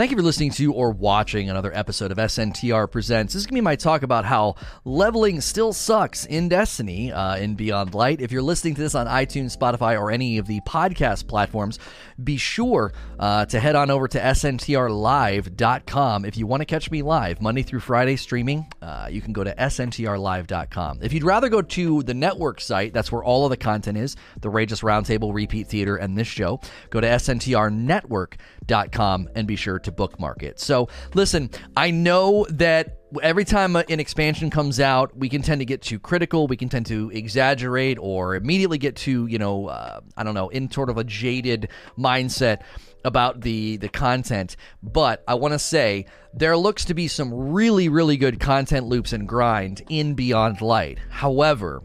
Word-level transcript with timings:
Thank 0.00 0.12
you 0.12 0.16
for 0.16 0.22
listening 0.22 0.52
to 0.52 0.72
or 0.72 0.92
watching 0.92 1.50
another 1.50 1.76
episode 1.76 2.10
of 2.10 2.16
SNTR 2.16 2.90
Presents. 2.90 3.34
This 3.34 3.42
is 3.42 3.46
going 3.46 3.56
to 3.56 3.60
be 3.60 3.60
my 3.60 3.76
talk 3.76 4.02
about 4.02 4.24
how 4.24 4.54
leveling 4.86 5.42
still 5.42 5.74
sucks 5.74 6.24
in 6.24 6.48
Destiny 6.48 7.12
uh, 7.12 7.36
in 7.36 7.54
Beyond 7.54 7.94
Light. 7.94 8.22
If 8.22 8.32
you're 8.32 8.40
listening 8.40 8.74
to 8.76 8.80
this 8.80 8.94
on 8.94 9.06
iTunes, 9.06 9.54
Spotify, 9.54 10.00
or 10.00 10.10
any 10.10 10.38
of 10.38 10.46
the 10.46 10.62
podcast 10.62 11.28
platforms, 11.28 11.78
be 12.24 12.38
sure 12.38 12.94
uh, 13.18 13.44
to 13.44 13.60
head 13.60 13.76
on 13.76 13.90
over 13.90 14.08
to 14.08 14.18
SNTRLive.com. 14.18 16.24
If 16.24 16.38
you 16.38 16.46
want 16.46 16.62
to 16.62 16.64
catch 16.64 16.90
me 16.90 17.02
live, 17.02 17.42
Monday 17.42 17.62
through 17.62 17.80
Friday 17.80 18.16
streaming, 18.16 18.72
uh, 18.80 19.08
you 19.10 19.20
can 19.20 19.34
go 19.34 19.44
to 19.44 19.54
SNTRLive.com. 19.54 21.00
If 21.02 21.12
you'd 21.12 21.24
rather 21.24 21.50
go 21.50 21.60
to 21.60 22.02
the 22.04 22.14
network 22.14 22.62
site, 22.62 22.94
that's 22.94 23.12
where 23.12 23.22
all 23.22 23.44
of 23.44 23.50
the 23.50 23.58
content 23.58 23.98
is 23.98 24.16
the 24.40 24.48
Rageous 24.48 24.80
Roundtable, 24.80 25.34
Repeat 25.34 25.66
Theater, 25.66 25.96
and 25.96 26.16
this 26.16 26.26
show, 26.26 26.58
go 26.88 27.02
to 27.02 27.06
SNTRNetwork.com 27.06 29.28
and 29.34 29.46
be 29.46 29.56
sure 29.56 29.78
to 29.78 29.89
to 29.90 29.96
bookmark 29.96 30.42
it. 30.42 30.60
So, 30.60 30.88
listen, 31.14 31.50
I 31.76 31.90
know 31.90 32.46
that 32.50 32.98
every 33.22 33.44
time 33.44 33.76
an 33.76 34.00
expansion 34.00 34.50
comes 34.50 34.78
out, 34.80 35.16
we 35.16 35.28
can 35.28 35.42
tend 35.42 35.60
to 35.60 35.64
get 35.64 35.82
too 35.82 35.98
critical. 35.98 36.46
We 36.46 36.56
can 36.56 36.68
tend 36.68 36.86
to 36.86 37.10
exaggerate 37.10 37.98
or 38.00 38.36
immediately 38.36 38.78
get 38.78 38.96
to, 38.96 39.26
you 39.26 39.38
know, 39.38 39.66
uh, 39.66 40.00
I 40.16 40.22
don't 40.22 40.34
know, 40.34 40.48
in 40.48 40.70
sort 40.70 40.90
of 40.90 40.98
a 40.98 41.04
jaded 41.04 41.68
mindset 41.98 42.62
about 43.04 43.40
the 43.40 43.78
the 43.78 43.88
content. 43.88 44.56
But 44.82 45.24
I 45.26 45.34
want 45.34 45.52
to 45.52 45.58
say 45.58 46.06
there 46.34 46.56
looks 46.56 46.84
to 46.86 46.94
be 46.94 47.08
some 47.08 47.32
really, 47.32 47.88
really 47.88 48.16
good 48.16 48.40
content 48.40 48.86
loops 48.86 49.12
and 49.12 49.28
grind 49.28 49.82
in 49.88 50.14
Beyond 50.14 50.60
Light. 50.60 50.98
However, 51.10 51.82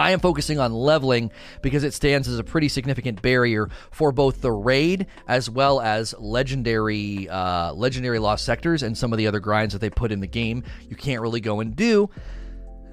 I 0.00 0.12
am 0.12 0.20
focusing 0.20 0.58
on 0.58 0.72
leveling 0.72 1.30
because 1.60 1.84
it 1.84 1.92
stands 1.92 2.26
as 2.26 2.38
a 2.38 2.44
pretty 2.44 2.68
significant 2.70 3.20
barrier 3.20 3.68
for 3.90 4.12
both 4.12 4.40
the 4.40 4.50
raid 4.50 5.06
as 5.28 5.50
well 5.50 5.78
as 5.78 6.14
legendary 6.18 7.28
uh, 7.28 7.74
legendary 7.74 8.18
lost 8.18 8.46
sectors 8.46 8.82
and 8.82 8.96
some 8.96 9.12
of 9.12 9.18
the 9.18 9.26
other 9.26 9.40
grinds 9.40 9.74
that 9.74 9.80
they 9.80 9.90
put 9.90 10.10
in 10.10 10.20
the 10.20 10.26
game. 10.26 10.64
You 10.88 10.96
can't 10.96 11.20
really 11.20 11.40
go 11.40 11.60
and 11.60 11.76
do 11.76 12.08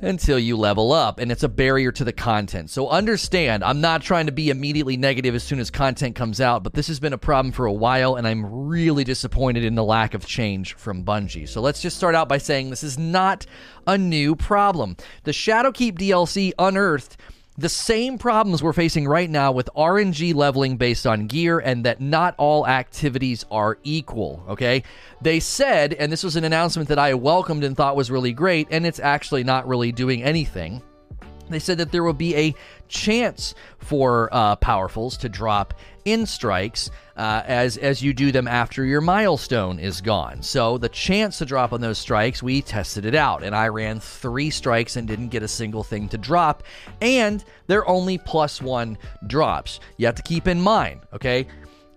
until 0.02 0.38
you 0.38 0.58
level 0.58 0.92
up, 0.92 1.20
and 1.20 1.32
it's 1.32 1.44
a 1.44 1.50
barrier 1.50 1.92
to 1.92 2.04
the 2.04 2.14
content. 2.14 2.70
So 2.70 2.90
understand, 2.90 3.64
I'm 3.64 3.82
not 3.82 4.02
trying 4.02 4.28
to 4.28 4.32
be 4.32 4.50
immediately 4.50 4.98
negative 4.98 5.36
as 5.36 5.44
soon 5.44 5.60
as 5.60 5.72
content 5.72 6.16
comes 6.16 6.40
out, 6.40 6.64
but 6.64 6.74
this 6.74 6.88
has 6.88 7.00
been 7.00 7.14
a 7.14 7.18
problem 7.18 7.52
for 7.52 7.66
a 7.66 7.74
while, 7.74 8.16
and 8.16 8.28
I'm 8.28 8.46
really 8.46 9.04
disappointed 9.04 9.64
in 9.64 9.76
the 9.76 9.84
lack 9.84 10.14
of 10.14 10.26
change 10.26 10.76
from 10.76 11.04
Bungie. 11.04 11.50
So 11.50 11.62
let's 11.62 11.82
just 11.82 11.98
start 11.98 12.16
out 12.16 12.30
by 12.30 12.38
saying 12.38 12.70
this 12.70 12.84
is 12.84 12.98
not 12.98 13.46
a 13.86 13.98
new 13.98 14.36
problem. 14.36 14.98
The 15.24 15.32
Shadowkeep 15.32 15.98
DLC 15.98 16.54
unearthed 16.60 17.18
the 17.58 17.70
same 17.70 18.20
problems 18.20 18.62
we're 18.62 18.72
facing 18.72 19.08
right 19.08 19.30
now 19.30 19.52
with 19.52 19.68
RNG 19.76 20.36
leveling 20.36 20.78
based 20.78 21.08
on 21.08 21.26
gear 21.26 21.58
and 21.58 21.86
that 21.86 22.00
not 22.00 22.36
all 22.38 22.68
activities 22.68 23.46
are 23.50 23.80
equal, 23.84 24.44
okay? 24.48 24.84
They 25.22 25.40
said, 25.40 25.94
and 25.94 26.12
this 26.12 26.24
was 26.24 26.36
an 26.36 26.44
announcement 26.44 26.90
that 26.90 27.00
I 27.00 27.16
welcomed 27.16 27.64
and 27.64 27.76
thought 27.76 27.96
was 27.96 28.12
really 28.12 28.32
great, 28.32 28.68
and 28.70 28.86
it's 28.86 29.00
actually 29.00 29.44
not 29.44 29.68
really 29.68 29.92
doing 29.92 30.22
anything. 30.22 30.84
They 31.50 31.60
said 31.60 31.80
that 31.80 31.92
there 31.92 32.04
will 32.04 32.14
be 32.14 32.36
a 32.36 32.56
chance 32.90 33.56
for 33.80 34.30
uh, 34.32 34.58
powerfuls 34.58 35.18
to 35.20 35.30
drop 35.30 35.74
in 36.08 36.26
strikes 36.26 36.90
uh, 37.18 37.44
as 37.46 37.78
as 37.78 38.02
you 38.02 38.14
do 38.14 38.32
them 38.32 38.48
after 38.48 38.86
your 38.86 39.02
milestone 39.02 39.78
is 39.78 40.00
gone. 40.00 40.42
So 40.42 40.78
the 40.78 40.88
chance 40.88 41.38
to 41.40 41.46
drop 41.46 41.74
on 41.74 41.82
those 41.82 41.98
strikes, 41.98 42.42
we 42.42 42.62
tested 42.62 43.06
it 43.06 43.14
out, 43.14 43.44
and 43.44 43.54
I 43.54 43.68
ran 43.68 44.00
three 44.00 44.50
strikes 44.50 44.96
and 44.96 45.08
didn't 45.08 45.30
get 45.30 45.44
a 45.44 45.48
single 45.48 45.84
thing 45.84 46.08
to 46.10 46.18
drop. 46.18 46.64
And 47.02 47.44
they're 47.68 47.88
only 47.90 48.18
plus 48.18 48.62
one 48.62 48.98
drops. 49.28 49.82
You 49.98 50.06
have 50.06 50.16
to 50.16 50.24
keep 50.24 50.48
in 50.48 50.62
mind, 50.62 51.02
okay? 51.12 51.46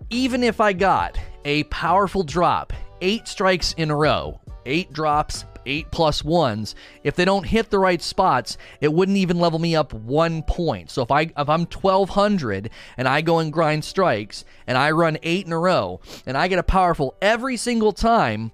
Even 0.09 0.43
if 0.43 0.59
I 0.59 0.73
got 0.73 1.17
a 1.45 1.63
powerful 1.65 2.23
drop, 2.23 2.73
eight 2.99 3.29
strikes 3.29 3.73
in 3.77 3.91
a 3.91 3.95
row, 3.95 4.41
eight 4.65 4.91
drops 4.91 5.45
eight 5.65 5.91
plus 5.91 6.23
ones, 6.23 6.75
if 7.03 7.15
they 7.15 7.25
don't 7.25 7.45
hit 7.45 7.69
the 7.69 7.79
right 7.79 8.01
spots, 8.01 8.57
it 8.79 8.93
wouldn't 8.93 9.17
even 9.17 9.39
level 9.39 9.59
me 9.59 9.75
up 9.75 9.93
one 9.93 10.43
point. 10.43 10.89
So 10.89 11.01
if 11.01 11.11
I 11.11 11.31
if 11.37 11.49
I'm 11.49 11.65
twelve 11.65 12.09
hundred 12.09 12.69
and 12.97 13.07
I 13.07 13.21
go 13.21 13.39
and 13.39 13.51
grind 13.51 13.83
strikes 13.83 14.45
and 14.67 14.77
I 14.77 14.91
run 14.91 15.17
eight 15.23 15.45
in 15.45 15.53
a 15.53 15.59
row 15.59 15.99
and 16.25 16.37
I 16.37 16.47
get 16.47 16.59
a 16.59 16.63
powerful 16.63 17.15
every 17.21 17.57
single 17.57 17.93
time, 17.93 18.51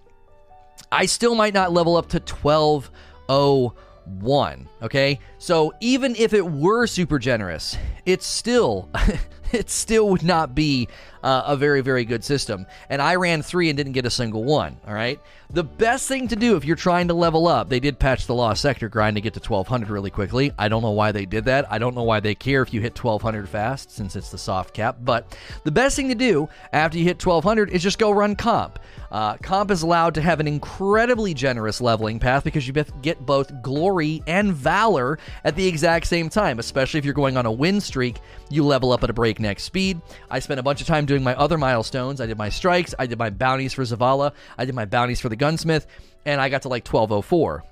I 0.91 1.05
still 1.05 1.35
might 1.35 1.53
not 1.53 1.73
level 1.73 1.95
up 1.95 2.09
to 2.09 2.19
twelve 2.19 2.89
oh 3.29 3.73
one. 4.05 4.69
Okay, 4.81 5.19
so 5.37 5.73
even 5.81 6.15
if 6.15 6.33
it 6.33 6.45
were 6.45 6.87
super 6.87 7.19
generous, 7.19 7.77
it's 8.05 8.25
still 8.25 8.89
it 9.51 9.69
still 9.69 10.09
would 10.09 10.23
not 10.23 10.55
be 10.55 10.87
uh, 11.23 11.43
a 11.45 11.55
very, 11.55 11.81
very 11.81 12.05
good 12.05 12.23
system. 12.23 12.65
And 12.89 13.01
I 13.01 13.15
ran 13.15 13.41
three 13.41 13.69
and 13.69 13.77
didn't 13.77 13.93
get 13.93 14.05
a 14.05 14.09
single 14.09 14.43
one. 14.43 14.77
All 14.87 14.93
right. 14.93 15.19
The 15.49 15.63
best 15.63 16.09
thing 16.09 16.27
to 16.27 16.35
do 16.35 16.57
if 16.57 16.65
you're 16.65 16.75
trying 16.75 17.07
to 17.07 17.13
level 17.13 17.47
up, 17.47 17.69
they 17.69 17.79
did 17.79 17.99
patch 17.99 18.27
the 18.27 18.35
Lost 18.35 18.61
Sector 18.61 18.89
grind 18.89 19.15
to 19.15 19.21
get 19.21 19.33
to 19.33 19.39
1200 19.39 19.89
really 19.89 20.09
quickly. 20.09 20.51
I 20.59 20.67
don't 20.67 20.81
know 20.81 20.91
why 20.91 21.13
they 21.13 21.25
did 21.25 21.45
that. 21.45 21.71
I 21.71 21.77
don't 21.77 21.95
know 21.95 22.03
why 22.03 22.19
they 22.19 22.35
care 22.35 22.61
if 22.61 22.73
you 22.73 22.81
hit 22.81 23.01
1200 23.01 23.47
fast 23.47 23.91
since 23.91 24.17
it's 24.17 24.29
the 24.29 24.37
soft 24.37 24.73
cap. 24.73 24.97
But 25.01 25.37
the 25.63 25.71
best 25.71 25.95
thing 25.95 26.09
to 26.09 26.15
do 26.15 26.49
after 26.73 26.97
you 26.97 27.05
hit 27.05 27.25
1200 27.25 27.69
is 27.69 27.81
just 27.81 27.97
go 27.97 28.11
run 28.11 28.35
comp. 28.35 28.79
Uh, 29.09 29.37
comp 29.37 29.71
is 29.71 29.83
allowed 29.83 30.13
to 30.15 30.21
have 30.21 30.41
an 30.41 30.47
incredibly 30.47 31.33
generous 31.33 31.79
leveling 31.79 32.19
path 32.19 32.43
because 32.43 32.67
you 32.67 32.73
get 32.73 33.25
both 33.25 33.61
glory 33.61 34.21
and 34.27 34.53
valor 34.53 35.17
at 35.45 35.55
the 35.55 35.65
exact 35.65 36.07
same 36.07 36.29
time, 36.29 36.59
especially 36.59 36.97
if 36.97 37.05
you're 37.05 37.13
going 37.13 37.37
on 37.37 37.45
a 37.45 37.51
win 37.51 37.79
streak. 37.79 38.17
You 38.49 38.65
level 38.65 38.91
up 38.91 39.03
at 39.03 39.09
a 39.09 39.13
breakneck 39.13 39.61
speed. 39.61 40.01
I 40.29 40.39
spent 40.39 40.59
a 40.59 40.63
bunch 40.63 40.81
of 40.81 40.87
time 40.87 41.05
doing 41.07 41.23
my 41.23 41.35
other 41.35 41.57
milestones. 41.57 42.21
I 42.21 42.27
did 42.27 42.37
my 42.37 42.49
strikes, 42.49 42.93
I 42.99 43.07
did 43.07 43.17
my 43.17 43.31
bounties 43.31 43.73
for 43.73 43.81
Zavala, 43.83 44.33
I 44.57 44.65
did 44.65 44.75
my 44.75 44.85
bounties 44.85 45.19
for 45.19 45.29
the 45.29 45.35
gunsmith, 45.35 45.87
and 46.25 46.39
I 46.39 46.49
got 46.49 46.61
to 46.63 46.69
like 46.69 46.85
1204. 46.85 47.63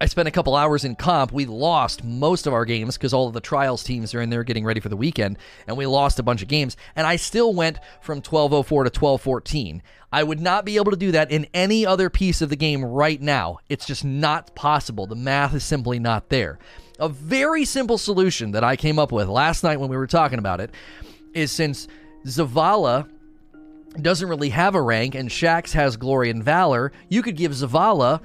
I 0.00 0.06
spent 0.06 0.28
a 0.28 0.30
couple 0.30 0.54
hours 0.54 0.84
in 0.84 0.94
comp. 0.94 1.32
We 1.32 1.46
lost 1.46 2.04
most 2.04 2.46
of 2.46 2.52
our 2.52 2.64
games 2.64 2.96
because 2.96 3.12
all 3.12 3.26
of 3.26 3.34
the 3.34 3.40
trials 3.40 3.82
teams 3.82 4.14
are 4.14 4.20
in 4.20 4.30
there 4.30 4.44
getting 4.44 4.64
ready 4.64 4.78
for 4.78 4.88
the 4.88 4.96
weekend, 4.96 5.38
and 5.66 5.76
we 5.76 5.86
lost 5.86 6.20
a 6.20 6.22
bunch 6.22 6.40
of 6.40 6.48
games. 6.48 6.76
And 6.94 7.06
I 7.06 7.16
still 7.16 7.52
went 7.52 7.78
from 8.00 8.18
1204 8.18 8.84
to 8.84 8.90
1214. 8.90 9.82
I 10.12 10.22
would 10.22 10.40
not 10.40 10.64
be 10.64 10.76
able 10.76 10.92
to 10.92 10.96
do 10.96 11.12
that 11.12 11.32
in 11.32 11.48
any 11.52 11.84
other 11.84 12.10
piece 12.10 12.40
of 12.40 12.48
the 12.48 12.56
game 12.56 12.84
right 12.84 13.20
now. 13.20 13.58
It's 13.68 13.86
just 13.86 14.04
not 14.04 14.54
possible. 14.54 15.06
The 15.06 15.16
math 15.16 15.54
is 15.54 15.64
simply 15.64 15.98
not 15.98 16.28
there. 16.28 16.60
A 17.00 17.08
very 17.08 17.64
simple 17.64 17.98
solution 17.98 18.52
that 18.52 18.64
I 18.64 18.76
came 18.76 18.98
up 18.98 19.10
with 19.10 19.28
last 19.28 19.64
night 19.64 19.80
when 19.80 19.90
we 19.90 19.96
were 19.96 20.06
talking 20.06 20.38
about 20.38 20.60
it 20.60 20.70
is 21.34 21.50
since 21.50 21.88
Zavala 22.24 23.08
doesn't 24.00 24.28
really 24.28 24.50
have 24.50 24.74
a 24.74 24.82
rank 24.82 25.14
and 25.14 25.28
Shaxx 25.28 25.72
has 25.72 25.96
glory 25.96 26.30
and 26.30 26.42
valor, 26.42 26.92
you 27.08 27.22
could 27.22 27.36
give 27.36 27.52
Zavala 27.52 28.20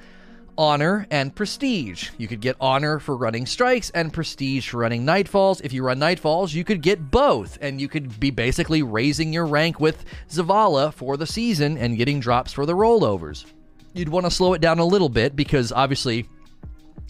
honor 0.56 1.06
and 1.10 1.34
prestige. 1.34 2.10
You 2.16 2.28
could 2.28 2.40
get 2.40 2.56
honor 2.60 2.98
for 2.98 3.16
running 3.16 3.46
strikes 3.46 3.90
and 3.90 4.12
prestige 4.12 4.68
for 4.68 4.78
running 4.78 5.04
nightfalls. 5.04 5.60
If 5.64 5.72
you 5.72 5.82
run 5.82 5.98
nightfalls, 5.98 6.54
you 6.54 6.64
could 6.64 6.82
get 6.82 7.10
both, 7.10 7.58
and 7.60 7.80
you 7.80 7.88
could 7.88 8.20
be 8.20 8.30
basically 8.30 8.82
raising 8.82 9.32
your 9.32 9.46
rank 9.46 9.80
with 9.80 10.04
Zavala 10.30 10.92
for 10.92 11.16
the 11.16 11.26
season 11.26 11.76
and 11.76 11.96
getting 11.96 12.20
drops 12.20 12.52
for 12.52 12.66
the 12.66 12.74
rollovers. 12.74 13.44
You'd 13.94 14.08
want 14.08 14.26
to 14.26 14.30
slow 14.30 14.54
it 14.54 14.60
down 14.60 14.78
a 14.78 14.84
little 14.84 15.08
bit 15.08 15.36
because 15.36 15.72
obviously 15.72 16.28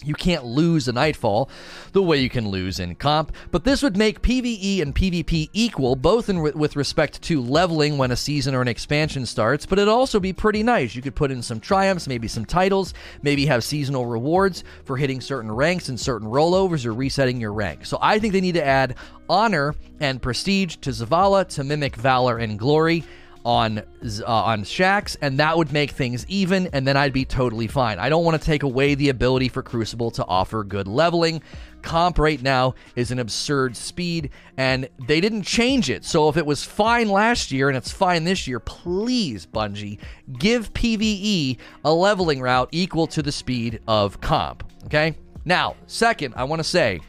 you 0.05 0.15
can't 0.15 0.45
lose 0.45 0.89
a 0.89 0.93
Nightfall 0.93 1.49
the 1.93 2.03
way 2.03 2.19
you 2.19 2.29
can 2.29 2.49
lose 2.49 2.79
in 2.81 2.95
comp, 2.95 3.33
but 3.51 3.65
this 3.65 3.83
would 3.83 3.97
make 3.97 4.23
PvE 4.23 4.83
and 4.83 4.95
PvP 4.95 5.51
equal, 5.53 5.97
both 5.97 6.29
in, 6.29 6.43
with 6.43 6.77
respect 6.77 7.23
to 7.23 7.41
leveling 7.41 7.99
when 7.99 8.11
a 8.11 8.17
season 8.17 8.55
or 8.55 8.63
an 8.63 8.69
expansion 8.69 9.27
starts, 9.27 9.67
but 9.67 9.79
it'd 9.79 9.89
also 9.89 10.21
be 10.21 10.33
pretty 10.33 10.63
nice. 10.63 10.95
You 10.95 11.03
could 11.03 11.15
put 11.15 11.31
in 11.31 11.43
some 11.43 11.61
triumphs, 11.61 12.09
maybe 12.09 12.29
some 12.29 12.45
titles, 12.45 12.95
maybe 13.23 13.47
have 13.47 13.65
seasonal 13.65 14.07
rewards 14.07 14.65
for 14.85 14.97
hitting 14.97 15.21
certain 15.21 15.51
ranks 15.51 15.89
and 15.89 15.99
certain 15.99 16.29
rollovers 16.29 16.85
or 16.85 16.93
resetting 16.93 17.41
your 17.41 17.53
rank. 17.53 17.87
So 17.87 17.99
I 18.01 18.19
think 18.19 18.33
they 18.33 18.41
need 18.41 18.55
to 18.55 18.65
add 18.65 18.97
honor 19.29 19.75
and 20.01 20.21
prestige 20.21 20.77
to 20.77 20.91
Zavala 20.91 21.49
to 21.49 21.65
mimic 21.65 21.97
valor 21.97 22.39
and 22.39 22.59
glory 22.59 23.05
on 23.45 23.79
uh, 23.79 24.25
on 24.27 24.63
Shaxx, 24.63 25.17
and 25.21 25.39
that 25.39 25.57
would 25.57 25.73
make 25.73 25.91
things 25.91 26.25
even, 26.29 26.69
and 26.73 26.87
then 26.87 26.97
I'd 26.97 27.13
be 27.13 27.25
totally 27.25 27.67
fine. 27.67 27.99
I 27.99 28.09
don't 28.09 28.25
want 28.25 28.41
to 28.41 28.45
take 28.45 28.63
away 28.63 28.95
the 28.95 29.11
ability 29.11 29.49
for 29.49 29.63
Crucible 29.63 30.11
to 30.13 30.25
offer 30.27 30.65
good 30.65 30.89
leveling. 30.89 31.43
Comp 31.83 32.19
right 32.19 32.41
now 32.41 32.75
is 32.97 33.11
an 33.11 33.19
absurd 33.19 33.77
speed, 33.77 34.31
and 34.57 34.89
they 35.07 35.21
didn't 35.21 35.43
change 35.43 35.91
it. 35.91 36.05
So 36.05 36.29
if 36.31 36.37
it 36.37 36.47
was 36.47 36.65
fine 36.65 37.09
last 37.09 37.53
year 37.53 37.69
and 37.69 37.77
it's 37.77 37.93
fine 37.93 38.25
this 38.25 38.47
year, 38.47 38.59
please, 38.59 39.45
Bungie, 39.45 39.99
give 40.39 40.73
PvE 40.73 41.59
a 41.85 41.93
leveling 41.93 42.41
route 42.41 42.71
equal 42.73 43.07
to 43.09 43.23
the 43.23 43.33
speed 43.33 43.81
of 43.87 44.21
comp. 44.23 44.65
Okay? 44.87 45.15
Now, 45.45 45.77
second, 45.87 46.33
I 46.37 46.45
want 46.45 46.61
to 46.61 46.65
say 46.65 47.01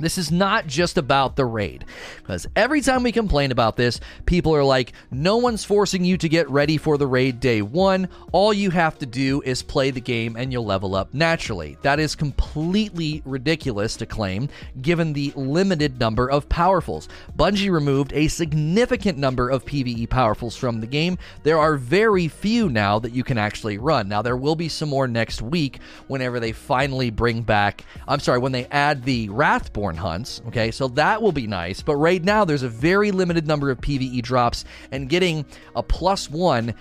This 0.00 0.18
is 0.18 0.30
not 0.30 0.66
just 0.66 0.98
about 0.98 1.36
the 1.36 1.44
raid. 1.44 1.84
Because 2.18 2.46
every 2.56 2.80
time 2.80 3.02
we 3.02 3.12
complain 3.12 3.52
about 3.52 3.76
this, 3.76 4.00
people 4.26 4.54
are 4.54 4.64
like, 4.64 4.92
no 5.10 5.36
one's 5.36 5.64
forcing 5.64 6.04
you 6.04 6.16
to 6.16 6.28
get 6.28 6.48
ready 6.50 6.76
for 6.76 6.98
the 6.98 7.06
raid 7.06 7.40
day 7.40 7.62
one. 7.62 8.08
All 8.32 8.52
you 8.52 8.70
have 8.70 8.98
to 8.98 9.06
do 9.06 9.42
is 9.42 9.62
play 9.62 9.90
the 9.90 10.00
game 10.00 10.36
and 10.36 10.52
you'll 10.52 10.64
level 10.64 10.94
up 10.94 11.12
naturally. 11.12 11.76
That 11.82 12.00
is 12.00 12.14
completely 12.14 13.22
ridiculous 13.24 13.96
to 13.96 14.06
claim, 14.06 14.48
given 14.80 15.12
the 15.12 15.32
limited 15.36 16.00
number 16.00 16.30
of 16.30 16.48
powerfuls. 16.48 17.08
Bungie 17.36 17.70
removed 17.70 18.12
a 18.12 18.28
significant 18.28 19.18
number 19.18 19.50
of 19.50 19.64
PvE 19.64 20.08
powerfuls 20.08 20.56
from 20.56 20.80
the 20.80 20.86
game. 20.86 21.18
There 21.42 21.58
are 21.58 21.76
very 21.76 22.28
few 22.28 22.68
now 22.68 22.98
that 22.98 23.12
you 23.12 23.24
can 23.24 23.38
actually 23.38 23.78
run. 23.78 24.08
Now, 24.08 24.22
there 24.22 24.36
will 24.36 24.56
be 24.56 24.68
some 24.68 24.88
more 24.88 25.08
next 25.08 25.42
week 25.42 25.80
whenever 26.08 26.40
they 26.40 26.52
finally 26.52 27.10
bring 27.10 27.42
back, 27.42 27.84
I'm 28.08 28.20
sorry, 28.20 28.38
when 28.38 28.52
they 28.52 28.66
add 28.66 29.04
the 29.04 29.28
Wrathborn 29.28 29.89
hunts. 29.96 30.42
Okay, 30.48 30.70
so 30.70 30.88
that 30.88 31.20
will 31.22 31.32
be 31.32 31.46
nice. 31.46 31.82
But 31.82 31.96
right 31.96 32.22
now, 32.22 32.44
there's 32.44 32.62
a 32.62 32.68
very 32.68 33.10
limited 33.10 33.46
number 33.46 33.70
of 33.70 33.80
PvE 33.80 34.22
drops, 34.22 34.64
and 34.90 35.08
getting 35.08 35.44
a 35.74 35.82
plus 35.82 36.28
one 36.30 36.74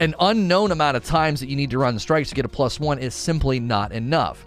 an 0.00 0.14
unknown 0.18 0.72
amount 0.72 0.96
of 0.96 1.04
times 1.04 1.40
that 1.40 1.48
you 1.48 1.56
need 1.56 1.70
to 1.70 1.78
run 1.78 1.98
strikes 1.98 2.30
to 2.30 2.34
get 2.34 2.44
a 2.44 2.48
plus 2.48 2.80
one 2.80 2.98
is 2.98 3.14
simply 3.14 3.60
not 3.60 3.92
enough. 3.92 4.44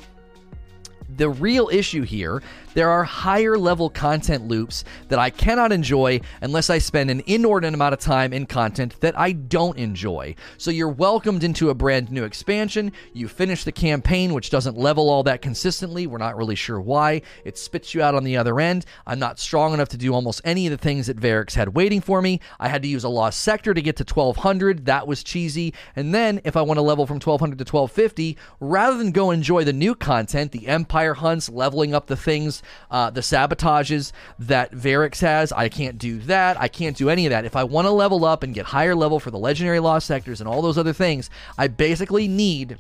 The 1.18 1.30
real 1.30 1.70
issue 1.72 2.04
here 2.04 2.42
there 2.78 2.92
are 2.92 3.04
higher 3.04 3.58
level 3.58 3.90
content 3.90 4.48
loops 4.48 4.84
that 5.08 5.18
I 5.18 5.32
cannot 5.32 5.72
enjoy 5.72 6.22
unless 6.42 6.70
I 6.70 6.78
spend 6.78 7.10
an 7.10 7.24
inordinate 7.26 7.74
amount 7.74 7.94
of 7.94 8.00
time 8.00 8.34
in 8.34 8.46
content 8.46 9.00
that 9.00 9.18
I 9.18 9.32
don't 9.32 9.80
enjoy. 9.80 10.36
So 10.60 10.70
you're 10.70 10.88
welcomed 10.88 11.44
into 11.44 11.72
a 11.72 11.74
brand 11.74 12.12
new 12.12 12.24
expansion. 12.24 12.92
You 13.14 13.30
finish 13.30 13.64
the 13.64 13.72
campaign, 13.72 14.32
which 14.32 14.52
doesn't 14.52 14.78
level 14.78 15.10
all 15.10 15.24
that 15.24 15.42
consistently. 15.42 16.06
We're 16.06 16.20
not 16.20 16.38
really 16.38 16.54
sure 16.54 16.80
why. 16.80 17.24
It 17.44 17.58
spits 17.58 17.96
you 17.96 18.04
out 18.04 18.14
on 18.14 18.24
the 18.24 18.38
other 18.38 18.60
end. 18.60 18.86
I'm 19.08 19.18
not 19.18 19.40
strong 19.40 19.74
enough 19.74 19.90
to 19.90 19.98
do 19.98 20.14
almost 20.14 20.42
any 20.46 20.68
of 20.68 20.72
the 20.72 20.78
things 20.78 21.08
that 21.08 21.18
Variks 21.18 21.56
had 21.56 21.70
waiting 21.70 22.00
for 22.00 22.22
me. 22.22 22.42
I 22.60 22.68
had 22.68 22.84
to 22.84 22.88
use 22.88 23.04
a 23.04 23.10
lost 23.10 23.40
sector 23.40 23.74
to 23.74 23.82
get 23.82 23.96
to 23.96 24.04
1200. 24.04 24.86
That 24.86 25.08
was 25.08 25.24
cheesy. 25.24 25.74
And 25.96 26.14
then 26.14 26.42
if 26.44 26.56
I 26.56 26.62
want 26.62 26.78
to 26.78 26.84
level 26.84 27.08
from 27.08 27.16
1200 27.16 27.58
to 27.58 27.64
1250, 27.64 28.38
rather 28.60 29.00
than 29.00 29.10
go 29.10 29.32
enjoy 29.32 29.64
the 29.64 29.74
new 29.74 29.96
content, 29.96 30.52
the 30.52 30.68
Empire 30.68 31.07
hunts, 31.16 31.50
leveling 31.50 31.94
up 31.94 32.08
the 32.08 32.18
things 32.18 32.62
uh, 32.92 33.10
the 33.10 33.22
sabotages 33.22 34.12
that 34.40 34.72
Variks 34.72 35.22
has, 35.22 35.52
I 35.52 35.70
can't 35.70 35.98
do 35.98 36.20
that. 36.20 36.60
I 36.60 36.68
can't 36.68 36.98
do 36.98 37.10
any 37.10 37.26
of 37.26 37.32
that. 37.32 37.46
If 37.46 37.56
I 37.56 37.64
want 37.64 37.86
to 37.86 37.92
level 37.92 38.26
up 38.26 38.44
and 38.44 38.54
get 38.54 38.66
higher 38.66 38.96
level 38.96 39.20
for 39.20 39.32
the 39.32 39.40
legendary 39.40 39.80
lost 39.80 40.08
sectors 40.08 40.42
and 40.42 40.48
all 40.48 40.62
those 40.62 40.78
other 40.78 40.94
things, 40.94 41.30
I 41.58 41.68
basically 41.68 42.28
need 42.28 42.78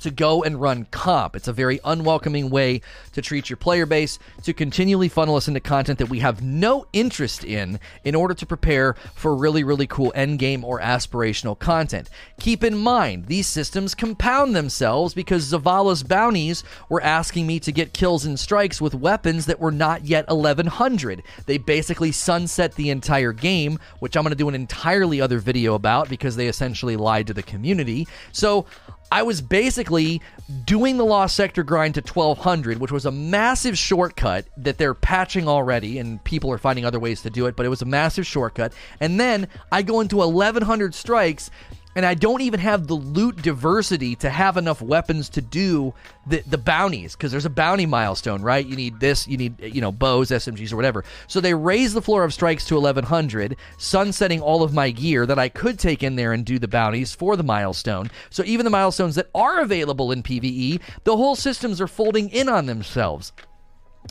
to 0.00 0.10
go 0.10 0.42
and 0.42 0.60
run 0.60 0.86
comp. 0.90 1.36
It's 1.36 1.48
a 1.48 1.52
very 1.52 1.80
unwelcoming 1.84 2.50
way 2.50 2.80
to 3.12 3.22
treat 3.22 3.50
your 3.50 3.56
player 3.56 3.86
base, 3.86 4.18
to 4.42 4.52
continually 4.52 5.08
funnel 5.08 5.36
us 5.36 5.48
into 5.48 5.60
content 5.60 5.98
that 5.98 6.08
we 6.08 6.20
have 6.20 6.42
no 6.42 6.86
interest 6.92 7.44
in 7.44 7.80
in 8.04 8.14
order 8.14 8.34
to 8.34 8.46
prepare 8.46 8.94
for 9.14 9.34
really, 9.34 9.64
really 9.64 9.86
cool 9.86 10.12
endgame 10.16 10.62
or 10.62 10.80
aspirational 10.80 11.58
content. 11.58 12.08
Keep 12.40 12.64
in 12.64 12.76
mind, 12.76 13.26
these 13.26 13.46
systems 13.46 13.94
compound 13.94 14.54
themselves 14.54 15.14
because 15.14 15.52
Zavala's 15.52 16.02
bounties 16.02 16.64
were 16.88 17.02
asking 17.02 17.46
me 17.46 17.60
to 17.60 17.72
get 17.72 17.92
kills 17.92 18.24
and 18.24 18.38
strikes 18.38 18.80
with 18.80 18.94
weapons 18.94 19.46
that 19.46 19.60
were 19.60 19.72
not 19.72 20.04
yet 20.04 20.26
1100. 20.28 21.22
They 21.46 21.58
basically 21.58 22.12
sunset 22.12 22.74
the 22.74 22.90
entire 22.90 23.32
game, 23.32 23.78
which 24.00 24.16
I'm 24.16 24.22
going 24.22 24.30
to 24.30 24.36
do 24.36 24.48
an 24.48 24.54
entirely 24.54 25.20
other 25.20 25.38
video 25.38 25.74
about 25.74 26.08
because 26.08 26.36
they 26.36 26.48
essentially 26.48 26.96
lied 26.96 27.26
to 27.28 27.34
the 27.34 27.42
community. 27.42 28.06
So, 28.32 28.66
I 29.10 29.22
was 29.22 29.40
basically 29.40 30.20
doing 30.64 30.96
the 30.96 31.04
Lost 31.04 31.36
Sector 31.36 31.62
grind 31.62 31.94
to 31.94 32.00
1200, 32.00 32.78
which 32.78 32.90
was 32.90 33.06
a 33.06 33.10
massive 33.10 33.78
shortcut 33.78 34.46
that 34.56 34.78
they're 34.78 34.94
patching 34.94 35.48
already, 35.48 35.98
and 35.98 36.22
people 36.24 36.50
are 36.52 36.58
finding 36.58 36.84
other 36.84 36.98
ways 36.98 37.22
to 37.22 37.30
do 37.30 37.46
it, 37.46 37.56
but 37.56 37.66
it 37.66 37.68
was 37.68 37.82
a 37.82 37.86
massive 37.86 38.26
shortcut. 38.26 38.72
And 39.00 39.18
then 39.20 39.48
I 39.70 39.82
go 39.82 40.00
into 40.00 40.16
1100 40.16 40.94
strikes 40.94 41.50
and 41.96 42.04
I 42.04 42.12
don't 42.12 42.42
even 42.42 42.60
have 42.60 42.86
the 42.86 42.94
loot 42.94 43.40
diversity 43.40 44.14
to 44.16 44.28
have 44.28 44.58
enough 44.58 44.82
weapons 44.82 45.30
to 45.30 45.40
do 45.40 45.94
the 46.26 46.42
the 46.46 46.58
bounties 46.58 47.16
because 47.16 47.32
there's 47.32 47.46
a 47.46 47.50
bounty 47.50 47.86
milestone, 47.86 48.42
right? 48.42 48.64
You 48.64 48.76
need 48.76 49.00
this, 49.00 49.26
you 49.26 49.38
need 49.38 49.58
you 49.60 49.80
know 49.80 49.90
bows, 49.90 50.30
SMGs, 50.30 50.72
or 50.72 50.76
whatever. 50.76 51.04
So 51.26 51.40
they 51.40 51.54
raise 51.54 51.94
the 51.94 52.02
floor 52.02 52.22
of 52.22 52.34
strikes 52.34 52.66
to 52.66 52.74
1100, 52.74 53.56
sunsetting 53.78 54.42
all 54.42 54.62
of 54.62 54.74
my 54.74 54.90
gear 54.90 55.24
that 55.24 55.38
I 55.38 55.48
could 55.48 55.78
take 55.78 56.02
in 56.02 56.16
there 56.16 56.34
and 56.34 56.44
do 56.44 56.58
the 56.58 56.68
bounties 56.68 57.14
for 57.14 57.34
the 57.34 57.42
milestone. 57.42 58.10
So 58.28 58.44
even 58.44 58.64
the 58.64 58.70
milestones 58.70 59.14
that 59.14 59.30
are 59.34 59.60
available 59.60 60.12
in 60.12 60.22
PVE, 60.22 60.80
the 61.04 61.16
whole 61.16 61.34
systems 61.34 61.80
are 61.80 61.88
folding 61.88 62.28
in 62.28 62.50
on 62.50 62.66
themselves. 62.66 63.32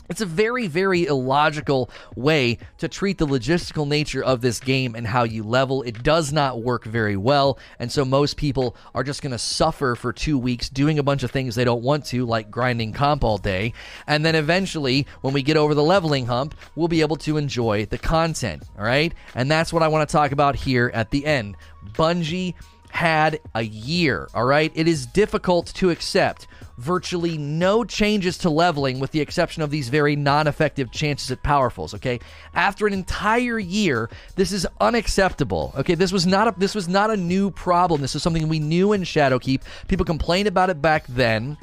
It's 0.08 0.20
a 0.20 0.26
very, 0.26 0.66
very 0.66 1.06
illogical 1.06 1.90
way 2.14 2.58
to 2.78 2.88
treat 2.88 3.18
the 3.18 3.26
logistical 3.26 3.86
nature 3.86 4.22
of 4.22 4.40
this 4.40 4.60
game 4.60 4.94
and 4.94 5.06
how 5.06 5.24
you 5.24 5.42
level. 5.42 5.82
It 5.82 6.02
does 6.02 6.32
not 6.32 6.62
work 6.62 6.84
very 6.84 7.16
well, 7.16 7.58
and 7.78 7.90
so 7.90 8.04
most 8.04 8.36
people 8.36 8.76
are 8.94 9.04
just 9.04 9.22
going 9.22 9.32
to 9.32 9.38
suffer 9.38 9.94
for 9.94 10.12
two 10.12 10.38
weeks 10.38 10.68
doing 10.68 10.98
a 10.98 11.02
bunch 11.02 11.22
of 11.22 11.30
things 11.30 11.54
they 11.54 11.64
don't 11.64 11.82
want 11.82 12.06
to, 12.06 12.24
like 12.24 12.50
grinding 12.50 12.92
comp 12.92 13.24
all 13.24 13.38
day. 13.38 13.72
And 14.06 14.24
then 14.24 14.34
eventually, 14.34 15.06
when 15.20 15.34
we 15.34 15.42
get 15.42 15.56
over 15.56 15.74
the 15.74 15.82
leveling 15.82 16.26
hump, 16.26 16.54
we'll 16.74 16.88
be 16.88 17.00
able 17.00 17.16
to 17.16 17.36
enjoy 17.36 17.86
the 17.86 17.98
content. 17.98 18.62
All 18.78 18.84
right? 18.84 19.12
And 19.34 19.50
that's 19.50 19.72
what 19.72 19.82
I 19.82 19.88
want 19.88 20.08
to 20.08 20.12
talk 20.12 20.32
about 20.32 20.56
here 20.56 20.90
at 20.94 21.10
the 21.10 21.26
end. 21.26 21.56
Bungie 21.92 22.54
had 22.90 23.40
a 23.54 23.62
year, 23.62 24.28
all 24.34 24.44
right? 24.44 24.72
It 24.74 24.88
is 24.88 25.06
difficult 25.06 25.66
to 25.74 25.90
accept 25.90 26.46
virtually 26.78 27.38
no 27.38 27.84
changes 27.84 28.36
to 28.38 28.50
leveling 28.50 28.98
with 28.98 29.10
the 29.10 29.20
exception 29.20 29.62
of 29.62 29.70
these 29.70 29.88
very 29.88 30.14
non-effective 30.14 30.90
chances 30.90 31.30
at 31.30 31.42
powerfuls 31.42 31.94
okay? 31.94 32.20
After 32.54 32.86
an 32.86 32.92
entire 32.92 33.58
year 33.58 34.10
this 34.34 34.52
is 34.52 34.66
unacceptable 34.80 35.72
okay? 35.76 35.94
This 35.94 36.12
was 36.12 36.26
not 36.26 36.48
a 36.48 36.54
this 36.58 36.74
was 36.74 36.88
not 36.88 37.10
a 37.10 37.16
new 37.16 37.50
problem. 37.50 38.00
This 38.00 38.14
is 38.14 38.22
something 38.22 38.48
we 38.48 38.58
knew 38.58 38.92
in 38.92 39.02
shadowkeep. 39.02 39.62
People 39.88 40.04
complained 40.06 40.48
about 40.48 40.70
it 40.70 40.80
back 40.82 41.06
then. 41.08 41.56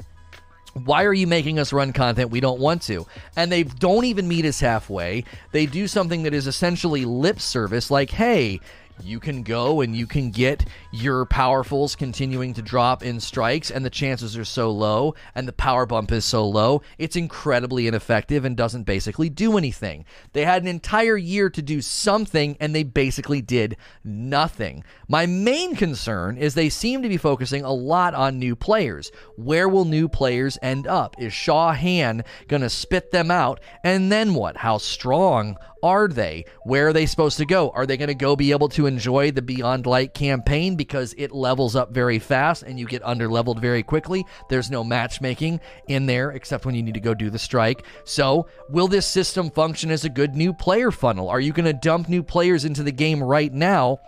Why 0.74 1.04
are 1.04 1.14
you 1.14 1.28
making 1.28 1.60
us 1.60 1.72
run 1.72 1.92
content 1.92 2.30
we 2.30 2.40
don't 2.40 2.58
want 2.58 2.82
to? 2.82 3.06
And 3.36 3.50
they 3.50 3.62
don't 3.62 4.06
even 4.06 4.26
meet 4.26 4.44
us 4.44 4.58
halfway. 4.58 5.24
They 5.52 5.66
do 5.66 5.86
something 5.86 6.24
that 6.24 6.34
is 6.34 6.48
essentially 6.48 7.04
lip 7.04 7.40
service, 7.40 7.92
like, 7.92 8.10
hey, 8.10 8.58
you 9.00 9.20
can 9.20 9.42
go 9.42 9.80
and 9.80 9.96
you 9.96 10.06
can 10.06 10.30
get 10.30 10.64
your 10.92 11.26
powerfuls 11.26 11.96
continuing 11.96 12.54
to 12.54 12.62
drop 12.62 13.02
in 13.02 13.20
strikes, 13.20 13.70
and 13.70 13.84
the 13.84 13.90
chances 13.90 14.36
are 14.36 14.44
so 14.44 14.70
low, 14.70 15.14
and 15.34 15.48
the 15.48 15.52
power 15.52 15.86
bump 15.86 16.12
is 16.12 16.24
so 16.24 16.46
low, 16.46 16.82
it's 16.98 17.16
incredibly 17.16 17.86
ineffective 17.86 18.44
and 18.44 18.56
doesn't 18.56 18.84
basically 18.84 19.28
do 19.28 19.58
anything. 19.58 20.04
They 20.32 20.44
had 20.44 20.62
an 20.62 20.68
entire 20.68 21.16
year 21.16 21.50
to 21.50 21.62
do 21.62 21.80
something, 21.80 22.56
and 22.60 22.74
they 22.74 22.82
basically 22.82 23.42
did 23.42 23.76
nothing. 24.04 24.84
My 25.08 25.26
main 25.26 25.76
concern 25.76 26.38
is 26.38 26.54
they 26.54 26.68
seem 26.68 27.02
to 27.02 27.08
be 27.08 27.16
focusing 27.16 27.64
a 27.64 27.72
lot 27.72 28.14
on 28.14 28.38
new 28.38 28.56
players. 28.56 29.10
Where 29.36 29.68
will 29.68 29.84
new 29.84 30.08
players 30.08 30.58
end 30.62 30.86
up? 30.86 31.16
Is 31.18 31.32
Shaw 31.32 31.72
Han 31.72 32.22
going 32.48 32.62
to 32.62 32.70
spit 32.70 33.10
them 33.10 33.30
out? 33.30 33.60
And 33.82 34.10
then 34.10 34.34
what? 34.34 34.56
How 34.56 34.78
strong 34.78 35.56
are 35.84 36.08
they? 36.08 36.46
Where 36.62 36.88
are 36.88 36.92
they 36.94 37.04
supposed 37.04 37.36
to 37.36 37.44
go? 37.44 37.68
Are 37.70 37.84
they 37.84 37.98
going 37.98 38.08
to 38.08 38.14
go 38.14 38.34
be 38.34 38.52
able 38.52 38.70
to 38.70 38.86
enjoy 38.86 39.30
the 39.30 39.42
Beyond 39.42 39.84
Light 39.84 40.14
campaign 40.14 40.76
because 40.76 41.14
it 41.18 41.30
levels 41.30 41.76
up 41.76 41.92
very 41.92 42.18
fast 42.18 42.62
and 42.62 42.78
you 42.78 42.86
get 42.86 43.04
under 43.04 43.28
leveled 43.28 43.60
very 43.60 43.82
quickly? 43.82 44.24
There's 44.48 44.70
no 44.70 44.82
matchmaking 44.82 45.60
in 45.86 46.06
there 46.06 46.30
except 46.30 46.64
when 46.64 46.74
you 46.74 46.82
need 46.82 46.94
to 46.94 47.00
go 47.00 47.12
do 47.12 47.28
the 47.28 47.38
strike. 47.38 47.84
So, 48.04 48.48
will 48.70 48.88
this 48.88 49.06
system 49.06 49.50
function 49.50 49.90
as 49.90 50.06
a 50.06 50.08
good 50.08 50.34
new 50.34 50.54
player 50.54 50.90
funnel? 50.90 51.28
Are 51.28 51.40
you 51.40 51.52
going 51.52 51.66
to 51.66 51.74
dump 51.74 52.08
new 52.08 52.22
players 52.22 52.64
into 52.64 52.82
the 52.82 52.90
game 52.90 53.22
right 53.22 53.52
now? 53.52 54.00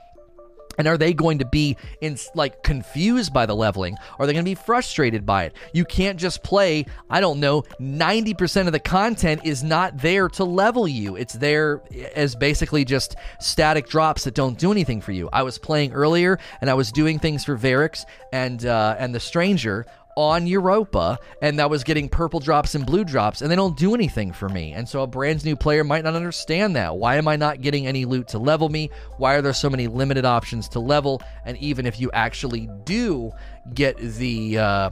And 0.78 0.86
are 0.86 0.98
they 0.98 1.12
going 1.12 1.38
to 1.38 1.44
be 1.46 1.76
in 2.00 2.18
like 2.34 2.62
confused 2.62 3.32
by 3.32 3.46
the 3.46 3.54
leveling? 3.54 3.96
Are 4.18 4.26
they 4.26 4.32
going 4.32 4.44
to 4.44 4.50
be 4.50 4.54
frustrated 4.54 5.24
by 5.24 5.44
it? 5.44 5.54
You 5.72 5.84
can't 5.84 6.18
just 6.18 6.42
play, 6.42 6.86
I 7.10 7.20
don't 7.20 7.40
know, 7.40 7.62
90% 7.80 8.66
of 8.66 8.72
the 8.72 8.80
content 8.80 9.42
is 9.44 9.62
not 9.62 9.98
there 9.98 10.28
to 10.30 10.44
level 10.44 10.86
you. 10.86 11.16
It's 11.16 11.34
there 11.34 11.82
as 12.14 12.34
basically 12.34 12.84
just 12.84 13.16
static 13.40 13.88
drops 13.88 14.24
that 14.24 14.34
don't 14.34 14.58
do 14.58 14.70
anything 14.70 15.00
for 15.00 15.12
you. 15.12 15.28
I 15.32 15.42
was 15.42 15.58
playing 15.58 15.92
earlier 15.92 16.38
and 16.60 16.70
I 16.70 16.74
was 16.74 16.92
doing 16.92 17.18
things 17.18 17.44
for 17.44 17.56
Variks 17.56 18.04
and 18.32 18.64
uh, 18.64 18.96
and 18.98 19.14
the 19.14 19.20
stranger 19.20 19.86
on 20.16 20.46
Europa, 20.46 21.18
and 21.42 21.58
that 21.58 21.68
was 21.68 21.84
getting 21.84 22.08
purple 22.08 22.40
drops 22.40 22.74
and 22.74 22.86
blue 22.86 23.04
drops, 23.04 23.42
and 23.42 23.50
they 23.50 23.56
don't 23.56 23.76
do 23.76 23.94
anything 23.94 24.32
for 24.32 24.48
me. 24.48 24.72
And 24.72 24.88
so 24.88 25.02
a 25.02 25.06
brand 25.06 25.44
new 25.44 25.54
player 25.54 25.84
might 25.84 26.04
not 26.04 26.14
understand 26.14 26.74
that. 26.76 26.96
Why 26.96 27.16
am 27.16 27.28
I 27.28 27.36
not 27.36 27.60
getting 27.60 27.86
any 27.86 28.06
loot 28.06 28.28
to 28.28 28.38
level 28.38 28.68
me? 28.68 28.90
Why 29.18 29.34
are 29.34 29.42
there 29.42 29.52
so 29.52 29.68
many 29.68 29.86
limited 29.86 30.24
options 30.24 30.68
to 30.70 30.80
level? 30.80 31.22
And 31.44 31.56
even 31.58 31.86
if 31.86 32.00
you 32.00 32.10
actually 32.12 32.68
do 32.84 33.30
get 33.74 33.98
the. 33.98 34.58
Uh, 34.58 34.90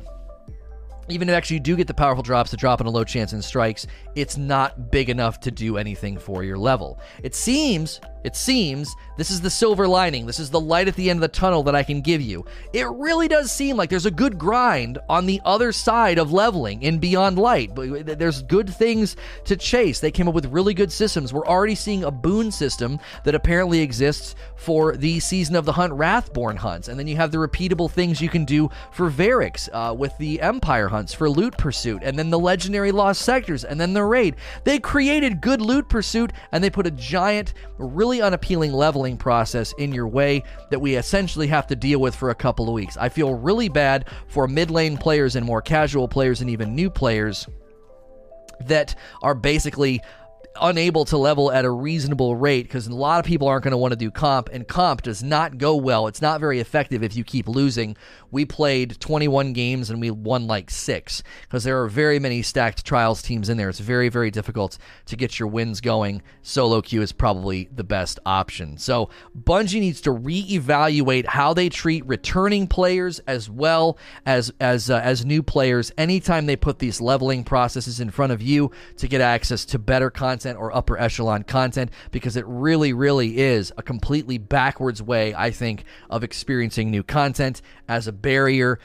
even 1.09 1.29
if 1.29 1.35
actually 1.35 1.57
you 1.57 1.61
do 1.61 1.77
get 1.77 1.87
the 1.87 1.95
powerful 1.95 2.23
drops 2.23 2.51
to 2.51 2.57
drop 2.57 2.81
in 2.81 2.87
a 2.87 2.91
low 2.91 3.05
chance 3.05 3.35
in 3.35 3.43
strikes, 3.43 3.87
it's 4.15 4.39
not 4.39 4.91
big 4.91 5.11
enough 5.11 5.39
to 5.41 5.51
do 5.51 5.77
anything 5.77 6.19
for 6.19 6.43
your 6.43 6.57
level. 6.57 6.99
It 7.23 7.35
seems 7.35 8.01
it 8.25 8.35
seems 8.35 8.97
this 9.17 9.31
is 9.31 9.41
the 9.41 9.51
silver 9.51 9.87
lining. 9.87 10.27
This 10.27 10.41
is 10.41 10.51
the 10.51 10.61
light 10.61 10.89
at 10.89 10.97
the 10.97 11.11
end 11.11 11.19
of 11.19 11.21
the 11.21 11.29
tunnel 11.29 11.63
that 11.65 11.75
I 11.75 11.83
can 11.83 12.01
give 12.01 12.21
you. 12.21 12.45
It 12.73 12.89
really 12.89 13.29
does 13.29 13.53
seem 13.53 13.77
like 13.77 13.91
there's 13.91 14.07
a 14.07 14.11
good 14.11 14.39
grind 14.39 14.99
on 15.09 15.27
the 15.27 15.41
other 15.45 15.71
side 15.71 16.19
of 16.19 16.33
leveling 16.33 16.83
in 16.83 16.99
Beyond 16.99 17.39
Light. 17.39 17.75
But 17.75 18.19
there's 18.19 18.43
good 18.43 18.69
things 18.69 19.17
to 19.45 19.57
chase. 19.57 20.01
They 20.01 20.11
came 20.11 20.27
up 20.27 20.35
with 20.35 20.47
really 20.47 20.75
good 20.75 20.91
systems. 20.91 21.33
We're 21.33 21.47
already 21.47 21.75
seeing 21.75 22.05
a 22.05 22.11
boon 22.11 22.51
system 22.51 22.99
that 23.25 23.35
apparently 23.35 23.81
exists 23.81 24.35
for 24.57 24.97
the 24.97 25.21
Season 25.21 25.55
of 25.55 25.65
the 25.65 25.73
Hunt 25.73 25.93
Wrathborn 25.93 26.57
hunts. 26.57 26.89
And 26.89 26.99
then 26.99 27.07
you 27.07 27.17
have 27.17 27.31
the 27.31 27.39
repeatable 27.39 27.91
things 27.91 28.21
you 28.21 28.29
can 28.29 28.45
do 28.45 28.71
for 28.91 29.11
Variks 29.11 29.69
uh, 29.73 29.95
with 29.95 30.17
the 30.19 30.41
Empire 30.41 30.89
hunts 30.89 31.13
for 31.15 31.31
loot 31.31 31.57
pursuit, 31.57 32.03
and 32.03 32.19
then 32.19 32.31
the 32.31 32.39
legendary 32.39 32.91
lost 32.91 33.23
sectors, 33.23 33.65
and 33.65 33.81
then 33.81 33.93
the 33.93 34.03
raid. 34.03 34.37
They 34.65 34.79
created 34.79 35.41
good 35.41 35.61
loot 35.61 35.89
pursuit 35.89 36.33
and 36.53 36.65
they 36.65 36.71
put 36.71 36.87
a 36.87 36.91
giant, 36.91 37.55
really 37.79 38.14
unappealing 38.23 38.73
leveling 38.73 39.17
process 39.17 39.73
in 39.79 39.93
your 39.93 40.09
way 40.09 40.43
that 40.71 40.81
we 40.81 40.97
essentially 40.97 41.47
have 41.49 41.67
to 41.69 41.77
deal 41.77 42.01
with 42.01 42.15
for 42.15 42.31
a 42.31 42.35
couple 42.35 42.69
of 42.69 42.75
weeks. 42.75 42.97
I 42.97 43.09
feel 43.09 43.35
really 43.35 43.69
bad 43.69 44.07
for 44.29 44.49
mid 44.49 44.71
lane 44.71 44.97
players 44.97 45.37
and 45.37 45.45
more 45.45 45.63
casual 45.63 46.09
players 46.09 46.41
and 46.41 46.51
even 46.51 46.75
new 46.75 46.91
players 46.91 47.47
that 48.61 48.95
are 49.23 49.35
basically 49.35 50.01
unable 50.61 51.05
to 51.07 51.17
level 51.17 51.51
at 51.51 51.65
a 51.65 51.71
reasonable 51.71 52.37
rate 52.37 52.65
because 52.65 52.87
a 52.87 52.95
lot 52.95 53.19
of 53.19 53.25
people 53.25 53.49
aren't 53.49 53.65
going 53.65 53.73
to 53.73 53.79
want 53.79 53.93
to 53.93 53.97
do 53.97 54.11
comp, 54.11 54.49
and 54.53 54.69
comp 54.69 55.03
does 55.03 55.23
not 55.23 55.59
go 55.59 55.75
well. 55.75 56.07
It's 56.07 56.23
not 56.23 56.41
very 56.41 56.61
effective 56.61 57.03
if 57.03 57.17
you 57.17 57.25
keep 57.25 57.49
losing. 57.49 57.97
We 58.31 58.45
played 58.45 59.01
21 59.01 59.53
games 59.53 59.91
and 59.91 60.01
we 60.01 60.11
won 60.11 60.47
like 60.47 60.71
six 60.71 61.23
because 61.43 61.65
there 61.65 61.81
are 61.83 61.89
very 61.89 62.19
many 62.19 62.43
stacked 62.43 62.85
trials 62.85 63.23
teams 63.23 63.49
in 63.49 63.57
there. 63.57 63.69
It's 63.69 63.81
very, 63.81 64.09
very 64.09 64.31
difficult 64.31 64.79
to 65.07 65.17
get 65.17 65.39
your 65.39 65.49
wins 65.49 65.81
going. 65.81 66.23
Solo 66.43 66.83
queue 66.83 67.03
is 67.03 67.13
probably 67.13 67.69
the 67.75 67.85
best 67.85 68.19
option. 68.27 68.77
So 68.77 69.11
Bungie 69.39 69.81
needs 69.81 70.01
to 70.03 70.11
reevaluate 70.11 71.27
how 71.27 71.55
they 71.55 71.69
treat 71.69 72.05
returning 72.07 72.67
players 72.67 73.21
as 73.21 73.49
well 73.49 73.99
as 74.27 74.53
as 74.61 74.91
uh, 74.91 75.01
as 75.03 75.25
new 75.25 75.43
players. 75.43 75.93
Anytime 75.97 76.47
they 76.47 76.57
put 76.57 76.79
these 76.79 77.01
leveling 77.01 77.45
processes 77.45 78.01
in 78.01 78.11
front 78.11 78.33
of 78.33 78.43
you 78.43 78.71
to 78.97 79.09
get 79.09 79.21
access 79.21 79.65
to 79.67 79.79
better 79.79 80.11
content 80.11 80.44
content 80.45 80.61
or 80.61 80.75
upper 80.77 80.99
echelon 80.99 81.43
content 81.43 81.91
because 82.11 82.37
it 82.37 82.45
really, 82.47 82.93
really 82.93 83.39
is 83.39 83.73
a 83.79 83.83
completely 83.83 84.37
backwards 84.39 85.03
way, 85.03 85.35
I 85.35 85.51
think, 85.51 85.85
of 86.11 86.23
experiencing 86.23 86.91
new 86.91 87.03
content 87.03 87.63
as 87.89 88.07
a 88.07 88.13
barrier 88.13 88.79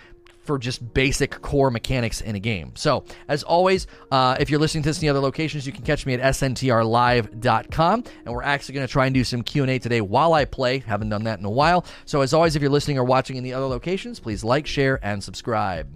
for 0.45 0.57
just 0.57 0.93
basic 0.93 1.41
core 1.41 1.69
mechanics 1.69 2.21
in 2.21 2.35
a 2.35 2.39
game. 2.39 2.71
So, 2.75 3.03
as 3.27 3.43
always, 3.43 3.85
uh, 4.09 4.37
if 4.39 4.49
you're 4.49 4.59
listening 4.59 4.83
to 4.83 4.89
this 4.89 4.97
in 4.97 5.01
the 5.01 5.09
other 5.09 5.19
locations, 5.19 5.67
you 5.67 5.73
can 5.73 5.83
catch 5.83 6.05
me 6.05 6.13
at 6.15 6.21
sntrlive.com, 6.21 8.03
and 8.25 8.33
we're 8.33 8.41
actually 8.41 8.75
going 8.75 8.87
to 8.87 8.91
try 8.91 9.05
and 9.05 9.13
do 9.13 9.23
some 9.23 9.43
Q&A 9.43 9.77
today 9.77 10.01
while 10.01 10.33
I 10.33 10.45
play. 10.45 10.79
Haven't 10.79 11.09
done 11.09 11.25
that 11.25 11.39
in 11.39 11.45
a 11.45 11.51
while. 11.51 11.85
So, 12.05 12.21
as 12.21 12.33
always, 12.33 12.55
if 12.55 12.61
you're 12.63 12.71
listening 12.71 12.97
or 12.97 13.03
watching 13.03 13.35
in 13.35 13.43
the 13.43 13.53
other 13.53 13.67
locations, 13.67 14.19
please 14.19 14.43
like, 14.43 14.65
share, 14.65 14.99
and 15.03 15.23
subscribe. 15.23 15.87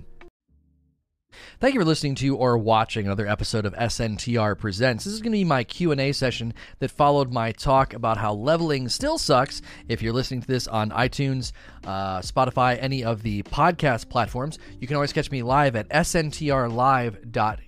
Thank 1.60 1.74
you 1.74 1.82
for 1.82 1.86
listening 1.86 2.16
to 2.16 2.36
or 2.36 2.58
watching 2.58 3.06
another 3.06 3.28
episode 3.28 3.66
of 3.66 3.74
SNTR 3.74 4.58
Presents. 4.58 5.04
This 5.04 5.13
is 5.13 5.22
going 5.22 5.32
to 5.32 5.38
be 5.38 5.44
my 5.44 5.63
Q&A 5.63 6.12
session 6.12 6.54
that 6.80 6.92
followed 6.92 7.32
my 7.32 7.52
talk 7.52 7.94
about 7.94 8.18
how 8.18 8.34
leveling 8.34 8.90
still 8.90 9.18
sucks. 9.18 9.62
If 9.88 10.02
you're 10.02 10.13
listening 10.13 10.42
to 10.42 10.48
this 10.48 10.68
on 10.68 10.92
iTunes, 10.92 11.52
uh, 11.86 12.20
Spotify, 12.20 12.78
any 12.80 13.04
of 13.04 13.24
the 13.24 13.44
podcast 13.44 14.10
platforms, 14.10 14.60
you 14.80 14.88
can 14.88 14.96
always 14.96 15.13
catch 15.13 15.32
me 15.32 15.44
live 15.44 15.75
at 15.75 15.90
sntrlive.com 15.90 17.60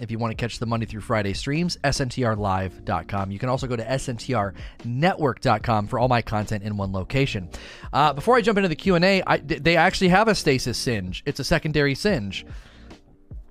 if 0.00 0.10
you 0.10 0.18
want 0.18 0.30
to 0.30 0.36
catch 0.36 0.58
the 0.58 0.64
Monday 0.66 0.86
through 0.86 1.02
Friday 1.02 1.34
streams, 1.34 1.76
sntrlive.com. 1.84 3.30
You 3.30 3.38
can 3.38 3.50
also 3.50 3.66
go 3.66 3.76
to 3.76 3.84
sntrnetwork.com 3.84 5.86
for 5.86 5.98
all 5.98 6.08
my 6.08 6.22
content 6.22 6.64
in 6.64 6.76
one 6.76 6.92
location. 6.92 7.48
Uh, 7.92 8.12
before 8.12 8.36
I 8.36 8.40
jump 8.40 8.58
into 8.58 8.68
the 8.68 8.76
Q&A, 8.76 9.22
I, 9.26 9.38
they 9.38 9.76
actually 9.76 10.08
have 10.08 10.28
a 10.28 10.34
stasis 10.34 10.78
singe. 10.78 11.22
It's 11.26 11.40
a 11.40 11.44
secondary 11.44 11.94
singe. 11.94 12.46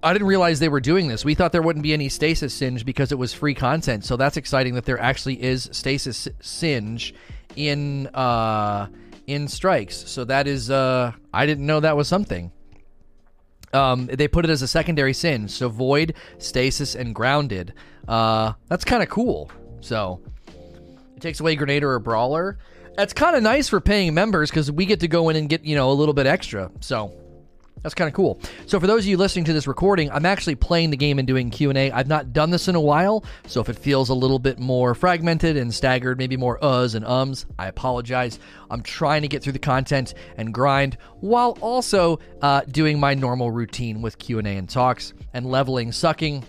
I 0.03 0.11
didn't 0.11 0.27
realize 0.27 0.59
they 0.59 0.69
were 0.69 0.81
doing 0.81 1.07
this. 1.07 1.23
We 1.23 1.33
thought 1.33 1.53
there 1.53 1.61
wouldn't 1.61 1.83
be 1.83 1.93
any 1.93 2.09
stasis 2.09 2.53
singe 2.53 2.85
because 2.85 3.13
it 3.13 3.17
was 3.17 3.33
free 3.33 3.53
content. 3.53 4.03
So 4.03 4.17
that's 4.17 4.35
exciting 4.35 4.75
that 4.75 4.83
there 4.85 4.99
actually 4.99 5.41
is 5.41 5.69
stasis 5.71 6.27
singe 6.41 7.15
in 7.55 8.07
uh, 8.07 8.87
in 9.27 9.47
strikes. 9.47 9.95
So 10.09 10.25
that 10.25 10.45
is 10.45 10.69
uh, 10.69 11.13
I 11.33 11.45
didn't 11.45 11.65
know 11.65 11.79
that 11.79 11.95
was 11.95 12.09
something. 12.09 12.51
Um, 13.71 14.05
they 14.05 14.27
put 14.27 14.45
it 14.45 14.51
as 14.51 14.61
a 14.61 14.67
secondary 14.67 15.13
singe. 15.13 15.51
So 15.51 15.69
void, 15.69 16.15
stasis, 16.37 16.95
and 16.95 17.15
grounded. 17.15 17.73
Uh, 18.07 18.53
that's 18.67 18.83
kind 18.83 19.01
of 19.01 19.09
cool. 19.09 19.49
So 19.79 20.21
it 21.15 21.21
takes 21.21 21.39
away 21.39 21.55
grenade 21.55 21.83
or 21.83 21.97
brawler. 21.99 22.59
That's 22.95 23.13
kind 23.13 23.35
of 23.35 23.41
nice 23.41 23.69
for 23.69 23.79
paying 23.79 24.13
members 24.13 24.51
because 24.51 24.71
we 24.71 24.85
get 24.85 24.99
to 24.99 25.07
go 25.07 25.29
in 25.29 25.37
and 25.37 25.47
get 25.47 25.63
you 25.63 25.75
know 25.75 25.91
a 25.91 25.93
little 25.93 26.13
bit 26.13 26.27
extra. 26.27 26.69
So 26.81 27.15
that's 27.83 27.93
kind 27.93 28.07
of 28.07 28.13
cool. 28.13 28.39
So 28.65 28.79
for 28.79 28.87
those 28.87 29.03
of 29.03 29.07
you 29.07 29.17
listening 29.17 29.45
to 29.45 29.53
this 29.53 29.67
recording, 29.67 30.09
I'm 30.11 30.25
actually 30.25 30.55
playing 30.55 30.89
the 30.89 30.97
game 30.97 31.19
and 31.19 31.27
doing 31.27 31.49
Q&A. 31.49 31.91
I've 31.91 32.07
not 32.07 32.33
done 32.33 32.49
this 32.49 32.67
in 32.67 32.75
a 32.75 32.81
while, 32.81 33.23
so 33.45 33.61
if 33.61 33.69
it 33.69 33.77
feels 33.77 34.09
a 34.09 34.13
little 34.13 34.39
bit 34.39 34.57
more 34.57 34.95
fragmented 34.95 35.57
and 35.57 35.73
staggered, 35.73 36.17
maybe 36.17 36.37
more 36.37 36.57
uhs 36.59 36.95
and 36.95 37.05
ums, 37.05 37.45
I 37.59 37.67
apologize. 37.67 38.39
I'm 38.71 38.81
trying 38.81 39.21
to 39.21 39.27
get 39.27 39.43
through 39.43 39.53
the 39.53 39.59
content 39.59 40.13
and 40.37 40.53
grind 40.53 40.97
while 41.19 41.57
also 41.61 42.19
uh, 42.41 42.61
doing 42.61 42.99
my 42.99 43.13
normal 43.13 43.51
routine 43.51 44.01
with 44.01 44.17
Q&A 44.17 44.43
and 44.43 44.69
talks 44.69 45.13
and 45.33 45.45
leveling 45.45 45.91
sucking 45.91 46.45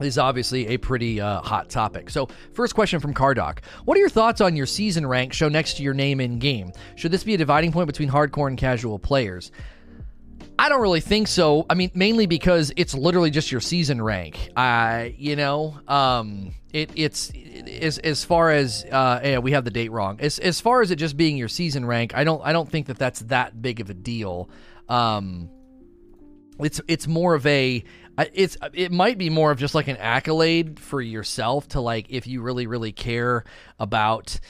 is 0.00 0.18
obviously 0.18 0.68
a 0.68 0.76
pretty 0.76 1.20
uh, 1.20 1.40
hot 1.40 1.70
topic. 1.70 2.10
So, 2.10 2.28
first 2.52 2.74
question 2.74 3.00
from 3.00 3.14
Cardoc 3.14 3.60
What 3.84 3.96
are 3.96 4.00
your 4.00 4.10
thoughts 4.10 4.40
on 4.40 4.56
your 4.56 4.66
season 4.66 5.06
rank 5.06 5.32
show 5.32 5.48
next 5.48 5.78
to 5.78 5.82
your 5.82 5.94
name 5.94 6.20
in 6.20 6.38
game? 6.38 6.72
Should 6.96 7.12
this 7.12 7.24
be 7.24 7.34
a 7.34 7.38
dividing 7.38 7.72
point 7.72 7.86
between 7.86 8.10
hardcore 8.10 8.48
and 8.48 8.58
casual 8.58 8.98
players? 8.98 9.50
I 10.58 10.68
don't 10.68 10.80
really 10.80 11.00
think 11.00 11.28
so. 11.28 11.66
I 11.68 11.74
mean, 11.74 11.90
mainly 11.94 12.26
because 12.26 12.72
it's 12.76 12.94
literally 12.94 13.30
just 13.30 13.52
your 13.52 13.60
season 13.60 14.00
rank. 14.00 14.50
Uh, 14.56 15.08
you 15.16 15.36
know, 15.36 15.78
um, 15.86 16.54
it, 16.72 16.90
it's 16.94 17.32
as 17.80 17.98
as 17.98 18.24
far 18.24 18.50
as 18.50 18.84
uh, 18.90 19.20
yeah, 19.22 19.38
we 19.38 19.52
have 19.52 19.64
the 19.64 19.70
date 19.70 19.92
wrong. 19.92 20.18
As 20.20 20.38
as 20.38 20.60
far 20.60 20.82
as 20.82 20.90
it 20.90 20.96
just 20.96 21.16
being 21.16 21.36
your 21.36 21.48
season 21.48 21.84
rank, 21.84 22.14
I 22.14 22.24
don't 22.24 22.40
I 22.44 22.52
don't 22.52 22.68
think 22.70 22.86
that 22.86 22.98
that's 22.98 23.20
that 23.20 23.60
big 23.60 23.80
of 23.80 23.90
a 23.90 23.94
deal. 23.94 24.48
Um, 24.88 25.50
it's 26.58 26.80
it's 26.88 27.06
more 27.06 27.34
of 27.34 27.46
a 27.46 27.84
it's 28.32 28.56
it 28.72 28.92
might 28.92 29.18
be 29.18 29.28
more 29.28 29.50
of 29.50 29.58
just 29.58 29.74
like 29.74 29.88
an 29.88 29.98
accolade 29.98 30.80
for 30.80 31.00
yourself 31.00 31.68
to 31.68 31.80
like 31.80 32.06
if 32.08 32.26
you 32.26 32.40
really 32.40 32.66
really 32.66 32.92
care 32.92 33.44
about 33.78 34.40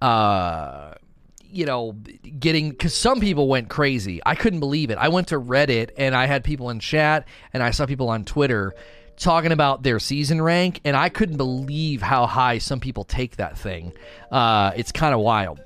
uh 0.00 0.92
you 1.50 1.66
know, 1.66 1.92
getting 2.38 2.70
because 2.70 2.94
some 2.94 3.20
people 3.20 3.48
went 3.48 3.68
crazy. 3.68 4.20
I 4.24 4.34
couldn't 4.34 4.60
believe 4.60 4.90
it. 4.90 4.98
I 4.98 5.08
went 5.08 5.28
to 5.28 5.40
Reddit 5.40 5.90
and 5.96 6.14
I 6.14 6.26
had 6.26 6.44
people 6.44 6.70
in 6.70 6.80
chat 6.80 7.26
and 7.52 7.62
I 7.62 7.70
saw 7.70 7.86
people 7.86 8.08
on 8.08 8.24
Twitter 8.24 8.74
talking 9.16 9.52
about 9.52 9.82
their 9.82 9.98
season 9.98 10.42
rank, 10.42 10.80
and 10.84 10.96
I 10.96 11.08
couldn't 11.08 11.36
believe 11.38 12.02
how 12.02 12.26
high 12.26 12.58
some 12.58 12.80
people 12.80 13.04
take 13.04 13.36
that 13.36 13.58
thing. 13.58 13.92
Uh, 14.30 14.72
it's 14.76 14.92
kind 14.92 15.14
of 15.14 15.20
wild. 15.20 15.60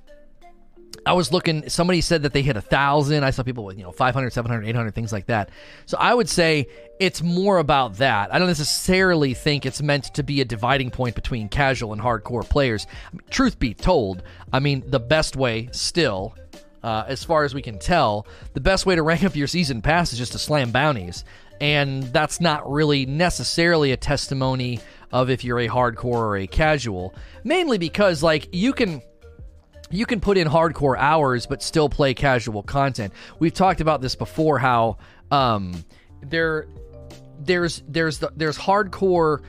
I 1.07 1.14
was 1.14 1.33
looking, 1.33 1.69
somebody 1.69 2.00
said 2.00 2.23
that 2.23 2.33
they 2.33 2.42
hit 2.42 2.57
a 2.57 2.61
thousand. 2.61 3.25
I 3.25 3.30
saw 3.30 3.42
people 3.42 3.64
with, 3.64 3.78
you 3.78 3.85
know, 3.85 3.92
500, 3.92 4.33
700, 4.33 4.69
800, 4.69 4.95
things 4.95 5.12
like 5.12 5.26
that. 5.26 5.50
So 5.87 5.97
I 5.99 6.12
would 6.12 6.28
say 6.28 6.66
it's 6.99 7.23
more 7.23 7.59
about 7.59 7.97
that. 7.97 8.33
I 8.33 8.38
don't 8.38 8.49
necessarily 8.49 9.33
think 9.35 9.64
it's 9.64 9.80
meant 9.80 10.14
to 10.14 10.23
be 10.23 10.40
a 10.40 10.45
dividing 10.45 10.90
point 10.90 11.14
between 11.14 11.49
casual 11.49 11.92
and 11.92 12.02
hardcore 12.02 12.49
players. 12.49 12.87
I 13.07 13.16
mean, 13.16 13.23
truth 13.30 13.59
be 13.59 13.73
told, 13.73 14.23
I 14.52 14.61
mean, 14.61 14.85
the 14.87 15.00
best 15.00 15.37
way 15.37 15.69
still, 15.73 16.35
uh, 16.83 17.04
as 17.09 17.25
far 17.25 17.45
as 17.45 17.54
we 17.54 17.62
can 17.62 17.78
tell, 17.78 18.26
the 18.52 18.61
best 18.61 18.85
way 18.85 18.95
to 18.95 19.02
rank 19.02 19.25
up 19.25 19.35
your 19.35 19.47
season 19.47 19.80
pass 19.80 20.12
is 20.12 20.19
just 20.19 20.33
to 20.33 20.38
slam 20.38 20.71
bounties. 20.71 21.25
And 21.61 22.04
that's 22.04 22.40
not 22.40 22.71
really 22.71 23.07
necessarily 23.07 23.92
a 23.92 23.97
testimony 23.97 24.80
of 25.12 25.30
if 25.30 25.45
you're 25.45 25.61
a 25.61 25.69
hardcore 25.69 26.04
or 26.04 26.37
a 26.37 26.47
casual. 26.47 27.14
Mainly 27.45 27.78
because, 27.78 28.23
like, 28.23 28.49
you 28.52 28.73
can 28.73 29.02
you 29.90 30.06
can 30.06 30.20
put 30.20 30.38
in 30.38 30.49
hardcore 30.49 30.97
hours 30.99 31.47
but 31.47 31.62
still 31.62 31.88
play 31.88 32.14
casual 32.14 32.62
content. 32.62 33.12
We've 33.38 33.52
talked 33.52 33.80
about 33.80 34.00
this 34.00 34.14
before 34.14 34.59
how 34.59 34.99
um, 35.30 35.85
there 36.23 36.66
there's 37.40 37.82
there's 37.88 38.18
the, 38.18 38.32
there's 38.37 38.59
hardcore 38.59 39.42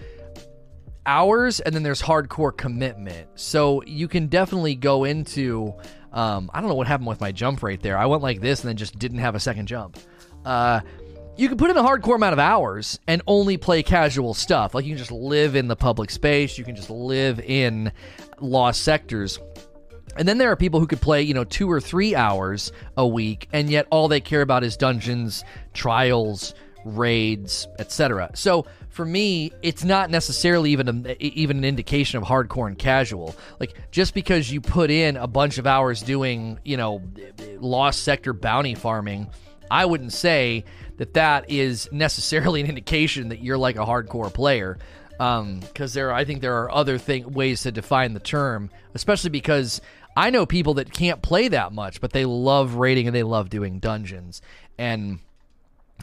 hours 1.06 1.60
and 1.60 1.74
then 1.74 1.84
there's 1.84 2.02
hardcore 2.02 2.56
commitment. 2.56 3.28
So 3.36 3.84
you 3.84 4.08
can 4.08 4.28
definitely 4.28 4.76
go 4.76 5.04
into 5.04 5.74
um, 6.12 6.50
I 6.54 6.60
don't 6.60 6.70
know 6.70 6.76
what 6.76 6.88
happened 6.88 7.08
with 7.08 7.22
my 7.22 7.32
jump 7.32 7.64
right 7.64 7.82
there. 7.82 7.98
I 7.98 8.06
went 8.06 8.24
like 8.24 8.42
this 8.42 8.62
and 8.62 8.70
then 8.70 8.78
just 8.78 9.00
didn't 9.00 9.20
have 9.20 9.36
a 9.36 9.40
second 9.40 9.68
jump. 9.68 9.98
Uh, 10.44 10.82
you 11.38 11.48
can 11.48 11.58
put 11.58 11.70
in 11.70 11.78
a 11.78 11.84
hardcore 11.84 12.16
amount 12.16 12.34
of 12.34 12.40
hours 12.40 13.00
and 13.08 13.22
only 13.26 13.58
play 13.58 13.84
casual 13.84 14.34
stuff. 14.34 14.76
Like 14.76 14.86
you 14.86 14.92
can 14.92 14.98
just 14.98 15.12
live 15.12 15.56
in 15.56 15.68
the 15.68 15.76
public 15.76 16.10
space, 16.10 16.58
you 16.58 16.66
can 16.66 16.76
just 16.76 16.90
live 16.90 17.40
in 17.40 17.92
lost 18.40 18.84
sectors 18.84 19.40
and 20.18 20.28
then 20.28 20.38
there 20.38 20.52
are 20.52 20.56
people 20.56 20.80
who 20.80 20.88
could 20.88 21.02
play, 21.02 21.22
you 21.22 21.34
know, 21.34 21.44
two 21.44 21.70
or 21.70 21.80
three 21.80 22.16
hours 22.16 22.72
a 22.98 23.08
week, 23.08 23.48
and 23.54 23.70
yet 23.70 23.88
all 23.90 24.08
they 24.08 24.22
care 24.22 24.42
about 24.42 24.64
is 24.64 24.78
dungeons, 24.78 25.44
trials, 25.74 26.54
raids, 26.86 27.68
etc. 27.80 28.32
So 28.34 28.66
for 28.90 29.06
me, 29.06 29.52
it's 29.62 29.84
not 29.84 30.10
necessarily 30.10 30.72
even 30.72 31.06
a, 31.08 31.24
even 31.24 31.58
an 31.58 31.66
indication 31.66 32.18
of 32.18 32.24
hardcore 32.24 32.68
and 32.68 32.78
casual. 32.78 33.36
Like 33.60 33.74
just 33.92 34.14
because 34.14 34.52
you 34.52 34.62
put 34.62 34.92
in 34.92 35.18
a 35.18 35.28
bunch 35.28 35.58
of 35.58 35.66
hours 35.66 36.02
doing, 36.02 36.60
you 36.66 36.78
know, 36.78 37.02
lost 37.60 38.04
sector 38.04 38.34
bounty 38.34 38.76
farming, 38.76 39.30
I 39.70 39.86
wouldn't 39.86 40.12
say 40.12 40.66
that 40.98 41.14
that 41.14 41.50
is 41.50 41.90
necessarily 41.92 42.62
an 42.62 42.68
indication 42.68 43.30
that 43.30 43.42
you're 43.42 43.58
like 43.58 43.78
a 43.78 43.86
hardcore 43.86 44.32
player. 44.34 44.78
Because 45.12 45.40
um, 45.40 45.94
there, 45.94 46.12
I 46.12 46.26
think 46.26 46.42
there 46.42 46.58
are 46.64 46.72
other 46.72 46.98
thing, 46.98 47.32
ways 47.32 47.62
to 47.64 47.72
define 47.72 48.14
the 48.14 48.20
term, 48.20 48.72
especially 48.96 49.30
because 49.30 49.80
I 50.22 50.30
know 50.30 50.46
people 50.46 50.76
that 50.76 50.94
can't 50.94 51.20
play 51.24 51.48
that 51.48 51.74
much, 51.74 52.00
but 52.00 52.12
they 52.12 52.26
love 52.26 52.76
raiding 52.76 53.08
and 53.08 53.16
they 53.16 53.24
love 53.24 53.50
doing 53.50 53.80
dungeons. 53.80 54.40
And 54.78 55.18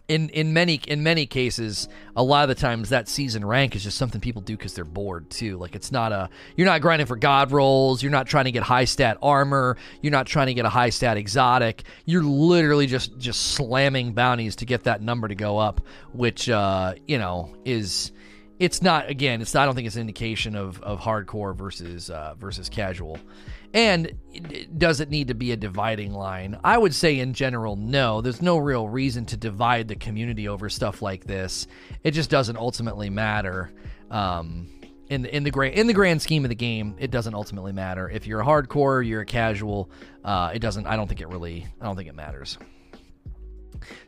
in 0.08 0.28
in 0.30 0.52
many 0.52 0.80
in 0.88 1.04
many 1.04 1.24
cases, 1.24 1.88
a 2.16 2.22
lot 2.24 2.42
of 2.42 2.48
the 2.48 2.60
times 2.60 2.88
that 2.88 3.08
season 3.08 3.44
rank 3.44 3.76
is 3.76 3.84
just 3.84 3.96
something 3.96 4.20
people 4.20 4.42
do 4.42 4.56
because 4.56 4.74
they're 4.74 4.84
bored 4.84 5.30
too. 5.30 5.56
Like 5.56 5.76
it's 5.76 5.92
not 5.92 6.10
a 6.10 6.30
you're 6.56 6.66
not 6.66 6.80
grinding 6.80 7.06
for 7.06 7.14
god 7.14 7.52
rolls, 7.52 8.02
you're 8.02 8.10
not 8.10 8.26
trying 8.26 8.46
to 8.46 8.50
get 8.50 8.64
high 8.64 8.86
stat 8.86 9.18
armor, 9.22 9.76
you're 10.02 10.10
not 10.10 10.26
trying 10.26 10.48
to 10.48 10.54
get 10.54 10.64
a 10.64 10.68
high 10.68 10.90
stat 10.90 11.16
exotic. 11.16 11.84
You're 12.04 12.24
literally 12.24 12.88
just 12.88 13.16
just 13.18 13.52
slamming 13.52 14.14
bounties 14.14 14.56
to 14.56 14.66
get 14.66 14.82
that 14.82 15.00
number 15.00 15.28
to 15.28 15.36
go 15.36 15.58
up, 15.58 15.80
which 16.12 16.50
uh, 16.50 16.94
you 17.06 17.18
know 17.18 17.54
is 17.64 18.10
it's 18.58 18.82
not 18.82 19.08
again 19.08 19.40
it's 19.40 19.54
not, 19.54 19.62
I 19.62 19.66
don't 19.66 19.76
think 19.76 19.86
it's 19.86 19.94
an 19.94 20.00
indication 20.02 20.56
of 20.56 20.82
of 20.82 20.98
hardcore 20.98 21.54
versus 21.54 22.10
uh, 22.10 22.34
versus 22.36 22.68
casual. 22.68 23.20
And 23.74 24.18
does 24.78 25.00
it 25.00 25.10
need 25.10 25.28
to 25.28 25.34
be 25.34 25.52
a 25.52 25.56
dividing 25.56 26.12
line? 26.14 26.58
I 26.64 26.78
would 26.78 26.94
say, 26.94 27.18
in 27.18 27.34
general, 27.34 27.76
no. 27.76 28.20
There's 28.20 28.40
no 28.40 28.56
real 28.56 28.88
reason 28.88 29.26
to 29.26 29.36
divide 29.36 29.88
the 29.88 29.96
community 29.96 30.48
over 30.48 30.68
stuff 30.70 31.02
like 31.02 31.24
this. 31.24 31.66
It 32.02 32.12
just 32.12 32.30
doesn't 32.30 32.56
ultimately 32.56 33.10
matter. 33.10 33.70
Um, 34.10 34.68
in 35.10 35.22
the 35.22 35.34
in 35.34 35.42
the 35.42 35.50
grand 35.50 35.74
in 35.74 35.86
the 35.86 35.94
grand 35.94 36.20
scheme 36.22 36.44
of 36.44 36.48
the 36.48 36.54
game, 36.54 36.96
it 36.98 37.10
doesn't 37.10 37.34
ultimately 37.34 37.72
matter. 37.72 38.08
If 38.08 38.26
you're 38.26 38.40
a 38.40 38.44
hardcore, 38.44 39.06
you're 39.06 39.22
a 39.22 39.26
casual. 39.26 39.90
Uh, 40.24 40.52
it 40.54 40.60
doesn't. 40.60 40.86
I 40.86 40.96
don't 40.96 41.06
think 41.06 41.20
it 41.20 41.28
really. 41.28 41.66
I 41.80 41.84
don't 41.84 41.96
think 41.96 42.08
it 42.08 42.14
matters. 42.14 42.58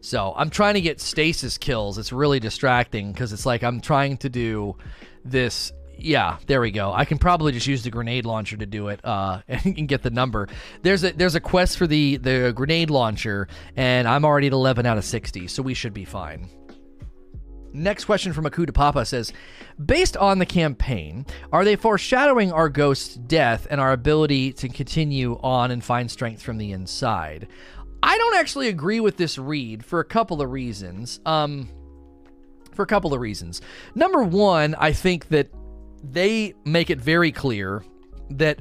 So 0.00 0.34
I'm 0.36 0.50
trying 0.50 0.74
to 0.74 0.80
get 0.80 1.00
stasis 1.00 1.58
kills. 1.58 1.98
It's 1.98 2.12
really 2.12 2.40
distracting 2.40 3.12
because 3.12 3.32
it's 3.32 3.46
like 3.46 3.62
I'm 3.62 3.80
trying 3.80 4.16
to 4.18 4.28
do 4.28 4.76
this 5.24 5.72
yeah, 6.02 6.38
there 6.46 6.60
we 6.60 6.70
go. 6.70 6.92
I 6.92 7.04
can 7.04 7.18
probably 7.18 7.52
just 7.52 7.66
use 7.66 7.82
the 7.82 7.90
grenade 7.90 8.26
launcher 8.26 8.56
to 8.56 8.66
do 8.66 8.88
it 8.88 9.00
uh, 9.04 9.42
and 9.48 9.88
get 9.88 10.02
the 10.02 10.10
number. 10.10 10.48
There's 10.82 11.04
a 11.04 11.12
there's 11.12 11.34
a 11.34 11.40
quest 11.40 11.78
for 11.78 11.86
the 11.86 12.16
the 12.16 12.52
grenade 12.54 12.90
launcher, 12.90 13.48
and 13.76 14.08
I'm 14.08 14.24
already 14.24 14.48
at 14.48 14.52
11 14.52 14.86
out 14.86 14.98
of 14.98 15.04
60, 15.04 15.48
so 15.48 15.62
we 15.62 15.74
should 15.74 15.94
be 15.94 16.04
fine. 16.04 16.48
Next 17.72 18.04
question 18.04 18.32
from 18.32 18.46
Akuda 18.46 18.74
Papa 18.74 19.04
says, 19.04 19.32
based 19.84 20.16
on 20.16 20.40
the 20.40 20.46
campaign, 20.46 21.24
are 21.52 21.64
they 21.64 21.76
foreshadowing 21.76 22.50
our 22.50 22.68
ghost's 22.68 23.14
death 23.14 23.68
and 23.70 23.80
our 23.80 23.92
ability 23.92 24.52
to 24.54 24.68
continue 24.68 25.38
on 25.40 25.70
and 25.70 25.82
find 25.82 26.10
strength 26.10 26.42
from 26.42 26.58
the 26.58 26.72
inside? 26.72 27.46
I 28.02 28.18
don't 28.18 28.36
actually 28.36 28.68
agree 28.68 28.98
with 28.98 29.16
this 29.16 29.38
read 29.38 29.84
for 29.84 30.00
a 30.00 30.04
couple 30.04 30.42
of 30.42 30.50
reasons. 30.50 31.20
Um, 31.24 31.68
for 32.74 32.82
a 32.82 32.86
couple 32.86 33.12
of 33.12 33.20
reasons. 33.20 33.60
Number 33.94 34.22
one, 34.22 34.74
I 34.76 34.92
think 34.92 35.28
that 35.28 35.50
they 36.02 36.54
make 36.64 36.90
it 36.90 37.00
very 37.00 37.32
clear 37.32 37.84
that 38.30 38.60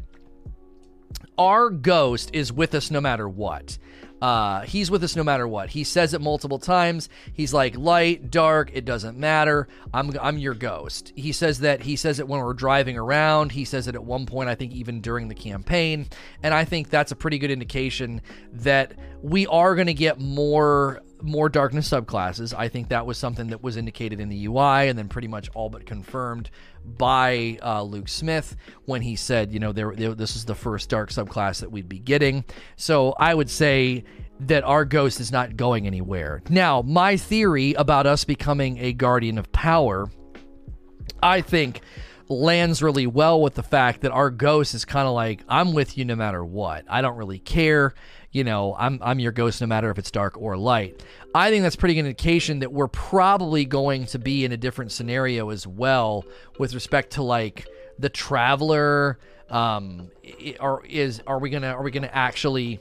our 1.37 1.69
ghost 1.69 2.31
is 2.33 2.51
with 2.51 2.75
us 2.75 2.91
no 2.91 2.99
matter 2.99 3.27
what. 3.27 3.77
Uh, 4.21 4.61
he's 4.61 4.91
with 4.91 5.01
us 5.03 5.15
no 5.15 5.23
matter 5.23 5.47
what. 5.47 5.69
He 5.69 5.85
says 5.85 6.13
it 6.13 6.19
multiple 6.19 6.59
times. 6.59 7.07
He's 7.33 7.53
like 7.53 7.77
light, 7.77 8.29
dark, 8.29 8.71
it 8.73 8.83
doesn't 8.83 9.17
matter. 9.17 9.67
I'm 9.93 10.11
I'm 10.21 10.37
your 10.37 10.53
ghost. 10.53 11.13
He 11.15 11.31
says 11.31 11.59
that 11.59 11.81
he 11.81 11.95
says 11.95 12.19
it 12.19 12.27
when 12.27 12.41
we're 12.41 12.53
driving 12.53 12.97
around. 12.97 13.53
He 13.53 13.63
says 13.63 13.87
it 13.87 13.95
at 13.95 14.03
one 14.03 14.25
point 14.25 14.49
I 14.49 14.55
think 14.55 14.73
even 14.73 14.99
during 14.99 15.29
the 15.29 15.35
campaign. 15.35 16.07
And 16.43 16.53
I 16.53 16.65
think 16.65 16.89
that's 16.89 17.13
a 17.13 17.15
pretty 17.15 17.39
good 17.39 17.51
indication 17.51 18.21
that 18.51 18.93
we 19.21 19.47
are 19.47 19.75
going 19.75 19.87
to 19.87 19.93
get 19.93 20.19
more 20.19 21.01
more 21.21 21.49
darkness 21.49 21.89
subclasses. 21.89 22.53
I 22.57 22.67
think 22.67 22.89
that 22.89 23.05
was 23.05 23.17
something 23.17 23.47
that 23.47 23.61
was 23.61 23.77
indicated 23.77 24.19
in 24.19 24.29
the 24.29 24.45
UI 24.45 24.87
and 24.87 24.97
then 24.97 25.07
pretty 25.07 25.27
much 25.27 25.49
all 25.53 25.69
but 25.69 25.85
confirmed 25.85 26.49
by 26.85 27.59
uh, 27.61 27.83
Luke 27.83 28.07
Smith 28.07 28.55
when 28.85 29.01
he 29.01 29.15
said, 29.15 29.51
you 29.51 29.59
know, 29.59 29.71
there, 29.71 29.93
there, 29.95 30.13
this 30.13 30.35
is 30.35 30.45
the 30.45 30.55
first 30.55 30.89
dark 30.89 31.09
subclass 31.09 31.59
that 31.59 31.71
we'd 31.71 31.89
be 31.89 31.99
getting. 31.99 32.43
So 32.75 33.13
I 33.19 33.33
would 33.33 33.49
say 33.49 34.05
that 34.41 34.63
our 34.63 34.85
ghost 34.85 35.19
is 35.19 35.31
not 35.31 35.57
going 35.57 35.85
anywhere. 35.85 36.41
Now, 36.49 36.81
my 36.81 37.17
theory 37.17 37.73
about 37.73 38.07
us 38.07 38.23
becoming 38.23 38.77
a 38.79 38.93
guardian 38.93 39.37
of 39.37 39.51
power, 39.51 40.09
I 41.21 41.41
think 41.41 41.81
lands 42.29 42.81
really 42.81 43.07
well 43.07 43.41
with 43.41 43.55
the 43.55 43.63
fact 43.63 44.01
that 44.01 44.11
our 44.11 44.29
ghost 44.29 44.73
is 44.73 44.85
kind 44.85 45.07
of 45.07 45.13
like 45.13 45.43
I'm 45.49 45.73
with 45.73 45.97
you 45.97 46.05
no 46.05 46.15
matter 46.15 46.45
what. 46.45 46.85
I 46.87 47.01
don't 47.01 47.17
really 47.17 47.39
care 47.39 47.93
you 48.31 48.43
know, 48.43 48.75
I'm 48.77 48.99
I'm 49.01 49.19
your 49.19 49.31
ghost 49.31 49.61
no 49.61 49.67
matter 49.67 49.89
if 49.89 49.97
it's 49.97 50.11
dark 50.11 50.37
or 50.37 50.55
light. 50.55 51.03
I 51.33 51.49
think 51.49 51.63
that's 51.63 51.75
pretty 51.75 51.95
good 51.95 52.01
indication 52.01 52.59
that 52.59 52.71
we're 52.71 52.87
probably 52.87 53.65
going 53.65 54.05
to 54.07 54.19
be 54.19 54.45
in 54.45 54.51
a 54.51 54.57
different 54.57 54.91
scenario 54.91 55.49
as 55.49 55.65
well 55.65 56.25
with 56.59 56.73
respect 56.73 57.13
to 57.13 57.23
like 57.23 57.67
the 57.97 58.09
traveler. 58.09 59.17
Um, 59.49 60.11
or 60.59 60.85
is 60.85 61.23
are 61.25 61.39
we 61.39 61.49
gonna 61.49 61.69
are 61.69 61.81
we 61.81 61.89
gonna 61.89 62.09
actually 62.13 62.79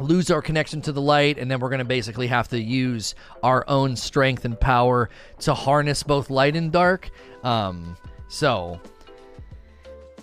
lose 0.00 0.30
our 0.30 0.40
connection 0.40 0.80
to 0.80 0.92
the 0.92 1.02
light 1.02 1.38
and 1.38 1.50
then 1.50 1.58
we're 1.58 1.68
going 1.68 1.80
to 1.80 1.84
basically 1.84 2.28
have 2.28 2.46
to 2.46 2.60
use 2.60 3.16
our 3.42 3.64
own 3.66 3.96
strength 3.96 4.44
and 4.44 4.58
power 4.60 5.10
to 5.40 5.52
harness 5.52 6.04
both 6.04 6.30
light 6.30 6.54
and 6.54 6.70
dark 6.70 7.10
um, 7.42 7.96
so 8.28 8.78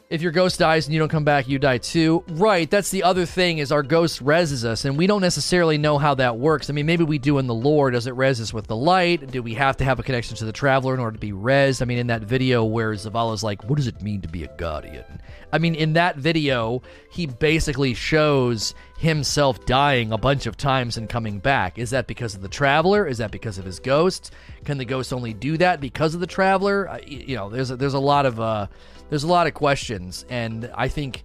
if 0.09 0.21
your 0.21 0.31
ghost 0.31 0.59
dies 0.59 0.85
and 0.85 0.93
you 0.93 0.99
don't 0.99 1.09
come 1.09 1.23
back, 1.23 1.47
you 1.47 1.57
die 1.57 1.79
too. 1.79 2.23
Right, 2.29 2.69
that's 2.69 2.91
the 2.91 3.03
other 3.03 3.25
thing 3.25 3.57
is 3.57 3.71
our 3.71 3.81
ghost 3.81 4.23
reses 4.23 4.63
us, 4.63 4.85
and 4.85 4.97
we 4.97 5.07
don't 5.07 5.21
necessarily 5.21 5.77
know 5.77 5.97
how 5.97 6.13
that 6.15 6.37
works. 6.37 6.69
I 6.69 6.73
mean, 6.73 6.85
maybe 6.85 7.03
we 7.03 7.17
do 7.17 7.39
in 7.39 7.47
the 7.47 7.55
lore. 7.55 7.89
Does 7.89 8.05
it 8.05 8.15
res 8.15 8.39
us 8.39 8.53
with 8.53 8.67
the 8.67 8.75
light? 8.75 9.31
Do 9.31 9.41
we 9.41 9.55
have 9.55 9.77
to 9.77 9.83
have 9.83 9.99
a 9.99 10.03
connection 10.03 10.37
to 10.37 10.45
the 10.45 10.51
traveler 10.51 10.93
in 10.93 10.99
order 10.99 11.13
to 11.13 11.19
be 11.19 11.31
res? 11.31 11.81
I 11.81 11.85
mean, 11.85 11.97
in 11.97 12.07
that 12.07 12.21
video 12.21 12.63
where 12.63 12.91
Zavala's 12.93 13.43
like, 13.43 13.63
"What 13.63 13.77
does 13.77 13.87
it 13.87 14.01
mean 14.01 14.21
to 14.21 14.27
be 14.27 14.43
a 14.43 14.55
guardian?" 14.57 15.21
I 15.51 15.57
mean, 15.57 15.73
in 15.73 15.93
that 15.93 16.17
video, 16.17 16.81
he 17.09 17.25
basically 17.25 17.93
shows 17.93 18.75
himself 18.97 19.65
dying 19.65 20.11
a 20.11 20.17
bunch 20.17 20.45
of 20.45 20.57
times 20.57 20.97
and 20.97 21.09
coming 21.09 21.39
back. 21.39 21.77
Is 21.77 21.89
that 21.91 22.07
because 22.07 22.35
of 22.35 22.41
the 22.41 22.47
traveler? 22.47 23.07
Is 23.07 23.17
that 23.17 23.31
because 23.31 23.57
of 23.57 23.65
his 23.65 23.79
ghost? 23.79 24.31
Can 24.65 24.77
the 24.77 24.85
ghost 24.85 25.13
only 25.13 25.33
do 25.33 25.57
that 25.57 25.81
because 25.81 26.13
of 26.13 26.19
the 26.19 26.27
traveler? 26.27 26.99
you 27.05 27.35
know, 27.35 27.49
there's 27.49 27.71
a, 27.71 27.75
there's 27.75 27.93
a 27.93 27.99
lot 27.99 28.25
of 28.25 28.39
uh, 28.39 28.67
there's 29.09 29.23
a 29.23 29.27
lot 29.27 29.47
of 29.47 29.53
questions, 29.53 30.25
and 30.29 30.71
I 30.75 30.87
think 30.87 31.23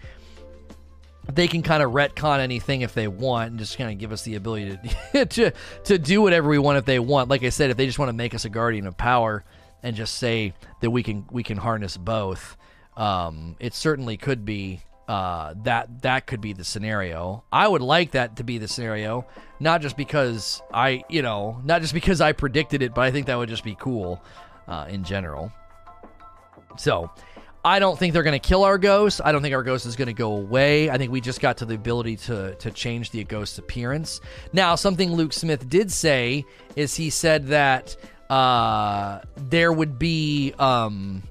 they 1.32 1.48
can 1.48 1.62
kind 1.62 1.82
of 1.82 1.92
retcon 1.92 2.40
anything 2.40 2.80
if 2.80 2.94
they 2.94 3.08
want 3.08 3.50
and 3.50 3.58
just 3.58 3.78
kind 3.78 3.90
of 3.90 3.98
give 3.98 4.12
us 4.12 4.22
the 4.22 4.34
ability 4.34 4.78
to, 5.12 5.26
to 5.26 5.52
to 5.84 5.98
do 5.98 6.22
whatever 6.22 6.48
we 6.48 6.58
want 6.58 6.78
if 6.78 6.84
they 6.84 6.98
want. 6.98 7.28
Like 7.28 7.42
I 7.42 7.50
said, 7.50 7.70
if 7.70 7.76
they 7.76 7.86
just 7.86 7.98
want 7.98 8.08
to 8.08 8.14
make 8.14 8.34
us 8.34 8.44
a 8.44 8.48
guardian 8.48 8.86
of 8.86 8.96
power 8.96 9.44
and 9.82 9.96
just 9.96 10.16
say 10.16 10.54
that 10.80 10.90
we 10.90 11.02
can 11.02 11.26
we 11.30 11.42
can 11.42 11.56
harness 11.56 11.96
both, 11.96 12.56
um, 12.96 13.56
it 13.60 13.74
certainly 13.74 14.16
could 14.16 14.44
be 14.44 14.80
uh, 15.08 15.54
that 15.64 16.02
that 16.02 16.26
could 16.26 16.40
be 16.40 16.52
the 16.52 16.64
scenario. 16.64 17.44
I 17.52 17.66
would 17.66 17.82
like 17.82 18.12
that 18.12 18.36
to 18.36 18.44
be 18.44 18.58
the 18.58 18.68
scenario, 18.68 19.26
not 19.58 19.82
just 19.82 19.96
because 19.96 20.62
I 20.72 21.04
you 21.08 21.22
know 21.22 21.60
not 21.64 21.82
just 21.82 21.94
because 21.94 22.20
I 22.20 22.32
predicted 22.32 22.82
it, 22.82 22.94
but 22.94 23.02
I 23.02 23.10
think 23.10 23.26
that 23.26 23.36
would 23.36 23.48
just 23.48 23.64
be 23.64 23.74
cool 23.74 24.22
uh, 24.68 24.86
in 24.88 25.04
general. 25.04 25.52
So 26.76 27.10
I 27.64 27.78
don't 27.78 27.98
think 27.98 28.14
they're 28.14 28.22
going 28.22 28.40
to 28.40 28.48
kill 28.48 28.64
our 28.64 28.78
ghost. 28.78 29.20
I 29.22 29.32
don't 29.32 29.42
think 29.42 29.54
our 29.54 29.62
ghost 29.62 29.84
is 29.84 29.94
going 29.94 30.06
to 30.06 30.14
go 30.14 30.32
away. 30.32 30.88
I 30.88 30.96
think 30.96 31.12
we 31.12 31.20
just 31.20 31.40
got 31.40 31.58
to 31.58 31.66
the 31.66 31.74
ability 31.74 32.16
to 32.16 32.54
to 32.54 32.70
change 32.70 33.10
the 33.10 33.22
ghost's 33.24 33.58
appearance. 33.58 34.20
Now, 34.52 34.76
something 34.76 35.12
Luke 35.12 35.32
Smith 35.32 35.68
did 35.68 35.92
say 35.92 36.46
is 36.74 36.94
he 36.94 37.10
said 37.10 37.48
that 37.48 37.96
uh, 38.30 39.20
there 39.36 39.72
would 39.72 39.98
be. 39.98 40.54
Um, 40.58 41.22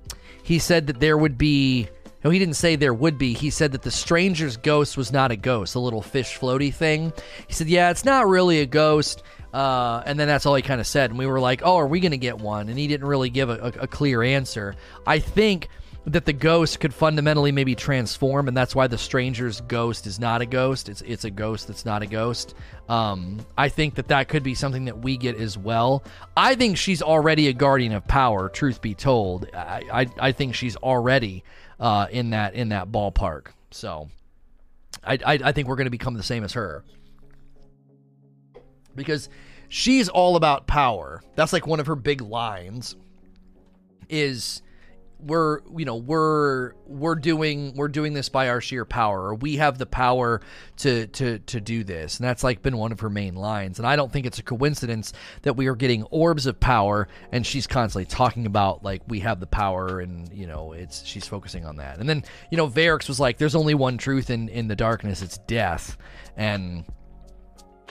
he 0.44 0.60
said 0.60 0.88
that 0.88 1.00
there 1.00 1.18
would 1.18 1.38
be. 1.38 1.88
No, 2.24 2.30
he 2.30 2.38
didn't 2.38 2.56
say 2.56 2.76
there 2.76 2.94
would 2.94 3.18
be. 3.18 3.34
He 3.34 3.50
said 3.50 3.72
that 3.72 3.82
the 3.82 3.92
stranger's 3.92 4.58
ghost 4.58 4.98
was 4.98 5.12
not 5.12 5.32
a 5.32 5.38
ghost, 5.38 5.76
a 5.76 5.80
little 5.80 6.02
fish 6.02 6.38
floaty 6.38 6.72
thing. 6.72 7.12
He 7.48 7.54
said, 7.54 7.70
"Yeah, 7.70 7.90
it's 7.90 8.06
not 8.06 8.28
really 8.28 8.60
a 8.60 8.66
ghost." 8.68 9.24
Uh, 9.52 10.04
and 10.06 10.20
then 10.20 10.28
that's 10.28 10.46
all 10.46 10.54
he 10.54 10.62
kind 10.62 10.80
of 10.80 10.86
said. 10.86 11.10
And 11.10 11.18
we 11.18 11.26
were 11.26 11.40
like, 11.40 11.62
"Oh, 11.64 11.78
are 11.78 11.88
we 11.88 12.00
going 12.00 12.12
to 12.12 12.18
get 12.18 12.38
one?" 12.38 12.70
And 12.70 12.78
he 12.78 12.88
didn't 12.88 13.08
really 13.08 13.32
give 13.32 13.50
a, 13.50 13.54
a, 13.54 13.84
a 13.84 13.88
clear 13.88 14.22
answer. 14.22 14.76
I 15.08 15.18
think 15.20 15.70
that 16.06 16.26
the 16.26 16.34
ghost 16.34 16.80
could 16.80 16.94
fundamentally 16.94 17.52
maybe 17.52 17.76
transform, 17.76 18.48
and 18.48 18.56
that's 18.56 18.74
why 18.76 18.88
the 18.88 18.98
stranger's 18.98 19.62
ghost 19.62 20.08
is 20.08 20.20
not 20.20 20.42
a 20.42 20.46
ghost. 20.46 20.90
It's 20.90 21.02
it's 21.02 21.26
a 21.26 21.30
ghost 21.30 21.68
that's 21.68 21.86
not 21.86 22.02
a 22.02 22.08
ghost. 22.08 22.56
Um, 22.88 23.46
I 23.58 23.70
think 23.70 23.96
that 23.96 24.08
that 24.08 24.30
could 24.30 24.44
be 24.44 24.56
something 24.56 24.86
that 24.86 25.00
we 25.00 25.18
get 25.18 25.36
as 25.36 25.58
well. 25.58 26.04
I 26.36 26.56
think 26.56 26.78
she's 26.78 27.02
already 27.02 27.48
a 27.48 27.54
guardian 27.54 27.92
of 27.92 28.08
power. 28.08 28.50
Truth 28.50 28.82
be 28.82 28.96
told, 28.96 29.50
I 29.54 29.84
I, 29.92 30.08
I 30.20 30.32
think 30.32 30.56
she's 30.56 30.76
already 30.78 31.44
uh, 31.80 32.08
in 32.10 32.32
that 32.32 32.54
in 32.54 32.70
that 32.70 32.92
ballpark. 32.92 33.48
So, 33.72 34.10
I 35.04 35.20
I, 35.26 35.40
I 35.44 35.52
think 35.52 35.68
we're 35.68 35.76
going 35.76 35.86
to 35.86 35.92
become 35.92 36.16
the 36.16 36.24
same 36.24 36.44
as 36.44 36.54
her 36.54 36.84
because 38.96 39.30
she's 39.68 40.10
all 40.10 40.36
about 40.36 40.66
power. 40.66 41.22
That's 41.36 41.54
like 41.54 41.68
one 41.68 41.80
of 41.80 41.88
her 41.88 41.96
big 41.96 42.22
lines 42.22 42.96
is 44.10 44.62
we're 45.22 45.62
you 45.76 45.86
know 45.86 45.98
we're 45.98 46.74
we're 46.86 47.16
doing 47.16 47.74
we're 47.76 47.90
doing 47.90 48.14
this 48.14 48.30
by 48.30 48.50
our 48.50 48.62
sheer 48.62 48.86
power 48.86 49.22
or 49.22 49.36
we 49.36 49.58
have 49.58 49.78
the 49.78 49.86
power 49.86 50.42
to 50.78 51.08
to 51.08 51.40
to 51.40 51.60
do 51.60 51.84
this. 51.84 52.18
And 52.18 52.28
that's 52.28 52.44
like 52.44 52.62
been 52.62 52.78
one 52.78 52.92
of 52.92 53.00
her 53.02 53.10
main 53.10 53.36
lines. 53.36 53.80
And 53.80 53.88
i 53.88 53.96
don't 53.96 54.12
think 54.12 54.26
it's 54.26 54.40
a 54.40 54.44
coincidence 54.44 55.14
that 55.42 55.54
we 55.54 55.68
are 55.68 55.76
getting 55.76 56.04
orbs 56.04 56.46
of 56.46 56.60
power 56.60 57.08
and 57.32 57.46
she's 57.46 57.68
constantly 57.68 58.06
talking 58.06 58.46
about 58.46 58.84
like 58.84 59.02
we 59.08 59.20
have 59.20 59.40
the 59.40 59.48
power 59.48 60.00
and 60.00 60.32
you 60.34 60.48
know 60.48 60.72
it's 60.74 61.06
she's 61.06 61.28
focusing 61.28 61.66
on 61.66 61.76
that. 61.78 62.00
And 62.00 62.08
then 62.08 62.24
you 62.52 62.58
know 62.58 62.68
Variks 62.70 63.08
was 63.08 63.20
like 63.20 63.38
there's 63.38 63.56
only 63.56 63.74
one 63.74 63.98
truth 63.98 64.30
in 64.30 64.48
in 64.50 64.68
the 64.68 64.76
darkness 64.76 65.22
it's 65.22 65.38
death. 65.40 65.98
And 66.38 66.86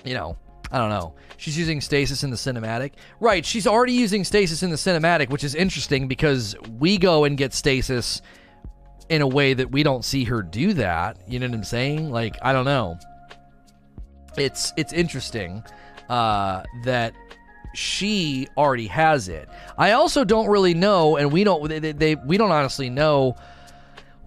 you 0.05 0.14
know 0.14 0.37
I 0.70 0.78
don't 0.78 0.90
know. 0.90 1.14
She's 1.37 1.57
using 1.57 1.81
stasis 1.81 2.24
in 2.24 2.31
the 2.31 2.37
cinematic. 2.37 2.92
Right, 3.20 3.44
she's 3.44 3.66
already 3.66 3.92
using 3.92 4.24
stasis 4.24 4.62
in 4.62 4.70
the 4.70 4.76
cinematic, 4.76 5.31
which 5.31 5.44
is 5.44 5.54
interesting 5.54 6.09
because 6.09 6.57
we 6.78 6.98
go 6.98 7.24
and 7.24 7.37
get 7.37 7.54
stasis 7.54 8.20
in 9.09 9.22
a 9.22 9.26
way 9.26 9.54
that 9.54 9.70
we 9.70 9.83
don't 9.83 10.04
see 10.04 10.24
her 10.24 10.42
do 10.42 10.74
that. 10.74 11.18
You 11.26 11.38
know 11.38 11.48
what 11.48 11.54
I'm 11.54 11.64
saying? 11.64 12.11
Like, 12.11 12.37
I 12.42 12.52
don't 12.52 12.64
know. 12.64 12.98
It's 14.37 14.72
it's 14.76 14.92
interesting 14.92 15.64
uh, 16.09 16.62
that 16.85 17.14
she 17.74 18.48
already 18.57 18.87
has 18.87 19.28
it. 19.28 19.48
I 19.76 19.92
also 19.92 20.24
don't 20.24 20.48
really 20.48 20.74
know, 20.74 21.16
and 21.16 21.33
we 21.33 21.44
don't 21.44 21.68
they, 21.68 21.92
they 21.92 22.14
we 22.14 22.37
don't 22.37 22.50
honestly 22.50 22.90
know 22.90 23.37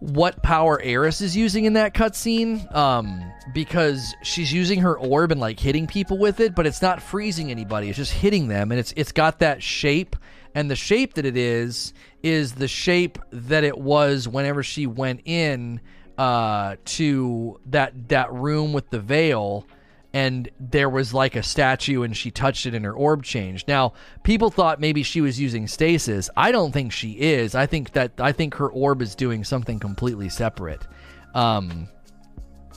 what 0.02 0.42
power 0.42 0.82
Eris 0.82 1.22
is 1.22 1.38
using 1.38 1.66
in 1.66 1.74
that 1.74 1.94
cutscene, 1.94 2.76
um, 2.76 3.24
because 3.54 4.16
she's 4.24 4.52
using 4.52 4.82
her 4.82 4.98
orb 4.98 5.32
and 5.32 5.40
like 5.40 5.60
hitting 5.60 5.86
people 5.86 6.18
with 6.18 6.40
it, 6.40 6.56
but 6.56 6.66
it's 6.66 6.82
not 6.82 7.04
freezing 7.04 7.52
anybody. 7.52 7.88
It's 7.88 7.98
just 7.98 8.12
hitting 8.12 8.48
them, 8.48 8.72
and 8.72 8.80
it's 8.80 8.94
it's 8.98 9.12
got 9.12 9.40
that 9.40 9.62
shape, 9.62 10.16
and 10.56 10.72
the 10.72 10.76
shape 10.76 11.14
that 11.14 11.26
it 11.26 11.38
is 11.38 11.94
is 12.24 12.54
the 12.54 12.68
shape 12.68 13.20
that 13.32 13.64
it 13.64 13.78
was 13.78 14.28
whenever 14.28 14.64
she 14.64 14.88
went 14.88 15.22
in 15.26 15.80
uh, 16.18 16.78
to 16.86 17.60
that 17.68 18.10
that 18.10 18.34
room 18.34 18.74
with 18.74 18.90
the 18.90 19.00
veil 19.00 19.68
and 20.14 20.50
there 20.60 20.90
was 20.90 21.14
like 21.14 21.36
a 21.36 21.44
statue 21.44 22.04
and 22.04 22.16
she 22.16 22.32
touched 22.32 22.66
it 22.66 22.74
and 22.74 22.84
her 22.84 22.94
orb 22.94 23.24
changed. 23.24 23.68
Now, 23.68 23.94
people 24.24 24.50
thought 24.50 24.80
maybe 24.80 25.04
she 25.04 25.22
was 25.22 25.40
using 25.40 25.68
stasis. 25.68 26.30
I 26.36 26.52
don't 26.52 26.74
think 26.74 26.92
she 26.92 27.12
is. 27.12 27.56
I 27.56 27.66
think 27.66 27.94
that 27.94 28.12
I 28.20 28.32
think 28.32 28.56
her 28.56 28.70
orb 28.70 29.02
is 29.02 29.16
doing 29.16 29.44
something 29.44 29.80
completely 29.80 30.30
separate. 30.30 30.86
Um 31.34 31.88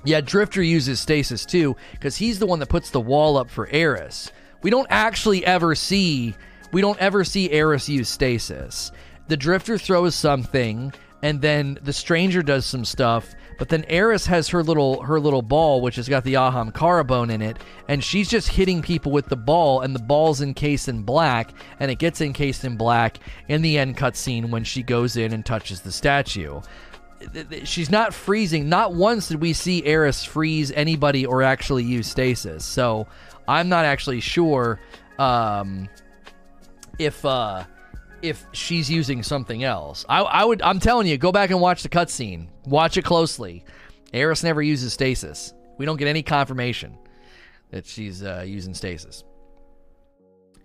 yeah, 0.06 0.20
Drifter 0.20 0.62
uses 0.62 1.00
stasis 1.00 1.44
too 1.44 1.76
cuz 2.00 2.16
he's 2.16 2.38
the 2.38 2.46
one 2.46 2.60
that 2.60 2.68
puts 2.68 2.90
the 2.90 3.00
wall 3.00 3.36
up 3.36 3.50
for 3.50 3.68
Eris. 3.68 4.30
We 4.62 4.70
don't 4.70 4.86
actually 4.90 5.44
ever 5.44 5.74
see 5.74 6.34
we 6.72 6.80
don't 6.80 6.98
ever 6.98 7.24
see 7.24 7.50
Eris 7.50 7.88
use 7.88 8.08
stasis. 8.08 8.92
The 9.26 9.36
Drifter 9.36 9.78
throws 9.78 10.14
something 10.14 10.92
and 11.24 11.40
then 11.40 11.76
the 11.82 11.92
stranger 11.92 12.42
does 12.42 12.64
some 12.64 12.84
stuff 12.84 13.34
but 13.58 13.68
then 13.68 13.84
Eris 13.88 14.26
has 14.26 14.48
her 14.48 14.62
little 14.62 15.02
her 15.02 15.20
little 15.20 15.42
ball, 15.42 15.80
which 15.80 15.96
has 15.96 16.08
got 16.08 16.24
the 16.24 16.34
Ahamkara 16.34 17.06
bone 17.06 17.30
in 17.30 17.42
it, 17.42 17.56
and 17.88 18.02
she's 18.02 18.28
just 18.28 18.48
hitting 18.48 18.82
people 18.82 19.12
with 19.12 19.26
the 19.26 19.36
ball, 19.36 19.80
and 19.80 19.94
the 19.94 20.02
ball's 20.02 20.40
encased 20.40 20.88
in 20.88 21.02
black, 21.02 21.52
and 21.80 21.90
it 21.90 21.98
gets 21.98 22.20
encased 22.20 22.64
in 22.64 22.76
black 22.76 23.18
in 23.48 23.62
the 23.62 23.78
end 23.78 23.96
cutscene 23.96 24.50
when 24.50 24.64
she 24.64 24.82
goes 24.82 25.16
in 25.16 25.32
and 25.32 25.44
touches 25.44 25.80
the 25.80 25.92
statue. 25.92 26.60
She's 27.64 27.90
not 27.90 28.12
freezing. 28.12 28.68
Not 28.68 28.94
once 28.94 29.28
did 29.28 29.40
we 29.40 29.52
see 29.54 29.84
Eris 29.84 30.24
freeze 30.24 30.70
anybody 30.72 31.24
or 31.24 31.42
actually 31.42 31.84
use 31.84 32.06
stasis. 32.06 32.64
So 32.64 33.06
I'm 33.48 33.70
not 33.70 33.86
actually 33.86 34.20
sure 34.20 34.78
um, 35.18 35.88
if 36.98 37.24
uh, 37.24 37.64
if 38.24 38.46
she's 38.52 38.90
using 38.90 39.22
something 39.22 39.62
else. 39.64 40.04
I, 40.08 40.22
I 40.22 40.44
would. 40.44 40.62
I'm 40.62 40.80
telling 40.80 41.06
you, 41.06 41.18
go 41.18 41.30
back 41.30 41.50
and 41.50 41.60
watch 41.60 41.82
the 41.82 41.88
cutscene. 41.88 42.48
Watch 42.64 42.96
it 42.96 43.04
closely. 43.04 43.64
Eris 44.12 44.42
never 44.42 44.62
uses 44.62 44.92
stasis. 44.92 45.52
We 45.76 45.84
don't 45.84 45.98
get 45.98 46.08
any 46.08 46.22
confirmation 46.22 46.96
that 47.70 47.84
she's 47.84 48.22
uh, 48.22 48.44
using 48.46 48.72
stasis. 48.74 49.24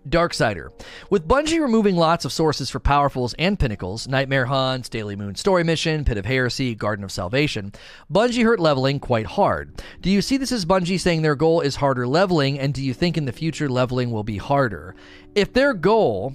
Darksider. 0.08 0.70
With 1.10 1.28
Bungie 1.28 1.60
removing 1.60 1.94
lots 1.94 2.24
of 2.24 2.32
sources 2.32 2.70
for 2.70 2.80
powerfuls 2.80 3.34
and 3.38 3.58
pinnacles, 3.58 4.08
Nightmare 4.08 4.46
Hunts, 4.46 4.88
Daily 4.88 5.14
Moon 5.14 5.34
Story 5.34 5.62
Mission, 5.62 6.06
Pit 6.06 6.16
of 6.16 6.24
Heresy, 6.24 6.74
Garden 6.74 7.04
of 7.04 7.12
Salvation, 7.12 7.72
Bungie 8.10 8.44
hurt 8.44 8.60
leveling 8.60 8.98
quite 8.98 9.26
hard. 9.26 9.82
Do 10.00 10.08
you 10.08 10.22
see 10.22 10.38
this 10.38 10.52
as 10.52 10.64
Bungie 10.64 10.98
saying 10.98 11.20
their 11.20 11.34
goal 11.34 11.60
is 11.60 11.76
harder 11.76 12.06
leveling, 12.06 12.58
and 12.58 12.72
do 12.72 12.82
you 12.82 12.94
think 12.94 13.18
in 13.18 13.26
the 13.26 13.32
future 13.32 13.68
leveling 13.68 14.10
will 14.10 14.24
be 14.24 14.38
harder? 14.38 14.94
If 15.34 15.52
their 15.52 15.74
goal 15.74 16.34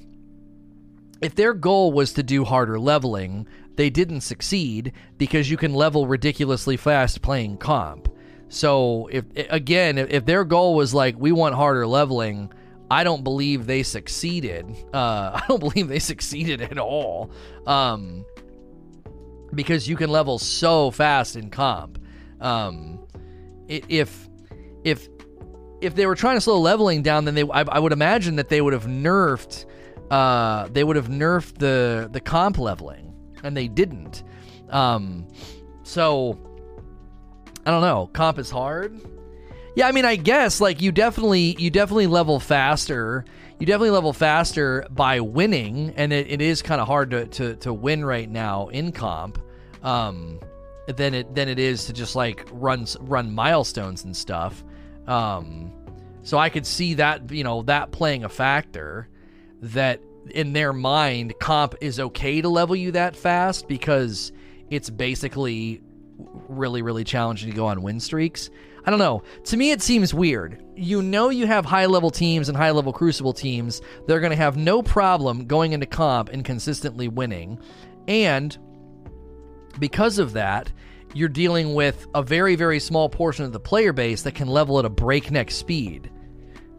if 1.21 1.35
their 1.35 1.53
goal 1.53 1.91
was 1.91 2.13
to 2.13 2.23
do 2.23 2.43
harder 2.43 2.79
leveling, 2.79 3.47
they 3.75 3.89
didn't 3.89 4.21
succeed 4.21 4.93
because 5.17 5.49
you 5.49 5.57
can 5.57 5.73
level 5.73 6.07
ridiculously 6.07 6.77
fast 6.77 7.21
playing 7.21 7.57
comp. 7.57 8.09
So 8.49 9.07
if 9.11 9.25
again, 9.49 9.97
if 9.97 10.25
their 10.25 10.43
goal 10.43 10.75
was 10.75 10.93
like 10.93 11.17
we 11.17 11.31
want 11.31 11.55
harder 11.55 11.87
leveling, 11.87 12.51
I 12.89 13.03
don't 13.03 13.23
believe 13.23 13.65
they 13.65 13.83
succeeded. 13.83 14.65
Uh, 14.93 15.31
I 15.41 15.43
don't 15.47 15.59
believe 15.59 15.87
they 15.87 15.99
succeeded 15.99 16.61
at 16.61 16.77
all. 16.77 17.31
Um, 17.65 18.25
because 19.53 19.87
you 19.87 19.95
can 19.95 20.09
level 20.09 20.37
so 20.39 20.91
fast 20.91 21.35
in 21.35 21.49
comp. 21.49 21.99
Um, 22.41 23.05
if 23.67 24.29
if 24.83 25.09
if 25.81 25.95
they 25.95 26.05
were 26.05 26.15
trying 26.15 26.37
to 26.37 26.41
slow 26.41 26.59
leveling 26.59 27.01
down, 27.01 27.25
then 27.25 27.35
they 27.35 27.43
I, 27.43 27.61
I 27.61 27.79
would 27.79 27.93
imagine 27.93 28.35
that 28.35 28.49
they 28.49 28.61
would 28.61 28.73
have 28.73 28.85
nerfed 28.85 29.65
uh, 30.11 30.67
they 30.69 30.83
would 30.83 30.95
have 30.95 31.07
nerfed 31.07 31.57
the 31.57 32.09
the 32.11 32.19
comp 32.19 32.57
leveling, 32.57 33.13
and 33.43 33.55
they 33.55 33.67
didn't. 33.67 34.23
Um, 34.69 35.27
so 35.83 36.37
I 37.65 37.71
don't 37.71 37.81
know. 37.81 38.09
Comp 38.13 38.39
is 38.39 38.49
hard. 38.49 38.99
Yeah, 39.75 39.87
I 39.87 39.91
mean, 39.91 40.05
I 40.05 40.15
guess 40.15 40.61
like 40.61 40.81
you 40.81 40.91
definitely 40.91 41.55
you 41.59 41.69
definitely 41.69 42.07
level 42.07 42.39
faster. 42.39 43.25
You 43.59 43.65
definitely 43.65 43.91
level 43.91 44.11
faster 44.11 44.85
by 44.89 45.21
winning, 45.21 45.93
and 45.95 46.11
it, 46.11 46.29
it 46.29 46.41
is 46.41 46.61
kind 46.61 46.81
of 46.81 46.87
hard 46.87 47.11
to, 47.11 47.25
to 47.25 47.55
to 47.57 47.73
win 47.73 48.03
right 48.03 48.29
now 48.29 48.67
in 48.67 48.91
comp. 48.91 49.39
Um, 49.81 50.39
than 50.87 51.13
it 51.13 51.33
than 51.33 51.49
it 51.49 51.59
is 51.59 51.85
to 51.85 51.93
just 51.93 52.15
like 52.15 52.47
run 52.51 52.85
run 53.01 53.33
milestones 53.33 54.03
and 54.03 54.15
stuff. 54.15 54.63
Um, 55.07 55.73
so 56.23 56.37
I 56.37 56.49
could 56.49 56.65
see 56.65 56.95
that 56.95 57.31
you 57.31 57.43
know 57.43 57.63
that 57.63 57.91
playing 57.91 58.23
a 58.23 58.29
factor 58.29 59.09
that 59.61 60.01
in 60.31 60.53
their 60.53 60.73
mind 60.73 61.33
comp 61.39 61.75
is 61.81 61.99
okay 61.99 62.41
to 62.41 62.49
level 62.49 62.75
you 62.75 62.91
that 62.91 63.15
fast 63.15 63.67
because 63.67 64.31
it's 64.69 64.89
basically 64.89 65.81
really 66.17 66.81
really 66.81 67.03
challenging 67.03 67.49
to 67.49 67.55
go 67.55 67.67
on 67.67 67.81
win 67.81 67.99
streaks. 67.99 68.49
I 68.85 68.89
don't 68.91 68.99
know. 68.99 69.23
To 69.45 69.57
me 69.57 69.71
it 69.71 69.81
seems 69.81 70.13
weird. 70.13 70.63
You 70.75 71.01
know 71.01 71.29
you 71.29 71.47
have 71.47 71.65
high 71.65 71.85
level 71.87 72.11
teams 72.11 72.49
and 72.49 72.57
high 72.57 72.71
level 72.71 72.93
crucible 72.93 73.33
teams. 73.33 73.81
They're 74.07 74.19
going 74.19 74.31
to 74.31 74.35
have 74.35 74.57
no 74.57 74.83
problem 74.83 75.45
going 75.45 75.73
into 75.73 75.85
comp 75.85 76.29
and 76.29 76.45
consistently 76.45 77.07
winning. 77.07 77.59
And 78.07 78.57
because 79.79 80.19
of 80.19 80.33
that, 80.33 80.71
you're 81.13 81.29
dealing 81.29 81.73
with 81.73 82.07
a 82.13 82.21
very 82.21 82.55
very 82.55 82.79
small 82.79 83.09
portion 83.09 83.45
of 83.45 83.53
the 83.53 83.59
player 83.59 83.93
base 83.93 84.21
that 84.23 84.35
can 84.35 84.47
level 84.47 84.79
at 84.79 84.85
a 84.85 84.89
breakneck 84.89 85.49
speed 85.51 86.11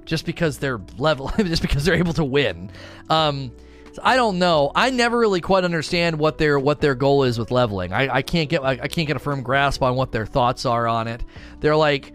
just 0.07 0.25
because 0.25 0.59
they're 0.59 0.81
level, 0.97 1.31
just 1.37 1.61
because 1.61 1.85
they're 1.85 1.95
able 1.97 2.14
to 2.14 2.25
win. 2.25 2.71
Um, 3.11 3.53
so 3.92 4.03
I 4.05 4.16
don't 4.16 4.38
know. 4.38 4.73
I 4.75 4.90
never 4.90 5.19
really 5.19 5.40
quite 5.40 5.64
understand 5.64 6.19
what 6.19 6.38
their 6.38 6.59
what 6.59 6.81
their 6.81 6.95
goal 6.95 7.25
is 7.25 7.38
with 7.38 7.51
leveling. 7.51 7.92
I, 7.92 8.16
I 8.16 8.23
can't 8.23 8.49
get 8.49 8.62
I, 8.62 8.73
I 8.73 8.88
can't 8.88 9.07
get 9.07 9.16
a 9.16 9.21
firm 9.21 9.42
grasp 9.42 9.83
on 9.83 9.97
what 9.97 10.12
their 10.12 10.27
thoughts 10.27 10.64
are 10.64 10.87
on 10.87 11.09
it. 11.09 11.23
They're 11.61 11.77
like. 11.77 12.14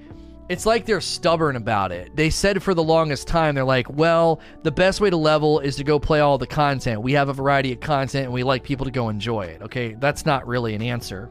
It's 0.49 0.65
like 0.65 0.86
they're 0.86 0.99
stubborn 0.99 1.56
about 1.56 1.93
it. 1.93 2.13
They 2.13 2.30
said 2.30 2.62
for 2.62 2.73
the 2.73 2.84
longest 2.84 3.25
time, 3.25 3.56
they're 3.56 3.63
like, 3.63 3.89
well, 3.89 4.41
the 4.63 4.71
best 4.71 4.99
way 4.99 5.10
to 5.10 5.15
level 5.15 5.62
is 5.62 5.77
to 5.77 5.86
go 5.86 5.97
play 5.97 6.19
all 6.19 6.38
the 6.38 6.47
content. 6.47 7.01
We 7.01 7.13
have 7.13 7.30
a 7.30 7.34
variety 7.34 7.71
of 7.71 7.80
content 7.80 8.25
and 8.25 8.34
we 8.34 8.43
like 8.43 8.62
people 8.62 8.84
to 8.84 8.91
go 8.91 9.08
enjoy 9.08 9.43
it. 9.43 9.62
Okay, 9.62 9.93
that's 9.93 10.25
not 10.25 10.45
really 10.45 10.75
an 10.75 10.82
answer. 10.82 11.30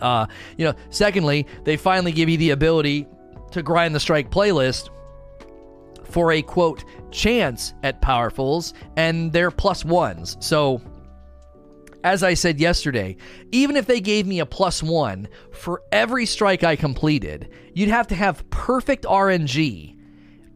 Uh, 0.00 0.26
you 0.56 0.64
know, 0.64 0.74
secondly, 0.90 1.44
they 1.64 1.76
finally 1.76 2.12
give 2.12 2.28
you 2.28 2.36
the 2.36 2.50
ability 2.50 3.08
to 3.50 3.64
grind 3.64 3.96
the 3.96 4.00
strike 4.00 4.30
playlist 4.30 4.90
for 6.10 6.32
a 6.32 6.42
quote 6.42 6.84
chance 7.10 7.74
at 7.82 8.02
powerfuls 8.02 8.72
and 8.96 9.32
they're 9.32 9.50
plus 9.50 9.84
ones. 9.84 10.36
So 10.40 10.80
as 12.04 12.22
I 12.22 12.34
said 12.34 12.60
yesterday, 12.60 13.16
even 13.52 13.76
if 13.76 13.86
they 13.86 14.00
gave 14.00 14.26
me 14.26 14.40
a 14.40 14.46
plus 14.46 14.82
one 14.82 15.28
for 15.52 15.82
every 15.92 16.26
strike 16.26 16.64
I 16.64 16.76
completed, 16.76 17.50
you'd 17.74 17.88
have 17.90 18.06
to 18.08 18.14
have 18.14 18.48
perfect 18.50 19.04
RNG. 19.04 19.96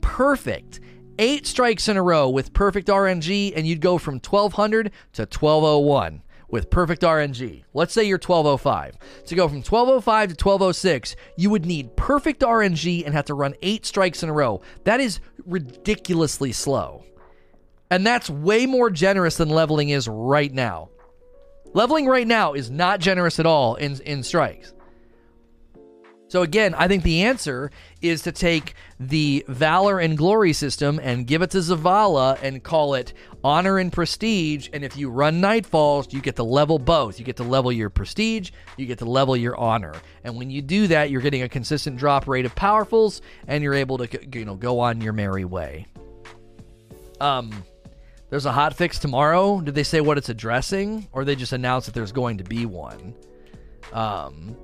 Perfect. 0.00 0.80
Eight 1.18 1.46
strikes 1.46 1.88
in 1.88 1.96
a 1.96 2.02
row 2.02 2.28
with 2.28 2.52
perfect 2.52 2.88
RNG, 2.88 3.52
and 3.54 3.66
you'd 3.66 3.80
go 3.80 3.98
from 3.98 4.14
1200 4.14 4.90
to 5.12 5.22
1201 5.22 6.22
with 6.54 6.70
perfect 6.70 7.02
RNG. 7.02 7.64
Let's 7.74 7.92
say 7.92 8.04
you're 8.04 8.16
1205. 8.16 8.96
To 9.26 9.34
go 9.34 9.48
from 9.48 9.56
1205 9.56 10.28
to 10.28 10.44
1206, 10.44 11.16
you 11.36 11.50
would 11.50 11.66
need 11.66 11.96
perfect 11.96 12.42
RNG 12.42 13.04
and 13.04 13.12
have 13.12 13.24
to 13.24 13.34
run 13.34 13.56
eight 13.60 13.84
strikes 13.84 14.22
in 14.22 14.28
a 14.28 14.32
row. 14.32 14.60
That 14.84 15.00
is 15.00 15.18
ridiculously 15.44 16.52
slow. 16.52 17.02
And 17.90 18.06
that's 18.06 18.30
way 18.30 18.66
more 18.66 18.88
generous 18.88 19.36
than 19.36 19.48
leveling 19.48 19.88
is 19.88 20.06
right 20.06 20.52
now. 20.52 20.90
Leveling 21.72 22.06
right 22.06 22.26
now 22.26 22.52
is 22.52 22.70
not 22.70 23.00
generous 23.00 23.40
at 23.40 23.46
all 23.46 23.74
in, 23.74 24.00
in 24.02 24.22
strikes. 24.22 24.72
So 26.34 26.42
again, 26.42 26.74
I 26.74 26.88
think 26.88 27.04
the 27.04 27.22
answer 27.22 27.70
is 28.02 28.22
to 28.22 28.32
take 28.32 28.74
the 28.98 29.44
Valor 29.46 30.00
and 30.00 30.18
Glory 30.18 30.52
system 30.52 30.98
and 31.00 31.28
give 31.28 31.42
it 31.42 31.50
to 31.52 31.58
Zavala 31.58 32.42
and 32.42 32.60
call 32.60 32.94
it 32.94 33.12
Honor 33.44 33.78
and 33.78 33.92
Prestige. 33.92 34.68
And 34.72 34.82
if 34.82 34.96
you 34.96 35.10
run 35.10 35.40
Nightfalls, 35.40 36.12
you 36.12 36.20
get 36.20 36.34
to 36.34 36.42
level 36.42 36.80
both. 36.80 37.20
You 37.20 37.24
get 37.24 37.36
to 37.36 37.44
level 37.44 37.70
your 37.70 37.88
Prestige, 37.88 38.50
you 38.76 38.84
get 38.84 38.98
to 38.98 39.04
level 39.04 39.36
your 39.36 39.56
Honor. 39.56 39.94
And 40.24 40.34
when 40.34 40.50
you 40.50 40.60
do 40.60 40.88
that, 40.88 41.08
you're 41.08 41.20
getting 41.20 41.42
a 41.42 41.48
consistent 41.48 41.98
drop 41.98 42.26
rate 42.26 42.46
of 42.46 42.54
powerfuls, 42.56 43.20
and 43.46 43.62
you're 43.62 43.74
able 43.74 43.98
to 43.98 44.36
you 44.36 44.44
know 44.44 44.56
go 44.56 44.80
on 44.80 45.00
your 45.00 45.12
merry 45.12 45.44
way. 45.44 45.86
Um, 47.20 47.52
there's 48.30 48.46
a 48.46 48.50
hot 48.50 48.74
fix 48.74 48.98
tomorrow. 48.98 49.60
Did 49.60 49.76
they 49.76 49.84
say 49.84 50.00
what 50.00 50.18
it's 50.18 50.30
addressing, 50.30 51.06
or 51.12 51.24
they 51.24 51.36
just 51.36 51.52
announced 51.52 51.86
that 51.86 51.94
there's 51.94 52.10
going 52.10 52.38
to 52.38 52.44
be 52.44 52.66
one? 52.66 53.14
Um, 53.92 54.56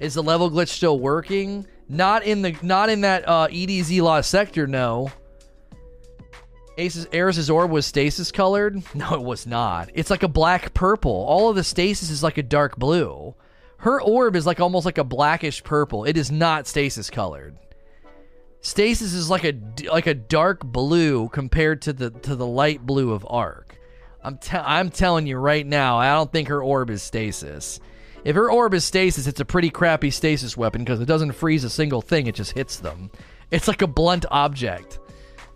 is 0.00 0.14
the 0.14 0.22
level 0.22 0.50
glitch 0.50 0.68
still 0.68 0.98
working? 0.98 1.66
Not 1.88 2.24
in 2.24 2.42
the 2.42 2.56
not 2.62 2.88
in 2.88 3.02
that 3.02 3.28
uh, 3.28 3.48
EDZ 3.48 4.00
lost 4.02 4.30
sector. 4.30 4.66
No. 4.66 5.10
Ace's 6.78 7.06
Eris's 7.12 7.48
orb 7.48 7.70
was 7.70 7.86
stasis 7.86 8.30
colored. 8.30 8.82
No, 8.94 9.14
it 9.14 9.22
was 9.22 9.46
not. 9.46 9.90
It's 9.94 10.10
like 10.10 10.22
a 10.22 10.28
black 10.28 10.74
purple. 10.74 11.10
All 11.10 11.48
of 11.48 11.56
the 11.56 11.64
stasis 11.64 12.10
is 12.10 12.22
like 12.22 12.38
a 12.38 12.42
dark 12.42 12.76
blue. 12.76 13.34
Her 13.78 14.00
orb 14.00 14.36
is 14.36 14.46
like 14.46 14.60
almost 14.60 14.84
like 14.86 14.98
a 14.98 15.04
blackish 15.04 15.62
purple. 15.62 16.04
It 16.04 16.16
is 16.16 16.30
not 16.30 16.66
stasis 16.66 17.10
colored. 17.10 17.56
Stasis 18.60 19.12
is 19.12 19.30
like 19.30 19.44
a 19.44 19.54
like 19.90 20.06
a 20.06 20.14
dark 20.14 20.64
blue 20.64 21.28
compared 21.28 21.82
to 21.82 21.92
the 21.92 22.10
to 22.10 22.34
the 22.34 22.46
light 22.46 22.84
blue 22.84 23.12
of 23.12 23.26
Arc. 23.28 23.78
I'm 24.24 24.38
te- 24.38 24.56
I'm 24.56 24.90
telling 24.90 25.26
you 25.26 25.36
right 25.36 25.64
now, 25.64 25.98
I 25.98 26.12
don't 26.14 26.32
think 26.32 26.48
her 26.48 26.62
orb 26.62 26.90
is 26.90 27.02
stasis. 27.02 27.78
If 28.26 28.34
her 28.34 28.50
orb 28.50 28.74
is 28.74 28.84
stasis, 28.84 29.28
it's 29.28 29.38
a 29.38 29.44
pretty 29.44 29.70
crappy 29.70 30.10
stasis 30.10 30.56
weapon 30.56 30.82
because 30.82 31.00
it 31.00 31.06
doesn't 31.06 31.30
freeze 31.30 31.62
a 31.62 31.70
single 31.70 32.02
thing, 32.02 32.26
it 32.26 32.34
just 32.34 32.50
hits 32.50 32.78
them. 32.78 33.08
It's 33.52 33.68
like 33.68 33.82
a 33.82 33.86
blunt 33.86 34.26
object. 34.32 34.98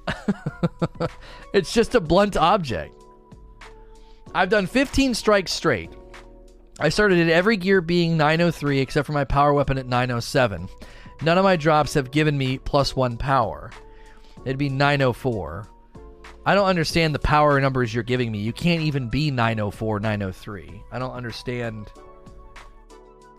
it's 1.53 1.73
just 1.73 1.97
a 1.97 2.01
blunt 2.01 2.37
object. 2.37 2.95
I've 4.37 4.51
done 4.51 4.69
15 4.69 5.15
strikes 5.15 5.51
straight. 5.51 5.91
I 6.79 6.91
started 6.91 7.19
at 7.19 7.29
every 7.29 7.57
gear 7.57 7.81
being 7.81 8.17
903 8.17 8.79
except 8.79 9.05
for 9.05 9.15
my 9.15 9.25
power 9.25 9.53
weapon 9.53 9.77
at 9.77 9.89
907. 9.89 10.69
None 11.23 11.39
of 11.39 11.43
my 11.43 11.57
drops 11.57 11.95
have 11.95 12.13
given 12.13 12.39
me 12.39 12.59
plus 12.59 12.95
one 12.95 13.17
power. 13.17 13.73
It'd 14.45 14.59
be 14.59 14.69
904. 14.69 15.67
I 16.47 16.55
don't 16.55 16.69
understand 16.69 17.17
the 17.17 17.19
power 17.19 17.61
numbers 17.61 17.93
you're 17.93 18.05
giving 18.05 18.31
me. 18.31 18.39
You 18.39 18.53
can't 18.53 18.83
even 18.83 19.09
be 19.09 19.33
904, 19.33 19.99
903. 19.99 20.85
I 20.93 21.01
don't 21.01 21.11
understand. 21.11 21.91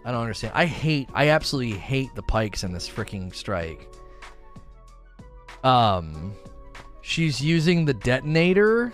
I 0.03 0.11
don't 0.11 0.21
understand. 0.21 0.53
I 0.55 0.65
hate, 0.65 1.09
I 1.13 1.29
absolutely 1.29 1.77
hate 1.77 2.13
the 2.15 2.23
pikes 2.23 2.63
in 2.63 2.71
this 2.71 2.89
freaking 2.89 3.33
strike. 3.33 3.87
Um, 5.63 6.33
she's 7.01 7.41
using 7.41 7.85
the 7.85 7.93
detonator. 7.93 8.93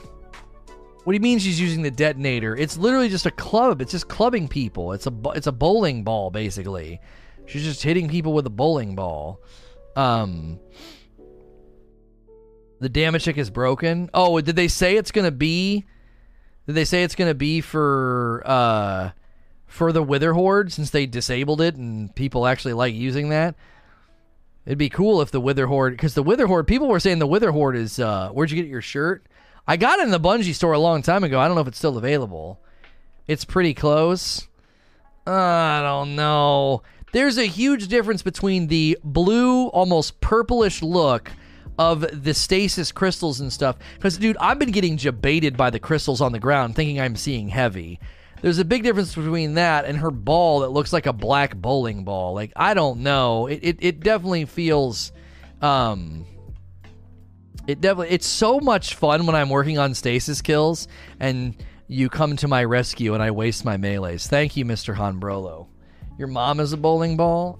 What 1.03 1.13
do 1.13 1.15
you 1.15 1.21
mean 1.21 1.39
she's 1.39 1.61
using 1.61 1.81
the 1.81 1.91
detonator? 1.91 2.55
It's 2.55 2.77
literally 2.77 3.07
just 3.07 3.25
a 3.25 3.31
club. 3.31 3.81
It's 3.81 3.91
just 3.91 4.09
clubbing 4.09 4.49
people. 4.49 4.91
It's 4.91 5.07
a 5.07 5.13
it's 5.35 5.47
a 5.47 5.53
bowling 5.53 6.03
ball 6.03 6.29
basically. 6.29 6.99
She's 7.45 7.63
just 7.63 7.81
hitting 7.81 8.09
people 8.09 8.33
with 8.33 8.45
a 8.45 8.49
bowling 8.49 8.95
ball. 8.95 9.41
Um, 9.95 10.59
the 12.81 12.89
damage 12.89 13.23
check 13.23 13.37
is 13.37 13.49
broken. 13.49 14.09
Oh, 14.13 14.41
did 14.41 14.57
they 14.57 14.67
say 14.67 14.97
it's 14.97 15.11
gonna 15.11 15.31
be? 15.31 15.85
Did 16.65 16.73
they 16.73 16.83
say 16.83 17.03
it's 17.03 17.15
gonna 17.15 17.33
be 17.33 17.61
for 17.61 18.43
uh? 18.45 19.11
For 19.67 19.91
the 19.91 20.01
Witherhoard 20.01 20.71
since 20.71 20.89
they 20.89 21.05
disabled 21.05 21.61
it 21.61 21.75
and 21.75 22.13
people 22.15 22.47
actually 22.47 22.73
like 22.73 22.95
using 22.95 23.29
that. 23.29 23.55
It'd 24.65 24.77
be 24.77 24.89
cool 24.89 25.21
if 25.21 25.31
the 25.31 25.39
Witherhoard, 25.39 25.93
because 25.93 26.13
the 26.13 26.23
Witherhoard, 26.23 26.67
people 26.67 26.87
were 26.87 26.99
saying 26.99 27.19
the 27.19 27.27
Witherhoard 27.27 27.75
is, 27.75 27.99
uh, 27.99 28.29
where'd 28.29 28.51
you 28.51 28.61
get 28.61 28.69
your 28.69 28.81
shirt? 28.81 29.25
I 29.67 29.77
got 29.77 29.99
it 29.99 30.05
in 30.05 30.11
the 30.11 30.19
Bungie 30.19 30.53
store 30.53 30.73
a 30.73 30.79
long 30.79 31.01
time 31.01 31.23
ago. 31.23 31.39
I 31.39 31.47
don't 31.47 31.55
know 31.55 31.61
if 31.61 31.67
it's 31.67 31.77
still 31.77 31.97
available. 31.97 32.59
It's 33.27 33.45
pretty 33.45 33.73
close. 33.73 34.47
Uh, 35.25 35.31
I 35.31 35.81
don't 35.83 36.15
know. 36.15 36.83
There's 37.11 37.37
a 37.37 37.45
huge 37.45 37.87
difference 37.87 38.21
between 38.21 38.67
the 38.67 38.97
blue, 39.03 39.67
almost 39.67 40.19
purplish 40.21 40.81
look 40.81 41.31
of 41.77 42.23
the 42.23 42.33
stasis 42.33 42.91
crystals 42.91 43.39
and 43.39 43.51
stuff. 43.51 43.77
Because, 43.95 44.17
dude, 44.17 44.37
I've 44.37 44.59
been 44.59 44.71
getting 44.71 44.97
jebaited 44.97 45.55
by 45.55 45.69
the 45.69 45.79
crystals 45.79 46.21
on 46.21 46.31
the 46.31 46.39
ground, 46.39 46.75
thinking 46.75 46.99
I'm 46.99 47.15
seeing 47.15 47.49
heavy. 47.49 47.99
There's 48.41 48.59
a 48.59 48.65
big 48.65 48.83
difference 48.83 49.15
between 49.15 49.55
that 49.55 49.85
and 49.85 49.97
her 49.97 50.11
ball 50.11 50.59
that 50.59 50.69
looks 50.69 50.93
like 50.93 51.05
a 51.05 51.13
black 51.13 51.55
bowling 51.55 52.03
ball. 52.03 52.33
Like 52.33 52.51
I 52.55 52.73
don't 52.73 52.99
know. 53.01 53.47
It 53.47 53.59
it, 53.63 53.77
it 53.79 53.99
definitely 53.99 54.45
feels 54.45 55.11
um 55.61 56.25
it 57.65 57.81
definitely 57.81 58.13
it's 58.13 58.27
so 58.27 58.59
much 58.59 58.95
fun 58.95 59.25
when 59.25 59.35
I'm 59.35 59.49
working 59.49 59.79
on 59.79 59.93
stasis 59.93 60.41
kills 60.41 60.87
and 61.19 61.55
you 61.87 62.09
come 62.09 62.35
to 62.37 62.47
my 62.47 62.63
rescue 62.63 63.13
and 63.13 63.23
I 63.23 63.31
waste 63.31 63.65
my 63.65 63.77
melees. 63.77 64.27
Thank 64.27 64.55
you, 64.55 64.65
Mr. 64.65 64.95
Hanbrolo. 64.95 65.67
Your 66.17 66.27
mom 66.27 66.59
is 66.59 66.73
a 66.73 66.77
bowling 66.77 67.17
ball? 67.17 67.59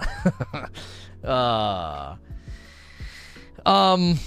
uh 1.24 2.16
um 3.66 4.20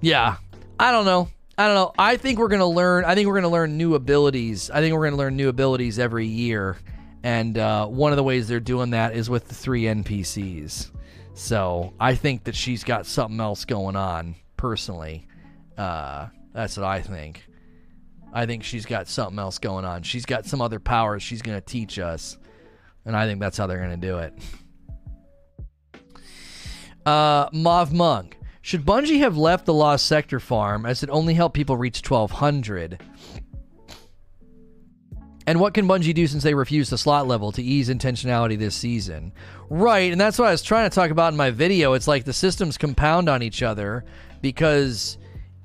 yeah. 0.00 0.36
I 0.80 0.90
don't 0.90 1.04
know. 1.04 1.28
I 1.62 1.66
don't 1.66 1.76
know. 1.76 1.92
I 1.96 2.16
think 2.16 2.40
we're 2.40 2.48
gonna 2.48 2.66
learn. 2.66 3.04
I 3.04 3.14
think 3.14 3.28
we're 3.28 3.36
gonna 3.36 3.48
learn 3.48 3.76
new 3.76 3.94
abilities. 3.94 4.68
I 4.68 4.80
think 4.80 4.96
we're 4.96 5.04
gonna 5.04 5.14
learn 5.14 5.36
new 5.36 5.48
abilities 5.48 6.00
every 6.00 6.26
year, 6.26 6.76
and 7.22 7.56
uh, 7.56 7.86
one 7.86 8.10
of 8.10 8.16
the 8.16 8.24
ways 8.24 8.48
they're 8.48 8.58
doing 8.58 8.90
that 8.90 9.14
is 9.14 9.30
with 9.30 9.46
the 9.46 9.54
three 9.54 9.82
NPCs. 9.82 10.90
So 11.34 11.92
I 12.00 12.16
think 12.16 12.42
that 12.44 12.56
she's 12.56 12.82
got 12.82 13.06
something 13.06 13.38
else 13.38 13.64
going 13.64 13.94
on. 13.94 14.34
Personally, 14.56 15.28
uh, 15.78 16.30
that's 16.52 16.76
what 16.76 16.84
I 16.84 17.00
think. 17.00 17.46
I 18.32 18.44
think 18.44 18.64
she's 18.64 18.84
got 18.84 19.06
something 19.06 19.38
else 19.38 19.60
going 19.60 19.84
on. 19.84 20.02
She's 20.02 20.26
got 20.26 20.46
some 20.46 20.60
other 20.60 20.80
powers 20.80 21.22
she's 21.22 21.42
gonna 21.42 21.60
teach 21.60 22.00
us, 22.00 22.38
and 23.04 23.14
I 23.16 23.28
think 23.28 23.38
that's 23.38 23.56
how 23.56 23.68
they're 23.68 23.78
gonna 23.78 23.96
do 23.96 24.18
it. 24.18 24.34
Uh, 27.06 27.48
Mav 27.52 27.92
Monk. 27.92 28.36
Should 28.64 28.84
Bungie 28.84 29.18
have 29.18 29.36
left 29.36 29.66
the 29.66 29.74
Lost 29.74 30.06
Sector 30.06 30.38
farm 30.38 30.86
as 30.86 31.02
it 31.02 31.10
only 31.10 31.34
helped 31.34 31.56
people 31.56 31.76
reach 31.76 32.08
1200? 32.08 33.02
And 35.48 35.58
what 35.58 35.74
can 35.74 35.88
Bungie 35.88 36.14
do 36.14 36.28
since 36.28 36.44
they 36.44 36.54
refused 36.54 36.92
the 36.92 36.96
slot 36.96 37.26
level 37.26 37.50
to 37.52 37.62
ease 37.62 37.88
intentionality 37.88 38.56
this 38.56 38.76
season? 38.76 39.32
Right, 39.68 40.12
and 40.12 40.20
that's 40.20 40.38
what 40.38 40.46
I 40.46 40.52
was 40.52 40.62
trying 40.62 40.88
to 40.88 40.94
talk 40.94 41.10
about 41.10 41.32
in 41.32 41.36
my 41.36 41.50
video. 41.50 41.94
It's 41.94 42.06
like 42.06 42.24
the 42.24 42.32
systems 42.32 42.78
compound 42.78 43.28
on 43.28 43.42
each 43.42 43.64
other 43.64 44.04
because 44.40 45.18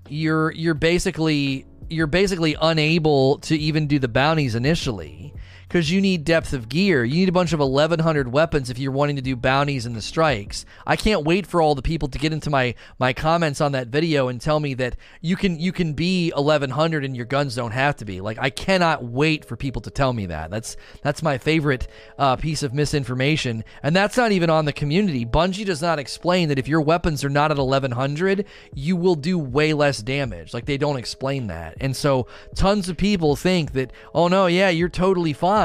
you're 0.10 0.52
you're 0.52 0.74
basically 0.74 1.68
you're 1.90 2.08
basically 2.08 2.56
unable 2.60 3.38
to 3.40 3.56
even 3.56 3.86
do 3.86 4.00
the 4.00 4.08
bounties 4.08 4.56
initially 4.56 5.34
because 5.68 5.92
you 5.92 6.00
need 6.00 6.24
depth 6.24 6.54
of 6.54 6.70
gear. 6.70 7.04
You 7.04 7.16
need 7.16 7.30
a 7.30 7.34
bunch 7.34 7.52
of 7.52 7.60
1100 7.60 8.32
weapons 8.32 8.70
if 8.70 8.80
you're 8.80 8.92
wanting 8.92 9.18
to 9.18 9.22
do 9.22 9.36
bounties 9.36 9.86
and 9.86 9.96
the 9.96 10.02
strikes. 10.02 10.66
I 10.86 10.96
can't 10.96 11.26
wait 11.26 11.46
for 11.46 11.62
all 11.62 11.76
the 11.76 11.82
people 11.82 12.08
to 12.10 12.18
get 12.18 12.34
into 12.34 12.50
my 12.50 12.76
my 13.00 13.14
comments 13.14 13.60
on 13.60 13.74
that 13.74 13.88
video 13.88 14.30
and 14.30 14.40
tell 14.40 14.60
me 14.60 14.74
that 14.76 14.96
you 15.22 15.36
can 15.36 15.60
you 15.60 15.72
can 15.72 15.94
be 15.94 16.32
1100 16.32 17.04
and 17.04 17.16
your 17.16 17.26
guns 17.26 17.56
don't 17.56 17.72
have 17.72 17.98
to 17.98 18.06
be. 18.06 18.22
Like 18.22 18.38
I 18.40 18.50
cannot 18.50 19.04
wait 19.04 19.44
for 19.44 19.56
people 19.56 19.82
to 19.82 19.92
tell 19.92 20.14
me 20.14 20.28
that. 20.28 20.50
That's 20.50 20.78
that's 21.02 21.22
my 21.22 21.38
favorite 21.38 21.88
uh, 22.18 22.38
piece 22.38 22.64
of 22.64 22.74
misinformation, 22.74 23.64
and 23.84 23.96
that's 23.96 24.18
not 24.18 24.32
even 24.32 24.50
on 24.50 24.66
the 24.66 24.74
community. 24.74 25.26
Bungie 25.26 25.66
does 25.66 25.82
not 25.82 26.00
explain 26.00 26.50
that 26.50 26.60
if 26.60 26.68
your 26.68 26.82
weapons 26.82 27.24
are 27.24 27.30
not 27.30 27.52
at 27.52 27.58
1100, 27.58 28.46
you 28.74 28.96
will 28.96 29.16
do 29.16 29.38
way 29.38 29.74
less 29.74 30.02
damage. 30.02 30.54
Like 30.54 30.66
they 30.66 30.78
don't 30.78 30.98
explain 30.98 31.48
that, 31.48 31.76
and 31.82 31.96
so 31.96 32.28
tons 32.56 32.88
of 32.88 32.96
people 32.96 33.36
think 33.36 33.74
that 33.74 33.92
oh 34.14 34.30
no, 34.30 34.48
yeah, 34.48 34.70
you're 34.70 34.90
totally 34.90 35.34
fine 35.34 35.57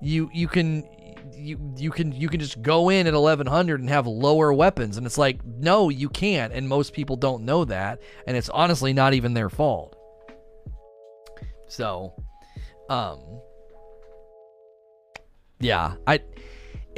You 0.00 0.30
you 0.32 0.48
can 0.48 0.84
you 1.32 1.74
you 1.76 1.90
can 1.90 2.12
you 2.12 2.28
can 2.28 2.40
just 2.40 2.62
go 2.62 2.88
in 2.88 3.06
at 3.06 3.14
1100 3.14 3.80
and 3.80 3.88
have 3.88 4.06
lower 4.06 4.52
weapons. 4.52 4.96
And 4.96 5.06
it's 5.06 5.18
like 5.18 5.44
no 5.44 5.88
you 5.88 6.08
can't. 6.08 6.52
And 6.52 6.68
most 6.68 6.92
people 6.92 7.16
don't 7.16 7.44
know 7.44 7.64
that. 7.64 8.00
And 8.26 8.36
it's 8.36 8.48
honestly 8.48 8.92
not 8.92 9.14
even 9.14 9.34
their 9.34 9.50
fault. 9.50 9.96
So 11.68 12.14
um 12.88 13.20
yeah 15.60 15.94
i 16.06 16.20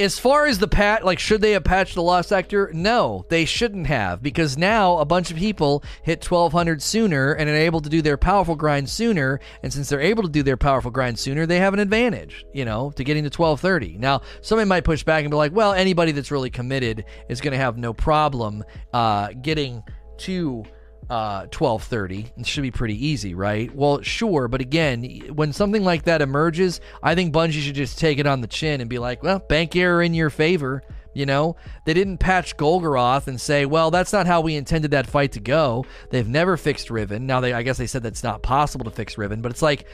as 0.01 0.19
far 0.19 0.47
as 0.47 0.59
the 0.59 0.69
pat, 0.69 1.05
like, 1.05 1.19
should 1.19 1.41
they 1.41 1.53
have 1.53 1.65
patched 1.65 1.95
the 1.95 2.03
lost 2.03 2.29
sector? 2.29 2.71
No, 2.73 3.27
they 3.29 3.45
shouldn't 3.45 3.87
have, 3.87 4.23
because 4.23 4.57
now 4.57 4.99
a 4.99 5.05
bunch 5.05 5.31
of 5.31 5.37
people 5.37 5.85
hit 6.03 6.25
1200 6.25 6.83
sooner 6.83 7.33
and 7.33 7.49
are 7.49 7.55
able 7.55 7.81
to 7.81 7.89
do 7.89 8.03
their 8.03 8.17
powerful 8.17 8.57
grind 8.57 8.89
sooner. 8.89 9.41
And 9.63 9.73
since 9.73 9.89
they're 9.89 10.01
able 10.01 10.23
to 10.23 10.29
do 10.29 10.43
their 10.43 10.57
powerful 10.57 10.91
grind 10.91 11.19
sooner, 11.19 11.47
they 11.47 11.59
have 11.59 11.75
an 11.75 11.81
advantage, 11.81 12.45
you 12.53 12.65
know, 12.65 12.91
to 12.93 13.05
getting 13.05 13.25
to 13.25 13.27
1230. 13.27 13.99
Now, 13.99 14.23
somebody 14.41 14.69
might 14.69 14.85
push 14.85 15.03
back 15.03 15.25
and 15.25 15.31
be 15.31 15.37
like, 15.37 15.53
well, 15.53 15.73
anybody 15.73 16.13
that's 16.13 16.31
really 16.31 16.51
committed 16.51 17.05
is 17.29 17.41
going 17.41 17.53
to 17.53 17.59
have 17.59 17.77
no 17.77 17.93
problem 17.93 18.65
uh, 18.93 19.29
getting 19.43 19.83
to 20.19 20.65
uh, 21.11 21.47
1230 21.53 22.33
it 22.37 22.47
should 22.47 22.63
be 22.63 22.71
pretty 22.71 23.07
easy 23.07 23.35
right? 23.35 23.75
Well 23.75 24.01
sure 24.01 24.47
but 24.49 24.61
again 24.61 25.03
when 25.35 25.53
something 25.53 25.85
like 25.85 26.05
that 26.05 26.23
emerges 26.23 26.81
i 27.03 27.15
think 27.15 27.35
bungie 27.35 27.61
should 27.61 27.75
just 27.75 27.99
take 27.99 28.19
it 28.19 28.27
on 28.27 28.41
the 28.41 28.47
chin 28.47 28.81
and 28.81 28.89
be 28.89 28.99
like 28.99 29.23
well 29.23 29.41
bank 29.41 29.75
error 29.75 30.03
in 30.03 30.15
your 30.15 30.31
favor 30.31 30.83
you 31.13 31.27
know? 31.27 31.57
They 31.87 31.93
didn't 31.93 32.19
patch 32.19 32.57
golgoroth 32.57 33.27
and 33.27 33.41
say 33.41 33.67
well 33.67 33.91
that's 33.91 34.13
not 34.13 34.29
how 34.29 34.41
we 34.41 34.55
intended 34.55 34.93
that 34.93 35.09
fight 35.09 35.33
to 35.33 35.41
go. 35.41 35.85
They've 36.11 36.29
never 36.29 36.57
fixed 36.57 36.89
riven. 36.91 37.27
Now 37.27 37.41
they 37.41 37.53
i 37.53 37.63
guess 37.63 37.79
they 37.79 37.89
said 37.89 38.05
that's 38.05 38.23
not 38.23 38.43
possible 38.43 38.85
to 38.85 38.93
fix 38.93 39.19
riven 39.19 39.43
but 39.43 39.51
it's 39.51 39.63
like 39.63 39.87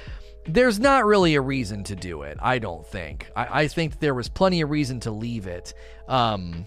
there's 0.49 0.79
not 0.79 1.07
really 1.07 1.35
a 1.35 1.41
reason 1.41 1.83
to 1.85 1.97
do 1.97 2.23
it 2.23 2.37
i 2.41 2.59
don't 2.59 2.87
think. 2.87 3.31
I, 3.35 3.63
I 3.63 3.69
think 3.69 3.99
there 4.01 4.15
was 4.15 4.29
plenty 4.29 4.61
of 4.61 4.71
reason 4.71 5.01
to 5.01 5.11
leave 5.11 5.47
it 5.47 5.73
um, 6.09 6.67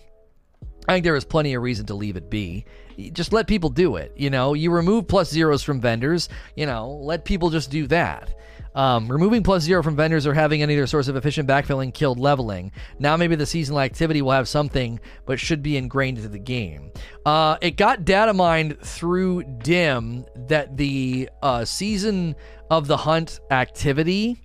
I 0.88 0.94
think 0.94 1.04
there 1.04 1.14
was 1.14 1.26
plenty 1.26 1.54
of 1.54 1.62
reason 1.62 1.86
to 1.88 1.94
leave 1.94 2.18
it 2.18 2.32
be. 2.32 2.66
Just 3.14 3.34
let 3.34 3.48
people 3.48 3.70
do 3.70 3.96
it. 3.96 4.14
You 4.16 4.30
know, 4.30 4.54
you 4.54 4.72
remove 4.72 5.08
plus 5.08 5.30
zeros 5.30 5.64
from 5.64 5.80
vendors. 5.82 6.30
You 6.56 6.66
know, 6.66 6.92
let 7.02 7.26
people 7.26 7.50
just 7.50 7.72
do 7.72 7.88
that. 7.88 8.36
Um, 8.76 9.12
removing 9.12 9.44
plus 9.44 9.64
zero 9.64 9.82
from 9.82 9.96
vendors 9.96 10.28
or 10.28 10.34
having 10.34 10.62
any 10.62 10.76
other 10.76 10.88
source 10.88 11.08
of 11.08 11.16
efficient 11.16 11.50
backfilling 11.50 11.94
killed 11.94 12.20
leveling. 12.20 12.72
Now 13.00 13.18
maybe 13.18 13.36
the 13.36 13.46
seasonal 13.46 13.82
activity 13.82 14.22
will 14.22 14.32
have 14.32 14.48
something, 14.48 15.00
but 15.26 15.40
should 15.40 15.64
be 15.64 15.76
ingrained 15.76 16.18
into 16.18 16.30
the 16.30 16.40
game. 16.40 16.92
Uh, 17.26 17.58
it 17.62 17.78
got 17.78 18.06
data 18.06 18.34
mined 18.34 18.80
through 18.80 19.44
DIM 19.44 20.26
that 20.48 20.78
the 20.78 21.30
uh, 21.42 21.66
season 21.66 22.36
of 22.70 22.88
the 22.88 22.98
hunt 22.98 23.40
activity 23.50 24.40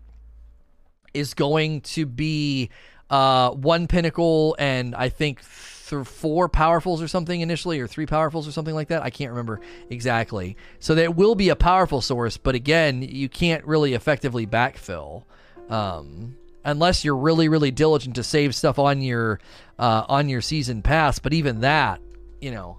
is 1.12 1.35
going 1.35 1.83
to 1.83 2.07
be 2.07 2.71
uh, 3.11 3.51
one 3.51 3.87
pinnacle 3.87 4.57
and 4.59 4.95
I 4.95 5.11
think 5.11 5.43
through 5.85 6.05
four 6.05 6.49
powerfuls 6.49 7.03
or 7.03 7.09
something 7.09 7.42
initially, 7.42 7.79
or 7.79 7.87
three 7.87 8.07
powerfuls 8.07 8.49
or 8.49 8.53
something 8.53 8.75
like 8.75 8.88
that. 8.88 9.03
I 9.03 9.11
can't 9.11 9.31
remember 9.31 9.61
exactly. 9.90 10.57
So 10.81 10.94
that 10.94 11.14
will 11.14 11.35
be 11.35 11.51
a 11.51 11.57
powerful 11.57 12.01
source, 12.01 12.38
but 12.38 12.55
again, 12.55 13.03
you 13.03 13.29
can't 13.29 13.62
really 13.66 13.92
effectively 13.92 14.47
backfill 14.47 15.25
um, 15.68 16.37
unless 16.64 17.05
you're 17.05 17.16
really, 17.16 17.51
really 17.51 17.70
diligent 17.70 18.16
to 18.16 18.23
save 18.23 18.55
stuff 18.55 18.79
on 18.79 19.03
your 19.03 19.40
uh, 19.79 20.07
on 20.09 20.31
your 20.31 20.40
season 20.40 20.81
pass. 20.81 21.18
But 21.18 21.35
even 21.35 21.61
that, 21.61 22.01
you 22.40 22.51
know, 22.51 22.79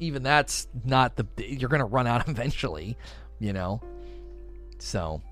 even 0.00 0.24
that's 0.24 0.66
not 0.84 1.14
the 1.14 1.26
you're 1.38 1.68
going 1.68 1.78
to 1.78 1.84
run 1.84 2.08
out 2.08 2.28
eventually, 2.28 2.96
you 3.38 3.52
know. 3.52 3.80
So 4.80 5.22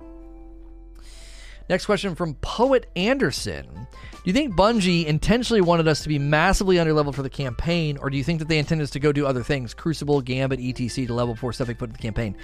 Next 1.68 1.84
question 1.84 2.14
from 2.14 2.34
Poet 2.36 2.86
Anderson. 2.96 3.86
Do 4.28 4.32
you 4.32 4.34
think 4.34 4.54
Bungie 4.54 5.06
intentionally 5.06 5.62
wanted 5.62 5.88
us 5.88 6.02
to 6.02 6.08
be 6.10 6.18
massively 6.18 6.76
underleveled 6.76 7.14
for 7.14 7.22
the 7.22 7.30
campaign, 7.30 7.96
or 7.96 8.10
do 8.10 8.18
you 8.18 8.22
think 8.22 8.40
that 8.40 8.48
they 8.48 8.58
intended 8.58 8.84
us 8.84 8.90
to 8.90 9.00
go 9.00 9.10
do 9.10 9.24
other 9.24 9.42
things, 9.42 9.72
Crucible, 9.72 10.20
Gambit, 10.20 10.60
etc., 10.60 11.06
to 11.06 11.14
level 11.14 11.34
4 11.34 11.54
stuff 11.54 11.66
they 11.66 11.72
put 11.72 11.88
in 11.88 11.94
the 11.94 11.98
campaign? 11.98 12.36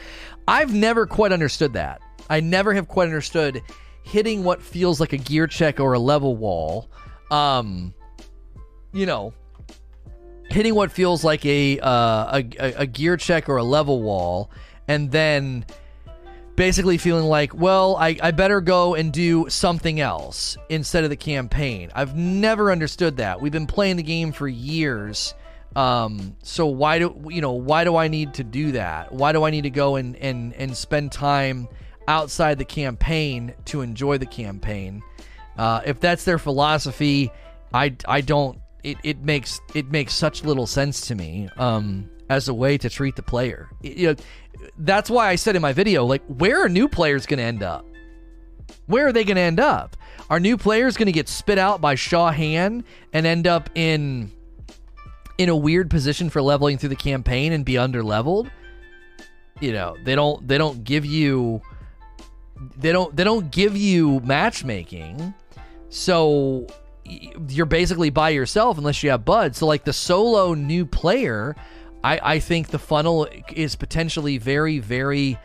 I've 0.48 0.72
never 0.72 1.06
quite 1.06 1.30
understood 1.30 1.74
that. 1.74 2.00
I 2.30 2.40
never 2.40 2.72
have 2.72 2.88
quite 2.88 3.08
understood 3.08 3.60
hitting 4.02 4.44
what 4.44 4.62
feels 4.62 4.98
like 4.98 5.12
a 5.12 5.18
gear 5.18 5.46
check 5.46 5.78
or 5.78 5.92
a 5.92 5.98
level 5.98 6.38
wall. 6.38 6.88
Um, 7.30 7.92
you 8.94 9.04
know, 9.04 9.34
hitting 10.48 10.74
what 10.74 10.90
feels 10.90 11.22
like 11.22 11.44
a, 11.44 11.80
uh, 11.80 12.40
a, 12.58 12.72
a 12.78 12.86
gear 12.86 13.18
check 13.18 13.50
or 13.50 13.58
a 13.58 13.64
level 13.64 14.00
wall, 14.00 14.50
and 14.88 15.12
then 15.12 15.66
basically 16.56 16.98
feeling 16.98 17.24
like, 17.24 17.54
well, 17.54 17.96
I, 17.96 18.16
I 18.22 18.30
better 18.30 18.60
go 18.60 18.94
and 18.94 19.12
do 19.12 19.48
something 19.48 20.00
else 20.00 20.56
instead 20.68 21.04
of 21.04 21.10
the 21.10 21.16
campaign. 21.16 21.90
I've 21.94 22.16
never 22.16 22.70
understood 22.70 23.16
that. 23.18 23.40
We've 23.40 23.52
been 23.52 23.66
playing 23.66 23.96
the 23.96 24.02
game 24.02 24.32
for 24.32 24.46
years. 24.46 25.34
Um, 25.76 26.36
so 26.42 26.66
why 26.66 27.00
do 27.00 27.20
you 27.28 27.40
know 27.40 27.52
why 27.52 27.82
do 27.82 27.96
I 27.96 28.06
need 28.06 28.34
to 28.34 28.44
do 28.44 28.72
that? 28.72 29.12
Why 29.12 29.32
do 29.32 29.42
I 29.42 29.50
need 29.50 29.62
to 29.62 29.70
go 29.70 29.96
and 29.96 30.14
and 30.16 30.54
and 30.54 30.76
spend 30.76 31.10
time 31.10 31.66
outside 32.06 32.58
the 32.58 32.64
campaign 32.64 33.54
to 33.66 33.80
enjoy 33.80 34.18
the 34.18 34.26
campaign? 34.26 35.02
Uh, 35.58 35.80
if 35.84 35.98
that's 35.98 36.24
their 36.24 36.38
philosophy, 36.38 37.30
I 37.72 37.96
I 38.06 38.20
don't. 38.20 38.58
It, 38.84 38.98
it 39.02 39.18
makes 39.22 39.60
it 39.74 39.90
makes 39.90 40.14
such 40.14 40.44
little 40.44 40.66
sense 40.66 41.08
to 41.08 41.16
me. 41.16 41.48
Um, 41.56 42.08
as 42.34 42.48
a 42.48 42.54
way 42.54 42.76
to 42.78 42.90
treat 42.90 43.16
the 43.16 43.22
player. 43.22 43.70
You 43.82 44.08
know, 44.08 44.14
that's 44.78 45.08
why 45.10 45.28
I 45.28 45.36
said 45.36 45.56
in 45.56 45.62
my 45.62 45.72
video, 45.72 46.04
like, 46.04 46.22
where 46.26 46.64
are 46.64 46.68
new 46.68 46.88
players 46.88 47.26
going 47.26 47.38
to 47.38 47.44
end 47.44 47.62
up? 47.62 47.86
Where 48.86 49.06
are 49.06 49.12
they 49.12 49.24
going 49.24 49.36
to 49.36 49.42
end 49.42 49.60
up? 49.60 49.96
Are 50.30 50.40
new 50.40 50.56
players 50.56 50.96
going 50.96 51.06
to 51.06 51.12
get 51.12 51.28
spit 51.28 51.58
out 51.58 51.80
by 51.80 51.94
Shaw 51.94 52.32
Han 52.32 52.84
and 53.12 53.26
end 53.26 53.46
up 53.46 53.70
in 53.74 54.32
in 55.36 55.48
a 55.48 55.56
weird 55.56 55.90
position 55.90 56.30
for 56.30 56.40
leveling 56.40 56.78
through 56.78 56.90
the 56.90 56.96
campaign 56.96 57.52
and 57.52 57.64
be 57.64 57.76
under 57.76 58.02
leveled? 58.02 58.50
You 59.60 59.72
know, 59.72 59.96
they 60.02 60.14
don't 60.14 60.46
they 60.46 60.58
don't 60.58 60.84
give 60.84 61.04
you 61.04 61.62
they 62.76 62.92
don't 62.92 63.14
they 63.14 63.24
don't 63.24 63.50
give 63.50 63.76
you 63.76 64.20
matchmaking. 64.20 65.34
So 65.90 66.66
you're 67.04 67.66
basically 67.66 68.10
by 68.10 68.30
yourself 68.30 68.78
unless 68.78 69.02
you 69.02 69.10
have 69.10 69.24
buds. 69.24 69.58
So 69.58 69.66
like 69.66 69.84
the 69.84 69.92
solo 69.92 70.54
new 70.54 70.86
player 70.86 71.54
I, 72.04 72.20
I 72.34 72.38
think 72.38 72.68
the 72.68 72.78
funnel 72.78 73.26
is 73.50 73.76
potentially 73.76 74.36
very, 74.36 74.78
very 74.78 75.38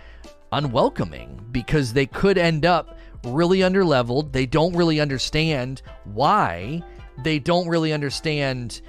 unwelcoming 0.52 1.46
because 1.52 1.94
they 1.94 2.06
could 2.06 2.38
end 2.38 2.66
up 2.66 2.98
really 3.24 3.60
underleveled. 3.60 4.34
They 4.34 4.46
don't 4.46 4.76
really 4.76 5.00
understand 5.00 5.82
why. 6.04 6.84
They 7.24 7.40
don't 7.40 7.70
really 7.70 7.94
understand 7.94 8.82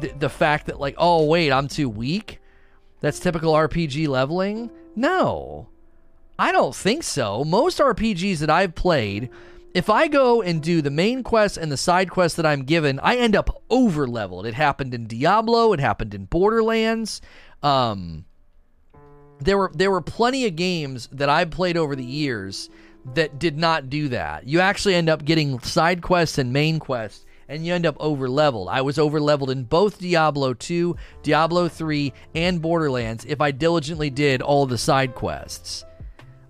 th- 0.00 0.14
the 0.18 0.30
fact 0.30 0.66
that, 0.66 0.80
like, 0.80 0.94
oh, 0.96 1.26
wait, 1.26 1.52
I'm 1.52 1.68
too 1.68 1.90
weak. 1.90 2.40
That's 3.00 3.20
typical 3.20 3.52
RPG 3.52 4.08
leveling. 4.08 4.70
No, 4.96 5.68
I 6.38 6.52
don't 6.52 6.74
think 6.74 7.02
so. 7.02 7.44
Most 7.44 7.80
RPGs 7.80 8.38
that 8.38 8.50
I've 8.50 8.74
played 8.74 9.28
if 9.74 9.90
I 9.90 10.06
go 10.06 10.40
and 10.40 10.62
do 10.62 10.80
the 10.80 10.90
main 10.90 11.24
quest 11.24 11.56
and 11.56 11.70
the 11.70 11.76
side 11.76 12.08
quest 12.08 12.36
that 12.36 12.46
I'm 12.46 12.62
given, 12.62 13.00
I 13.00 13.16
end 13.16 13.34
up 13.34 13.62
over 13.68 14.06
leveled. 14.06 14.46
It 14.46 14.54
happened 14.54 14.94
in 14.94 15.06
Diablo, 15.06 15.72
it 15.72 15.80
happened 15.80 16.14
in 16.14 16.26
Borderlands. 16.26 17.20
Um, 17.62 18.24
there 19.40 19.58
were 19.58 19.72
there 19.74 19.90
were 19.90 20.00
plenty 20.00 20.46
of 20.46 20.54
games 20.54 21.08
that 21.12 21.28
I 21.28 21.44
played 21.44 21.76
over 21.76 21.96
the 21.96 22.04
years 22.04 22.70
that 23.14 23.38
did 23.40 23.58
not 23.58 23.90
do 23.90 24.08
that. 24.08 24.46
You 24.46 24.60
actually 24.60 24.94
end 24.94 25.10
up 25.10 25.24
getting 25.24 25.58
side 25.60 26.02
quests 26.02 26.38
and 26.38 26.52
main 26.52 26.78
quests 26.78 27.26
and 27.48 27.66
you 27.66 27.74
end 27.74 27.84
up 27.84 27.96
over 28.00 28.28
leveled. 28.28 28.68
I 28.68 28.80
was 28.80 28.98
over 28.98 29.20
leveled 29.20 29.50
in 29.50 29.64
both 29.64 29.98
Diablo 29.98 30.54
2, 30.54 30.96
Diablo 31.22 31.68
3, 31.68 32.12
and 32.34 32.62
Borderlands 32.62 33.24
if 33.26 33.40
I 33.40 33.50
diligently 33.50 34.08
did 34.08 34.40
all 34.40 34.66
the 34.66 34.78
side 34.78 35.14
quests. 35.14 35.84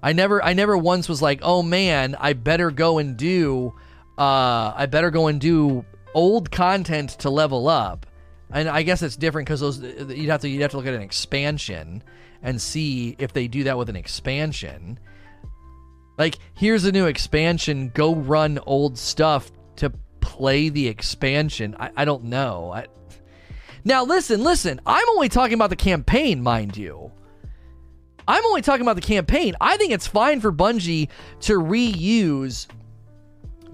I 0.05 0.13
never 0.13 0.45
I 0.45 0.53
never 0.53 0.77
once 0.77 1.09
was 1.09 1.23
like, 1.23 1.41
"Oh 1.43 1.63
man, 1.63 2.15
I 2.21 2.35
better 2.35 2.71
go 2.71 2.99
and 2.99 3.17
do 3.17 3.73
uh 4.19 4.73
I 4.77 4.87
better 4.87 5.11
go 5.11 5.29
and 5.29 5.41
do 5.41 5.87
old 6.13 6.51
content 6.51 7.11
to 7.21 7.31
level 7.31 7.69
up." 7.69 8.05
And 8.53 8.69
I 8.69 8.83
guess 8.83 9.03
it's 9.03 9.17
different 9.17 9.49
cuz 9.49 9.61
those 9.61 9.81
you'd 9.81 10.29
have 10.29 10.43
to 10.43 10.49
you'd 10.49 10.61
have 10.61 10.73
to 10.73 10.77
look 10.77 10.87
at 10.87 10.93
an 10.93 11.01
expansion 11.01 12.03
and 12.43 12.61
see 12.61 13.17
if 13.19 13.33
they 13.33 13.49
do 13.49 13.65
that 13.65 13.79
with 13.79 13.89
an 13.89 13.97
expansion. 13.97 15.01
Like, 16.19 16.39
here's 16.53 16.85
a 16.85 16.93
new 16.93 17.07
expansion, 17.07 17.91
go 17.95 18.15
run 18.15 18.61
old 18.67 18.99
stuff 18.99 19.51
to 19.77 19.91
play 20.21 20.69
the 20.69 20.87
expansion. 20.87 21.75
I, 21.81 21.91
I 21.97 22.05
don't 22.05 22.25
know. 22.25 22.73
I, 22.73 22.87
now, 23.83 24.05
listen, 24.05 24.45
listen. 24.45 24.81
I'm 24.87 25.09
only 25.09 25.31
talking 25.31 25.55
about 25.55 25.71
the 25.71 25.77
campaign, 25.77 26.43
mind 26.43 26.77
you. 26.77 27.11
I'm 28.27 28.45
only 28.47 28.63
talking 28.63 28.83
about 28.83 28.97
the 28.97 29.03
campaign. 29.03 29.55
I 29.61 29.77
think 29.77 29.93
it's 29.93 30.07
fine 30.07 30.41
for 30.41 30.53
Bungie 30.53 31.09
to 31.41 31.61
reuse 31.61 32.67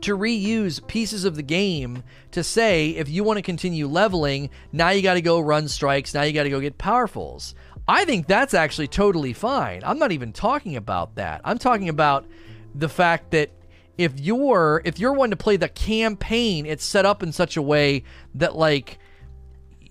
to 0.03 0.17
reuse 0.17 0.87
pieces 0.87 1.27
of 1.27 1.37
the 1.37 1.43
game 1.43 2.03
to 2.31 2.43
say 2.43 2.91
if 2.91 3.09
you 3.09 3.23
want 3.23 3.37
to 3.37 3.43
continue 3.43 3.87
leveling, 3.87 4.49
now 4.73 4.89
you 4.89 5.03
got 5.03 5.15
to 5.15 5.21
go 5.21 5.41
run 5.41 5.69
strikes, 5.69 6.15
now 6.15 6.23
you 6.23 6.33
got 6.33 6.45
to 6.45 6.51
go 6.51 6.59
get 6.59 6.79
powerfuls. 6.79 7.55
I 7.87 8.05
think 8.05 8.27
that's 8.27 8.55
actually 8.55 8.89
totally 8.89 9.33
fine. 9.33 9.83
I'm 9.85 9.99
not 9.99 10.13
even 10.13 10.33
talking 10.33 10.77
about 10.77 11.17
that. 11.17 11.41
I'm 11.45 11.59
talking 11.59 11.89
about 11.89 12.27
the 12.75 12.89
fact 12.89 13.33
that 13.33 13.51
if 13.99 14.19
you're 14.19 14.81
if 14.85 14.99
you're 14.99 15.13
one 15.13 15.31
to 15.31 15.37
play 15.37 15.57
the 15.57 15.69
campaign, 15.69 16.67
it's 16.67 16.85
set 16.85 17.05
up 17.05 17.23
in 17.23 17.33
such 17.33 17.57
a 17.57 17.63
way 17.63 18.05
that 18.37 18.57
like 18.57 18.99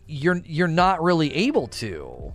you're 0.08 0.42
you're 0.46 0.68
not 0.68 1.04
really 1.04 1.34
able 1.36 1.68
to 1.68 2.34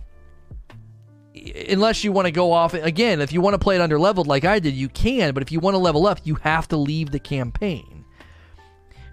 unless 1.69 2.03
you 2.03 2.11
want 2.11 2.25
to 2.25 2.31
go 2.31 2.51
off 2.51 2.73
again, 2.73 3.21
if 3.21 3.31
you 3.31 3.41
want 3.41 3.53
to 3.53 3.59
play 3.59 3.75
it 3.75 3.81
under 3.81 3.99
leveled 3.99 4.27
like 4.27 4.45
I 4.45 4.59
did, 4.59 4.73
you 4.73 4.89
can. 4.89 5.33
But 5.33 5.43
if 5.43 5.51
you 5.51 5.59
want 5.59 5.75
to 5.75 5.79
level 5.79 6.07
up, 6.07 6.19
you 6.23 6.35
have 6.35 6.67
to 6.69 6.77
leave 6.77 7.11
the 7.11 7.19
campaign. 7.19 8.05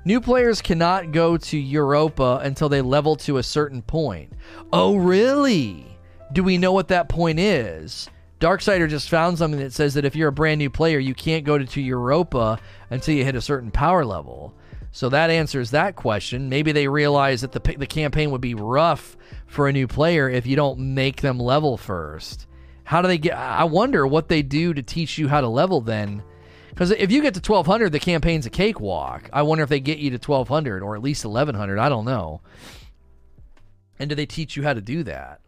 New 0.05 0.21
players 0.21 0.61
cannot 0.61 1.13
go 1.13 1.37
to 1.37 1.57
Europa 1.57 2.41
until 2.43 2.69
they 2.69 2.81
level 2.81 3.15
to 3.17 3.39
a 3.39 3.43
certain 3.43 3.83
point. 3.83 4.33
Oh, 4.73 4.97
really? 4.97 5.97
Do 6.33 6.43
we 6.43 6.59
know 6.59 6.73
what 6.73 6.89
that 6.89 7.09
point 7.09 7.39
is? 7.39 8.09
Darksider 8.41 8.89
just 8.89 9.09
found 9.09 9.39
something 9.39 9.61
that 9.61 9.73
says 9.73 9.95
that 9.95 10.05
if 10.05 10.17
you're 10.17 10.31
a 10.31 10.33
brand 10.33 10.59
new 10.59 10.71
player, 10.71 10.99
you 10.99 11.15
can't 11.15 11.45
go 11.45 11.57
to, 11.57 11.65
to 11.65 11.81
Europa 11.81 12.59
until 12.91 13.15
you 13.15 13.25
hit 13.25 13.37
a 13.37 13.41
certain 13.41 13.71
power 13.71 14.05
level. 14.05 14.53
So 14.93 15.09
that 15.09 15.31
answers 15.31 15.71
that 15.71 15.97
question. 15.97 16.51
Maybe 16.51 16.71
they 16.71 16.87
realize 16.87 17.41
that 17.41 17.53
the 17.53 17.77
the 17.79 17.87
campaign 17.87 18.31
would 18.31 18.43
be 18.43 18.55
rough 18.55 19.17
for 19.47 19.67
a 19.67 19.73
new 19.73 19.89
player 19.89 20.29
if 20.29 20.47
you 20.47 20.55
don't 20.55 20.95
make 20.95 21.23
them 21.23 21.39
level 21.39 21.79
first. 21.79 22.47
How 22.85 23.01
do 23.01 23.09
they 23.09 23.19
get? 23.19 23.35
I 23.35 23.65
wonder 23.65 24.07
what 24.07 24.29
they 24.29 24.43
do 24.43 24.75
to 24.75 24.83
teach 24.83 25.17
you 25.17 25.29
how 25.29 25.41
to 25.41 25.49
level 25.49 25.81
then. 25.81 26.23
Because 26.69 26.91
if 26.91 27.11
you 27.11 27.23
get 27.23 27.35
to 27.35 27.41
1200, 27.41 27.91
the 27.91 27.99
campaign's 27.99 28.47
a 28.47 28.51
cakewalk. 28.51 29.29
I 29.33 29.43
wonder 29.43 29.65
if 29.65 29.71
they 29.71 29.81
get 29.81 29.99
you 29.99 30.11
to 30.11 30.17
1200 30.17 30.83
or 30.83 30.95
at 30.95 31.03
least 31.03 31.25
1100. 31.25 31.79
I 31.79 31.89
don't 31.89 32.05
know. 32.05 32.41
And 33.99 34.09
do 34.09 34.15
they 34.15 34.27
teach 34.27 34.57
you 34.57 34.63
how 34.63 34.73
to 34.75 34.81
do 34.81 35.03
that? 35.05 35.41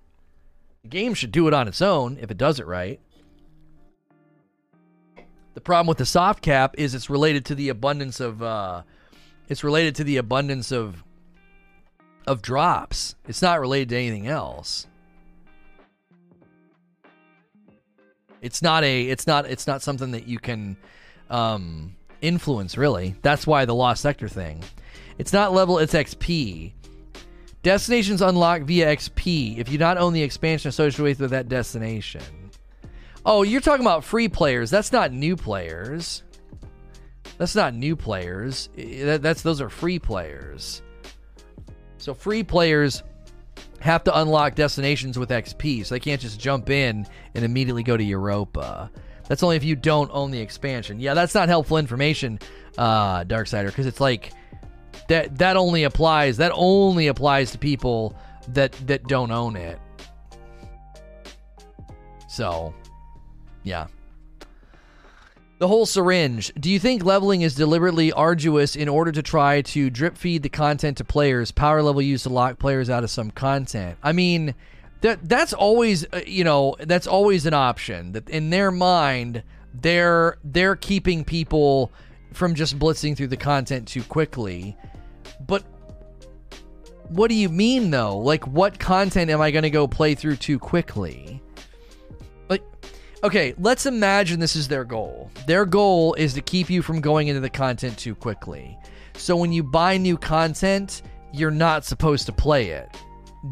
The 0.82 0.88
game 0.88 1.14
should 1.14 1.32
do 1.32 1.49
it 1.49 1.55
on 1.55 1.66
its 1.66 1.80
own 1.80 2.18
if 2.20 2.30
it 2.30 2.36
does 2.36 2.61
it 2.61 2.66
right. 2.66 3.01
The 5.55 5.61
problem 5.61 5.86
with 5.86 5.99
the 5.99 6.07
soft 6.07 6.42
cap 6.42 6.74
is 6.76 6.95
it's 6.95 7.09
related 7.09 7.47
to 7.47 7.55
the 7.55 7.70
abundance 7.70 8.20
of 8.20 8.42
uh, 8.42 8.82
it's 9.49 9.64
related 9.64 9.95
to 9.97 10.05
the 10.05 10.16
abundance 10.16 10.72
of 10.72 11.03
of 12.26 12.40
drops. 12.40 13.14
It's 13.28 13.42
not 13.42 13.61
related 13.61 13.90
to 13.90 13.97
anything 13.97 14.26
else. 14.26 14.86
It's 18.40 18.62
not 18.62 18.84
a 18.84 19.03
it's 19.03 19.26
not 19.26 19.47
it's 19.47 19.66
not 19.66 19.82
something 19.82 20.11
that 20.12 20.26
you 20.26 20.38
can 20.38 20.76
um, 21.30 21.97
influence 22.20 22.76
really. 22.76 23.14
That's 23.22 23.47
why 23.47 23.64
the 23.64 23.74
lost 23.74 24.03
sector 24.03 24.28
thing. 24.28 24.62
It's 25.18 25.32
not 25.32 25.53
level, 25.53 25.78
it's 25.78 25.95
XP. 25.95 26.72
Destinations 27.62 28.20
unlock 28.20 28.62
via 28.62 28.95
XP 28.95 29.59
if 29.59 29.70
you 29.70 29.78
not 29.78 29.97
own 29.97 30.12
the 30.12 30.22
expansion 30.22 30.68
associated 30.68 31.20
with 31.20 31.30
that 31.30 31.49
destination. 31.49 32.22
Oh, 33.24 33.42
you're 33.42 33.62
talking 33.62 33.86
about 33.86 34.05
free 34.05 34.28
players. 34.28 34.68
That's 34.68 34.92
not 34.92 35.12
new 35.12 35.36
players. 35.36 36.23
That's 37.38 37.54
not 37.54 37.74
new 37.74 37.96
players. 37.96 38.68
That's 38.76 39.42
those 39.42 39.60
are 39.60 39.68
free 39.68 39.98
players. 39.98 40.82
So 41.98 42.14
free 42.14 42.42
players 42.42 43.02
have 43.80 44.04
to 44.04 44.18
unlock 44.18 44.54
destinations 44.54 45.18
with 45.18 45.30
XP, 45.30 45.84
so 45.84 45.94
they 45.94 46.00
can't 46.00 46.20
just 46.20 46.40
jump 46.40 46.70
in 46.70 47.06
and 47.34 47.44
immediately 47.44 47.82
go 47.82 47.96
to 47.96 48.04
Europa. 48.04 48.90
That's 49.28 49.42
only 49.42 49.56
if 49.56 49.64
you 49.64 49.74
don't 49.74 50.10
own 50.12 50.30
the 50.30 50.40
expansion. 50.40 51.00
Yeah, 51.00 51.14
that's 51.14 51.34
not 51.34 51.48
helpful 51.48 51.78
information, 51.78 52.38
uh, 52.76 53.24
Darksider, 53.24 53.66
because 53.66 53.86
it's 53.86 54.00
like 54.00 54.32
that 55.08 55.38
that 55.38 55.56
only 55.56 55.84
applies 55.84 56.36
that 56.38 56.52
only 56.54 57.08
applies 57.08 57.50
to 57.52 57.58
people 57.58 58.16
that 58.48 58.72
that 58.86 59.06
don't 59.06 59.30
own 59.30 59.56
it. 59.56 59.78
So, 62.28 62.74
yeah. 63.62 63.86
The 65.64 65.68
whole 65.68 65.86
syringe. 65.86 66.52
Do 66.60 66.70
you 66.70 66.78
think 66.78 67.02
leveling 67.02 67.40
is 67.40 67.54
deliberately 67.54 68.12
arduous 68.12 68.76
in 68.76 68.86
order 68.86 69.10
to 69.12 69.22
try 69.22 69.62
to 69.62 69.88
drip 69.88 70.18
feed 70.18 70.42
the 70.42 70.50
content 70.50 70.98
to 70.98 71.04
players? 71.04 71.52
Power 71.52 71.80
level 71.80 72.02
used 72.02 72.24
to 72.24 72.28
lock 72.28 72.58
players 72.58 72.90
out 72.90 73.02
of 73.02 73.08
some 73.08 73.30
content. 73.30 73.96
I 74.02 74.12
mean, 74.12 74.54
that 75.00 75.26
that's 75.26 75.54
always 75.54 76.04
uh, 76.12 76.20
you 76.26 76.44
know 76.44 76.76
that's 76.80 77.06
always 77.06 77.46
an 77.46 77.54
option. 77.54 78.12
That 78.12 78.28
in 78.28 78.50
their 78.50 78.70
mind, 78.70 79.42
they're 79.72 80.36
they're 80.44 80.76
keeping 80.76 81.24
people 81.24 81.90
from 82.34 82.54
just 82.54 82.78
blitzing 82.78 83.16
through 83.16 83.28
the 83.28 83.38
content 83.38 83.88
too 83.88 84.02
quickly. 84.02 84.76
But 85.46 85.64
what 87.08 87.28
do 87.28 87.36
you 87.36 87.48
mean 87.48 87.90
though? 87.90 88.18
Like 88.18 88.46
what 88.46 88.78
content 88.78 89.30
am 89.30 89.40
I 89.40 89.50
going 89.50 89.62
to 89.62 89.70
go 89.70 89.88
play 89.88 90.14
through 90.14 90.36
too 90.36 90.58
quickly? 90.58 91.42
Okay, 93.24 93.54
let's 93.58 93.86
imagine 93.86 94.38
this 94.38 94.54
is 94.54 94.68
their 94.68 94.84
goal. 94.84 95.30
Their 95.46 95.64
goal 95.64 96.12
is 96.12 96.34
to 96.34 96.42
keep 96.42 96.68
you 96.68 96.82
from 96.82 97.00
going 97.00 97.28
into 97.28 97.40
the 97.40 97.48
content 97.48 97.96
too 97.96 98.14
quickly. 98.14 98.78
So 99.14 99.34
when 99.34 99.50
you 99.50 99.62
buy 99.62 99.96
new 99.96 100.18
content, 100.18 101.00
you're 101.32 101.50
not 101.50 101.86
supposed 101.86 102.26
to 102.26 102.32
play 102.32 102.68
it. 102.68 102.94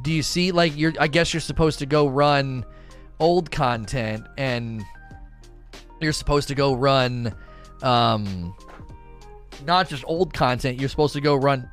Do 0.02 0.12
you 0.12 0.22
see 0.22 0.52
like 0.52 0.76
you're 0.76 0.92
I 1.00 1.08
guess 1.08 1.32
you're 1.32 1.40
supposed 1.40 1.78
to 1.78 1.86
go 1.86 2.06
run 2.06 2.66
old 3.18 3.50
content 3.50 4.26
and 4.36 4.84
you're 6.02 6.12
supposed 6.12 6.48
to 6.48 6.54
go 6.54 6.74
run 6.74 7.34
um 7.82 8.54
not 9.64 9.88
just 9.88 10.04
old 10.06 10.34
content, 10.34 10.80
you're 10.80 10.90
supposed 10.90 11.14
to 11.14 11.20
go 11.22 11.34
run 11.34 11.66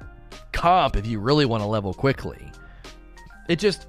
comp 0.54 0.96
if 0.96 1.06
you 1.06 1.20
really 1.20 1.46
want 1.46 1.64
to 1.64 1.68
level 1.68 1.94
quickly. 1.94 2.50
It 3.50 3.60
just 3.60 3.88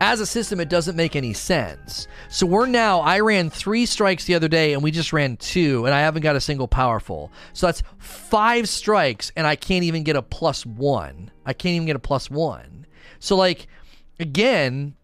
as 0.00 0.20
a 0.20 0.26
system, 0.26 0.60
it 0.60 0.70
doesn't 0.70 0.96
make 0.96 1.14
any 1.14 1.34
sense. 1.34 2.08
So 2.28 2.46
we're 2.46 2.66
now, 2.66 3.00
I 3.00 3.20
ran 3.20 3.50
three 3.50 3.84
strikes 3.84 4.24
the 4.24 4.34
other 4.34 4.48
day 4.48 4.72
and 4.72 4.82
we 4.82 4.90
just 4.90 5.12
ran 5.12 5.36
two, 5.36 5.84
and 5.84 5.94
I 5.94 6.00
haven't 6.00 6.22
got 6.22 6.36
a 6.36 6.40
single 6.40 6.66
powerful. 6.66 7.30
So 7.52 7.66
that's 7.66 7.82
five 7.98 8.68
strikes, 8.68 9.30
and 9.36 9.46
I 9.46 9.56
can't 9.56 9.84
even 9.84 10.02
get 10.02 10.16
a 10.16 10.22
plus 10.22 10.64
one. 10.64 11.30
I 11.44 11.52
can't 11.52 11.74
even 11.74 11.86
get 11.86 11.96
a 11.96 12.00
plus 12.00 12.30
one. 12.30 12.86
So, 13.18 13.36
like, 13.36 13.66
again, 14.18 14.94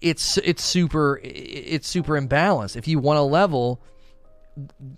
it's 0.00 0.38
it's 0.38 0.64
super 0.64 1.20
it's 1.22 1.86
super 1.86 2.20
imbalanced. 2.20 2.76
If 2.76 2.88
you 2.88 2.98
want 2.98 3.18
to 3.18 3.22
level, 3.22 3.80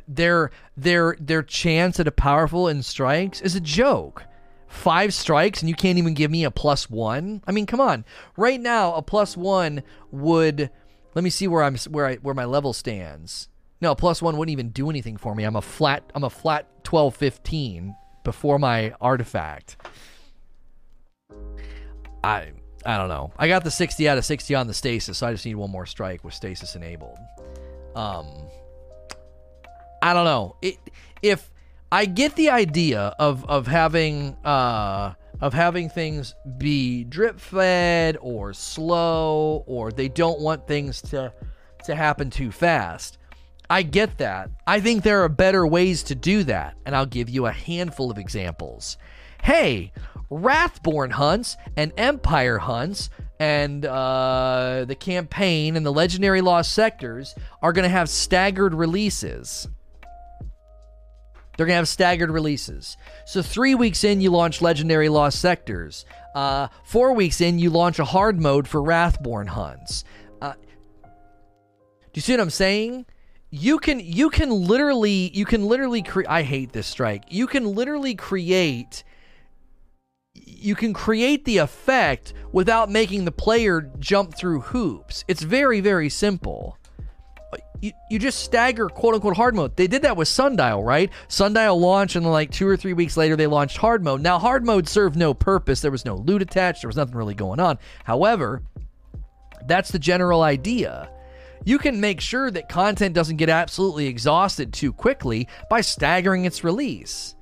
their 0.09 0.51
their 0.77 1.17
their 1.21 1.43
chance 1.43 2.01
at 2.01 2.09
a 2.09 2.13
powerful 2.13 2.69
in 2.69 2.83
strikes 2.83 3.41
is 3.41 3.55
a 3.55 3.61
joke. 3.61 4.25
Five 4.75 5.15
strikes 5.15 5.61
and 5.61 5.69
you 5.69 5.75
can't 5.75 5.99
even 5.99 6.15
give 6.15 6.31
me 6.31 6.45
a 6.45 6.51
plus 6.51 6.91
one. 6.91 7.43
I 7.47 7.53
mean, 7.53 7.65
come 7.65 7.81
on. 7.81 8.05
Right 8.37 8.61
now, 8.61 8.93
a 8.95 9.03
plus 9.03 9.37
one 9.37 9.83
would. 10.11 10.69
Let 11.15 11.25
me 11.25 11.31
see 11.31 11.49
where 11.49 11.63
I'm 11.63 11.77
where 11.89 12.07
I 12.07 12.17
where 12.17 12.35
my 12.35 12.45
level 12.45 12.73
stands. 12.73 13.49
No, 13.81 13.93
a 13.93 13.97
plus 13.97 14.21
one 14.21 14.37
wouldn't 14.37 14.53
even 14.53 14.71
do 14.71 14.91
anything 14.91 15.17
for 15.17 15.35
me. 15.35 15.45
I'm 15.45 15.57
a 15.57 15.63
flat. 15.63 16.11
I'm 16.15 16.25
a 16.25 16.29
flat 16.29 16.85
12, 16.85 17.15
15 17.15 17.95
before 18.25 18.59
my 18.59 18.93
artifact. 19.01 19.77
I 22.23 22.51
I 22.85 22.99
don't 22.99 23.09
know. 23.09 23.33
I 23.39 23.49
got 23.49 23.65
the 23.65 23.71
60 23.71 24.09
out 24.09 24.19
of 24.19 24.25
60 24.25 24.55
on 24.55 24.67
the 24.67 24.75
stasis, 24.75 25.19
so 25.19 25.27
I 25.29 25.33
just 25.33 25.47
need 25.47 25.55
one 25.55 25.71
more 25.71 25.87
strike 25.87 26.25
with 26.25 26.35
stasis 26.35 26.75
enabled. 26.75 27.17
Um, 27.95 28.27
I 30.03 30.13
don't 30.13 30.25
know. 30.25 30.57
It, 30.61 30.79
if 31.23 31.51
I 31.93 32.07
get 32.07 32.35
the 32.37 32.51
idea 32.51 33.15
of 33.19 33.45
of 33.47 33.67
having 33.67 34.37
uh, 34.45 35.15
of 35.41 35.53
having 35.55 35.89
things 35.89 36.35
be 36.59 37.05
drip 37.05 37.39
fed 37.39 38.17
or 38.21 38.53
slow 38.53 39.65
or 39.67 39.93
they 39.93 40.09
don't 40.09 40.41
want 40.41 40.67
things 40.67 41.03
to 41.03 41.33
to 41.85 41.95
happen 41.95 42.31
too 42.31 42.51
fast. 42.51 43.19
I 43.71 43.83
get 43.83 44.19
that. 44.19 44.51
I 44.67 44.81
think 44.81 45.03
there 45.03 45.23
are 45.23 45.29
better 45.29 45.67
ways 45.67 46.03
to 46.05 46.15
do 46.15 46.45
that, 46.45 46.77
and 46.85 46.95
I'll 46.95 47.07
give 47.07 47.31
you 47.31 47.47
a 47.47 47.53
handful 47.53 48.11
of 48.11 48.19
examples. 48.19 48.99
Hey, 49.43 49.93
Wrathborn 50.31 51.11
hunts 51.13 51.57
and 51.77 51.93
Empire 51.97 52.59
hunts 52.59 53.11
and 53.39 53.85
uh, 53.85 54.85
the 54.87 54.95
campaign 54.95 55.77
and 55.77 55.85
the 55.85 55.93
legendary 55.93 56.41
lost 56.41 56.73
sectors 56.73 57.35
are 57.63 57.73
going 57.73 57.83
to 57.83 57.89
have 57.89 58.09
staggered 58.09 58.75
releases. 58.75 59.69
They're 61.57 61.67
going 61.67 61.75
to 61.75 61.79
have 61.79 61.89
staggered 61.89 62.31
releases. 62.31 62.97
So, 63.27 63.43
three 63.43 63.75
weeks 63.75 64.05
in, 64.05 64.21
you 64.21 64.31
launch 64.31 64.61
Legendary 64.61 65.09
Lost 65.09 65.39
Sectors. 65.39 66.05
Uh, 66.35 66.69
four 66.85 67.13
weeks 67.13 67.41
in, 67.41 67.59
you 67.59 67.71
launch 67.71 67.99
a 67.99 68.05
hard 68.05 68.41
mode 68.41 68.67
for 68.67 68.83
Wrathborn 68.83 69.47
hunts. 69.49 70.05
Uh, 70.43 70.55
do 70.55 71.09
you 72.15 72.23
see 72.23 72.33
what 72.33 72.41
I'm 72.41 72.51
saying? 72.51 73.07
You 73.51 73.79
can 73.79 74.01
you 74.01 74.31
can 74.31 74.51
literally 74.51 75.31
you 75.33 75.45
can 75.45 75.65
literally 75.65 76.03
create. 76.03 76.29
I 76.29 76.43
hate 76.43 76.73
this 76.73 76.89
strike. 76.89 77.25
You 77.29 77.47
can 77.47 77.73
literally 77.73 78.17
create. 78.17 79.05
You 80.35 80.75
can 80.75 80.93
create 80.93 81.45
the 81.45 81.59
effect 81.59 82.33
without 82.51 82.91
making 82.91 83.25
the 83.25 83.33
player 83.33 83.93
jump 84.01 84.37
through 84.37 84.61
hoops. 84.61 85.25
It's 85.29 85.43
very 85.43 85.81
very 85.81 86.09
simple 86.09 86.79
you, 87.81 87.93
you 88.11 88.19
just 88.19 88.41
stagger 88.41 88.89
quote 88.89 89.15
unquote 89.15 89.37
hard 89.37 89.55
mode. 89.55 89.77
They 89.77 89.87
did 89.87 90.03
that 90.03 90.17
with 90.17 90.29
Sundial, 90.29 90.83
right? 90.83 91.11
Sundial 91.29 91.79
launched, 91.79 92.17
and 92.17 92.27
like 92.27 92.51
two 92.51 92.67
or 92.67 92.77
three 92.77 92.93
weeks 92.93 93.17
later, 93.17 93.37
they 93.37 93.47
launched 93.47 93.77
hard 93.77 94.03
mode. 94.03 94.21
Now, 94.21 94.39
hard 94.39 94.65
mode 94.65 94.89
served 94.89 95.17
no 95.17 95.35
purpose. 95.35 95.81
There 95.81 95.91
was 95.91 96.05
no 96.05 96.17
loot 96.17 96.43
attached, 96.43 96.83
there 96.83 96.89
was 96.89 96.97
nothing 96.97 97.17
really 97.17 97.35
going 97.35 97.61
on. 97.61 97.79
However, 98.05 98.63
that's 99.67 99.91
the 99.91 99.99
general 99.99 100.43
idea. 100.43 101.11
You 101.65 101.79
can 101.79 102.01
make 102.01 102.21
sure 102.21 102.51
that 102.51 102.69
content 102.69 103.15
doesn't 103.15 103.37
get 103.37 103.49
absolutely 103.49 104.07
exhausted 104.07 104.73
too 104.73 104.93
quickly 104.93 105.49
by 105.71 105.81
staggering 105.81 106.45
its 106.45 106.63
release. 106.63 107.35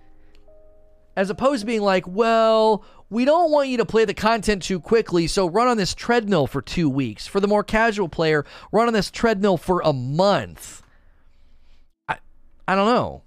As 1.17 1.29
opposed 1.29 1.61
to 1.61 1.67
being 1.67 1.83
like, 1.83 2.07
well, 2.07 2.85
we 3.13 3.27
don't 3.27 3.51
want 3.51 3.69
you 3.69 3.77
to 3.77 3.85
play 3.85 4.07
the 4.07 4.15
content 4.15 4.63
too 4.63 4.81
quickly, 4.81 5.27
so 5.27 5.47
run 5.47 5.69
on 5.69 5.77
this 5.77 5.95
treadmill 5.95 6.47
for 6.47 6.63
two 6.63 6.89
weeks. 6.89 7.27
For 7.27 7.41
the 7.41 7.47
more 7.47 7.63
casual 7.63 8.09
player, 8.09 8.47
run 8.73 8.87
on 8.87 8.95
this 8.95 9.11
treadmill 9.11 9.59
for 9.59 9.83
a 9.85 9.93
month. 9.93 10.83
I, 12.09 12.17
I 12.67 12.75
don't 12.75 12.87
know. 12.87 13.23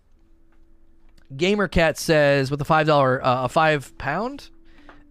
Gamercat 1.35 1.97
says 1.97 2.49
with 2.49 2.59
a 2.61 2.65
five 2.65 2.87
dollar, 2.87 3.23
uh, 3.23 3.43
a 3.43 3.49
five 3.49 3.95
pound. 3.99 4.49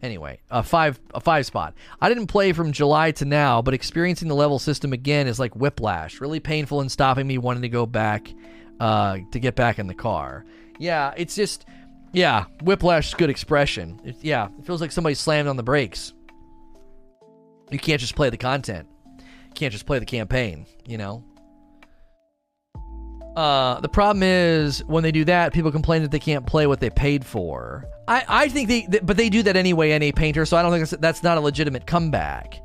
Anyway, 0.03 0.41
a 0.51 0.63
five 0.63 1.01
a 1.15 1.21
five 1.21 1.47
spot. 1.47 1.75
I 2.01 2.09
didn't 2.09 2.27
play 2.27 2.53
from 2.53 2.73
July 2.73 3.13
to 3.13 3.25
now, 3.25 3.63
but 3.63 3.75
experiencing 3.75 4.29
the 4.29 4.35
level 4.35 4.59
system 4.59 4.93
again 4.93 5.29
is 5.29 5.39
like 5.39 5.55
whiplash. 5.55 6.21
Really 6.21 6.41
painful 6.41 6.81
and 6.81 6.91
stopping 6.91 7.29
me 7.29 7.39
wanting 7.39 7.63
to 7.63 7.69
go 7.69 7.87
back 7.87 8.29
uh, 8.81 9.19
to 9.31 9.39
get 9.39 9.55
back 9.55 9.79
in 9.79 9.87
the 9.87 9.95
car. 9.95 10.45
Yeah, 10.79 11.15
it's 11.17 11.37
just 11.37 11.65
yeah, 12.15 12.45
whiplash 12.63 13.09
is 13.09 13.15
good 13.15 13.29
expression. 13.29 14.01
It, 14.05 14.17
yeah, 14.23 14.49
it 14.59 14.65
feels 14.65 14.81
like 14.81 14.93
somebody 14.93 15.15
slammed 15.15 15.49
on 15.49 15.57
the 15.57 15.63
brakes. 15.63 16.13
You 17.71 17.79
can't 17.79 18.01
just 18.01 18.15
play 18.15 18.31
the 18.31 18.37
content. 18.37 18.89
You 19.19 19.55
can't 19.55 19.73
just 19.73 19.87
play 19.87 19.99
the 19.99 20.07
campaign, 20.07 20.67
you 20.87 20.97
know? 20.97 21.25
Uh, 23.37 23.81
the 23.81 23.89
problem 23.89 24.23
is 24.23 24.85
when 24.85 25.03
they 25.03 25.11
do 25.11 25.25
that, 25.25 25.53
people 25.53 25.73
complain 25.73 26.03
that 26.03 26.13
they 26.13 26.21
can't 26.21 26.47
play 26.47 26.67
what 26.69 26.79
they 26.79 26.91
paid 26.91 27.27
for. 27.27 27.85
I, 28.07 28.25
I 28.29 28.49
think 28.49 28.69
they, 28.69 29.01
but 29.03 29.17
they 29.17 29.29
do 29.29 29.43
that 29.43 29.57
anyway, 29.57 29.91
any 29.91 30.13
Painter, 30.13 30.47
so 30.47 30.57
I 30.57 30.63
don't 30.63 30.71
think 30.71 30.89
that's, 30.89 31.01
that's 31.01 31.23
not 31.23 31.37
a 31.37 31.41
legitimate 31.41 31.87
comeback. 31.87 32.61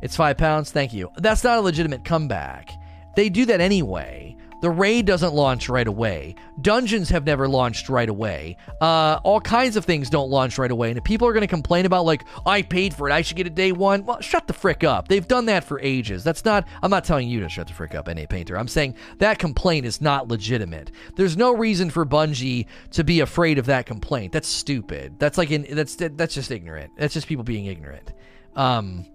It's 0.00 0.14
five 0.14 0.36
pounds, 0.38 0.70
thank 0.70 0.92
you. 0.92 1.10
That's 1.16 1.42
not 1.42 1.58
a 1.58 1.60
legitimate 1.60 2.04
comeback. 2.04 2.70
They 3.16 3.28
do 3.28 3.46
that 3.46 3.60
anyway. 3.60 4.36
The 4.62 4.70
raid 4.70 5.06
doesn't 5.06 5.34
launch 5.34 5.68
right 5.68 5.88
away. 5.88 6.36
Dungeons 6.60 7.08
have 7.08 7.26
never 7.26 7.48
launched 7.48 7.88
right 7.88 8.08
away. 8.08 8.56
Uh, 8.80 9.18
all 9.24 9.40
kinds 9.40 9.74
of 9.74 9.84
things 9.84 10.08
don't 10.08 10.30
launch 10.30 10.56
right 10.56 10.70
away. 10.70 10.90
And 10.90 10.98
if 10.98 11.02
people 11.02 11.26
are 11.26 11.32
going 11.32 11.40
to 11.40 11.48
complain 11.48 11.84
about, 11.84 12.04
like, 12.04 12.24
I 12.46 12.62
paid 12.62 12.94
for 12.94 13.08
it, 13.08 13.12
I 13.12 13.22
should 13.22 13.36
get 13.36 13.48
it 13.48 13.56
day 13.56 13.72
one, 13.72 14.04
well, 14.04 14.20
shut 14.20 14.46
the 14.46 14.52
frick 14.52 14.84
up. 14.84 15.08
They've 15.08 15.26
done 15.26 15.46
that 15.46 15.64
for 15.64 15.80
ages. 15.80 16.22
That's 16.22 16.44
not, 16.44 16.68
I'm 16.80 16.92
not 16.92 17.02
telling 17.04 17.28
you 17.28 17.40
to 17.40 17.48
shut 17.48 17.66
the 17.66 17.72
frick 17.72 17.96
up, 17.96 18.06
NA 18.06 18.26
Painter. 18.28 18.56
I'm 18.56 18.68
saying 18.68 18.94
that 19.18 19.40
complaint 19.40 19.84
is 19.84 20.00
not 20.00 20.28
legitimate. 20.28 20.92
There's 21.16 21.36
no 21.36 21.56
reason 21.56 21.90
for 21.90 22.06
Bungie 22.06 22.66
to 22.92 23.02
be 23.02 23.18
afraid 23.18 23.58
of 23.58 23.66
that 23.66 23.86
complaint. 23.86 24.32
That's 24.32 24.46
stupid. 24.46 25.18
That's 25.18 25.38
like, 25.38 25.50
in, 25.50 25.66
that's, 25.74 25.96
that's 25.96 26.34
just 26.34 26.52
ignorant. 26.52 26.92
That's 26.96 27.14
just 27.14 27.26
people 27.26 27.42
being 27.42 27.66
ignorant. 27.66 28.12
Um, 28.54 29.06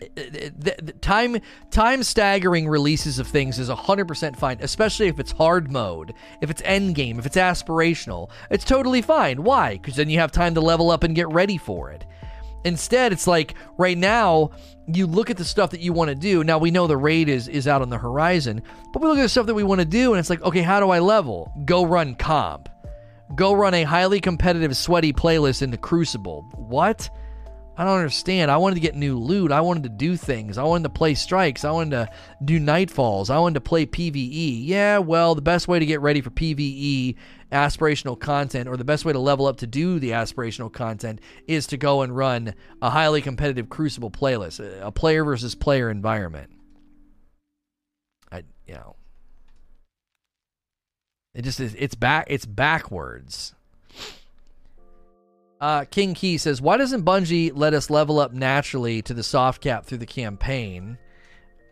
Uh, 0.00 0.70
time 1.00 1.38
time 1.70 2.04
staggering 2.04 2.68
releases 2.68 3.18
of 3.18 3.26
things 3.26 3.58
is 3.58 3.68
100% 3.68 4.36
fine 4.36 4.56
especially 4.60 5.08
if 5.08 5.18
it's 5.18 5.32
hard 5.32 5.72
mode 5.72 6.14
if 6.40 6.50
it's 6.50 6.62
end 6.64 6.94
game 6.94 7.18
if 7.18 7.26
it's 7.26 7.36
aspirational. 7.36 8.30
It's 8.50 8.64
totally 8.64 9.02
fine. 9.02 9.42
Why? 9.42 9.72
Because 9.72 9.96
then 9.96 10.08
you 10.08 10.20
have 10.20 10.30
time 10.30 10.54
to 10.54 10.60
level 10.60 10.90
up 10.90 11.02
and 11.02 11.16
get 11.16 11.28
ready 11.28 11.58
for 11.58 11.90
it. 11.90 12.04
Instead 12.64 13.12
it's 13.12 13.26
like 13.26 13.54
right 13.76 13.98
now 13.98 14.50
you 14.86 15.06
look 15.06 15.30
at 15.30 15.36
the 15.36 15.44
stuff 15.44 15.70
that 15.70 15.80
you 15.80 15.92
want 15.92 16.10
to 16.10 16.14
do. 16.14 16.44
Now 16.44 16.58
we 16.58 16.70
know 16.70 16.86
the 16.86 16.96
raid 16.96 17.28
is 17.28 17.48
is 17.48 17.66
out 17.66 17.82
on 17.82 17.88
the 17.88 17.98
horizon 17.98 18.62
but 18.92 19.02
we 19.02 19.08
look 19.08 19.18
at 19.18 19.22
the 19.22 19.28
stuff 19.28 19.46
that 19.46 19.54
we 19.54 19.64
want 19.64 19.80
to 19.80 19.84
do 19.84 20.12
and 20.12 20.20
it's 20.20 20.30
like 20.30 20.42
okay 20.42 20.62
how 20.62 20.78
do 20.78 20.90
i 20.90 21.00
level? 21.00 21.52
Go 21.64 21.84
run 21.84 22.14
comp. 22.14 22.68
Go 23.34 23.52
run 23.52 23.74
a 23.74 23.82
highly 23.82 24.20
competitive 24.20 24.76
sweaty 24.76 25.12
playlist 25.12 25.60
in 25.60 25.72
the 25.72 25.76
crucible. 25.76 26.42
What 26.54 27.10
I 27.78 27.84
don't 27.84 27.98
understand. 27.98 28.50
I 28.50 28.56
wanted 28.56 28.74
to 28.74 28.80
get 28.80 28.96
new 28.96 29.16
loot. 29.16 29.52
I 29.52 29.60
wanted 29.60 29.84
to 29.84 29.88
do 29.88 30.16
things. 30.16 30.58
I 30.58 30.64
wanted 30.64 30.82
to 30.82 30.88
play 30.88 31.14
strikes. 31.14 31.64
I 31.64 31.70
wanted 31.70 31.90
to 31.92 32.10
do 32.44 32.58
nightfalls. 32.58 33.30
I 33.30 33.38
wanted 33.38 33.54
to 33.54 33.60
play 33.60 33.86
PvE. 33.86 34.66
Yeah, 34.66 34.98
well, 34.98 35.36
the 35.36 35.42
best 35.42 35.68
way 35.68 35.78
to 35.78 35.86
get 35.86 36.00
ready 36.00 36.20
for 36.20 36.30
PvE 36.30 37.14
aspirational 37.52 38.18
content 38.18 38.68
or 38.68 38.76
the 38.76 38.84
best 38.84 39.04
way 39.04 39.12
to 39.12 39.20
level 39.20 39.46
up 39.46 39.58
to 39.58 39.66
do 39.68 40.00
the 40.00 40.10
aspirational 40.10 40.72
content 40.72 41.20
is 41.46 41.68
to 41.68 41.76
go 41.76 42.02
and 42.02 42.16
run 42.16 42.52
a 42.82 42.90
highly 42.90 43.22
competitive 43.22 43.68
Crucible 43.68 44.10
playlist, 44.10 44.58
a 44.82 44.90
player 44.90 45.22
versus 45.22 45.54
player 45.54 45.88
environment. 45.88 46.50
I, 48.32 48.42
you 48.66 48.74
know, 48.74 48.96
it 51.32 51.42
just 51.42 51.60
is, 51.60 51.76
it's 51.78 51.94
back, 51.94 52.26
it's 52.28 52.44
backwards. 52.44 53.54
Uh, 55.60 55.84
King 55.84 56.14
Key 56.14 56.38
says, 56.38 56.60
"Why 56.60 56.76
doesn't 56.76 57.04
Bungie 57.04 57.50
let 57.54 57.74
us 57.74 57.90
level 57.90 58.20
up 58.20 58.32
naturally 58.32 59.02
to 59.02 59.14
the 59.14 59.22
soft 59.22 59.60
cap 59.60 59.84
through 59.86 59.98
the 59.98 60.06
campaign? 60.06 60.98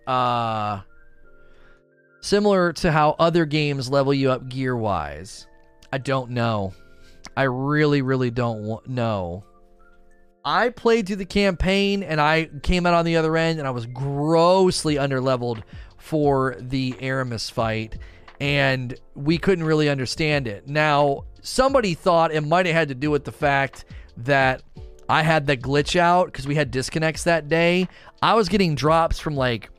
Uh, 0.06 0.80
similar 2.20 2.72
to 2.74 2.90
how 2.90 3.14
other 3.18 3.44
games 3.44 3.88
level 3.88 4.12
you 4.12 4.30
up 4.30 4.48
gear 4.48 4.76
wise. 4.76 5.46
I 5.92 5.98
don't 5.98 6.30
know. 6.30 6.74
I 7.36 7.44
really, 7.44 8.02
really 8.02 8.30
don't 8.30 8.86
know. 8.88 9.44
I 10.44 10.70
played 10.70 11.06
through 11.06 11.16
the 11.16 11.24
campaign 11.24 12.02
and 12.02 12.20
I 12.20 12.48
came 12.62 12.86
out 12.86 12.94
on 12.94 13.04
the 13.04 13.16
other 13.16 13.36
end 13.36 13.58
and 13.58 13.66
I 13.66 13.72
was 13.72 13.86
grossly 13.86 14.94
underleveled 14.96 15.62
for 15.98 16.56
the 16.60 16.92
Eramis 16.94 17.50
fight." 17.50 17.98
and 18.40 18.98
we 19.14 19.38
couldn't 19.38 19.64
really 19.64 19.88
understand 19.88 20.46
it. 20.46 20.68
Now, 20.68 21.24
somebody 21.46 21.94
thought 21.94 22.32
it 22.32 22.40
might 22.42 22.66
have 22.66 22.74
had 22.74 22.88
to 22.88 22.94
do 22.94 23.10
with 23.10 23.24
the 23.24 23.32
fact 23.32 23.84
that 24.18 24.62
I 25.08 25.22
had 25.22 25.46
the 25.46 25.56
glitch 25.56 25.94
out 25.96 26.26
because 26.26 26.46
we 26.46 26.56
had 26.56 26.70
disconnects 26.70 27.24
that 27.24 27.48
day. 27.48 27.88
I 28.20 28.34
was 28.34 28.48
getting 28.48 28.74
drops 28.74 29.20
from 29.20 29.36
like 29.36 29.70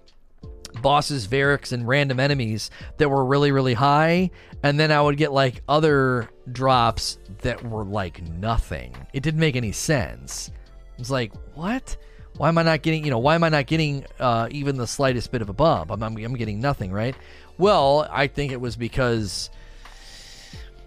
bosses, 0.81 1.27
Variks, 1.27 1.73
and 1.73 1.85
random 1.85 2.19
enemies 2.19 2.71
that 2.97 3.09
were 3.09 3.25
really, 3.25 3.51
really 3.51 3.73
high. 3.73 4.31
And 4.63 4.79
then 4.79 4.91
I 4.91 5.01
would 5.01 5.17
get 5.17 5.33
like 5.33 5.61
other 5.67 6.29
drops 6.53 7.17
that 7.39 7.61
were 7.63 7.83
like 7.83 8.23
nothing. 8.23 8.95
It 9.13 9.21
didn't 9.21 9.41
make 9.41 9.57
any 9.57 9.73
sense. 9.73 10.49
It 10.93 10.99
was 10.99 11.11
like, 11.11 11.33
what? 11.53 11.97
Why 12.37 12.47
am 12.47 12.57
I 12.57 12.63
not 12.63 12.81
getting, 12.81 13.03
you 13.03 13.11
know, 13.11 13.19
why 13.19 13.35
am 13.35 13.43
I 13.43 13.49
not 13.49 13.65
getting 13.65 14.05
uh, 14.19 14.47
even 14.51 14.77
the 14.77 14.87
slightest 14.87 15.31
bit 15.31 15.41
of 15.41 15.49
a 15.49 15.53
bump? 15.53 15.91
I'm, 15.91 16.01
I'm, 16.01 16.15
I'm 16.17 16.35
getting 16.35 16.61
nothing, 16.61 16.91
right? 16.91 17.15
Well, 17.57 18.07
I 18.09 18.27
think 18.27 18.51
it 18.51 18.61
was 18.61 18.75
because 18.77 19.49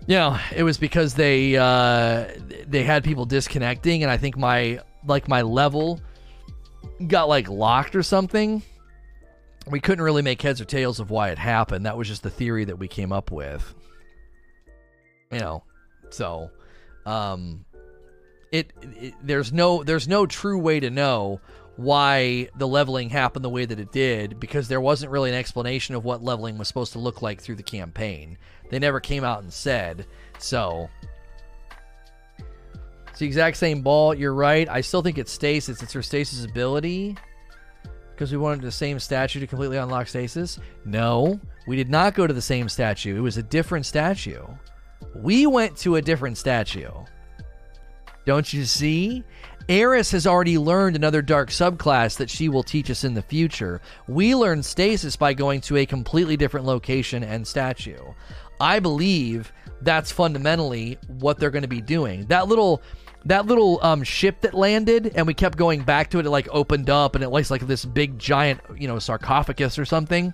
you 0.06 0.16
know, 0.16 0.38
it 0.54 0.62
was 0.62 0.78
because 0.78 1.14
they 1.14 1.56
uh, 1.56 2.26
they 2.66 2.82
had 2.82 3.04
people 3.04 3.24
disconnecting, 3.24 4.02
and 4.02 4.10
I 4.10 4.16
think 4.16 4.36
my 4.36 4.80
like 5.06 5.28
my 5.28 5.42
level 5.42 6.00
got 7.06 7.28
like 7.28 7.48
locked 7.48 7.94
or 7.94 8.02
something. 8.02 8.62
We 9.66 9.80
couldn't 9.80 10.04
really 10.04 10.22
make 10.22 10.40
heads 10.42 10.60
or 10.60 10.64
tails 10.64 11.00
of 11.00 11.10
why 11.10 11.30
it 11.30 11.38
happened. 11.38 11.86
That 11.86 11.96
was 11.96 12.08
just 12.08 12.22
the 12.22 12.30
theory 12.30 12.64
that 12.64 12.76
we 12.76 12.88
came 12.88 13.12
up 13.12 13.30
with. 13.30 13.74
You 15.30 15.38
know, 15.38 15.62
so 16.08 16.50
um, 17.06 17.64
it, 18.50 18.72
it 18.82 19.14
there's 19.22 19.52
no 19.52 19.84
there's 19.84 20.08
no 20.08 20.26
true 20.26 20.58
way 20.58 20.80
to 20.80 20.90
know 20.90 21.40
why 21.76 22.48
the 22.56 22.68
leveling 22.68 23.08
happened 23.08 23.44
the 23.44 23.50
way 23.50 23.64
that 23.64 23.80
it 23.80 23.92
did 23.92 24.38
because 24.38 24.68
there 24.68 24.80
wasn't 24.80 25.10
really 25.10 25.30
an 25.30 25.36
explanation 25.36 25.94
of 25.94 26.04
what 26.04 26.22
leveling 26.22 26.58
was 26.58 26.68
supposed 26.68 26.92
to 26.92 26.98
look 26.98 27.22
like 27.22 27.40
through 27.40 27.56
the 27.56 27.62
campaign. 27.62 28.36
They 28.70 28.78
never 28.78 29.00
came 29.00 29.24
out 29.24 29.42
and 29.42 29.52
said. 29.52 30.06
So 30.38 30.88
it's 33.08 33.18
the 33.18 33.26
exact 33.26 33.56
same 33.56 33.82
ball. 33.82 34.14
You're 34.14 34.34
right. 34.34 34.68
I 34.68 34.80
still 34.80 35.02
think 35.02 35.18
it's 35.18 35.32
stasis. 35.32 35.82
It's 35.82 35.92
her 35.92 36.02
stasis 36.02 36.44
ability 36.44 37.16
because 38.20 38.32
we 38.32 38.38
wanted 38.38 38.60
the 38.60 38.70
same 38.70 38.98
statue 38.98 39.40
to 39.40 39.46
completely 39.46 39.78
unlock 39.78 40.06
stasis. 40.06 40.58
No, 40.84 41.40
we 41.66 41.76
did 41.76 41.88
not 41.88 42.14
go 42.14 42.26
to 42.26 42.34
the 42.34 42.42
same 42.42 42.68
statue. 42.68 43.16
It 43.16 43.20
was 43.20 43.38
a 43.38 43.42
different 43.42 43.86
statue. 43.86 44.44
We 45.14 45.46
went 45.46 45.76
to 45.78 45.96
a 45.96 46.02
different 46.02 46.36
statue. 46.36 46.90
Don't 48.26 48.52
you 48.52 48.64
see? 48.64 49.24
Eris 49.68 50.10
has 50.10 50.26
already 50.26 50.58
learned 50.58 50.96
another 50.96 51.22
dark 51.22 51.50
subclass 51.50 52.16
that 52.16 52.30
she 52.30 52.48
will 52.48 52.62
teach 52.62 52.90
us 52.90 53.04
in 53.04 53.14
the 53.14 53.22
future. 53.22 53.80
We 54.08 54.34
learn 54.34 54.62
stasis 54.62 55.16
by 55.16 55.34
going 55.34 55.60
to 55.62 55.76
a 55.76 55.86
completely 55.86 56.36
different 56.36 56.66
location 56.66 57.22
and 57.22 57.46
statue. 57.46 58.00
I 58.60 58.80
believe 58.80 59.52
that's 59.82 60.10
fundamentally 60.10 60.98
what 61.06 61.38
they're 61.38 61.50
going 61.50 61.62
to 61.62 61.68
be 61.68 61.80
doing. 61.80 62.26
That 62.26 62.48
little 62.48 62.82
that 63.26 63.46
little 63.46 63.78
um, 63.82 64.02
ship 64.02 64.40
that 64.40 64.54
landed 64.54 65.12
and 65.14 65.26
we 65.26 65.34
kept 65.34 65.58
going 65.58 65.82
back 65.82 66.08
to 66.10 66.18
it 66.18 66.26
it 66.26 66.30
like 66.30 66.48
opened 66.50 66.88
up 66.88 67.14
and 67.14 67.22
it 67.22 67.28
looks 67.28 67.50
like 67.50 67.66
this 67.66 67.84
big 67.84 68.18
giant 68.18 68.60
you 68.78 68.88
know 68.88 68.98
sarcophagus 68.98 69.78
or 69.78 69.84
something 69.84 70.32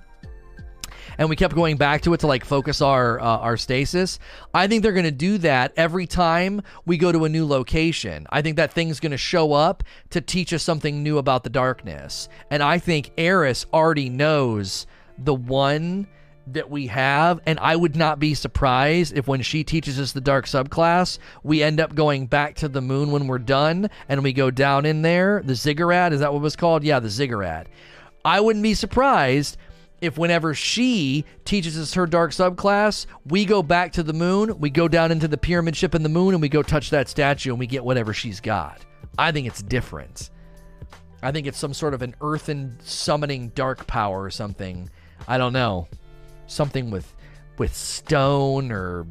and 1.18 1.28
we 1.28 1.36
kept 1.36 1.54
going 1.54 1.76
back 1.76 2.02
to 2.02 2.14
it 2.14 2.20
to 2.20 2.26
like 2.26 2.44
focus 2.44 2.80
our 2.80 3.20
uh, 3.20 3.38
our 3.38 3.56
stasis. 3.56 4.18
I 4.54 4.66
think 4.66 4.82
they're 4.82 4.92
going 4.92 5.04
to 5.04 5.10
do 5.10 5.38
that 5.38 5.72
every 5.76 6.06
time 6.06 6.62
we 6.84 6.96
go 6.96 7.12
to 7.12 7.24
a 7.24 7.28
new 7.28 7.46
location. 7.46 8.26
I 8.30 8.42
think 8.42 8.56
that 8.56 8.72
thing's 8.72 9.00
going 9.00 9.12
to 9.12 9.18
show 9.18 9.52
up 9.52 9.82
to 10.10 10.20
teach 10.20 10.52
us 10.52 10.62
something 10.62 11.02
new 11.02 11.18
about 11.18 11.44
the 11.44 11.50
darkness. 11.50 12.28
And 12.50 12.62
I 12.62 12.78
think 12.78 13.12
Eris 13.16 13.66
already 13.72 14.08
knows 14.08 14.86
the 15.18 15.34
one 15.34 16.06
that 16.48 16.70
we 16.70 16.86
have, 16.86 17.40
and 17.44 17.58
I 17.58 17.74
would 17.74 17.96
not 17.96 18.20
be 18.20 18.34
surprised 18.34 19.16
if 19.16 19.26
when 19.26 19.42
she 19.42 19.64
teaches 19.64 19.98
us 19.98 20.12
the 20.12 20.20
dark 20.20 20.46
subclass, 20.46 21.18
we 21.42 21.62
end 21.62 21.80
up 21.80 21.94
going 21.94 22.26
back 22.26 22.54
to 22.56 22.68
the 22.68 22.80
moon 22.80 23.10
when 23.10 23.26
we're 23.26 23.38
done 23.38 23.90
and 24.08 24.22
we 24.22 24.32
go 24.32 24.50
down 24.50 24.86
in 24.86 25.02
there. 25.02 25.42
The 25.44 25.56
ziggurat, 25.56 26.12
is 26.12 26.20
that 26.20 26.32
what 26.32 26.42
was 26.42 26.54
called? 26.56 26.84
Yeah, 26.84 27.00
the 27.00 27.10
ziggurat. 27.10 27.66
I 28.24 28.40
wouldn't 28.40 28.62
be 28.62 28.74
surprised 28.74 29.56
if 30.00 30.18
whenever 30.18 30.54
she 30.54 31.24
teaches 31.44 31.78
us 31.78 31.94
her 31.94 32.06
dark 32.06 32.32
subclass, 32.32 33.06
we 33.26 33.44
go 33.44 33.62
back 33.62 33.92
to 33.92 34.02
the 34.02 34.12
moon, 34.12 34.58
we 34.58 34.70
go 34.70 34.88
down 34.88 35.10
into 35.10 35.28
the 35.28 35.38
pyramid 35.38 35.76
ship 35.76 35.94
in 35.94 36.02
the 36.02 36.08
moon, 36.08 36.34
and 36.34 36.42
we 36.42 36.48
go 36.48 36.62
touch 36.62 36.90
that 36.90 37.08
statue 37.08 37.50
and 37.50 37.58
we 37.58 37.66
get 37.66 37.84
whatever 37.84 38.12
she's 38.12 38.40
got. 38.40 38.84
I 39.18 39.32
think 39.32 39.46
it's 39.46 39.62
different. 39.62 40.30
I 41.22 41.32
think 41.32 41.46
it's 41.46 41.58
some 41.58 41.72
sort 41.72 41.94
of 41.94 42.02
an 42.02 42.14
earthen 42.20 42.78
summoning 42.82 43.48
dark 43.50 43.86
power 43.86 44.22
or 44.22 44.30
something. 44.30 44.90
I 45.26 45.38
don't 45.38 45.52
know. 45.52 45.88
Something 46.46 46.90
with 46.90 47.12
with 47.58 47.74
stone 47.74 48.70
or 48.70 49.06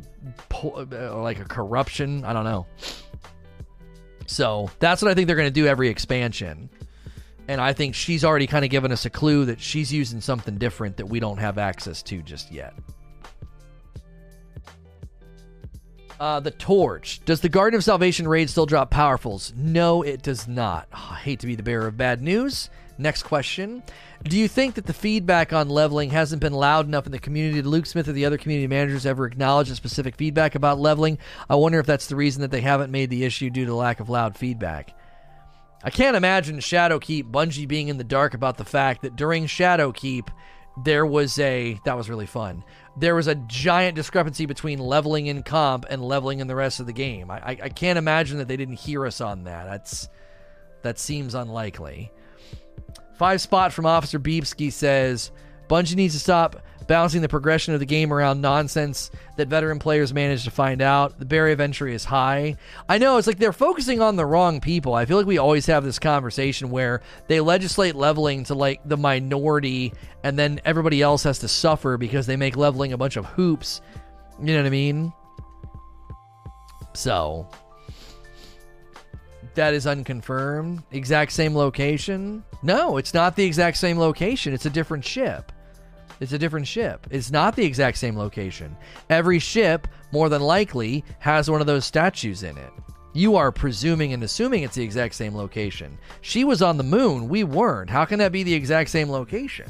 po- 0.49 0.87
uh, 0.91 1.19
like 1.21 1.39
a 1.39 1.45
corruption. 1.45 2.23
I 2.23 2.33
don't 2.33 2.43
know. 2.43 2.67
So 4.27 4.69
that's 4.79 5.01
what 5.01 5.11
I 5.11 5.13
think 5.13 5.27
they're 5.27 5.35
going 5.35 5.47
to 5.47 5.51
do 5.51 5.67
every 5.67 5.89
expansion. 5.89 6.69
And 7.47 7.61
I 7.61 7.73
think 7.73 7.95
she's 7.95 8.25
already 8.25 8.47
kind 8.47 8.65
of 8.65 8.71
given 8.71 8.91
us 8.91 9.05
a 9.05 9.09
clue 9.09 9.45
that 9.45 9.61
she's 9.61 9.93
using 9.93 10.21
something 10.21 10.57
different 10.57 10.97
that 10.97 11.07
we 11.07 11.19
don't 11.19 11.37
have 11.37 11.57
access 11.57 12.01
to 12.03 12.21
just 12.21 12.51
yet. 12.51 12.73
Uh, 16.19 16.39
the 16.39 16.51
torch. 16.51 17.19
Does 17.25 17.41
the 17.41 17.49
Garden 17.49 17.77
of 17.77 17.83
Salvation 17.83 18.27
raid 18.27 18.49
still 18.49 18.65
drop 18.65 18.89
powerfuls? 18.89 19.53
No, 19.55 20.01
it 20.01 20.21
does 20.21 20.47
not. 20.47 20.87
Oh, 20.93 21.09
I 21.11 21.15
hate 21.17 21.41
to 21.41 21.47
be 21.47 21.55
the 21.55 21.63
bearer 21.63 21.87
of 21.87 21.97
bad 21.97 22.21
news. 22.21 22.69
Next 22.97 23.23
question. 23.23 23.83
Do 24.23 24.39
you 24.39 24.47
think 24.47 24.75
that 24.75 24.85
the 24.85 24.93
feedback 24.93 25.51
on 25.51 25.67
leveling 25.67 26.11
hasn't 26.11 26.41
been 26.41 26.53
loud 26.53 26.87
enough 26.87 27.05
in 27.05 27.11
the 27.11 27.19
community? 27.19 27.55
Did 27.55 27.67
Luke 27.67 27.85
Smith 27.85 28.07
or 28.07 28.13
the 28.13 28.25
other 28.25 28.37
community 28.37 28.67
managers 28.67 29.05
ever 29.05 29.25
acknowledge 29.25 29.69
a 29.69 29.75
specific 29.75 30.15
feedback 30.15 30.55
about 30.55 30.79
leveling? 30.79 31.17
I 31.49 31.55
wonder 31.55 31.79
if 31.79 31.85
that's 31.85 32.07
the 32.07 32.15
reason 32.15 32.41
that 32.41 32.51
they 32.51 32.61
haven't 32.61 32.91
made 32.91 33.09
the 33.09 33.25
issue 33.25 33.49
due 33.49 33.65
to 33.65 33.75
lack 33.75 33.99
of 33.99 34.09
loud 34.09 34.37
feedback. 34.37 34.95
I 35.85 35.91
can't 35.91 36.17
imagine 36.17 36.57
Shadowkeep, 36.57 37.29
Bungie 37.29 37.67
being 37.67 37.89
in 37.89 37.97
the 37.97 38.03
dark 38.03 38.33
about 38.33 38.57
the 38.57 38.65
fact 38.65 39.03
that 39.03 39.15
during 39.15 39.45
Shadowkeep, 39.45 40.29
there 40.83 41.05
was 41.05 41.37
a 41.37 41.79
that 41.85 41.95
was 41.95 42.09
really 42.09 42.25
fun. 42.25 42.63
There 42.97 43.13
was 43.13 43.27
a 43.27 43.35
giant 43.35 43.95
discrepancy 43.95 44.47
between 44.47 44.79
leveling 44.79 45.27
in 45.27 45.43
comp 45.43 45.85
and 45.87 46.03
leveling 46.03 46.39
in 46.39 46.47
the 46.47 46.55
rest 46.55 46.79
of 46.79 46.87
the 46.87 46.91
game. 46.91 47.29
I, 47.29 47.37
I, 47.37 47.57
I 47.63 47.69
can't 47.69 47.99
imagine 47.99 48.39
that 48.39 48.47
they 48.47 48.57
didn't 48.57 48.79
hear 48.79 49.05
us 49.05 49.21
on 49.21 49.43
that. 49.43 49.65
That's 49.65 50.09
that 50.81 50.97
seems 50.97 51.35
unlikely. 51.35 52.11
Five 53.17 53.39
spot 53.39 53.71
from 53.71 53.85
Officer 53.85 54.19
Beepski 54.19 54.73
says 54.73 55.31
Bungie 55.69 55.95
needs 55.95 56.15
to 56.15 56.19
stop 56.19 56.63
bouncing 56.87 57.21
the 57.21 57.29
progression 57.29 57.73
of 57.73 57.79
the 57.79 57.85
game 57.85 58.13
around 58.13 58.41
nonsense 58.41 59.11
that 59.37 59.47
veteran 59.47 59.79
players 59.79 60.13
manage 60.13 60.43
to 60.43 60.51
find 60.51 60.81
out. 60.81 61.17
The 61.19 61.25
barrier 61.25 61.53
of 61.53 61.59
entry 61.59 61.93
is 61.93 62.05
high. 62.05 62.55
I 62.87 62.97
know 62.97 63.17
it's 63.17 63.27
like 63.27 63.39
they're 63.39 63.53
focusing 63.53 64.01
on 64.01 64.15
the 64.15 64.25
wrong 64.25 64.61
people. 64.61 64.93
I 64.93 65.05
feel 65.05 65.17
like 65.17 65.25
we 65.25 65.37
always 65.37 65.65
have 65.65 65.83
this 65.83 65.99
conversation 65.99 66.69
where 66.69 67.01
they 67.27 67.39
legislate 67.39 67.95
leveling 67.95 68.43
to 68.45 68.55
like 68.55 68.81
the 68.85 68.97
minority 68.97 69.93
and 70.23 70.37
then 70.37 70.59
everybody 70.65 71.01
else 71.01 71.23
has 71.23 71.39
to 71.39 71.47
suffer 71.47 71.97
because 71.97 72.25
they 72.25 72.35
make 72.35 72.55
leveling 72.55 72.93
a 72.93 72.97
bunch 72.97 73.15
of 73.17 73.25
hoops. 73.25 73.81
You 74.39 74.47
know 74.47 74.57
what 74.57 74.67
I 74.67 74.71
mean? 74.71 75.13
So 76.93 77.47
that 79.55 79.73
is 79.73 79.87
unconfirmed. 79.87 80.83
Exact 80.91 81.31
same 81.31 81.55
location? 81.55 82.43
No, 82.61 82.97
it's 82.97 83.13
not 83.13 83.35
the 83.35 83.43
exact 83.43 83.77
same 83.77 83.97
location. 83.97 84.53
It's 84.53 84.65
a 84.65 84.69
different 84.69 85.03
ship. 85.03 85.51
It's 86.19 86.33
a 86.33 86.39
different 86.39 86.67
ship. 86.67 87.07
It's 87.09 87.31
not 87.31 87.55
the 87.55 87.65
exact 87.65 87.97
same 87.97 88.17
location. 88.17 88.75
Every 89.09 89.39
ship, 89.39 89.87
more 90.11 90.29
than 90.29 90.41
likely, 90.41 91.03
has 91.19 91.49
one 91.49 91.61
of 91.61 91.67
those 91.67 91.85
statues 91.85 92.43
in 92.43 92.57
it. 92.57 92.71
You 93.13 93.35
are 93.35 93.51
presuming 93.51 94.13
and 94.13 94.23
assuming 94.23 94.63
it's 94.63 94.75
the 94.75 94.83
exact 94.83 95.15
same 95.15 95.35
location. 95.35 95.97
She 96.21 96.43
was 96.43 96.61
on 96.61 96.77
the 96.77 96.83
moon. 96.83 97.29
We 97.29 97.43
weren't. 97.43 97.89
How 97.89 98.05
can 98.05 98.19
that 98.19 98.31
be 98.31 98.43
the 98.43 98.53
exact 98.53 98.89
same 98.89 99.09
location? 99.09 99.69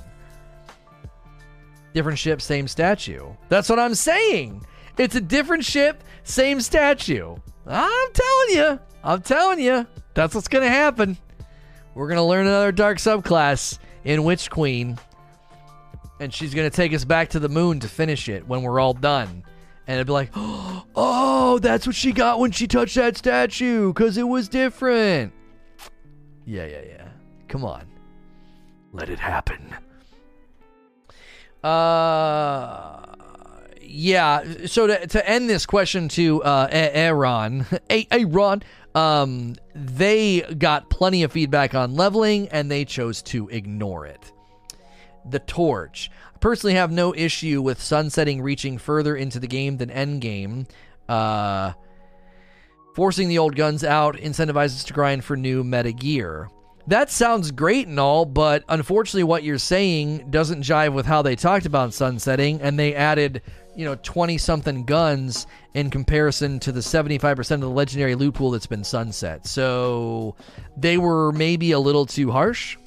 Different 1.93 2.19
ship, 2.19 2.41
same 2.41 2.67
statue. 2.67 3.33
That's 3.49 3.69
what 3.69 3.79
I'm 3.79 3.95
saying. 3.95 4.65
It's 4.97 5.15
a 5.15 5.21
different 5.21 5.63
ship, 5.63 6.03
same 6.23 6.59
statue. 6.59 7.35
I'm 7.67 8.13
telling 8.13 8.49
you. 8.49 8.79
I'm 9.03 9.21
telling 9.21 9.59
you. 9.59 9.85
That's 10.13 10.33
what's 10.33 10.47
going 10.47 10.63
to 10.63 10.69
happen. 10.69 11.17
We're 11.93 12.07
going 12.07 12.17
to 12.17 12.23
learn 12.23 12.47
another 12.47 12.71
dark 12.71 12.97
subclass 12.97 13.79
in 14.03 14.23
Witch 14.23 14.49
Queen 14.49 14.97
and 16.19 16.33
she's 16.33 16.53
gonna 16.53 16.69
take 16.69 16.93
us 16.93 17.05
back 17.05 17.29
to 17.29 17.39
the 17.39 17.49
moon 17.49 17.79
to 17.81 17.87
finish 17.87 18.29
it 18.29 18.47
when 18.47 18.61
we're 18.61 18.79
all 18.79 18.93
done. 18.93 19.43
And 19.87 19.95
it'd 19.95 20.07
be 20.07 20.13
like, 20.13 20.31
oh, 20.35 21.59
that's 21.61 21.85
what 21.85 21.95
she 21.95 22.11
got 22.11 22.39
when 22.39 22.51
she 22.51 22.67
touched 22.67 22.95
that 22.95 23.17
statue, 23.17 23.93
because 23.93 24.17
it 24.17 24.27
was 24.27 24.47
different. 24.47 25.33
Yeah, 26.45 26.65
yeah, 26.65 26.81
yeah. 26.87 27.07
Come 27.47 27.65
on. 27.65 27.85
Let 28.93 29.09
it 29.09 29.19
happen. 29.19 29.75
Uh, 31.63 33.01
yeah. 33.81 34.43
So 34.67 34.87
to, 34.87 35.07
to 35.07 35.29
end 35.29 35.49
this 35.49 35.65
question 35.65 36.07
to 36.09 36.43
uh, 36.43 36.67
Aaron, 36.71 37.65
Aaron, 37.89 38.63
um, 38.93 39.55
they 39.73 40.41
got 40.41 40.89
plenty 40.89 41.23
of 41.23 41.31
feedback 41.31 41.75
on 41.75 41.95
leveling 41.95 42.47
and 42.49 42.71
they 42.71 42.85
chose 42.85 43.21
to 43.23 43.49
ignore 43.49 44.05
it 44.05 44.31
the 45.29 45.39
torch. 45.39 46.11
I 46.33 46.37
personally 46.37 46.75
have 46.75 46.91
no 46.91 47.13
issue 47.15 47.61
with 47.61 47.81
sunsetting 47.81 48.41
reaching 48.41 48.77
further 48.77 49.15
into 49.15 49.39
the 49.39 49.47
game 49.47 49.77
than 49.77 49.89
endgame. 49.89 50.67
Uh, 51.09 51.73
forcing 52.95 53.27
the 53.27 53.37
old 53.37 53.55
guns 53.55 53.83
out 53.83 54.15
incentivizes 54.15 54.85
to 54.85 54.93
grind 54.93 55.23
for 55.23 55.35
new 55.35 55.63
meta 55.63 55.91
gear. 55.91 56.49
That 56.87 57.09
sounds 57.09 57.51
great 57.51 57.87
and 57.87 57.99
all, 57.99 58.25
but 58.25 58.63
unfortunately, 58.69 59.23
what 59.23 59.43
you're 59.43 59.57
saying 59.57 60.29
doesn't 60.29 60.63
jive 60.63 60.93
with 60.93 61.05
how 61.05 61.23
they 61.23 61.35
talked 61.35 61.65
about 61.65 61.95
sunsetting, 61.95 62.61
and 62.61 62.77
they 62.77 62.93
added, 62.93 63.41
you 63.75 63.85
know, 63.85 63.95
20 63.95 64.37
something 64.37 64.85
guns 64.85 65.47
in 65.73 65.89
comparison 65.89 66.59
to 66.59 66.71
the 66.71 66.81
75% 66.81 67.51
of 67.51 67.61
the 67.61 67.69
legendary 67.69 68.13
loot 68.13 68.35
pool 68.35 68.51
that's 68.51 68.67
been 68.67 68.83
sunset. 68.83 69.47
So 69.47 70.35
they 70.77 70.99
were 70.99 71.31
maybe 71.31 71.71
a 71.71 71.79
little 71.79 72.05
too 72.05 72.31
harsh 72.31 72.77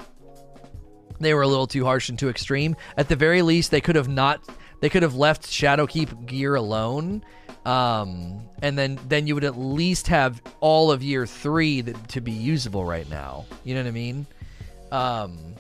they 1.21 1.35
were 1.35 1.43
a 1.43 1.49
little 1.49 1.67
too 1.67 1.85
harsh 1.85 2.09
and 2.09 2.19
too 2.19 2.29
extreme. 2.29 2.77
At 2.97 3.09
the 3.09 3.17
very 3.17 3.43
least, 3.43 3.71
they 3.71 3.81
could 3.81 3.97
have 3.97 4.09
not. 4.09 4.41
They 4.81 4.89
could 4.89 5.03
have 5.03 5.17
left 5.17 5.43
Shadowkeep 5.43 6.27
gear 6.27 6.55
alone, 6.55 7.25
um, 7.65 8.41
and 8.63 8.79
then 8.79 8.99
then 9.09 9.27
you 9.27 9.35
would 9.35 9.45
at 9.45 9.59
least 9.59 10.07
have 10.09 10.41
all 10.61 10.93
of 10.93 11.03
year 11.03 11.27
three 11.27 11.83
to 11.83 12.21
be 12.21 12.33
usable 12.33 12.85
right 12.85 13.09
now. 13.11 13.45
You 13.65 13.75
know 13.75 13.83
what 13.83 13.89
I 13.89 13.93
mean? 13.93 14.27
Um, 14.93 15.55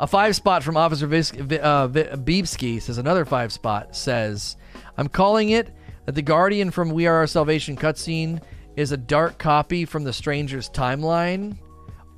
a 0.00 0.06
five 0.06 0.34
spot 0.36 0.62
from 0.62 0.76
Officer 0.76 1.06
Vis- 1.06 1.32
uh, 1.32 1.88
Beebski 1.88 2.80
says 2.80 2.98
another 2.98 3.24
five 3.24 3.52
spot 3.52 3.94
says, 3.94 4.56
"I'm 4.96 5.08
calling 5.08 5.50
it 5.50 5.74
that 6.06 6.14
the 6.14 6.22
Guardian 6.22 6.70
from 6.70 6.90
We 6.90 7.06
Are 7.06 7.16
Our 7.16 7.26
Salvation 7.26 7.76
cutscene 7.76 8.42
is 8.76 8.92
a 8.92 8.96
dark 8.96 9.38
copy 9.38 9.84
from 9.84 10.04
the 10.04 10.12
Stranger's 10.12 10.70
timeline." 10.70 11.58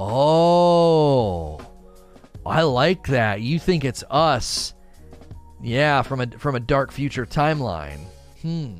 Oh. 0.00 1.60
I 2.48 2.62
like 2.62 3.06
that. 3.08 3.40
You 3.40 3.58
think 3.58 3.84
it's 3.84 4.04
us. 4.10 4.74
Yeah, 5.62 6.02
from 6.02 6.20
a 6.20 6.26
from 6.38 6.54
a 6.54 6.60
dark 6.60 6.92
future 6.92 7.26
timeline. 7.26 8.00
Hmm. 8.42 8.74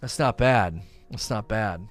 That's 0.00 0.18
not 0.18 0.38
bad. 0.38 0.80
That's 1.10 1.30
not 1.30 1.48
bad. 1.48 1.86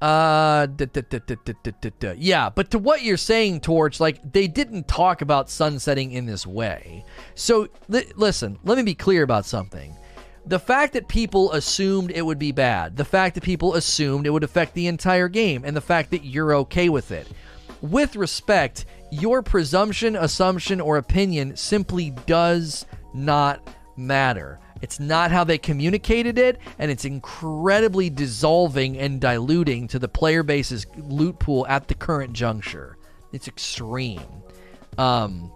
Uh, 0.00 0.66
da, 0.66 0.84
da, 0.84 1.00
da, 1.00 2.14
yeah, 2.18 2.50
but 2.50 2.70
to 2.70 2.78
what 2.78 3.02
you're 3.02 3.16
saying, 3.16 3.60
Torch, 3.60 3.98
like 3.98 4.20
they 4.30 4.46
didn't 4.46 4.86
talk 4.86 5.22
about 5.22 5.48
sunsetting 5.48 6.12
in 6.12 6.26
this 6.26 6.46
way. 6.46 7.02
So 7.34 7.68
li- 7.88 8.12
listen, 8.14 8.58
let 8.62 8.76
me 8.76 8.82
be 8.82 8.94
clear 8.94 9.22
about 9.22 9.46
something 9.46 9.96
the 10.46 10.58
fact 10.58 10.92
that 10.92 11.08
people 11.08 11.52
assumed 11.52 12.12
it 12.12 12.24
would 12.24 12.38
be 12.38 12.52
bad, 12.52 12.96
the 12.96 13.04
fact 13.04 13.34
that 13.34 13.44
people 13.44 13.74
assumed 13.74 14.26
it 14.26 14.30
would 14.30 14.44
affect 14.44 14.74
the 14.74 14.86
entire 14.86 15.28
game, 15.28 15.64
and 15.64 15.76
the 15.76 15.80
fact 15.80 16.10
that 16.12 16.24
you're 16.24 16.54
okay 16.54 16.88
with 16.88 17.10
it. 17.10 17.26
With 17.82 18.16
respect, 18.16 18.84
your 19.10 19.42
presumption, 19.42 20.16
assumption, 20.16 20.80
or 20.80 20.96
opinion 20.96 21.56
simply 21.56 22.10
does 22.26 22.86
not 23.12 23.68
matter. 23.96 24.60
It's 24.82 25.00
not 25.00 25.30
how 25.30 25.44
they 25.44 25.58
communicated 25.58 26.38
it, 26.38 26.58
and 26.78 26.90
it's 26.90 27.04
incredibly 27.04 28.10
dissolving 28.10 28.98
and 28.98 29.20
diluting 29.20 29.88
to 29.88 29.98
the 29.98 30.08
player 30.08 30.42
base's 30.42 30.86
loot 30.96 31.38
pool 31.38 31.66
at 31.66 31.88
the 31.88 31.94
current 31.94 32.34
juncture. 32.34 32.98
It's 33.32 33.48
extreme. 33.48 34.20
Um, 34.98 35.50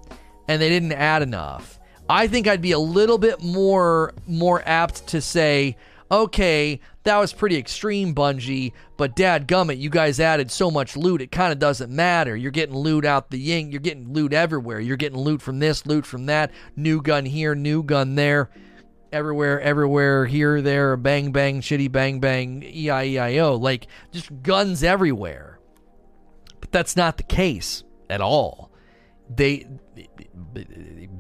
and 0.49 0.61
they 0.61 0.69
didn't 0.69 0.93
add 0.93 1.23
enough. 1.23 1.80
I 2.11 2.27
think 2.27 2.49
I'd 2.49 2.61
be 2.61 2.73
a 2.73 2.79
little 2.79 3.19
bit 3.19 3.41
more 3.41 4.13
more 4.27 4.63
apt 4.67 5.07
to 5.09 5.21
say, 5.21 5.77
okay, 6.11 6.81
that 7.05 7.17
was 7.19 7.33
pretty 7.33 7.57
extreme, 7.57 8.15
Bungie, 8.15 8.73
but 8.97 9.15
dad 9.15 9.47
gummit, 9.47 9.79
you 9.79 9.91
guys 9.91 10.19
added 10.19 10.51
so 10.51 10.73
much 10.73 10.97
loot, 10.97 11.23
it 11.23 11.31
kind 11.31 11.53
of 11.53 11.61
doesn't 11.61 11.91
matter. 11.91 12.37
You're 12.37 12.51
getting 12.51 12.75
loot 12.75 13.05
out 13.05 13.31
the 13.31 13.39
ying, 13.39 13.71
you're 13.71 13.81
getting 13.81 14.13
loot 14.13 14.33
everywhere. 14.33 14.81
You're 14.81 14.97
getting 14.97 15.21
loot 15.21 15.41
from 15.41 15.61
this, 15.61 15.87
loot 15.87 16.05
from 16.05 16.27
that, 16.27 16.51
new 16.75 17.01
gun 17.01 17.27
here, 17.27 17.55
new 17.55 17.85
gun 17.85 18.17
there, 18.17 18.51
everywhere, 19.13 19.61
everywhere, 19.61 20.27
here, 20.27 20.61
there, 20.61 20.97
bang, 20.97 21.31
bang, 21.31 21.61
shitty, 21.61 21.93
bang, 21.93 22.19
bang, 22.19 22.65
E-I-E-I-O. 22.65 23.55
Like, 23.55 23.87
just 24.11 24.43
guns 24.43 24.83
everywhere. 24.83 25.61
But 26.61 26.73
that's 26.73 26.97
not 26.97 27.19
the 27.19 27.23
case 27.23 27.85
at 28.11 28.21
all. 28.21 28.71
They 29.33 29.69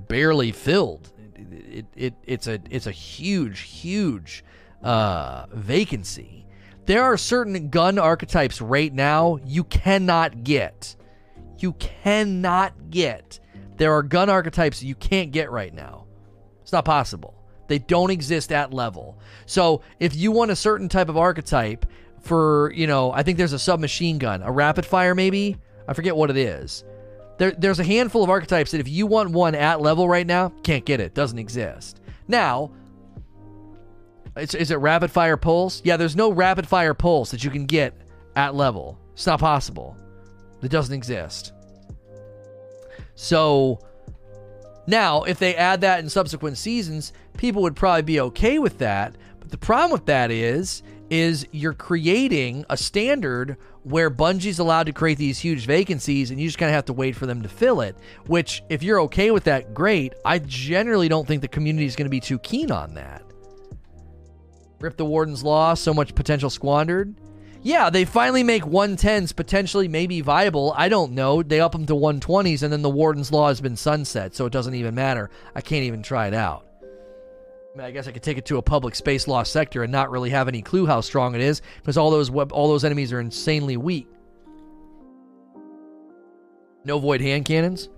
barely 0.08 0.52
filled. 0.52 1.12
It, 1.34 1.86
it, 1.96 2.14
it's 2.24 2.46
a 2.46 2.60
it's 2.70 2.86
a 2.86 2.92
huge 2.92 3.60
huge 3.60 4.44
uh, 4.82 5.46
vacancy. 5.52 6.46
There 6.86 7.02
are 7.02 7.16
certain 7.16 7.68
gun 7.70 7.98
archetypes 7.98 8.60
right 8.60 8.92
now 8.92 9.38
you 9.44 9.64
cannot 9.64 10.44
get. 10.44 10.96
You 11.58 11.72
cannot 11.74 12.90
get 12.90 13.40
There 13.80 13.94
are 13.94 14.02
gun 14.02 14.28
archetypes 14.28 14.82
you 14.82 14.94
can't 14.94 15.30
get 15.30 15.50
right 15.50 15.72
now. 15.72 16.04
It's 16.60 16.70
not 16.70 16.84
possible. 16.84 17.34
They 17.66 17.78
don't 17.78 18.10
exist 18.10 18.52
at 18.52 18.74
level. 18.74 19.18
So 19.46 19.80
if 19.98 20.14
you 20.14 20.32
want 20.32 20.50
a 20.50 20.56
certain 20.56 20.86
type 20.86 21.08
of 21.08 21.16
archetype 21.16 21.86
for, 22.20 22.72
you 22.74 22.86
know, 22.86 23.10
I 23.10 23.22
think 23.22 23.38
there's 23.38 23.54
a 23.54 23.58
submachine 23.58 24.18
gun, 24.18 24.42
a 24.42 24.52
rapid 24.52 24.84
fire 24.84 25.14
maybe. 25.14 25.56
I 25.88 25.94
forget 25.94 26.14
what 26.14 26.28
it 26.28 26.36
is. 26.36 26.84
There, 27.40 27.52
there's 27.52 27.80
a 27.80 27.84
handful 27.84 28.22
of 28.22 28.28
archetypes 28.28 28.72
that 28.72 28.82
if 28.82 28.88
you 28.88 29.06
want 29.06 29.30
one 29.30 29.54
at 29.54 29.80
level 29.80 30.06
right 30.06 30.26
now, 30.26 30.50
can't 30.62 30.84
get 30.84 31.00
it. 31.00 31.14
Doesn't 31.14 31.38
exist. 31.38 31.98
Now, 32.28 32.70
is, 34.36 34.54
is 34.54 34.70
it 34.70 34.74
rapid 34.74 35.10
fire 35.10 35.38
pulse? 35.38 35.80
Yeah, 35.82 35.96
there's 35.96 36.14
no 36.14 36.30
rapid 36.32 36.68
fire 36.68 36.92
pulse 36.92 37.30
that 37.30 37.42
you 37.42 37.48
can 37.48 37.64
get 37.64 37.96
at 38.36 38.54
level. 38.54 38.98
It's 39.14 39.24
not 39.24 39.40
possible. 39.40 39.96
It 40.62 40.70
doesn't 40.70 40.94
exist. 40.94 41.54
So 43.14 43.78
now, 44.86 45.22
if 45.22 45.38
they 45.38 45.56
add 45.56 45.80
that 45.80 46.00
in 46.00 46.10
subsequent 46.10 46.58
seasons, 46.58 47.14
people 47.38 47.62
would 47.62 47.74
probably 47.74 48.02
be 48.02 48.20
okay 48.20 48.58
with 48.58 48.76
that. 48.80 49.16
But 49.38 49.50
the 49.50 49.56
problem 49.56 49.92
with 49.92 50.04
that 50.04 50.30
is, 50.30 50.82
is 51.08 51.46
you're 51.52 51.72
creating 51.72 52.66
a 52.68 52.76
standard 52.76 53.56
where 53.82 54.10
Bungie's 54.10 54.58
allowed 54.58 54.86
to 54.86 54.92
create 54.92 55.18
these 55.18 55.38
huge 55.38 55.66
vacancies 55.66 56.30
and 56.30 56.40
you 56.40 56.48
just 56.48 56.58
kind 56.58 56.70
of 56.70 56.74
have 56.74 56.84
to 56.86 56.92
wait 56.92 57.16
for 57.16 57.26
them 57.26 57.42
to 57.42 57.48
fill 57.48 57.80
it. 57.80 57.96
Which, 58.26 58.62
if 58.68 58.82
you're 58.82 59.00
okay 59.02 59.30
with 59.30 59.44
that, 59.44 59.74
great. 59.74 60.14
I 60.24 60.38
generally 60.38 61.08
don't 61.08 61.26
think 61.26 61.42
the 61.42 61.48
community 61.48 61.86
is 61.86 61.96
going 61.96 62.06
to 62.06 62.10
be 62.10 62.20
too 62.20 62.38
keen 62.38 62.70
on 62.70 62.94
that. 62.94 63.22
Rip 64.80 64.96
the 64.96 65.04
Warden's 65.04 65.42
Law, 65.42 65.74
so 65.74 65.92
much 65.92 66.14
potential 66.14 66.50
squandered. 66.50 67.14
Yeah, 67.62 67.90
they 67.90 68.06
finally 68.06 68.42
make 68.42 68.62
110s 68.62 69.36
potentially 69.36 69.88
maybe 69.88 70.22
viable. 70.22 70.72
I 70.74 70.88
don't 70.88 71.12
know. 71.12 71.42
They 71.42 71.60
up 71.60 71.72
them 71.72 71.84
to 71.86 71.92
120s, 71.92 72.62
and 72.62 72.72
then 72.72 72.80
the 72.80 72.88
Warden's 72.88 73.30
Law 73.30 73.48
has 73.48 73.60
been 73.60 73.76
sunset, 73.76 74.34
so 74.34 74.46
it 74.46 74.52
doesn't 74.52 74.74
even 74.74 74.94
matter. 74.94 75.28
I 75.54 75.60
can't 75.60 75.84
even 75.84 76.02
try 76.02 76.26
it 76.26 76.34
out. 76.34 76.69
I, 77.78 77.90
guess 77.90 78.08
I 78.08 78.12
could 78.12 78.22
take 78.22 78.38
it 78.38 78.46
to 78.46 78.56
a 78.56 78.62
public 78.62 78.94
space 78.94 79.28
lost 79.28 79.52
sector 79.52 79.82
and 79.82 79.92
not 79.92 80.10
really 80.10 80.30
have 80.30 80.48
any 80.48 80.62
clue 80.62 80.86
how 80.86 81.00
strong 81.00 81.34
it 81.34 81.40
is, 81.40 81.62
because 81.76 81.96
all 81.96 82.10
those 82.10 82.30
web, 82.30 82.52
all 82.52 82.68
those 82.68 82.84
enemies 82.84 83.12
are 83.12 83.20
insanely 83.20 83.76
weak. 83.76 84.08
No 86.84 86.98
void 86.98 87.20
hand 87.20 87.44
cannons. 87.44 87.88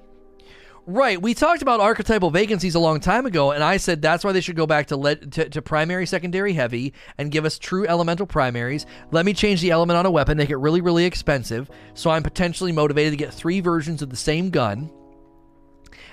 Right. 0.85 1.23
We 1.23 1.33
talked 1.33 1.63
about 1.63 1.79
archetypal 1.79 2.31
vacancies 2.31 2.75
a 2.75 2.81
long 2.81 2.99
time 2.99 3.25
ago, 3.25 3.53
and 3.53 3.63
I 3.63 3.77
said 3.77 4.03
that's 4.03 4.25
why 4.25 4.33
they 4.33 4.41
should 4.41 4.57
go 4.57 4.67
back 4.67 4.89
to, 4.89 4.97
le- 4.97 5.15
to, 5.15 5.49
to 5.49 5.63
primary, 5.63 6.07
secondary, 6.07 6.53
heavy, 6.55 6.93
and 7.19 7.31
give 7.31 7.45
us 7.45 7.57
true 7.57 7.87
elemental 7.87 8.27
primaries. 8.27 8.85
Let 9.13 9.25
me 9.25 9.33
change 9.33 9.61
the 9.61 9.71
element 9.71 9.97
on 9.97 10.07
a 10.07 10.11
weapon, 10.11 10.37
make 10.37 10.51
it 10.51 10.57
really, 10.57 10.81
really 10.81 11.05
expensive, 11.05 11.71
so 11.95 12.11
I'm 12.11 12.25
potentially 12.25 12.73
motivated 12.73 13.13
to 13.13 13.17
get 13.17 13.33
three 13.33 13.61
versions 13.61 14.03
of 14.03 14.11
the 14.11 14.17
same 14.17 14.51
gun. 14.51 14.91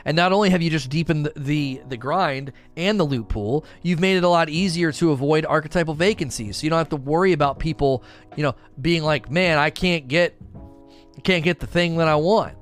And 0.06 0.16
not 0.16 0.32
only 0.32 0.50
have 0.50 0.62
you 0.62 0.70
just 0.70 0.90
deepened 0.90 1.26
the, 1.26 1.34
the, 1.36 1.82
the 1.88 1.98
grind 1.98 2.52
and 2.78 3.00
the 3.00 3.04
loot 3.04 3.30
pool, 3.30 3.66
you've 3.82 4.00
made 4.00 4.18
it 4.18 4.24
a 4.24 4.30
lot 4.30 4.50
easier 4.50 4.92
to 4.94 5.12
avoid 5.12 5.46
archetypal 5.46 5.94
vacancies. 5.94 6.58
So 6.58 6.64
you 6.64 6.70
don't 6.70 6.78
have 6.78 6.90
to 6.90 6.96
worry 6.96 7.34
about 7.34 7.60
people, 7.60 8.04
you 8.36 8.44
know, 8.44 8.56
being 8.82 9.04
like, 9.04 9.30
"Man, 9.30 9.58
I 9.58 9.70
can't 9.70 10.08
get, 10.08 10.36
can't 11.24 11.44
get 11.44 11.60
the 11.60 11.68
thing 11.68 11.98
that 11.98 12.08
I 12.08 12.16
want." 12.16 12.56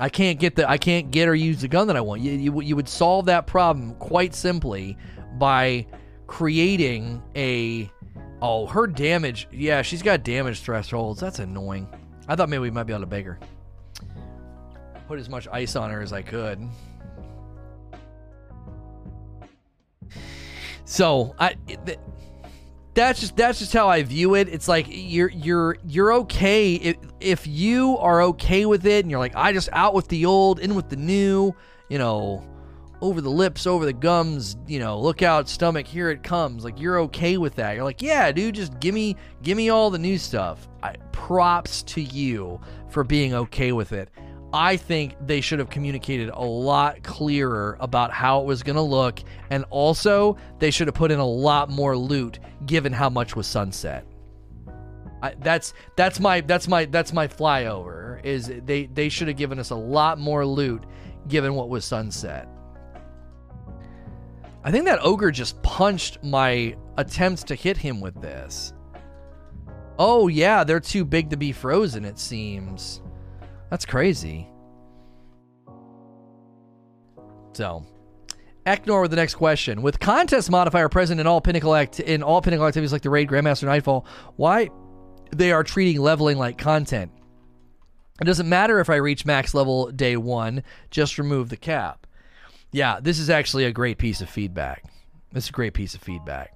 I 0.00 0.08
can't 0.08 0.40
get 0.40 0.56
the 0.56 0.68
I 0.68 0.78
can't 0.78 1.10
get 1.10 1.28
or 1.28 1.34
use 1.34 1.60
the 1.60 1.68
gun 1.68 1.86
that 1.88 1.96
I 1.96 2.00
want. 2.00 2.22
You, 2.22 2.32
you, 2.32 2.60
you 2.62 2.74
would 2.74 2.88
solve 2.88 3.26
that 3.26 3.46
problem 3.46 3.94
quite 3.96 4.34
simply 4.34 4.96
by 5.34 5.86
creating 6.26 7.22
a 7.36 7.92
oh 8.40 8.66
her 8.66 8.86
damage. 8.86 9.46
Yeah, 9.52 9.82
she's 9.82 10.02
got 10.02 10.22
damage 10.24 10.60
thresholds. 10.60 11.20
That's 11.20 11.38
annoying. 11.38 11.86
I 12.28 12.34
thought 12.34 12.48
maybe 12.48 12.60
we 12.60 12.70
might 12.70 12.84
be 12.84 12.94
able 12.94 13.02
to 13.02 13.06
beg 13.06 13.26
her. 13.26 13.38
Put 15.10 15.18
as 15.18 15.28
much 15.28 15.48
ice 15.50 15.74
on 15.74 15.90
her 15.90 16.00
as 16.02 16.12
I 16.12 16.22
could. 16.22 16.64
So 20.84 21.34
I. 21.36 21.56
Th- 21.84 21.98
that's 22.94 23.18
just 23.18 23.36
that's 23.36 23.58
just 23.58 23.72
how 23.72 23.88
I 23.88 24.04
view 24.04 24.36
it. 24.36 24.48
It's 24.48 24.68
like 24.68 24.86
you're 24.88 25.30
you're 25.30 25.78
you're 25.84 26.12
okay 26.12 26.74
if 26.74 26.96
if 27.18 27.44
you 27.44 27.98
are 27.98 28.22
okay 28.22 28.66
with 28.66 28.86
it 28.86 29.04
and 29.04 29.10
you're 29.10 29.18
like 29.18 29.34
I 29.34 29.52
just 29.52 29.68
out 29.72 29.94
with 29.94 30.06
the 30.06 30.26
old, 30.26 30.60
in 30.60 30.76
with 30.76 30.88
the 30.88 30.96
new, 30.96 31.56
you 31.88 31.98
know, 31.98 32.48
over 33.00 33.20
the 33.20 33.30
lips, 33.30 33.66
over 33.66 33.84
the 33.84 33.92
gums, 33.92 34.56
you 34.68 34.78
know, 34.78 34.96
look 35.00 35.22
out, 35.22 35.48
stomach, 35.48 35.88
here 35.88 36.10
it 36.10 36.22
comes. 36.22 36.62
Like 36.62 36.78
you're 36.78 37.00
okay 37.00 37.36
with 37.36 37.56
that. 37.56 37.74
You're 37.74 37.82
like, 37.82 38.00
yeah, 38.00 38.30
dude, 38.30 38.54
just 38.54 38.78
give 38.78 38.94
me 38.94 39.16
give 39.42 39.56
me 39.56 39.70
all 39.70 39.90
the 39.90 39.98
new 39.98 40.18
stuff. 40.18 40.68
I, 40.84 40.94
props 41.10 41.82
to 41.82 42.00
you 42.00 42.60
for 42.90 43.02
being 43.02 43.34
okay 43.34 43.72
with 43.72 43.92
it. 43.92 44.08
I 44.52 44.76
think 44.76 45.14
they 45.24 45.40
should 45.40 45.60
have 45.60 45.70
communicated 45.70 46.30
a 46.30 46.42
lot 46.42 47.02
clearer 47.02 47.76
about 47.80 48.10
how 48.10 48.40
it 48.40 48.46
was 48.46 48.62
going 48.62 48.76
to 48.76 48.82
look, 48.82 49.20
and 49.50 49.64
also 49.70 50.36
they 50.58 50.70
should 50.70 50.88
have 50.88 50.94
put 50.94 51.12
in 51.12 51.20
a 51.20 51.26
lot 51.26 51.70
more 51.70 51.96
loot 51.96 52.40
given 52.66 52.92
how 52.92 53.08
much 53.08 53.36
was 53.36 53.46
sunset. 53.46 54.04
I, 55.22 55.34
that's 55.40 55.74
that's 55.96 56.18
my 56.18 56.40
that's 56.40 56.66
my 56.66 56.86
that's 56.86 57.12
my 57.12 57.28
flyover 57.28 58.24
is 58.24 58.52
they 58.64 58.86
they 58.86 59.08
should 59.08 59.28
have 59.28 59.36
given 59.36 59.58
us 59.58 59.70
a 59.70 59.76
lot 59.76 60.18
more 60.18 60.46
loot 60.46 60.84
given 61.28 61.54
what 61.54 61.68
was 61.68 61.84
sunset. 61.84 62.48
I 64.64 64.70
think 64.70 64.84
that 64.86 64.98
ogre 65.02 65.30
just 65.30 65.62
punched 65.62 66.22
my 66.22 66.76
attempts 66.96 67.44
to 67.44 67.54
hit 67.54 67.76
him 67.76 68.00
with 68.00 68.20
this. 68.20 68.72
Oh 69.98 70.28
yeah, 70.28 70.64
they're 70.64 70.80
too 70.80 71.04
big 71.04 71.30
to 71.30 71.36
be 71.36 71.52
frozen 71.52 72.04
it 72.04 72.18
seems. 72.18 73.02
That's 73.70 73.86
crazy. 73.86 74.48
So, 77.52 77.84
Eknor 78.66 79.02
with 79.02 79.10
the 79.10 79.16
next 79.16 79.34
question. 79.34 79.82
With 79.82 80.00
contest 80.00 80.50
modifier 80.50 80.88
present 80.88 81.20
in 81.20 81.26
all 81.26 81.40
pinnacle 81.40 81.74
act 81.74 82.00
in 82.00 82.22
all 82.22 82.42
pinnacle 82.42 82.66
activities 82.66 82.92
like 82.92 83.02
the 83.02 83.10
raid, 83.10 83.28
Grandmaster, 83.28 83.64
Nightfall, 83.64 84.06
why 84.36 84.70
they 85.34 85.52
are 85.52 85.64
treating 85.64 86.00
leveling 86.00 86.36
like 86.36 86.58
content? 86.58 87.12
It 88.20 88.24
doesn't 88.24 88.48
matter 88.48 88.80
if 88.80 88.90
I 88.90 88.96
reach 88.96 89.24
max 89.24 89.54
level 89.54 89.90
day 89.90 90.16
one. 90.16 90.62
Just 90.90 91.18
remove 91.18 91.48
the 91.48 91.56
cap. 91.56 92.06
Yeah, 92.72 93.00
this 93.00 93.18
is 93.18 93.30
actually 93.30 93.64
a 93.64 93.72
great 93.72 93.98
piece 93.98 94.20
of 94.20 94.28
feedback. 94.28 94.84
This 95.32 95.44
is 95.44 95.50
a 95.50 95.54
great 95.54 95.74
piece 95.74 95.94
of 95.94 96.02
feedback. 96.02 96.54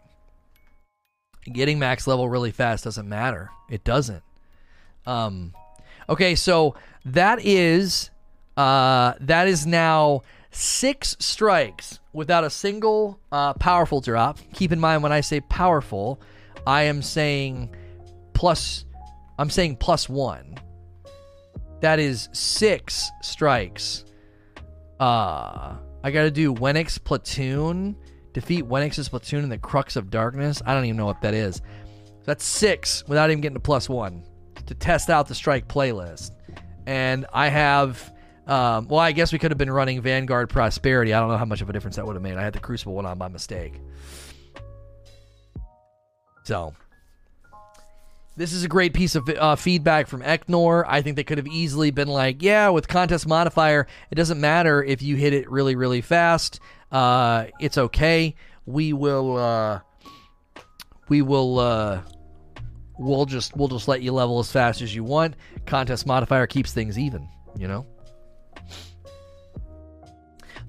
Getting 1.51 1.79
max 1.79 2.07
level 2.07 2.29
really 2.29 2.51
fast 2.51 2.85
doesn't 2.85 3.09
matter. 3.09 3.51
It 3.71 3.85
doesn't. 3.85 4.23
Um, 5.07 5.55
okay, 6.09 6.35
so 6.35 6.75
that 7.05 7.45
is 7.45 8.11
uh, 8.57 9.15
that 9.21 9.49
is 9.49 9.67
now 9.67 10.23
six 10.51 11.17
strikes 11.19 11.99
without 12.13 12.45
a 12.45 12.51
single 12.51 13.19
uh, 13.33 13.55
powerful 13.55 14.01
drop. 14.01 14.39
Keep 14.55 14.73
in 14.73 14.81
mind 14.81 15.03
when 15.03 15.13
I 15.13 15.21
say 15.21 15.41
powerful, 15.41 16.21
I 16.67 16.85
am 16.85 17.03
saying 17.03 17.75
plus. 18.33 18.85
I'm 19.39 19.51
saying 19.51 19.77
plus 19.77 20.09
one. 20.09 20.57
That 21.81 21.99
is 21.99 22.29
six 22.33 23.11
strikes. 23.21 24.05
Uh, 25.01 25.75
I 26.03 26.11
got 26.13 26.23
to 26.23 26.31
do 26.31 26.55
Wenix 26.55 27.03
platoon. 27.03 27.97
Defeat 28.33 28.65
Wenix's 28.65 29.09
platoon 29.09 29.45
in 29.45 29.51
the 29.51 29.59
Crux 29.59 29.97
of 29.97 30.11
Darkness. 30.11 30.63
I 30.65 30.75
don't 30.75 30.85
even 30.85 30.97
know 30.97 31.07
what 31.07 31.21
that 31.23 31.35
is. 31.35 31.61
That's 32.25 32.45
six 32.45 33.07
without 33.07 33.31
even 33.31 33.41
getting 33.41 33.55
to 33.55 33.61
plus 33.61 33.89
one 33.89 34.25
to 34.67 34.75
test 34.75 35.11
out 35.11 35.29
the 35.29 35.35
strike 35.35 35.69
playlist 35.69 36.33
and 36.87 37.27
I 37.33 37.49
have. 37.49 38.13
Um, 38.47 38.89
well, 38.89 39.01
I 39.01 39.13
guess 39.13 39.33
we 39.33 39.39
could 39.39 39.51
have 39.51 39.59
been 39.59 39.71
running 39.71 40.03
Vanguard 40.03 40.51
Prosperity. 40.51 41.15
I 41.15 41.21
don't 41.21 41.31
know 41.31 41.39
how 41.39 41.47
much 41.47 41.63
of 41.63 41.71
a 41.71 41.73
difference 41.73 41.97
that 41.97 42.07
would 42.07 42.15
have 42.15 42.23
made. 42.23 42.37
I 42.37 42.43
had 42.43 42.53
the 42.53 42.59
Crucible 42.59 42.93
one 42.93 43.07
on 43.07 43.17
by 43.17 43.29
mistake. 43.29 43.81
So, 46.43 46.75
this 48.37 48.53
is 48.53 48.63
a 48.63 48.69
great 48.69 48.93
piece 48.93 49.15
of 49.15 49.27
uh, 49.31 49.57
feedback 49.57 50.09
from 50.09 50.21
Eknor. 50.21 50.85
I 50.87 51.01
think 51.01 51.17
they 51.17 51.25
could 51.25 51.39
have 51.39 51.47
easily 51.47 51.91
been 51.91 52.09
like, 52.09 52.43
yeah, 52.43 52.69
with 52.69 52.87
contest 52.87 53.27
modifier, 53.27 53.87
it 54.11 54.17
doesn't 54.17 54.39
matter 54.39 54.85
if 54.85 55.01
you 55.01 55.17
hit 55.17 55.33
it 55.33 55.51
really, 55.51 55.75
really 55.75 56.03
fast. 56.03 56.61
Uh, 56.93 57.47
it's 57.61 57.79
okay. 57.79 58.35
We 58.67 58.93
will. 58.93 59.39
Uh, 59.39 59.81
we 61.09 61.23
will. 61.23 62.03
We'll 62.99 63.27
just 63.27 63.57
we'll 63.57 63.69
just 63.69 63.89
let 63.89 64.03
you 64.03 64.13
level 64.13 64.39
as 64.39 64.51
fast 64.51 64.81
as 64.81 64.95
you 64.95 65.05
want. 65.05 65.35
Contest 65.67 66.07
modifier 66.07 66.47
keeps 66.47 66.73
things 66.73 66.99
even, 66.99 67.29
you 67.57 67.69
know. 67.69 67.87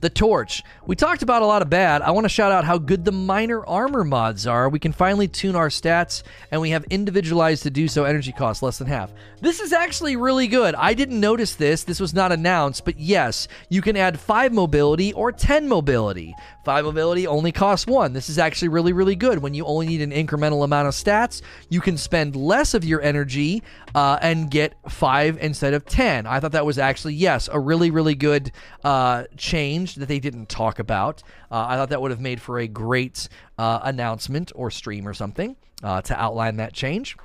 The 0.06 0.10
Torch. 0.12 0.62
We 0.86 0.96
talked 0.96 1.24
about 1.24 1.42
a 1.42 1.48
lot 1.48 1.64
of 1.64 1.70
bad. 1.72 2.04
I 2.04 2.12
want 2.12 2.26
to 2.26 2.30
shout 2.30 2.52
out 2.52 2.64
how 2.64 2.78
good 2.78 3.06
the 3.06 3.12
minor 3.12 3.66
armor 3.66 4.04
mods 4.04 4.46
are. 4.46 4.70
We 4.70 4.78
can 4.78 4.92
finally 4.92 5.28
tune 5.28 5.56
our 5.56 5.70
stats, 5.70 6.22
and 6.52 6.62
we 6.62 6.70
have 6.70 6.84
individualized 6.92 7.64
to 7.64 7.72
do 7.72 7.88
so 7.88 8.04
energy 8.04 8.32
cost 8.32 8.62
less 8.62 8.78
than 8.78 8.86
half. 8.86 9.12
This 9.42 9.60
is 9.60 9.74
actually 9.74 10.16
really 10.16 10.46
good. 10.46 10.76
I 10.76 10.94
didn't 10.94 11.20
notice 11.20 11.56
this. 11.56 11.84
This 11.84 12.00
was 12.00 12.14
not 12.14 12.32
announced, 12.32 12.86
but 12.86 13.00
yes, 13.00 13.48
you 13.70 13.82
can 13.82 13.98
add 13.98 14.20
5 14.20 14.54
mobility 14.54 15.12
or 15.14 15.32
10 15.32 15.68
mobility. 15.68 16.36
5 16.66 16.86
mobility 16.86 17.26
only 17.26 17.52
costs 17.52 17.88
1. 17.88 18.14
This 18.14 18.30
is 18.30 18.38
actually 18.38 18.70
really, 18.70 18.94
really 18.94 19.16
good. 19.16 19.40
When 19.40 19.54
you 19.56 19.66
only 19.66 19.88
need 19.88 20.02
an 20.02 20.12
incremental 20.12 20.64
amount 20.64 20.88
of 20.88 20.94
stats, 20.94 21.42
you 21.70 21.82
can 21.82 21.98
spend 21.98 22.36
less 22.36 22.74
of 22.74 22.84
your 22.84 23.02
energy 23.02 23.64
uh, 23.94 24.20
and 24.22 24.52
get 24.52 24.76
5 24.88 25.38
instead 25.42 25.74
of 25.74 25.86
10. 25.86 26.28
I 26.28 26.40
thought 26.40 26.52
that 26.52 26.66
was 26.66 26.78
actually, 26.78 27.16
yes, 27.16 27.50
a 27.52 27.60
really, 27.60 27.92
really 27.92 28.16
good 28.16 28.52
uh, 28.84 29.24
change 29.38 29.95
that 29.96 30.08
they 30.08 30.20
didn't 30.20 30.50
talk 30.50 30.80
about. 30.80 31.24
Uh, 31.52 31.66
I 31.68 31.76
thought 31.76 31.90
that 31.90 32.02
would 32.02 32.12
have 32.12 32.22
made 32.22 32.42
for 32.42 32.60
a 32.60 32.68
great 32.68 33.28
uh, 33.58 33.80
announcement 33.84 34.52
or 34.56 34.72
stream 34.72 35.08
or 35.08 35.14
something 35.14 35.56
uh, 35.84 36.02
to 36.04 36.20
outline 36.20 36.58
that 36.58 36.74
change. 36.74 37.18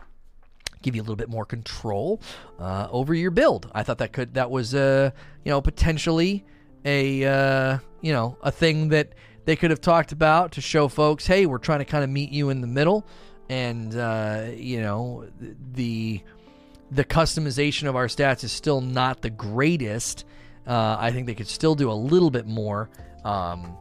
Give 0.83 0.95
you 0.97 1.03
a 1.03 1.05
little 1.05 1.17
bit 1.17 1.29
more 1.29 1.45
control 1.45 2.23
uh, 2.59 2.89
over 2.91 3.13
your 3.13 3.31
build. 3.31 3.71
I 3.75 3.83
thought 3.83 3.99
that 3.99 4.13
could 4.13 4.35
that 4.35 4.51
was 4.51 4.75
uh, 4.75 5.11
you 5.45 5.51
know 5.51 5.61
potentially 5.61 6.45
a 6.85 7.25
uh, 7.25 7.79
you 8.01 8.13
know 8.13 8.39
a 8.43 8.51
thing 8.51 8.89
that 8.89 9.13
they 9.45 9.57
could 9.57 9.71
have 9.71 9.81
talked 9.81 10.13
about 10.13 10.53
to 10.53 10.61
show 10.61 10.89
folks, 10.89 11.27
hey, 11.27 11.45
we're 11.45 11.59
trying 11.59 11.81
to 11.81 11.85
kind 11.85 12.05
of 12.05 12.09
meet 12.09 12.31
you 12.31 12.49
in 12.49 12.63
the 12.63 12.67
middle, 12.67 13.07
and 13.51 13.93
you 14.59 14.81
know 14.81 15.27
the 15.73 16.23
the 16.91 17.05
customization 17.05 17.89
of 17.89 17.95
our 17.95 18.07
stats 18.07 18.43
is 18.43 18.53
still 18.53 18.81
not 18.81 19.21
the 19.21 19.31
greatest. 19.31 20.25
Uh, 20.71 20.97
I 21.01 21.11
think 21.11 21.27
they 21.27 21.35
could 21.35 21.49
still 21.49 21.75
do 21.75 21.91
a 21.91 21.93
little 21.93 22.31
bit 22.31 22.47
more 22.47 22.91
um, 23.25 23.77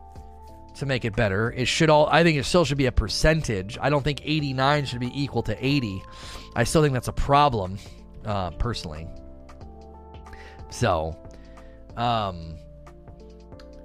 to 0.74 0.88
make 0.88 1.06
it 1.06 1.16
better. 1.16 1.52
It 1.52 1.68
should 1.68 1.92
all. 1.92 2.08
I 2.08 2.24
think 2.24 2.40
it 2.40 2.46
still 2.46 2.66
should 2.66 2.80
be 2.80 2.88
a 2.88 2.92
percentage. 2.92 3.78
I 3.80 3.92
don't 3.92 4.04
think 4.04 4.22
89 4.24 4.86
should 4.86 5.00
be 5.00 5.12
equal 5.14 5.44
to 5.44 5.66
80. 5.66 6.02
I 6.56 6.64
still 6.64 6.82
think 6.82 6.96
that's 6.96 7.08
a 7.08 7.14
problem, 7.14 7.78
uh, 8.26 8.50
personally. 8.52 9.08
So, 10.72 11.16
um, 11.96 12.56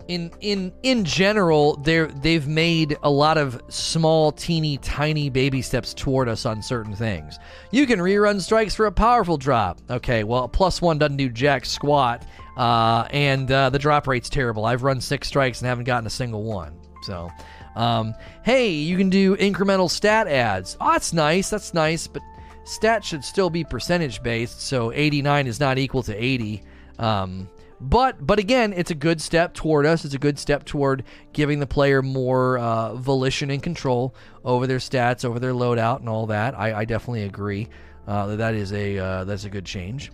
in 0.09 0.30
in 0.40 0.72
in 0.82 1.05
general, 1.05 1.76
they 1.76 2.07
they've 2.07 2.48
made 2.48 2.96
a 3.02 3.11
lot 3.11 3.36
of 3.36 3.61
small, 3.68 4.32
teeny, 4.32 4.78
tiny 4.78 5.28
baby 5.28 5.61
steps 5.61 5.92
toward 5.92 6.26
us 6.26 6.46
on 6.46 6.62
certain 6.62 6.94
things. 6.94 7.38
You 7.70 7.86
can 7.86 7.98
rerun 7.98 8.40
strikes 8.40 8.74
for 8.74 8.86
a 8.86 8.92
powerful 8.92 9.36
drop. 9.36 9.80
Okay, 9.90 10.24
well, 10.24 10.48
plus 10.48 10.80
one 10.80 10.98
doesn't 10.98 11.18
do 11.18 11.28
jack 11.28 11.66
squat, 11.66 12.24
uh, 12.57 13.07
and 13.11 13.50
uh, 13.50 13.70
the 13.70 13.78
drop 13.78 14.07
rate's 14.07 14.28
terrible. 14.28 14.64
I've 14.64 14.82
run 14.82 15.00
six 15.00 15.28
strikes 15.28 15.61
and 15.61 15.68
haven't 15.68 15.84
gotten 15.84 16.07
a 16.07 16.11
single 16.11 16.42
one. 16.42 16.78
So, 17.02 17.30
um, 17.76 18.14
hey, 18.44 18.70
you 18.70 18.96
can 18.96 19.11
do 19.11 19.36
incremental 19.36 19.90
stat 19.90 20.26
ads. 20.26 20.76
Oh, 20.80 20.92
that's 20.92 21.12
nice. 21.12 21.50
That's 21.50 21.74
nice, 21.74 22.07
but 22.07 22.22
stats 22.64 23.05
should 23.05 23.24
still 23.24 23.50
be 23.50 23.64
percentage 23.64 24.22
based. 24.22 24.62
So 24.62 24.92
89 24.92 25.46
is 25.46 25.61
not 25.61 25.78
equal 25.78 26.02
to 26.05 26.14
80. 26.14 26.62
Um, 26.98 27.48
but 27.80 28.24
but 28.24 28.38
again, 28.38 28.72
it's 28.72 28.90
a 28.90 28.94
good 28.94 29.20
step 29.20 29.52
toward 29.52 29.84
us. 29.84 30.05
It's 30.05 30.14
a 30.14 30.18
good 30.18 30.38
step 30.38 30.64
toward 30.64 31.05
giving 31.32 31.61
the 31.61 31.66
player 31.66 32.02
more 32.02 32.59
uh, 32.59 32.94
volition 32.94 33.50
and 33.50 33.62
control 33.62 34.14
over 34.44 34.66
their 34.66 34.78
stats, 34.78 35.24
over 35.24 35.38
their 35.38 35.52
loadout, 35.52 36.00
and 36.00 36.09
all 36.09 36.26
that. 36.26 36.59
I, 36.59 36.80
I 36.80 36.84
definitely 36.84 37.24
agree 37.24 37.68
uh, 38.07 38.26
that 38.28 38.36
that 38.36 38.55
is 38.55 38.72
a 38.72 38.98
uh, 38.98 39.24
that's 39.24 39.44
a 39.44 39.50
good 39.50 39.66
change. 39.66 40.12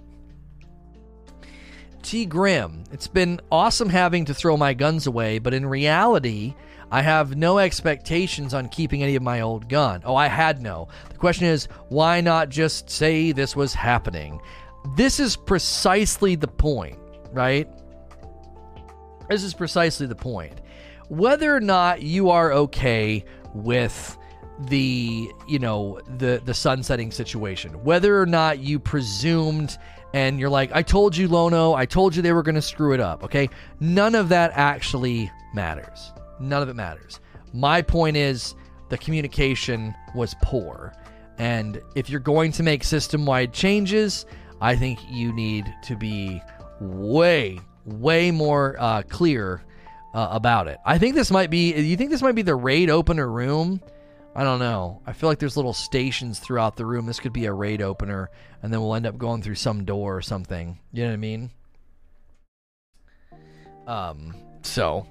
T 2.03 2.27
Grim, 2.27 2.85
it's 2.93 3.07
been 3.07 3.41
awesome 3.51 3.89
having 3.89 4.25
to 4.27 4.35
throw 4.35 4.57
my 4.57 4.75
guns 4.75 5.07
away, 5.07 5.39
but 5.39 5.55
in 5.55 5.67
reality, 5.67 6.55
I 6.91 7.03
have 7.03 7.37
no 7.37 7.59
expectations 7.59 8.55
on 8.55 8.69
keeping 8.69 9.03
any 9.03 9.17
of 9.17 9.23
my 9.23 9.43
old 9.43 9.69
gun. 9.69 10.03
Oh, 10.05 10.17
I 10.17 10.27
had 10.27 10.61
no. 10.61 10.89
The 11.11 11.19
question 11.19 11.47
is, 11.47 11.67
why 11.89 12.21
not 12.21 12.49
just 12.49 12.91
say 12.91 13.33
this 13.33 13.55
was 13.55 13.75
happening? 13.75 14.41
This 14.97 15.21
is 15.21 15.37
precisely 15.37 16.35
the 16.35 16.49
point 16.49 16.97
right? 17.33 17.69
This 19.29 19.43
is 19.43 19.55
precisely 19.55 20.07
the 20.07 20.15
point. 20.15 20.61
Whether 21.09 21.55
or 21.55 21.61
not 21.61 22.03
you 22.03 22.31
are 22.31 22.53
okay 22.53 23.25
with 23.55 24.17
the 24.69 25.31
you 25.49 25.59
know 25.59 25.99
the 26.19 26.43
the 26.45 26.53
sunsetting 26.53 27.11
situation 27.11 27.83
whether 27.83 28.21
or 28.21 28.27
not 28.27 28.59
you 28.59 28.79
presumed 28.79 29.79
and 30.15 30.39
you're 30.41 30.51
like 30.51 30.71
i 30.73 30.83
told 30.83 31.17
you 31.17 31.29
lono 31.29 31.75
i 31.75 31.85
told 31.87 32.15
you 32.15 32.23
they 32.23 32.33
were 32.33 32.43
going 32.43 32.55
to 32.55 32.63
screw 32.63 32.93
it 32.93 33.01
up 33.01 33.23
okay 33.23 33.49
none 33.81 34.15
of 34.15 34.29
that 34.29 34.51
actually 34.55 35.31
matters 35.55 36.13
none 36.39 36.63
of 36.63 36.69
it 36.69 36.75
matters 36.75 37.21
my 37.53 37.83
point 37.83 38.17
is 38.17 38.55
the 38.89 38.99
communication 38.99 39.95
was 40.15 40.35
poor 40.43 40.93
and 41.39 41.81
if 41.95 42.11
you're 42.11 42.21
going 42.21 42.53
to 42.53 42.63
make 42.63 42.83
system 42.85 43.25
wide 43.25 43.53
changes 43.53 44.27
i 44.61 44.75
think 44.75 44.99
you 45.11 45.33
need 45.33 45.73
to 45.83 45.97
be 45.97 46.43
way, 46.81 47.61
way 47.85 48.31
more 48.31 48.77
uh, 48.79 49.03
clear 49.03 49.63
uh, 50.15 50.29
about 50.31 50.67
it. 50.67 50.79
I 50.85 50.99
think 50.99 51.15
this 51.15 51.31
might 51.31 51.51
be. 51.51 51.73
You 51.73 51.97
think 51.97 52.11
this 52.11 52.23
might 52.23 52.35
be 52.35 52.43
the 52.43 52.55
raid 52.55 52.91
opener 52.91 53.29
room? 53.29 53.81
I 54.35 54.45
don't 54.45 54.61
know. 54.61 55.03
I 55.07 55.13
feel 55.13 55.29
like 55.29 55.41
there's 55.41 55.57
little 55.57 55.73
stations 55.73 56.39
throughout 56.39 56.77
the 56.77 56.87
room. 56.87 57.07
This 57.07 57.19
could 57.19 57.33
be 57.33 57.47
a 57.47 57.53
raid 57.53 57.83
opener, 57.83 58.31
and 58.63 58.73
then 58.73 58.81
we'll 58.81 58.95
end 58.95 59.07
up 59.07 59.19
going 59.19 59.43
through 59.43 59.57
some 59.57 59.85
door 59.85 60.17
or 60.17 60.23
something. 60.23 60.79
You 60.93 61.03
know 61.03 61.09
what 61.09 61.15
I 61.15 61.17
mean? 61.17 61.51
Um. 63.87 64.35
So, 64.63 65.07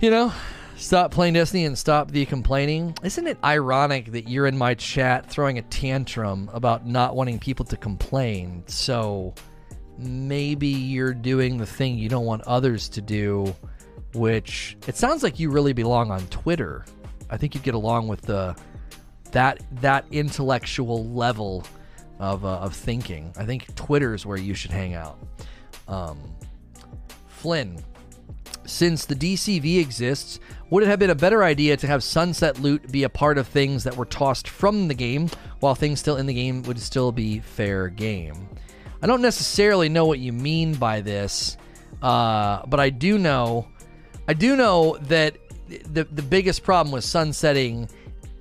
you 0.00 0.10
know, 0.10 0.32
stop 0.76 1.12
playing 1.12 1.34
Destiny 1.34 1.64
and 1.64 1.78
stop 1.78 2.10
the 2.10 2.26
complaining. 2.26 2.96
Isn't 3.02 3.26
it 3.26 3.38
ironic 3.44 4.12
that 4.12 4.28
you're 4.28 4.46
in 4.46 4.58
my 4.58 4.74
chat 4.74 5.30
throwing 5.30 5.58
a 5.58 5.62
tantrum 5.62 6.50
about 6.52 6.86
not 6.86 7.14
wanting 7.14 7.38
people 7.38 7.64
to 7.66 7.76
complain? 7.76 8.64
So 8.66 9.34
maybe 9.96 10.66
you're 10.66 11.14
doing 11.14 11.58
the 11.58 11.66
thing 11.66 11.96
you 11.96 12.08
don't 12.08 12.26
want 12.26 12.42
others 12.42 12.88
to 12.90 13.00
do, 13.00 13.54
which 14.14 14.76
it 14.86 14.96
sounds 14.96 15.22
like 15.22 15.38
you 15.38 15.50
really 15.50 15.72
belong 15.72 16.10
on 16.10 16.26
Twitter. 16.26 16.84
I 17.30 17.36
think 17.36 17.54
you'd 17.54 17.64
get 17.64 17.74
along 17.74 18.08
with 18.08 18.22
the 18.22 18.56
that 19.32 19.60
that 19.80 20.04
intellectual 20.10 21.08
level 21.10 21.64
of, 22.18 22.44
uh, 22.44 22.58
of 22.58 22.74
thinking. 22.74 23.32
I 23.36 23.44
think 23.44 23.74
Twitter 23.74 24.14
is 24.14 24.26
where 24.26 24.36
you 24.36 24.54
should 24.54 24.70
hang 24.70 24.94
out. 24.94 25.18
Um, 25.88 26.18
Flynn, 27.28 27.82
since 28.66 29.06
the 29.06 29.14
DCV 29.14 29.80
exists, 29.80 30.38
would 30.68 30.82
it 30.82 30.86
have 30.86 30.98
been 30.98 31.10
a 31.10 31.14
better 31.14 31.42
idea 31.42 31.76
to 31.78 31.86
have 31.86 32.04
sunset 32.04 32.60
loot 32.60 32.92
be 32.92 33.04
a 33.04 33.08
part 33.08 33.38
of 33.38 33.48
things 33.48 33.84
that 33.84 33.96
were 33.96 34.04
tossed 34.04 34.48
from 34.48 34.88
the 34.88 34.94
game, 34.94 35.30
while 35.60 35.74
things 35.74 35.98
still 35.98 36.16
in 36.16 36.26
the 36.26 36.34
game 36.34 36.62
would 36.64 36.78
still 36.78 37.10
be 37.10 37.40
fair 37.40 37.88
game? 37.88 38.48
I 39.02 39.06
don't 39.06 39.22
necessarily 39.22 39.88
know 39.88 40.04
what 40.04 40.18
you 40.18 40.32
mean 40.32 40.74
by 40.74 41.00
this, 41.00 41.56
uh, 42.02 42.66
but 42.66 42.78
I 42.78 42.90
do 42.90 43.16
know, 43.16 43.66
I 44.28 44.34
do 44.34 44.56
know 44.56 44.98
that 45.02 45.36
the 45.92 46.04
the 46.04 46.22
biggest 46.22 46.62
problem 46.62 46.92
with 46.92 47.04
sunsetting 47.04 47.88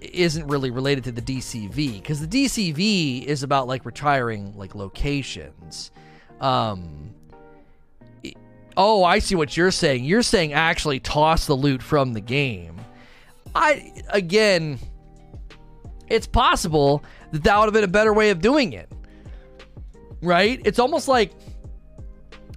isn't 0.01 0.47
really 0.47 0.71
related 0.71 1.03
to 1.03 1.11
the 1.11 1.21
DCV 1.21 1.93
because 1.93 2.25
the 2.25 2.27
DCV 2.27 3.25
is 3.25 3.43
about 3.43 3.67
like 3.67 3.85
retiring 3.85 4.53
like 4.57 4.75
locations. 4.75 5.91
Um, 6.39 7.13
oh, 8.77 9.03
I 9.03 9.19
see 9.19 9.35
what 9.35 9.57
you're 9.57 9.71
saying. 9.71 10.05
You're 10.05 10.23
saying 10.23 10.53
actually 10.53 10.99
toss 10.99 11.45
the 11.45 11.55
loot 11.55 11.83
from 11.83 12.13
the 12.13 12.21
game. 12.21 12.79
I 13.53 13.91
again, 14.09 14.79
it's 16.07 16.27
possible 16.27 17.03
that 17.31 17.43
that 17.43 17.57
would 17.57 17.65
have 17.65 17.73
been 17.73 17.83
a 17.83 17.87
better 17.87 18.13
way 18.13 18.29
of 18.29 18.41
doing 18.41 18.73
it 18.73 18.89
right? 20.21 20.61
It's 20.65 20.79
almost 20.79 21.07
like 21.07 21.31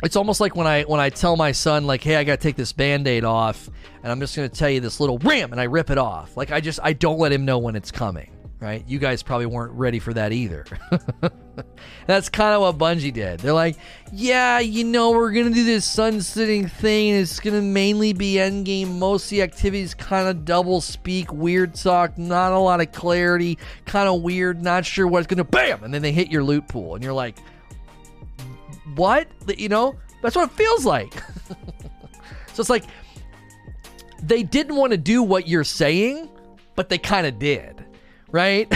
it's 0.02 0.16
almost 0.16 0.40
like 0.40 0.56
when 0.56 0.66
I 0.66 0.82
when 0.82 1.00
I 1.00 1.10
tell 1.10 1.36
my 1.36 1.52
son 1.52 1.86
like, 1.86 2.02
"Hey, 2.02 2.16
I 2.16 2.24
got 2.24 2.40
to 2.40 2.42
take 2.42 2.56
this 2.56 2.72
band-aid 2.72 3.24
off 3.24 3.70
and 4.02 4.10
I'm 4.10 4.20
just 4.20 4.34
going 4.34 4.48
to 4.48 4.54
tell 4.54 4.70
you 4.70 4.80
this 4.80 5.00
little 5.00 5.18
ram 5.18 5.52
and 5.52 5.60
I 5.60 5.64
rip 5.64 5.90
it 5.90 5.98
off." 5.98 6.36
Like 6.36 6.50
I 6.50 6.60
just 6.60 6.80
I 6.82 6.92
don't 6.92 7.18
let 7.18 7.32
him 7.32 7.44
know 7.44 7.58
when 7.58 7.76
it's 7.76 7.92
coming, 7.92 8.30
right? 8.60 8.84
You 8.88 8.98
guys 8.98 9.22
probably 9.22 9.46
weren't 9.46 9.72
ready 9.72 10.00
for 10.00 10.12
that 10.14 10.32
either. 10.32 10.64
That's 12.06 12.28
kind 12.28 12.54
of 12.54 12.62
what 12.62 12.78
Bungie 12.78 13.12
did. 13.12 13.38
They're 13.40 13.52
like, 13.52 13.76
"Yeah, 14.12 14.58
you 14.58 14.82
know, 14.82 15.12
we're 15.12 15.30
going 15.30 15.46
to 15.48 15.54
do 15.54 15.62
this 15.64 15.84
sunsetting 15.84 16.66
thing. 16.66 17.14
It's 17.14 17.38
going 17.38 17.54
to 17.54 17.62
mainly 17.62 18.12
be 18.12 18.34
endgame. 18.34 18.98
Most 18.98 19.26
of 19.26 19.30
the 19.30 19.42
activities 19.42 19.94
kind 19.94 20.26
of 20.26 20.44
double 20.44 20.80
speak, 20.80 21.32
weird 21.32 21.74
talk, 21.76 22.18
not 22.18 22.50
a 22.50 22.58
lot 22.58 22.80
of 22.80 22.90
clarity, 22.90 23.56
kind 23.84 24.08
of 24.08 24.22
weird, 24.22 24.62
not 24.62 24.84
sure 24.84 25.06
what's 25.06 25.28
going 25.28 25.38
to 25.38 25.44
bam, 25.44 25.84
and 25.84 25.94
then 25.94 26.02
they 26.02 26.12
hit 26.12 26.28
your 26.28 26.42
loot 26.42 26.66
pool 26.66 26.96
and 26.96 27.04
you're 27.04 27.12
like, 27.12 27.36
what? 28.96 29.28
You 29.56 29.68
know, 29.68 29.96
that's 30.22 30.36
what 30.36 30.50
it 30.50 30.56
feels 30.56 30.84
like. 30.84 31.14
so 32.52 32.60
it's 32.60 32.70
like 32.70 32.84
they 34.22 34.42
didn't 34.42 34.76
want 34.76 34.92
to 34.92 34.98
do 34.98 35.22
what 35.22 35.48
you're 35.48 35.64
saying, 35.64 36.28
but 36.74 36.88
they 36.88 36.98
kind 36.98 37.26
of 37.26 37.38
did, 37.38 37.84
right? 38.30 38.72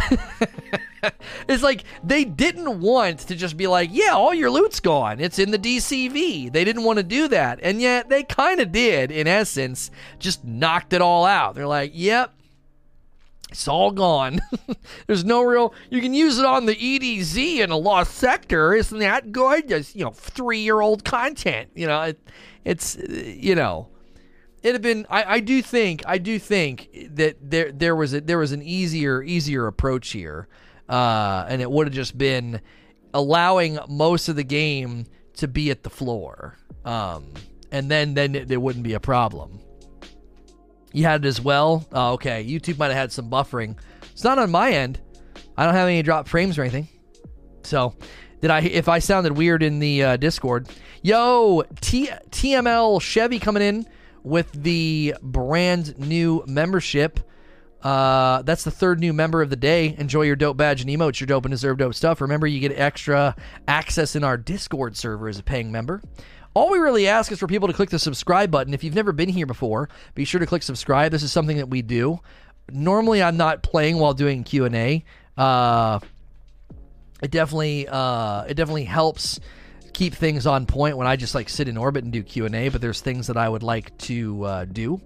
it's 1.48 1.62
like 1.62 1.84
they 2.02 2.24
didn't 2.24 2.80
want 2.80 3.20
to 3.20 3.36
just 3.36 3.56
be 3.56 3.66
like, 3.66 3.90
yeah, 3.92 4.10
all 4.10 4.34
your 4.34 4.50
loot's 4.50 4.80
gone. 4.80 5.20
It's 5.20 5.38
in 5.38 5.52
the 5.52 5.58
DCV. 5.58 6.52
They 6.52 6.64
didn't 6.64 6.84
want 6.84 6.98
to 6.98 7.02
do 7.02 7.28
that. 7.28 7.60
And 7.62 7.80
yet 7.80 8.08
they 8.08 8.24
kind 8.24 8.60
of 8.60 8.72
did, 8.72 9.10
in 9.10 9.26
essence, 9.26 9.90
just 10.18 10.44
knocked 10.44 10.92
it 10.92 11.00
all 11.00 11.24
out. 11.24 11.54
They're 11.54 11.66
like, 11.66 11.92
yep, 11.94 12.34
it's 13.50 13.68
all 13.68 13.92
gone. 13.92 14.40
There's 15.06 15.24
no 15.24 15.42
real. 15.42 15.72
You 15.88 16.00
can 16.00 16.14
use 16.14 16.38
it 16.38 16.44
on 16.44 16.66
the 16.66 16.74
EDZ 16.74 17.58
in 17.58 17.70
a 17.70 17.76
lost 17.76 18.14
sector. 18.14 18.74
Isn't 18.74 18.98
that 18.98 19.30
good? 19.32 19.68
Just 19.68 19.94
you 19.94 20.04
know, 20.04 20.10
three 20.10 20.60
year 20.60 20.80
old 20.80 21.04
content. 21.04 21.70
You 21.74 21.86
know, 21.86 22.02
it, 22.02 22.20
it's 22.64 22.96
you 22.96 23.54
know, 23.54 23.88
it'd 24.62 24.74
have 24.74 24.82
been. 24.82 25.06
I, 25.08 25.36
I 25.36 25.40
do 25.40 25.62
think. 25.62 26.02
I 26.06 26.18
do 26.18 26.38
think 26.38 26.88
that 27.14 27.36
there 27.40 27.70
there 27.70 27.94
was 27.94 28.14
a, 28.14 28.20
there 28.20 28.38
was 28.38 28.52
an 28.52 28.62
easier 28.62 29.22
easier 29.22 29.68
approach 29.68 30.10
here, 30.10 30.48
uh, 30.88 31.46
and 31.48 31.62
it 31.62 31.70
would 31.70 31.86
have 31.86 31.94
just 31.94 32.18
been 32.18 32.60
allowing 33.14 33.78
most 33.88 34.28
of 34.28 34.34
the 34.34 34.44
game 34.44 35.06
to 35.34 35.46
be 35.46 35.70
at 35.70 35.84
the 35.84 35.90
floor, 35.90 36.58
um, 36.84 37.24
and 37.70 37.88
then 37.88 38.14
then 38.14 38.34
it, 38.34 38.48
there 38.48 38.58
wouldn't 38.58 38.84
be 38.84 38.94
a 38.94 39.00
problem. 39.00 39.60
You 40.96 41.04
had 41.04 41.26
it 41.26 41.28
as 41.28 41.42
well. 41.42 41.86
Oh, 41.92 42.14
okay. 42.14 42.42
YouTube 42.42 42.78
might 42.78 42.86
have 42.86 42.96
had 42.96 43.12
some 43.12 43.28
buffering. 43.28 43.76
It's 44.12 44.24
not 44.24 44.38
on 44.38 44.50
my 44.50 44.70
end. 44.70 44.98
I 45.54 45.66
don't 45.66 45.74
have 45.74 45.88
any 45.88 46.02
drop 46.02 46.26
frames 46.26 46.56
or 46.56 46.62
anything. 46.62 46.88
So, 47.64 47.94
did 48.40 48.50
I? 48.50 48.60
If 48.62 48.88
I 48.88 48.98
sounded 49.00 49.36
weird 49.36 49.62
in 49.62 49.78
the 49.78 50.02
uh, 50.02 50.16
Discord, 50.16 50.70
yo, 51.02 51.64
T- 51.82 52.08
TML 52.30 53.02
Chevy 53.02 53.38
coming 53.38 53.62
in 53.62 53.86
with 54.22 54.50
the 54.52 55.14
brand 55.20 55.98
new 55.98 56.42
membership. 56.46 57.20
Uh, 57.82 58.40
that's 58.40 58.64
the 58.64 58.70
third 58.70 58.98
new 58.98 59.12
member 59.12 59.42
of 59.42 59.50
the 59.50 59.56
day. 59.56 59.94
Enjoy 59.98 60.22
your 60.22 60.34
dope 60.34 60.56
badge 60.56 60.80
and 60.80 60.88
emotes, 60.88 61.20
your 61.20 61.26
dope 61.26 61.44
and 61.44 61.52
deserve 61.52 61.76
dope 61.76 61.94
stuff. 61.94 62.22
Remember, 62.22 62.46
you 62.46 62.58
get 62.58 62.72
extra 62.72 63.36
access 63.68 64.16
in 64.16 64.24
our 64.24 64.38
Discord 64.38 64.96
server 64.96 65.28
as 65.28 65.38
a 65.38 65.42
paying 65.42 65.70
member. 65.70 66.00
All 66.56 66.70
we 66.70 66.78
really 66.78 67.06
ask 67.06 67.30
is 67.30 67.38
for 67.38 67.46
people 67.46 67.68
to 67.68 67.74
click 67.74 67.90
the 67.90 67.98
subscribe 67.98 68.50
button. 68.50 68.72
If 68.72 68.82
you've 68.82 68.94
never 68.94 69.12
been 69.12 69.28
here 69.28 69.44
before, 69.44 69.90
be 70.14 70.24
sure 70.24 70.40
to 70.40 70.46
click 70.46 70.62
subscribe. 70.62 71.12
This 71.12 71.22
is 71.22 71.30
something 71.30 71.58
that 71.58 71.68
we 71.68 71.82
do. 71.82 72.18
Normally, 72.72 73.22
I'm 73.22 73.36
not 73.36 73.62
playing 73.62 73.98
while 73.98 74.14
doing 74.14 74.42
Q 74.42 74.64
and 74.64 74.74
A. 74.74 75.04
Uh, 75.36 75.98
it 77.22 77.30
definitely, 77.30 77.86
uh, 77.88 78.44
it 78.44 78.54
definitely 78.54 78.84
helps 78.84 79.38
keep 79.92 80.14
things 80.14 80.46
on 80.46 80.64
point 80.64 80.96
when 80.96 81.06
I 81.06 81.16
just 81.16 81.34
like 81.34 81.50
sit 81.50 81.68
in 81.68 81.76
orbit 81.76 82.04
and 82.04 82.12
do 82.14 82.22
Q 82.22 82.46
and 82.46 82.54
A. 82.54 82.70
But 82.70 82.80
there's 82.80 83.02
things 83.02 83.26
that 83.26 83.36
I 83.36 83.50
would 83.50 83.62
like 83.62 83.94
to 83.98 84.42
uh, 84.44 84.64
do, 84.64 84.98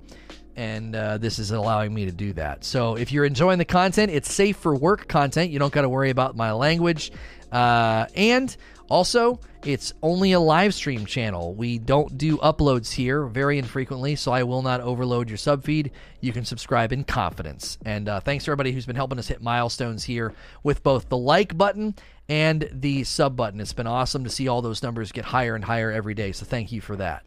and 0.54 0.94
uh, 0.94 1.18
this 1.18 1.40
is 1.40 1.50
allowing 1.50 1.92
me 1.92 2.04
to 2.04 2.12
do 2.12 2.32
that. 2.34 2.62
So 2.62 2.94
if 2.94 3.10
you're 3.10 3.24
enjoying 3.24 3.58
the 3.58 3.64
content, 3.64 4.12
it's 4.12 4.32
safe 4.32 4.56
for 4.56 4.76
work 4.76 5.08
content. 5.08 5.50
You 5.50 5.58
don't 5.58 5.72
got 5.72 5.82
to 5.82 5.88
worry 5.88 6.10
about 6.10 6.36
my 6.36 6.52
language, 6.52 7.10
uh, 7.50 8.06
and 8.14 8.56
also, 8.90 9.38
it's 9.64 9.94
only 10.02 10.32
a 10.32 10.40
live 10.40 10.74
stream 10.74 11.06
channel. 11.06 11.54
We 11.54 11.78
don't 11.78 12.18
do 12.18 12.38
uploads 12.38 12.90
here 12.90 13.24
very 13.26 13.56
infrequently, 13.56 14.16
so 14.16 14.32
I 14.32 14.42
will 14.42 14.62
not 14.62 14.80
overload 14.80 15.28
your 15.28 15.36
sub 15.38 15.62
feed. 15.62 15.92
You 16.20 16.32
can 16.32 16.44
subscribe 16.44 16.92
in 16.92 17.04
confidence. 17.04 17.78
And 17.84 18.08
uh, 18.08 18.18
thanks 18.18 18.44
to 18.44 18.50
everybody 18.50 18.72
who's 18.72 18.86
been 18.86 18.96
helping 18.96 19.20
us 19.20 19.28
hit 19.28 19.40
milestones 19.40 20.02
here 20.02 20.34
with 20.64 20.82
both 20.82 21.08
the 21.08 21.16
like 21.16 21.56
button 21.56 21.94
and 22.28 22.68
the 22.72 23.04
sub 23.04 23.36
button. 23.36 23.60
It's 23.60 23.72
been 23.72 23.86
awesome 23.86 24.24
to 24.24 24.30
see 24.30 24.48
all 24.48 24.60
those 24.60 24.82
numbers 24.82 25.12
get 25.12 25.26
higher 25.26 25.54
and 25.54 25.64
higher 25.64 25.92
every 25.92 26.14
day. 26.14 26.32
So 26.32 26.44
thank 26.44 26.72
you 26.72 26.80
for 26.80 26.96
that. 26.96 27.24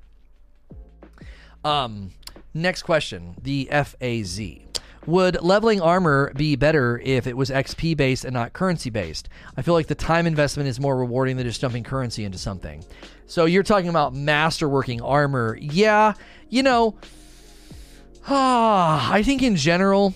Um, 1.63 2.11
next 2.53 2.81
question: 2.81 3.35
the 3.41 3.69
FAZ. 3.71 4.62
Would 5.05 5.41
leveling 5.41 5.81
armor 5.81 6.31
be 6.35 6.55
better 6.55 7.01
if 7.03 7.27
it 7.27 7.35
was 7.35 7.49
XP 7.49 7.97
based 7.97 8.23
and 8.23 8.33
not 8.33 8.53
currency 8.53 8.89
based? 8.89 9.27
I 9.57 9.61
feel 9.61 9.73
like 9.73 9.87
the 9.87 9.95
time 9.95 10.25
investment 10.25 10.69
is 10.69 10.79
more 10.79 10.95
rewarding 10.95 11.35
than 11.35 11.45
just 11.45 11.59
dumping 11.59 11.83
currency 11.83 12.23
into 12.23 12.37
something. 12.37 12.83
So 13.25 13.45
you're 13.45 13.63
talking 13.63 13.89
about 13.89 14.13
masterworking 14.13 15.01
armor. 15.03 15.57
Yeah, 15.59 16.13
you 16.49 16.63
know, 16.63 16.95
ah, 18.27 19.11
I 19.13 19.23
think 19.23 19.43
in 19.43 19.57
general, 19.57 20.13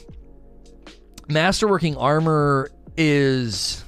masterworking 1.27 1.95
armor 1.99 2.71
is 2.95 3.83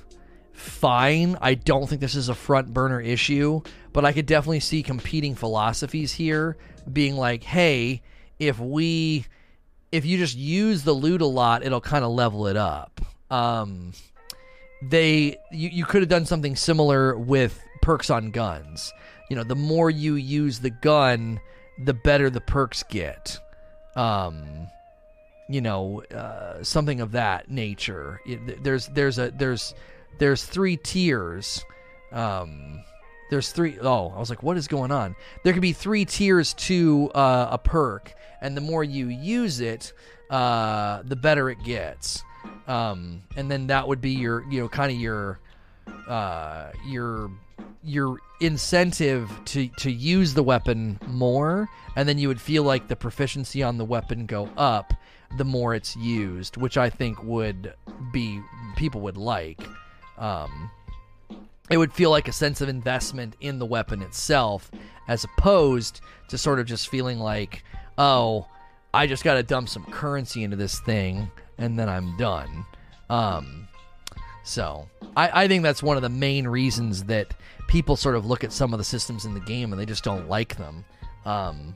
fine. 0.51 1.37
I 1.41 1.53
don't 1.53 1.87
think 1.87 2.01
this 2.01 2.15
is 2.15 2.27
a 2.27 2.35
front 2.35 2.73
burner 2.73 2.99
issue, 2.99 3.61
but 3.93 4.03
I 4.03 4.11
could 4.11 4.25
definitely 4.25 4.59
see 4.59 4.83
competing 4.83 5.35
philosophies 5.35 6.11
here 6.11 6.57
being 6.91 7.15
like, 7.15 7.43
hey, 7.43 8.01
if 8.37 8.59
we 8.59 9.25
if 9.91 10.05
you 10.05 10.17
just 10.17 10.37
use 10.37 10.83
the 10.83 10.93
loot 10.93 11.21
a 11.21 11.25
lot, 11.25 11.63
it'll 11.63 11.81
kind 11.81 12.03
of 12.03 12.11
level 12.11 12.47
it 12.47 12.57
up. 12.57 13.01
Um, 13.31 13.93
they 14.81 15.37
you, 15.51 15.69
you 15.69 15.85
could 15.85 16.01
have 16.01 16.09
done 16.09 16.25
something 16.25 16.55
similar 16.55 17.17
with 17.17 17.61
perks 17.81 18.09
on 18.09 18.31
guns. 18.31 18.93
You 19.29 19.35
know, 19.35 19.43
the 19.43 19.55
more 19.55 19.89
you 19.89 20.15
use 20.15 20.59
the 20.59 20.69
gun, 20.69 21.39
the 21.77 21.93
better 21.93 22.29
the 22.29 22.41
perks 22.41 22.83
get. 22.83 23.39
Um, 23.95 24.67
you 25.47 25.61
know, 25.61 26.03
uh, 26.03 26.63
something 26.63 27.01
of 27.01 27.11
that 27.13 27.49
nature. 27.49 28.21
It, 28.25 28.63
there's 28.63 28.87
there's 28.87 29.17
a 29.17 29.31
there's 29.31 29.73
there's 30.19 30.43
three 30.43 30.77
tiers. 30.77 31.63
Um, 32.11 32.83
there's 33.29 33.51
three 33.51 33.77
oh 33.81 34.09
I 34.15 34.19
was 34.19 34.29
like, 34.29 34.43
what 34.43 34.57
is 34.57 34.67
going 34.67 34.91
on? 34.91 35.15
There 35.43 35.53
could 35.53 35.61
be 35.61 35.73
three 35.73 36.05
tiers 36.05 36.53
to 36.55 37.11
uh, 37.13 37.49
a 37.51 37.57
perk 37.57 38.13
and 38.41 38.55
the 38.55 38.61
more 38.61 38.83
you 38.83 39.07
use 39.07 39.59
it, 39.59 39.93
uh, 40.29 41.01
the 41.03 41.15
better 41.15 41.49
it 41.49 41.63
gets. 41.63 42.23
Um, 42.67 43.23
and 43.35 43.49
then 43.49 43.67
that 43.67 43.87
would 43.87 44.01
be 44.01 44.11
your, 44.11 44.43
you 44.49 44.61
know, 44.61 44.69
kind 44.69 44.91
of 44.91 44.97
your, 44.99 45.39
uh, 46.07 46.71
your, 46.87 47.31
your 47.83 48.19
incentive 48.41 49.29
to 49.45 49.67
to 49.77 49.91
use 49.91 50.33
the 50.33 50.43
weapon 50.43 50.99
more, 51.07 51.67
and 51.95 52.07
then 52.07 52.17
you 52.17 52.27
would 52.27 52.41
feel 52.41 52.63
like 52.63 52.87
the 52.87 52.95
proficiency 52.95 53.63
on 53.63 53.77
the 53.77 53.85
weapon 53.85 54.25
go 54.25 54.49
up 54.57 54.93
the 55.37 55.45
more 55.45 55.75
it's 55.75 55.95
used, 55.95 56.57
which 56.57 56.77
I 56.77 56.89
think 56.89 57.23
would 57.23 57.73
be 58.11 58.41
people 58.75 59.01
would 59.01 59.17
like. 59.17 59.61
Um, 60.17 60.71
it 61.69 61.77
would 61.77 61.93
feel 61.93 62.09
like 62.09 62.27
a 62.27 62.33
sense 62.33 62.61
of 62.61 62.69
investment 62.69 63.35
in 63.41 63.59
the 63.59 63.65
weapon 63.65 64.01
itself, 64.01 64.71
as 65.07 65.23
opposed 65.23 66.01
to 66.29 66.37
sort 66.37 66.59
of 66.59 66.65
just 66.65 66.89
feeling 66.89 67.19
like 67.19 67.63
oh, 67.99 68.47
I 68.93 69.05
just 69.05 69.23
got 69.23 69.35
to 69.35 69.43
dump 69.43 69.69
some 69.69 69.85
currency 69.85 70.43
into 70.43 70.55
this 70.55 70.79
thing 70.79 71.29
and 71.59 71.77
then 71.77 71.87
I'm 71.87 72.17
done. 72.17 72.65
Um, 73.09 73.67
so 74.43 74.87
I, 75.15 75.43
I 75.43 75.47
think 75.47 75.61
that's 75.61 75.83
one 75.83 75.97
of 75.97 76.01
the 76.01 76.09
main 76.09 76.47
reasons 76.47 77.03
that 77.03 77.35
people 77.67 77.95
sort 77.95 78.15
of 78.15 78.25
look 78.25 78.43
at 78.43 78.51
some 78.51 78.73
of 78.73 78.79
the 78.79 78.83
systems 78.83 79.25
in 79.25 79.35
the 79.35 79.39
game 79.41 79.71
and 79.71 79.79
they 79.79 79.85
just 79.85 80.03
don't 80.03 80.27
like 80.27 80.57
them. 80.57 80.85
Um, 81.25 81.75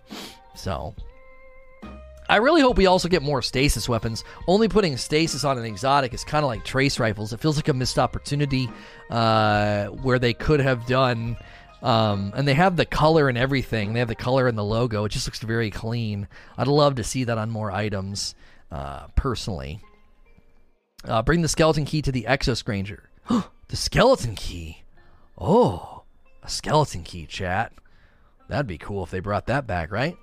so 0.56 0.96
I 2.30 2.38
really 2.38 2.62
hope 2.62 2.78
we 2.78 2.86
also 2.86 3.10
get 3.10 3.22
more 3.22 3.42
stasis 3.42 3.90
weapons. 3.90 4.24
Only 4.48 4.68
putting 4.68 4.96
stasis 4.98 5.44
on 5.44 5.58
an 5.58 5.66
exotic 5.66 6.14
is 6.14 6.24
kind 6.24 6.44
of 6.44 6.48
like 6.48 6.64
trace 6.64 7.00
rifles. 7.00 7.34
It 7.34 7.42
feels 7.42 7.58
like 7.58 7.68
a 7.68 7.74
missed 7.74 8.00
opportunity 8.00 8.70
uh, 9.10 9.88
where 9.88 10.20
they 10.20 10.34
could 10.34 10.62
have 10.62 10.86
done 10.88 11.38
um, 11.84 12.32
and 12.34 12.48
they 12.48 12.54
have 12.54 12.78
the 12.78 12.86
color 12.86 13.28
and 13.28 13.38
everything. 13.38 13.92
They 13.92 14.00
have 14.00 14.08
the 14.08 14.16
color 14.16 14.48
and 14.48 14.58
the 14.58 14.64
logo. 14.64 15.04
It 15.04 15.10
just 15.10 15.28
looks 15.28 15.40
very 15.40 15.70
clean. 15.70 16.30
I'd 16.58 16.68
love 16.68 16.96
to 16.96 17.04
see 17.04 17.26
that 17.26 17.38
on 17.38 17.50
more 17.50 17.72
items, 17.72 18.36
uh, 18.72 19.08
personally. 19.16 19.82
Uh, 21.04 21.22
bring 21.22 21.42
the 21.42 21.50
skeleton 21.50 21.84
key 21.84 22.02
to 22.02 22.12
the 22.12 22.24
Exo 22.24 22.56
Stranger. 22.56 23.10
the 23.28 23.76
skeleton 23.76 24.34
key. 24.36 24.84
Oh, 25.38 26.04
a 26.42 26.50
skeleton 26.50 27.04
key, 27.04 27.26
chat. 27.26 27.74
That'd 28.48 28.66
be 28.66 28.78
cool 28.78 29.04
if 29.04 29.12
they 29.12 29.20
brought 29.20 29.48
that 29.48 29.68
back, 29.68 29.92
right? 29.92 30.16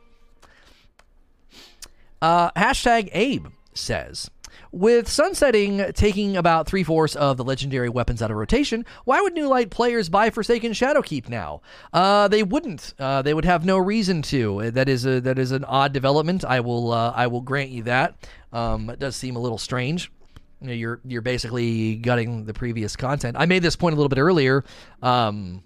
Uh, 2.23 2.51
hashtag 2.53 3.11
Abe 3.13 3.49
says 3.75 4.31
with 4.73 5.09
sunsetting 5.09 5.93
taking 5.95 6.37
about 6.37 6.67
three 6.67 6.85
fourths 6.85 7.17
of 7.17 7.37
the 7.37 7.45
legendary 7.45 7.89
weapons 7.89 8.23
out 8.23 8.31
of 8.31 8.37
rotation, 8.37 8.85
why 9.05 9.21
would 9.21 9.35
New 9.35 9.49
Light 9.49 9.71
players 9.71 10.09
buy 10.09 10.31
Forsaken 10.31 10.73
Shadowkeep 10.73 11.29
now? 11.29 11.61
Uh, 11.93 12.29
they 12.29 12.43
wouldn't. 12.43 12.95
Uh, 12.99 13.23
they 13.23 13.35
would 13.35 13.45
have 13.45 13.65
no 13.65 13.79
reason 13.79 14.23
to. 14.23 14.71
That 14.71 14.89
is 14.89 15.07
a 15.07 15.21
that 15.23 15.39
is 15.39 15.53
an 15.53 15.65
odd 15.65 15.93
development. 15.93 16.45
I 16.45 16.61
will 16.61 16.93
uh, 16.93 17.13
I 17.15 17.27
will 17.27 17.41
grant 17.41 17.71
you 17.71 17.83
that. 17.85 18.29
Um, 18.53 18.91
it 18.91 18.99
does 18.99 19.17
seem 19.17 19.37
a 19.37 19.41
little 19.41 19.59
strange. 19.59 20.11
You 20.61 20.67
know, 20.69 20.73
you're 20.73 21.01
you're 21.05 21.23
basically 21.23 21.97
gutting 21.97 22.45
the 22.45 22.55
previous 22.55 22.97
content. 22.97 23.37
I 23.39 23.47
made 23.47 23.63
this 23.63 23.77
point 23.77 23.95
a 23.95 23.97
little 23.97 24.09
bit 24.09 24.19
earlier. 24.19 24.65
Um, 25.03 25.63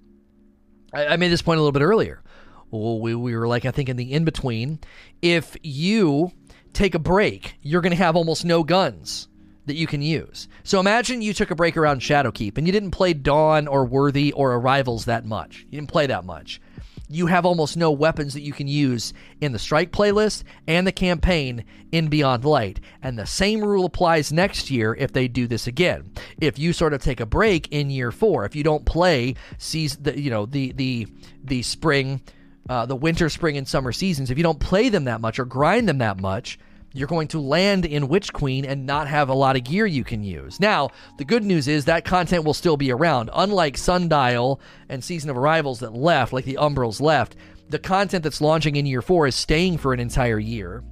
I, 0.92 1.08
I 1.08 1.16
made 1.16 1.28
this 1.28 1.42
point 1.42 1.58
a 1.58 1.60
little 1.60 1.72
bit 1.72 1.82
earlier. 1.82 2.22
Well, 2.70 3.00
we, 3.00 3.14
we 3.14 3.36
were 3.36 3.46
like 3.46 3.64
I 3.64 3.70
think 3.70 3.88
in 3.88 3.96
the 3.96 4.12
in 4.12 4.24
between. 4.24 4.78
If 5.20 5.56
you 5.62 6.32
take 6.74 6.94
a 6.94 6.98
break, 6.98 7.54
you're 7.62 7.80
going 7.80 7.92
to 7.92 7.96
have 7.96 8.16
almost 8.16 8.44
no 8.44 8.62
guns 8.62 9.28
that 9.66 9.76
you 9.76 9.86
can 9.86 10.02
use. 10.02 10.46
So 10.62 10.78
imagine 10.78 11.22
you 11.22 11.32
took 11.32 11.50
a 11.50 11.54
break 11.54 11.76
around 11.76 12.00
Shadowkeep 12.02 12.58
and 12.58 12.66
you 12.66 12.72
didn't 12.72 12.90
play 12.90 13.14
Dawn 13.14 13.66
or 13.66 13.86
Worthy 13.86 14.30
or 14.32 14.52
Arrivals 14.52 15.06
that 15.06 15.24
much. 15.24 15.64
You 15.70 15.80
didn't 15.80 15.90
play 15.90 16.06
that 16.06 16.24
much. 16.24 16.60
you 17.08 17.26
have 17.26 17.44
almost 17.44 17.76
no 17.76 17.90
weapons 17.90 18.32
that 18.34 18.40
you 18.42 18.52
can 18.52 18.66
use 18.66 19.12
in 19.40 19.52
the 19.52 19.58
strike 19.58 19.92
playlist 19.92 20.42
and 20.66 20.86
the 20.86 20.92
campaign 20.92 21.64
in 21.92 22.08
Beyond 22.08 22.44
Light. 22.44 22.80
And 23.02 23.18
the 23.18 23.26
same 23.26 23.62
rule 23.62 23.84
applies 23.84 24.32
next 24.32 24.70
year 24.70 24.94
if 24.94 25.12
they 25.12 25.28
do 25.28 25.46
this 25.46 25.66
again. 25.66 26.12
If 26.40 26.58
you 26.58 26.72
sort 26.72 26.94
of 26.94 27.02
take 27.02 27.20
a 27.20 27.26
break 27.26 27.68
in 27.70 27.90
year 27.90 28.10
four, 28.10 28.44
if 28.44 28.56
you 28.56 28.64
don't 28.64 28.86
play 28.86 29.34
season, 29.58 30.02
the, 30.02 30.18
you 30.18 30.30
know, 30.30 30.46
the 30.46 30.72
the 30.72 31.06
the 31.42 31.62
spring, 31.62 32.22
uh, 32.68 32.86
the 32.86 32.96
winter, 32.96 33.28
spring, 33.28 33.56
and 33.56 33.68
summer 33.68 33.92
seasons, 33.92 34.30
if 34.30 34.38
you 34.38 34.44
don't 34.44 34.60
play 34.60 34.88
them 34.88 35.04
that 35.04 35.20
much 35.20 35.38
or 35.38 35.44
grind 35.44 35.88
them 35.88 35.98
that 35.98 36.18
much, 36.18 36.58
you're 36.94 37.08
going 37.08 37.28
to 37.28 37.40
land 37.40 37.84
in 37.84 38.08
Witch 38.08 38.32
Queen 38.32 38.64
and 38.64 38.86
not 38.86 39.08
have 39.08 39.28
a 39.28 39.34
lot 39.34 39.56
of 39.56 39.64
gear 39.64 39.84
you 39.84 40.04
can 40.04 40.22
use. 40.22 40.60
Now, 40.60 40.90
the 41.18 41.24
good 41.24 41.44
news 41.44 41.66
is 41.66 41.84
that 41.84 42.04
content 42.04 42.44
will 42.44 42.54
still 42.54 42.76
be 42.76 42.92
around. 42.92 43.30
Unlike 43.34 43.78
Sundial 43.78 44.60
and 44.88 45.02
Season 45.02 45.28
of 45.28 45.36
Arrivals 45.36 45.80
that 45.80 45.92
left, 45.92 46.32
like 46.32 46.44
the 46.44 46.58
Umbrals 46.60 47.00
left, 47.00 47.34
the 47.68 47.80
content 47.80 48.22
that's 48.22 48.40
launching 48.40 48.76
in 48.76 48.86
year 48.86 49.02
four 49.02 49.26
is 49.26 49.34
staying 49.34 49.78
for 49.78 49.92
an 49.92 49.98
entire 49.98 50.38
year. 50.38 50.84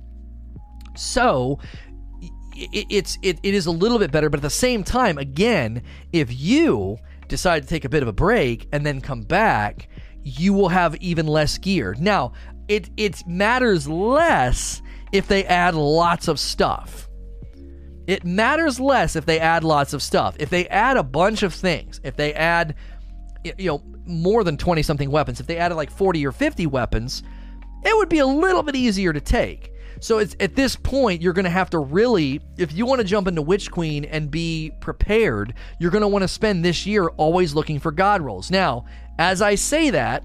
So, 0.97 1.61
it, 2.55 2.87
it's 2.91 3.17
it, 3.23 3.39
it 3.43 3.55
is 3.55 3.67
a 3.67 3.71
little 3.71 3.99
bit 3.99 4.11
better, 4.11 4.29
but 4.29 4.39
at 4.39 4.43
the 4.43 4.51
same 4.51 4.83
time, 4.83 5.19
again, 5.19 5.83
if 6.13 6.39
you 6.39 6.99
decide 7.29 7.63
to 7.63 7.69
take 7.69 7.85
a 7.85 7.89
bit 7.89 8.03
of 8.03 8.09
a 8.09 8.13
break 8.13 8.69
and 8.73 8.85
then 8.85 9.01
come 9.01 9.23
back, 9.23 9.89
you 10.25 10.53
will 10.53 10.69
have 10.69 10.97
even 10.97 11.27
less 11.27 11.59
gear. 11.59 11.95
Now, 11.99 12.33
it 12.69 12.91
it 12.97 13.27
matters 13.27 13.89
less 13.89 14.83
if 15.13 15.29
they 15.29 15.45
add 15.45 15.75
lots 15.75 16.29
of 16.29 16.39
stuff. 16.39 17.09
It 18.07 18.25
matters 18.25 18.81
less 18.81 19.15
if 19.15 19.27
they 19.27 19.39
add 19.39 19.63
lots 19.63 19.93
of 19.93 20.03
stuff. 20.03 20.37
If 20.39 20.51
they 20.51 20.67
add 20.69 20.97
a 20.97 21.03
bunch 21.03 21.43
of 21.43 21.55
things, 21.55 22.01
if 22.03 22.17
they 22.17 22.35
add 22.35 22.75
you 23.45 23.67
know 23.67 23.83
more 24.05 24.45
than 24.45 24.57
20 24.57 24.83
something 24.83 25.11
weapons, 25.11 25.41
if 25.41 25.47
they 25.47 25.59
added 25.59 25.77
like 25.77 25.91
40 25.91 26.27
or 26.27 26.33
50 26.33 26.67
weapons, 26.67 27.23
it 27.85 27.97
would 27.97 28.09
be 28.09 28.19
a 28.19 28.27
little 28.27 28.63
bit 28.63 28.75
easier 28.75 29.13
to 29.13 29.21
take. 29.21 29.73
So 30.01 30.19
it's 30.19 30.35
at 30.41 30.57
this 30.57 30.75
point 30.75 31.23
you're 31.23 31.33
going 31.33 31.45
to 31.45 31.51
have 31.51 31.71
to 31.71 31.79
really 31.79 32.41
if 32.59 32.73
you 32.73 32.87
want 32.87 33.01
to 33.01 33.07
jump 33.07 33.29
into 33.29 33.43
Witch 33.43 33.71
Queen 33.71 34.05
and 34.05 34.31
be 34.31 34.73
prepared, 34.81 35.55
you're 35.79 35.93
going 35.93 36.03
to 36.03 36.09
want 36.09 36.23
to 36.23 36.29
spend 36.29 36.65
this 36.65 36.87
year 36.87 37.09
always 37.09 37.55
looking 37.55 37.79
for 37.79 37.93
god 37.93 38.21
rolls. 38.21 38.51
Now, 38.51 38.85
as 39.19 39.43
I 39.43 39.55
say 39.55 39.91
that, 39.91 40.25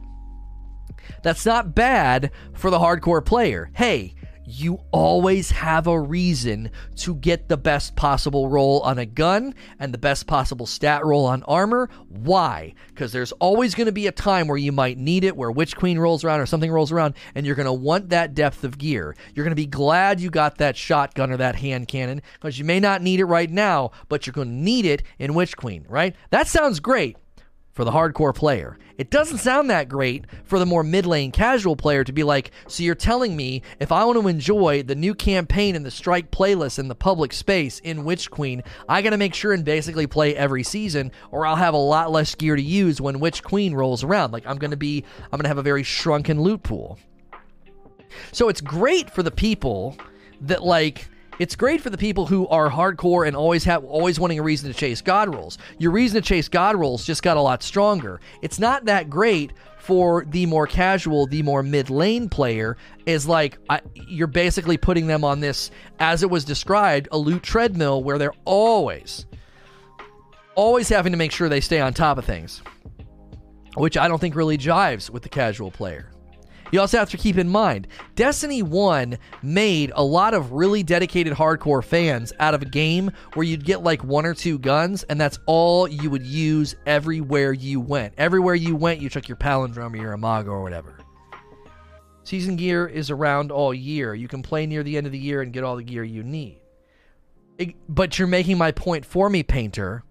that's 1.24 1.46
not 1.46 1.76
bad 1.76 2.32
for 2.54 2.70
the 2.70 2.80
hardcore 2.80 3.26
player. 3.26 3.70
Hey, 3.74 4.16
you 4.50 4.80
always 4.92 5.52
have 5.52 5.88
a 5.88 6.00
reason 6.00 6.72
to 6.96 7.16
get 7.16 7.50
the 7.50 7.58
best 7.58 7.98
possible 7.98 8.48
roll 8.48 8.80
on 8.80 8.98
a 8.98 9.06
gun 9.06 9.54
and 9.78 9.94
the 9.94 9.98
best 9.98 10.26
possible 10.26 10.66
stat 10.66 11.06
roll 11.06 11.26
on 11.26 11.44
armor. 11.44 11.90
Why? 12.08 12.74
Because 12.88 13.12
there's 13.12 13.34
always 13.34 13.76
going 13.76 13.88
to 13.88 13.92
be 13.92 14.08
a 14.08 14.12
time 14.14 14.48
where 14.48 14.58
you 14.58 14.72
might 14.72 14.98
need 14.98 15.26
it, 15.26 15.36
where 15.36 15.52
Witch 15.52 15.76
Queen 15.76 16.00
rolls 16.00 16.24
around 16.24 16.40
or 16.40 16.46
something 16.46 16.72
rolls 16.72 16.94
around, 16.94 17.16
and 17.36 17.46
you're 17.46 17.56
going 17.56 17.66
to 17.66 17.74
want 17.74 18.08
that 18.10 18.34
depth 18.34 18.64
of 18.64 18.78
gear. 18.78 19.18
You're 19.36 19.44
going 19.44 19.52
to 19.52 19.56
be 19.56 19.66
glad 19.66 20.22
you 20.22 20.30
got 20.30 20.60
that 20.60 20.78
shotgun 20.78 21.30
or 21.30 21.38
that 21.38 21.58
hand 21.58 21.90
cannon 21.90 22.22
because 22.36 22.58
you 22.58 22.64
may 22.64 22.80
not 22.80 23.02
need 23.02 23.20
it 23.20 23.26
right 23.26 23.52
now, 23.52 23.92
but 24.08 24.26
you're 24.26 24.34
going 24.34 24.48
to 24.48 24.54
need 24.54 24.86
it 24.86 25.04
in 25.20 25.34
Witch 25.34 25.58
Queen, 25.58 25.86
right? 25.90 26.16
That 26.30 26.48
sounds 26.48 26.80
great 26.80 27.18
for 27.78 27.86
the 27.86 27.92
hardcore 27.92 28.34
player. 28.34 28.76
It 28.98 29.12
doesn't 29.12 29.38
sound 29.38 29.70
that 29.70 29.88
great 29.88 30.26
for 30.46 30.58
the 30.58 30.66
more 30.66 30.82
mid 30.82 31.06
lane 31.06 31.32
casual 31.32 31.76
player 31.76 32.04
to 32.04 32.12
be 32.12 32.24
like, 32.24 32.50
so 32.68 32.82
you're 32.82 32.96
telling 32.96 33.36
me 33.36 33.62
if 33.80 33.92
I 33.92 34.04
want 34.04 34.20
to 34.20 34.28
enjoy 34.28 34.82
the 34.82 34.96
new 34.96 35.14
campaign 35.14 35.76
in 35.76 35.84
the 35.84 35.92
Strike 35.92 36.32
playlist 36.32 36.80
in 36.80 36.88
the 36.88 36.96
public 36.96 37.32
space 37.32 37.78
in 37.82 38.04
Witch 38.04 38.32
Queen, 38.32 38.64
I 38.90 39.04
got 39.04 39.12
to 39.12 39.18
make 39.18 39.36
sure 39.36 39.54
and 39.54 39.64
basically 39.64 40.08
play 40.08 40.36
every 40.36 40.64
season, 40.64 41.12
or 41.30 41.46
I'll 41.46 41.56
have 41.56 41.76
a 41.76 41.78
lot 41.78 42.12
less 42.12 42.34
gear 42.34 42.56
to 42.56 42.62
use 42.62 43.00
when 43.00 43.20
Witch 43.20 43.44
Queen 43.44 43.76
rolls 43.76 44.04
around. 44.04 44.34
Like 44.34 44.48
I'm 44.48 44.58
going 44.58 44.72
to 44.72 44.78
be, 44.78 45.06
I'm 45.26 45.38
going 45.38 45.44
to 45.44 45.50
have 45.50 45.60
a 45.60 45.62
very 45.62 45.84
shrunken 45.84 46.42
loot 46.42 46.64
pool. 46.64 46.98
So 48.32 48.50
it's 48.50 48.60
great 48.60 49.12
for 49.12 49.22
the 49.22 49.30
people 49.30 49.96
that 50.42 50.64
like 50.64 51.10
it's 51.40 51.56
great 51.56 51.82
for 51.82 51.90
the 51.90 51.98
people 51.98 52.26
who 52.26 52.48
are 52.48 52.70
hardcore 52.70 53.28
and 53.28 53.36
always 53.36 53.64
have 53.66 53.84
always 53.84 54.20
wanting 54.20 54.40
a 54.40 54.44
reason 54.44 54.72
to 54.72 54.78
chase 54.78 55.02
god 55.02 55.34
rolls. 55.34 55.58
Your 55.78 55.92
reason 55.92 56.22
to 56.22 56.28
chase 56.28 56.48
god 56.48 56.76
rolls 56.76 57.06
just 57.06 57.24
got 57.24 57.38
a 57.38 57.42
lot 57.42 57.64
stronger. 57.64 58.20
It's 58.42 58.60
not 58.60 58.86
that 58.86 59.10
great 59.10 59.54
for 59.78 60.26
the 60.26 60.46
more 60.46 60.68
casual, 60.68 61.28
the 61.28 61.44
more 61.44 61.64
mid 61.64 61.90
lane 61.90 62.28
player. 62.30 62.78
Is 63.06 63.28
like 63.28 63.58
I, 63.70 63.82
you're 63.94 64.28
basically 64.28 64.78
putting 64.78 65.08
them 65.08 65.24
on 65.24 65.40
this, 65.40 65.72
as 66.00 66.24
it 66.24 66.30
was 66.30 66.44
described, 66.44 67.08
a 67.12 67.18
loot 67.18 67.44
treadmill 67.44 68.04
where 68.04 68.18
they're 68.18 68.34
always, 68.46 69.26
always 70.56 70.90
having 70.90 71.14
to 71.14 71.18
make 71.18 71.32
sure 71.32 71.50
they 71.50 71.62
stay 71.62 71.80
on 71.80 71.94
top 71.94 72.18
of 72.18 72.26
things, 72.26 72.62
which 73.76 73.98
I 73.98 74.08
don't 74.08 74.20
think 74.20 74.36
really 74.36 74.58
jives 74.58 75.10
with 75.10 75.24
the 75.24 75.30
casual 75.30 75.72
player. 75.72 76.12
You 76.72 76.82
also 76.82 76.98
have 76.98 77.10
to 77.12 77.18
keep 77.18 77.38
in 77.38 77.48
mind, 77.48 77.88
Destiny 78.16 78.62
1 78.62 79.18
made 79.42 79.92
a 79.96 80.04
lot 80.04 80.34
of 80.34 80.52
really 80.52 80.84
dedicated 80.84 81.34
hardcore 81.34 81.84
fans 81.84 82.34
out 82.40 82.54
of 82.54 82.62
a 82.62 82.66
game 82.66 83.12
where 83.34 83.46
you'd 83.46 83.64
get 83.64 83.84
like 83.84 84.04
one 84.04 84.26
or 84.26 84.34
two 84.34 84.60
guns, 84.60 85.04
and 85.04 85.20
that's 85.20 85.40
all 85.46 85.88
you 85.88 86.10
would 86.10 86.26
use 86.26 86.76
everywhere 86.86 87.54
you 87.54 87.80
went. 87.80 88.14
Everywhere 88.18 88.56
you 88.56 88.76
went, 88.76 89.02
you 89.02 89.10
took 89.10 89.30
your 89.30 89.38
palindrome 89.38 89.94
or 89.94 89.98
your 89.98 90.14
imago 90.14 90.52
or 90.52 90.62
whatever. 90.62 90.98
Season 92.24 92.58
gear 92.58 92.86
is 92.86 93.10
around 93.10 93.52
all 93.54 93.74
year. 93.74 94.14
You 94.14 94.28
can 94.28 94.44
play 94.44 94.66
near 94.66 94.84
the 94.84 94.98
end 94.98 95.06
of 95.06 95.14
the 95.14 95.18
year 95.18 95.42
and 95.42 95.54
get 95.54 95.64
all 95.64 95.78
the 95.78 95.84
gear 95.84 96.04
you 96.04 96.24
need. 96.24 96.60
It, 97.58 97.76
but 97.88 98.20
you're 98.20 98.28
making 98.28 98.58
my 98.58 98.72
point 98.72 99.06
for 99.06 99.30
me, 99.30 99.42
Painter, 99.44 100.04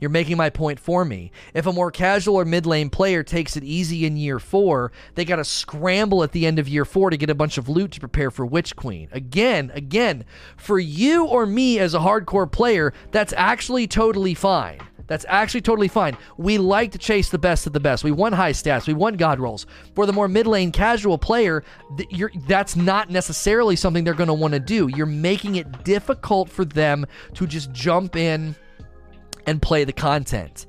you're 0.00 0.10
making 0.10 0.36
my 0.36 0.50
point 0.50 0.78
for 0.78 1.04
me. 1.04 1.30
If 1.54 1.66
a 1.66 1.72
more 1.72 1.90
casual 1.90 2.36
or 2.36 2.44
mid 2.44 2.66
lane 2.66 2.90
player 2.90 3.22
takes 3.22 3.56
it 3.56 3.64
easy 3.64 4.06
in 4.06 4.16
year 4.16 4.38
four, 4.38 4.92
they 5.14 5.24
got 5.24 5.36
to 5.36 5.44
scramble 5.44 6.22
at 6.22 6.32
the 6.32 6.46
end 6.46 6.58
of 6.58 6.68
year 6.68 6.84
four 6.84 7.10
to 7.10 7.16
get 7.16 7.30
a 7.30 7.34
bunch 7.34 7.58
of 7.58 7.68
loot 7.68 7.92
to 7.92 8.00
prepare 8.00 8.30
for 8.30 8.44
Witch 8.44 8.76
Queen. 8.76 9.08
Again, 9.12 9.70
again, 9.74 10.24
for 10.56 10.78
you 10.78 11.26
or 11.26 11.46
me 11.46 11.78
as 11.78 11.94
a 11.94 11.98
hardcore 11.98 12.50
player, 12.50 12.92
that's 13.12 13.32
actually 13.36 13.86
totally 13.86 14.34
fine. 14.34 14.80
That's 15.06 15.26
actually 15.28 15.60
totally 15.60 15.88
fine. 15.88 16.16
We 16.38 16.58
like 16.58 16.92
to 16.92 16.98
chase 16.98 17.28
the 17.28 17.38
best 17.38 17.66
of 17.66 17.72
the 17.72 17.80
best. 17.80 18.04
We 18.04 18.10
want 18.10 18.34
high 18.34 18.52
stats. 18.52 18.86
We 18.86 18.94
want 18.94 19.18
god 19.18 19.38
rolls. 19.38 19.66
For 19.94 20.06
the 20.06 20.12
more 20.12 20.28
mid 20.28 20.46
lane 20.46 20.72
casual 20.72 21.18
player, 21.18 21.62
th- 21.96 22.32
that's 22.48 22.74
not 22.74 23.10
necessarily 23.10 23.76
something 23.76 24.04
they're 24.04 24.14
going 24.14 24.28
to 24.28 24.34
want 24.34 24.54
to 24.54 24.60
do. 24.60 24.88
You're 24.88 25.06
making 25.06 25.56
it 25.56 25.84
difficult 25.84 26.48
for 26.48 26.64
them 26.64 27.06
to 27.34 27.46
just 27.46 27.70
jump 27.72 28.16
in 28.16 28.56
and 29.46 29.60
play 29.60 29.84
the 29.84 29.92
content. 29.92 30.66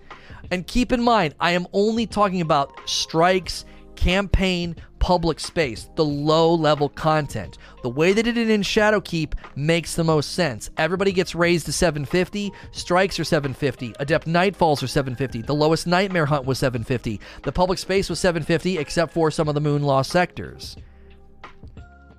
And 0.52 0.68
keep 0.68 0.92
in 0.92 1.02
mind, 1.02 1.36
I 1.40 1.52
am 1.52 1.68
only 1.74 2.06
talking 2.06 2.42
about 2.42 2.72
strikes, 2.88 3.66
campaign, 3.96 4.76
public 5.00 5.40
space, 5.40 5.90
the 5.96 6.06
low 6.06 6.54
level 6.54 6.90
content. 6.90 7.58
The 7.84 7.90
way 7.90 8.14
they 8.14 8.22
did 8.22 8.38
it 8.38 8.50
in 8.50 8.62
Shadowkeep 8.62 9.34
makes 9.56 9.96
the 9.96 10.04
most 10.04 10.34
sense. 10.34 10.70
Everybody 10.78 11.12
gets 11.12 11.36
raised 11.36 11.66
to 11.68 11.72
750, 11.72 12.52
strikes 12.72 13.20
are 13.20 13.24
750, 13.24 13.94
Adept 14.00 14.28
Nightfalls 14.28 14.82
are 14.82 14.88
750, 14.88 15.44
the 15.44 15.54
lowest 15.54 15.86
Nightmare 15.88 16.26
Hunt 16.26 16.46
was 16.46 16.58
750, 16.60 17.20
the 17.44 17.52
public 17.52 17.80
space 17.80 18.10
was 18.10 18.20
750, 18.20 18.78
except 18.78 19.14
for 19.14 19.30
some 19.30 19.48
of 19.48 19.56
the 19.56 19.62
Moon 19.62 19.84
Lost 19.84 20.12
sectors. 20.12 20.76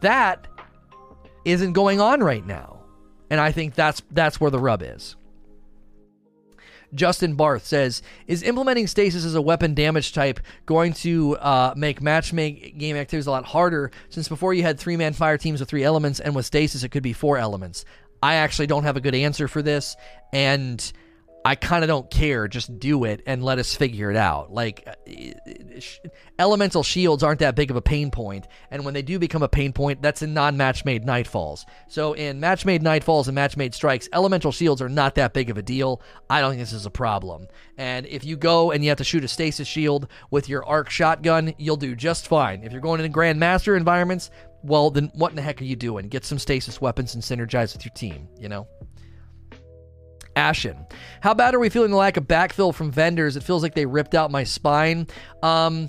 That 0.00 0.46
isn't 1.44 1.72
going 1.72 2.00
on 2.00 2.20
right 2.20 2.46
now. 2.46 2.80
And 3.30 3.40
I 3.40 3.50
think 3.50 3.74
that's 3.74 4.02
that's 4.12 4.40
where 4.40 4.50
the 4.50 4.61
rub 4.61 4.82
is. 4.82 5.16
Justin 6.95 7.34
Barth 7.34 7.66
says, 7.66 8.03
"Is 8.26 8.43
implementing 8.43 8.87
stasis 8.87 9.24
as 9.24 9.34
a 9.34 9.43
weapon 9.43 9.74
damage 9.74 10.12
type 10.12 10.41
going 10.66 10.93
to 10.95 11.37
uh, 11.37 11.74
make 11.76 12.01
matchmaking 12.03 12.78
game 12.78 12.97
activities 12.97 13.26
a 13.26 13.30
lot 13.30 13.45
harder? 13.45 13.91
Since 14.09 14.28
before 14.28 14.55
you 14.55 14.62
had 14.62 14.78
three 14.78 14.97
man 14.97 15.12
fire 15.12 15.39
teams 15.39 15.61
with 15.61 15.68
three 15.68 15.84
elements, 15.84 16.20
and 16.20 16.34
with 16.34 16.47
stasis 16.47 16.82
it 16.82 16.91
could 16.91 17.03
be 17.03 17.12
four 17.12 17.39
elements. 17.39 17.84
I 18.22 18.34
actually 18.37 18.66
don't 18.66 18.84
have 18.84 18.97
a 18.97 19.01
good 19.01 19.14
answer 19.14 19.49
for 19.49 19.62
this, 19.62 19.97
and." 20.32 20.93
I 21.47 21.55
kind 21.55 21.84
of 21.84 21.88
don't 21.88 22.11
care. 22.11 22.49
Just 22.49 22.80
do 22.80 23.05
it 23.05 23.22
and 23.24 23.40
let 23.40 23.61
us 23.61 23.72
figure 23.72 24.11
it 24.11 24.16
out. 24.16 24.53
Like, 24.53 24.84
uh, 24.88 25.80
elemental 26.40 26.82
shields 26.82 27.22
aren't 27.22 27.38
that 27.38 27.55
big 27.55 27.70
of 27.70 27.76
a 27.76 27.80
pain 27.80 28.11
point, 28.11 28.49
and 28.72 28.84
when 28.84 28.94
they 28.94 29.03
do 29.03 29.20
become 29.20 29.44
a 29.44 29.49
pain 29.49 29.72
point, 29.72 30.03
that's 30.03 30.22
in 30.22 30.34
non-match 30.34 30.84
made 30.84 31.07
nightfalls. 31.07 31.64
So 31.86 32.14
in 32.14 32.40
match 32.40 32.66
made 32.66 32.82
nightfalls 32.82 33.28
and 33.28 33.36
match 33.36 33.57
made 33.57 33.76
strikes, 33.76 34.09
elemental 34.12 34.51
shields 34.51 34.82
are 34.82 34.88
not 34.88 35.14
that 35.14 35.34
big 35.34 35.49
of 35.49 35.57
a 35.57 35.62
deal. 35.62 36.03
I 36.28 36.40
don't 36.40 36.51
think 36.51 36.62
this 36.62 36.72
is 36.72 36.84
a 36.84 36.90
problem. 36.90 37.47
And 37.78 38.07
if 38.07 38.24
you 38.24 38.36
go 38.36 38.72
and 38.72 38.82
you 38.82 38.90
have 38.90 38.99
to 38.99 39.05
shoot 39.05 39.22
a 39.22 39.28
stasis 39.28 39.68
shield 39.68 40.09
with 40.32 40.49
your 40.49 40.64
arc 40.66 40.90
shotgun, 40.90 41.55
you'll 41.59 41.76
do 41.76 41.94
just 41.94 42.26
fine. 42.26 42.64
If 42.64 42.72
you're 42.72 42.80
going 42.80 43.01
into 43.01 43.16
grandmaster 43.16 43.76
environments, 43.76 44.32
well, 44.64 44.90
then 44.90 45.12
what 45.14 45.30
in 45.30 45.36
the 45.36 45.42
heck 45.42 45.61
are 45.61 45.64
you 45.64 45.76
doing? 45.76 46.09
Get 46.09 46.24
some 46.24 46.40
stasis 46.40 46.80
weapons 46.80 47.14
and 47.14 47.22
synergize 47.22 47.72
with 47.72 47.84
your 47.84 47.94
team. 47.94 48.26
You 48.36 48.49
know. 48.49 48.66
Ashen. 50.37 50.87
How 51.20 51.34
bad 51.34 51.55
are 51.55 51.59
we 51.59 51.68
feeling 51.70 51.91
the 51.91 51.97
lack 51.97 52.16
of 52.16 52.24
backfill 52.24 52.74
from 52.74 52.93
vendors? 52.93 53.37
It 53.37 53.43
feels 53.43 53.62
like 53.62 53.74
they 53.74 53.87
ripped 53.87 54.14
out 54.14 54.30
my 54.30 54.45
spine. 54.45 55.09
Um, 55.43 55.89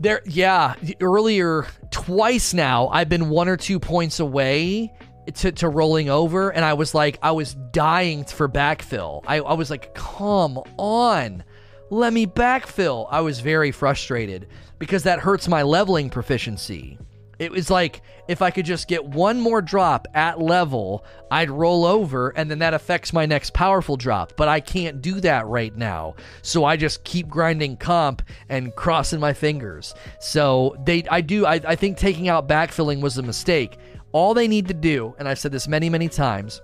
there, 0.00 0.20
yeah, 0.26 0.74
earlier, 1.00 1.66
twice 1.90 2.52
now, 2.52 2.88
I've 2.88 3.08
been 3.08 3.30
one 3.30 3.48
or 3.48 3.56
two 3.56 3.78
points 3.78 4.18
away 4.20 4.92
to, 5.36 5.52
to 5.52 5.68
rolling 5.68 6.10
over, 6.10 6.50
and 6.50 6.64
I 6.64 6.74
was 6.74 6.94
like, 6.94 7.18
I 7.22 7.30
was 7.30 7.54
dying 7.54 8.24
for 8.24 8.48
backfill. 8.48 9.22
I, 9.26 9.36
I 9.36 9.54
was 9.54 9.70
like, 9.70 9.94
come 9.94 10.58
on. 10.76 11.44
let 11.90 12.12
me 12.12 12.26
backfill. 12.26 13.06
I 13.10 13.20
was 13.20 13.40
very 13.40 13.70
frustrated 13.70 14.48
because 14.78 15.04
that 15.04 15.20
hurts 15.20 15.48
my 15.48 15.62
leveling 15.62 16.10
proficiency. 16.10 16.98
It 17.38 17.50
was 17.50 17.70
like 17.70 18.02
if 18.28 18.42
I 18.42 18.50
could 18.50 18.64
just 18.64 18.88
get 18.88 19.04
one 19.04 19.40
more 19.40 19.60
drop 19.60 20.06
at 20.14 20.40
level, 20.40 21.04
I'd 21.30 21.50
roll 21.50 21.84
over 21.84 22.30
and 22.30 22.50
then 22.50 22.58
that 22.60 22.74
affects 22.74 23.12
my 23.12 23.26
next 23.26 23.52
powerful 23.52 23.96
drop. 23.96 24.34
But 24.36 24.48
I 24.48 24.60
can't 24.60 25.02
do 25.02 25.20
that 25.20 25.46
right 25.46 25.74
now. 25.76 26.14
So 26.42 26.64
I 26.64 26.76
just 26.76 27.04
keep 27.04 27.28
grinding 27.28 27.76
comp 27.76 28.22
and 28.48 28.74
crossing 28.74 29.20
my 29.20 29.32
fingers. 29.32 29.94
So 30.20 30.76
they 30.84 31.04
I 31.10 31.20
do 31.20 31.46
I, 31.46 31.54
I 31.66 31.74
think 31.76 31.98
taking 31.98 32.28
out 32.28 32.48
backfilling 32.48 33.00
was 33.00 33.18
a 33.18 33.22
mistake. 33.22 33.78
All 34.12 34.32
they 34.32 34.46
need 34.46 34.68
to 34.68 34.74
do, 34.74 35.12
and 35.18 35.28
I've 35.28 35.40
said 35.40 35.50
this 35.50 35.66
many, 35.66 35.90
many 35.90 36.08
times, 36.08 36.62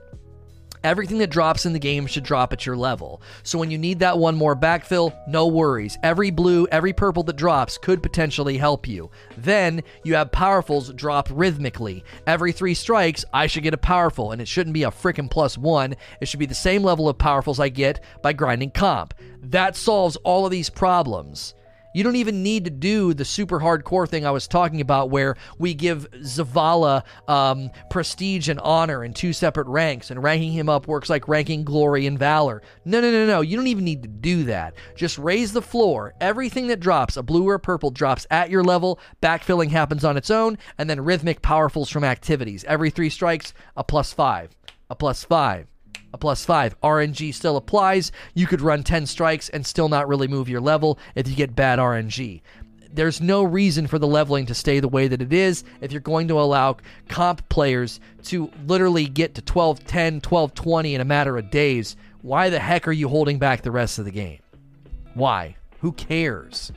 Everything 0.82 1.18
that 1.18 1.30
drops 1.30 1.66
in 1.66 1.72
the 1.74 1.78
game 1.78 2.06
should 2.06 2.24
drop 2.24 2.52
at 2.52 2.64
your 2.64 2.76
level. 2.76 3.20
So 3.42 3.58
when 3.58 3.70
you 3.70 3.76
need 3.76 3.98
that 3.98 4.18
one 4.18 4.34
more 4.34 4.56
backfill, 4.56 5.14
no 5.28 5.46
worries. 5.46 5.98
Every 6.02 6.30
blue, 6.30 6.66
every 6.72 6.92
purple 6.94 7.22
that 7.24 7.36
drops 7.36 7.76
could 7.76 8.02
potentially 8.02 8.56
help 8.56 8.88
you. 8.88 9.10
Then 9.36 9.82
you 10.04 10.14
have 10.14 10.30
powerfuls 10.30 10.94
drop 10.96 11.28
rhythmically. 11.30 12.02
Every 12.26 12.52
three 12.52 12.74
strikes, 12.74 13.24
I 13.34 13.46
should 13.46 13.62
get 13.62 13.74
a 13.74 13.78
powerful, 13.78 14.32
and 14.32 14.40
it 14.40 14.48
shouldn't 14.48 14.74
be 14.74 14.84
a 14.84 14.90
freaking 14.90 15.30
plus 15.30 15.58
one. 15.58 15.96
It 16.20 16.28
should 16.28 16.40
be 16.40 16.46
the 16.46 16.54
same 16.54 16.82
level 16.82 17.08
of 17.08 17.18
powerfuls 17.18 17.60
I 17.60 17.68
get 17.68 18.00
by 18.22 18.32
grinding 18.32 18.70
comp. 18.70 19.12
That 19.42 19.76
solves 19.76 20.16
all 20.16 20.46
of 20.46 20.50
these 20.50 20.70
problems. 20.70 21.54
You 21.92 22.04
don't 22.04 22.16
even 22.16 22.42
need 22.42 22.64
to 22.64 22.70
do 22.70 23.14
the 23.14 23.24
super 23.24 23.58
hardcore 23.58 24.08
thing 24.08 24.24
I 24.24 24.30
was 24.30 24.46
talking 24.46 24.80
about 24.80 25.10
where 25.10 25.36
we 25.58 25.74
give 25.74 26.10
Zavala 26.12 27.04
um, 27.28 27.70
prestige 27.90 28.48
and 28.48 28.60
honor 28.60 29.02
in 29.02 29.12
two 29.12 29.32
separate 29.32 29.66
ranks, 29.66 30.10
and 30.10 30.22
ranking 30.22 30.52
him 30.52 30.68
up 30.68 30.86
works 30.86 31.10
like 31.10 31.26
ranking 31.28 31.64
glory 31.64 32.06
and 32.06 32.18
valor. 32.18 32.62
No, 32.84 33.00
no, 33.00 33.10
no, 33.10 33.26
no. 33.26 33.40
You 33.40 33.56
don't 33.56 33.66
even 33.66 33.84
need 33.84 34.02
to 34.02 34.08
do 34.08 34.44
that. 34.44 34.74
Just 34.94 35.18
raise 35.18 35.52
the 35.52 35.62
floor. 35.62 36.14
Everything 36.20 36.68
that 36.68 36.80
drops, 36.80 37.16
a 37.16 37.22
blue 37.22 37.48
or 37.48 37.54
a 37.54 37.60
purple, 37.60 37.90
drops 37.90 38.26
at 38.30 38.50
your 38.50 38.62
level. 38.62 39.00
Backfilling 39.20 39.70
happens 39.70 40.04
on 40.04 40.16
its 40.16 40.30
own, 40.30 40.58
and 40.78 40.88
then 40.88 41.00
rhythmic 41.00 41.42
powerfuls 41.42 41.90
from 41.90 42.04
activities. 42.04 42.64
Every 42.64 42.90
three 42.90 43.10
strikes, 43.10 43.52
a 43.76 43.82
plus 43.82 44.12
five, 44.12 44.56
a 44.88 44.94
plus 44.94 45.24
five 45.24 45.69
a 46.12 46.18
plus 46.18 46.44
five. 46.44 46.78
RNG 46.80 47.34
still 47.34 47.56
applies. 47.56 48.12
You 48.34 48.46
could 48.46 48.60
run 48.60 48.82
10 48.82 49.06
strikes 49.06 49.48
and 49.48 49.66
still 49.66 49.88
not 49.88 50.08
really 50.08 50.28
move 50.28 50.48
your 50.48 50.60
level 50.60 50.98
if 51.14 51.28
you 51.28 51.34
get 51.34 51.54
bad 51.54 51.78
RNG. 51.78 52.42
There's 52.92 53.20
no 53.20 53.44
reason 53.44 53.86
for 53.86 54.00
the 54.00 54.08
leveling 54.08 54.46
to 54.46 54.54
stay 54.54 54.80
the 54.80 54.88
way 54.88 55.06
that 55.06 55.22
it 55.22 55.32
is 55.32 55.62
if 55.80 55.92
you're 55.92 56.00
going 56.00 56.26
to 56.28 56.40
allow 56.40 56.76
comp 57.08 57.48
players 57.48 58.00
to 58.24 58.50
literally 58.66 59.06
get 59.06 59.34
to 59.36 59.42
12 59.42 59.84
10, 59.84 60.20
12 60.20 60.54
20 60.54 60.94
in 60.96 61.00
a 61.00 61.04
matter 61.04 61.38
of 61.38 61.50
days. 61.50 61.96
Why 62.22 62.50
the 62.50 62.58
heck 62.58 62.88
are 62.88 62.92
you 62.92 63.08
holding 63.08 63.38
back 63.38 63.62
the 63.62 63.70
rest 63.70 63.98
of 63.98 64.04
the 64.04 64.10
game? 64.10 64.40
Why? 65.14 65.56
Who 65.80 65.92
cares? 65.92 66.72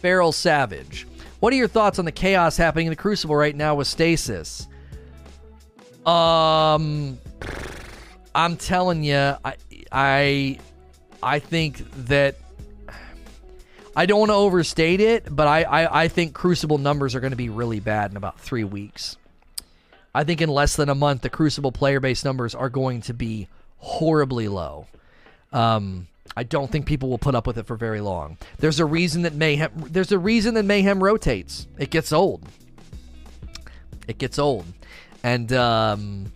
Feral 0.00 0.32
Savage. 0.32 1.06
What 1.40 1.52
are 1.52 1.56
your 1.56 1.68
thoughts 1.68 1.98
on 1.98 2.04
the 2.04 2.12
chaos 2.12 2.56
happening 2.56 2.86
in 2.86 2.90
the 2.90 2.96
Crucible 2.96 3.36
right 3.36 3.56
now 3.56 3.74
with 3.74 3.86
Stasis? 3.86 4.66
Um, 6.06 7.18
I'm 8.34 8.56
telling 8.56 9.04
you, 9.04 9.36
I, 9.44 9.54
I, 9.92 10.58
I 11.22 11.38
think 11.38 11.84
that 12.06 12.36
I 13.94 14.06
don't 14.06 14.20
want 14.20 14.30
to 14.30 14.34
overstate 14.34 15.00
it, 15.00 15.34
but 15.34 15.46
I, 15.46 15.62
I, 15.62 16.02
I 16.04 16.08
think 16.08 16.32
Crucible 16.32 16.78
numbers 16.78 17.14
are 17.14 17.20
going 17.20 17.32
to 17.32 17.36
be 17.36 17.48
really 17.48 17.80
bad 17.80 18.10
in 18.10 18.16
about 18.16 18.40
three 18.40 18.64
weeks. 18.64 19.16
I 20.14 20.24
think 20.24 20.40
in 20.40 20.48
less 20.48 20.76
than 20.76 20.88
a 20.88 20.94
month, 20.94 21.22
the 21.22 21.30
Crucible 21.30 21.72
player 21.72 22.00
base 22.00 22.24
numbers 22.24 22.54
are 22.54 22.68
going 22.68 23.02
to 23.02 23.14
be 23.14 23.48
horribly 23.78 24.48
low. 24.48 24.86
Um, 25.52 26.06
I 26.36 26.44
don't 26.44 26.70
think 26.70 26.86
people 26.86 27.08
will 27.08 27.18
put 27.18 27.34
up 27.34 27.46
with 27.46 27.58
it 27.58 27.66
for 27.66 27.76
very 27.76 28.00
long. 28.00 28.38
There's 28.58 28.80
a 28.80 28.84
reason 28.84 29.22
that 29.22 29.34
mayhem. 29.34 29.72
There's 29.90 30.12
a 30.12 30.18
reason 30.18 30.54
that 30.54 30.64
mayhem 30.64 31.02
rotates. 31.02 31.66
It 31.78 31.90
gets 31.90 32.12
old. 32.12 32.42
It 34.06 34.18
gets 34.18 34.38
old. 34.38 34.64
And 35.22 35.52
um, 35.52 36.32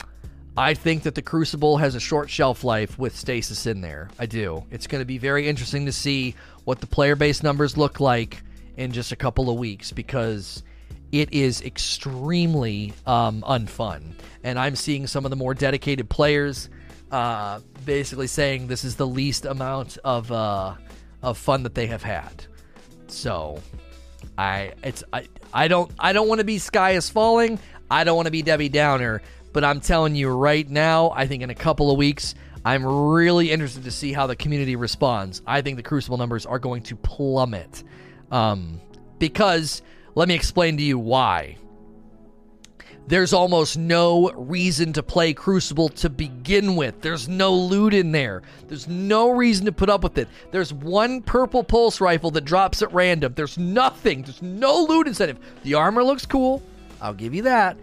I 0.57 0.75
think 0.75 1.05
that 1.05 1.15
the 1.15 1.23
Crucible 1.23 1.79
has 1.79 1.95
a 1.95 2.01
short 2.01 2.31
shelf 2.31 2.65
life 2.65 2.99
with 2.99 3.17
stasis 3.17 3.67
in 3.67 3.81
there. 3.81 4.09
I 4.19 4.27
do. 4.27 4.65
It's 4.71 4.87
going 4.87 5.01
to 5.01 5.07
be 5.07 5.19
very 5.19 5.49
interesting 5.49 5.87
to 5.87 5.93
see 5.93 6.35
what 6.65 6.81
the 6.81 6.87
player 6.87 7.17
base 7.17 7.43
numbers 7.43 7.77
look 7.77 8.01
like 8.01 8.43
in 8.77 8.93
just 8.93 9.13
a 9.13 9.17
couple 9.17 9.51
of 9.51 9.57
weeks 9.57 9.93
because 9.93 10.63
it 11.13 11.33
is 11.33 11.61
extremely 11.63 12.93
um, 13.07 13.43
unfun. 13.43 14.15
And 14.43 14.59
I'm 14.59 14.77
seeing 14.77 15.07
some 15.07 15.25
of 15.25 15.31
the 15.31 15.37
more 15.37 15.55
dedicated 15.55 16.09
players 16.09 16.69
uh, 17.11 17.61
basically 17.85 18.27
saying 18.27 18.67
this 18.67 18.85
is 18.85 18.97
the 18.97 19.07
least 19.07 19.45
amount 19.45 19.99
of 20.05 20.31
uh, 20.33 20.75
of 21.23 21.39
fun 21.39 21.63
that 21.63 21.75
they 21.75 21.87
have 21.87 22.03
had. 22.03 22.47
So 23.07 23.61
I 24.37 24.73
it's 24.83 25.05
I 25.13 25.29
I 25.53 25.69
don't 25.69 25.91
I 25.99 26.13
don't 26.13 26.29
want 26.29 26.41
to 26.41 26.45
be 26.45 26.59
sky 26.59 26.93
is 26.93 27.09
falling. 27.09 27.59
I 27.91 28.05
don't 28.05 28.17
want 28.17 28.27
to 28.27 28.33
be 28.33 28.43
Debbie 28.43 28.69
Downer, 28.69 29.23
but 29.53 29.65
I'm 29.65 29.81
telling 29.81 30.15
you 30.15 30.29
right 30.29 30.69
now, 30.69 31.11
I 31.15 31.27
think 31.27 31.43
in 31.43 31.51
a 31.51 31.55
couple 31.55 31.91
of 31.91 31.97
weeks, 31.97 32.35
I'm 32.65 32.85
really 32.85 33.51
interested 33.51 33.85
to 33.85 33.91
see 33.91 34.13
how 34.13 34.27
the 34.27 34.37
community 34.37 34.75
responds. 34.75 35.43
I 35.47 35.61
think 35.61 35.77
the 35.77 35.83
Crucible 35.83 36.17
numbers 36.17 36.47
are 36.47 36.59
going 36.59 36.83
to 36.85 36.97
plummet. 36.97 37.85
Um, 38.31 38.81
because, 39.19 39.83
let 40.15 40.29
me 40.29 40.35
explain 40.35 40.77
to 40.79 40.83
you 40.83 40.99
why. 40.99 41.59
There's 43.07 43.35
almost 43.35 43.77
no 43.77 44.31
reason 44.33 44.95
to 44.95 45.03
play 45.03 45.35
Crucible 45.35 45.91
to 45.91 46.09
begin 46.09 46.75
with. 46.75 47.03
There's 47.03 47.29
no 47.29 47.55
loot 47.55 47.93
in 47.93 48.13
there. 48.13 48.41
There's 48.67 48.89
no 48.89 49.29
reason 49.29 49.67
to 49.67 49.73
put 49.73 49.91
up 49.91 50.03
with 50.03 50.17
it. 50.17 50.27
There's 50.53 50.73
one 50.73 51.21
purple 51.21 51.63
pulse 51.65 52.01
rifle 52.01 52.31
that 52.31 52.47
drops 52.47 52.81
at 52.81 52.95
random. 52.95 53.35
There's 53.37 53.59
nothing. 53.59 54.23
There's 54.23 54.41
no 54.41 54.85
loot 54.85 55.07
incentive. 55.07 55.39
The 55.65 55.75
armor 55.75 56.03
looks 56.03 56.25
cool. 56.25 56.63
I'll 57.05 57.13
give 57.13 57.35
you 57.35 57.43
that. 57.43 57.77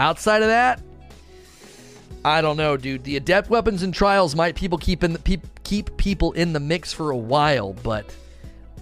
Outside 0.00 0.42
of 0.42 0.48
that, 0.48 0.82
I 2.24 2.40
don't 2.40 2.56
know, 2.56 2.76
dude. 2.76 3.04
The 3.04 3.16
adept 3.16 3.50
weapons 3.50 3.84
and 3.84 3.94
trials 3.94 4.34
might 4.34 4.56
people 4.56 4.78
keep 4.78 5.04
in 5.04 5.12
the, 5.12 5.20
pe- 5.20 5.38
keep 5.62 5.96
people 5.96 6.32
in 6.32 6.52
the 6.52 6.60
mix 6.60 6.92
for 6.92 7.10
a 7.10 7.16
while, 7.16 7.72
but 7.72 8.12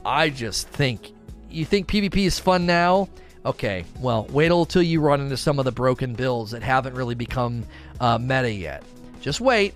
I 0.05 0.31
just 0.31 0.69
think 0.69 1.13
you 1.51 1.67
think 1.67 1.89
PvP 1.89 2.17
is 2.25 2.39
fun 2.39 2.65
now. 2.65 3.11
Okay, 3.45 3.85
well, 4.01 4.27
wait 4.31 4.51
until 4.51 4.83
you 4.83 5.01
run 5.01 5.21
into 5.21 5.37
some 5.37 5.59
of 5.59 5.67
the 5.67 5.73
broken 5.73 6.15
builds 6.15 6.53
that 6.53 6.63
haven't 6.63 6.95
really 6.95 7.15
become 7.15 7.65
uh, 8.01 8.19
meta 8.19 8.51
yet. 8.51 8.83
Just 9.21 9.43
wait. 9.43 9.75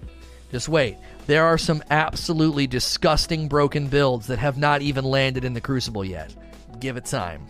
Just 0.50 0.68
wait. 0.68 0.96
There 1.26 1.44
are 1.44 1.58
some 1.58 1.82
absolutely 1.90 2.66
disgusting 2.66 3.48
broken 3.48 3.86
builds 3.86 4.26
that 4.28 4.38
have 4.38 4.56
not 4.56 4.80
even 4.80 5.04
landed 5.04 5.44
in 5.44 5.52
the 5.52 5.60
Crucible 5.60 6.04
yet. 6.04 6.34
Give 6.80 6.96
it 6.96 7.04
time. 7.04 7.46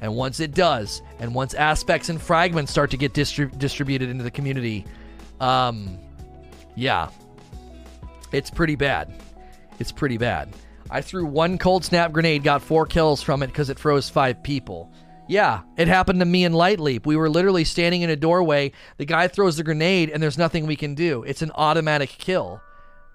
And 0.00 0.14
once 0.14 0.40
it 0.40 0.54
does, 0.54 1.02
and 1.18 1.34
once 1.34 1.54
aspects 1.54 2.08
and 2.08 2.20
fragments 2.20 2.72
start 2.72 2.90
to 2.92 2.96
get 2.96 3.12
distri- 3.12 3.56
distributed 3.58 4.08
into 4.08 4.24
the 4.24 4.30
community, 4.30 4.86
um, 5.40 5.98
yeah, 6.74 7.10
it's 8.32 8.50
pretty 8.50 8.76
bad. 8.76 9.12
It's 9.78 9.92
pretty 9.92 10.16
bad. 10.16 10.48
I 10.90 11.02
threw 11.02 11.24
one 11.26 11.58
cold 11.58 11.84
snap 11.84 12.12
grenade, 12.12 12.42
got 12.42 12.62
four 12.62 12.86
kills 12.86 13.22
from 13.22 13.42
it 13.42 13.48
because 13.48 13.70
it 13.70 13.78
froze 13.78 14.08
five 14.08 14.42
people. 14.42 14.90
Yeah, 15.28 15.60
it 15.76 15.86
happened 15.86 16.18
to 16.20 16.26
me 16.26 16.44
in 16.44 16.52
Light 16.52 16.80
Leap. 16.80 17.06
We 17.06 17.14
were 17.16 17.30
literally 17.30 17.62
standing 17.64 18.02
in 18.02 18.10
a 18.10 18.16
doorway. 18.16 18.72
The 18.96 19.04
guy 19.04 19.28
throws 19.28 19.56
the 19.56 19.62
grenade, 19.62 20.10
and 20.10 20.20
there's 20.20 20.38
nothing 20.38 20.66
we 20.66 20.74
can 20.74 20.96
do. 20.96 21.22
It's 21.22 21.42
an 21.42 21.52
automatic 21.54 22.08
kill. 22.10 22.60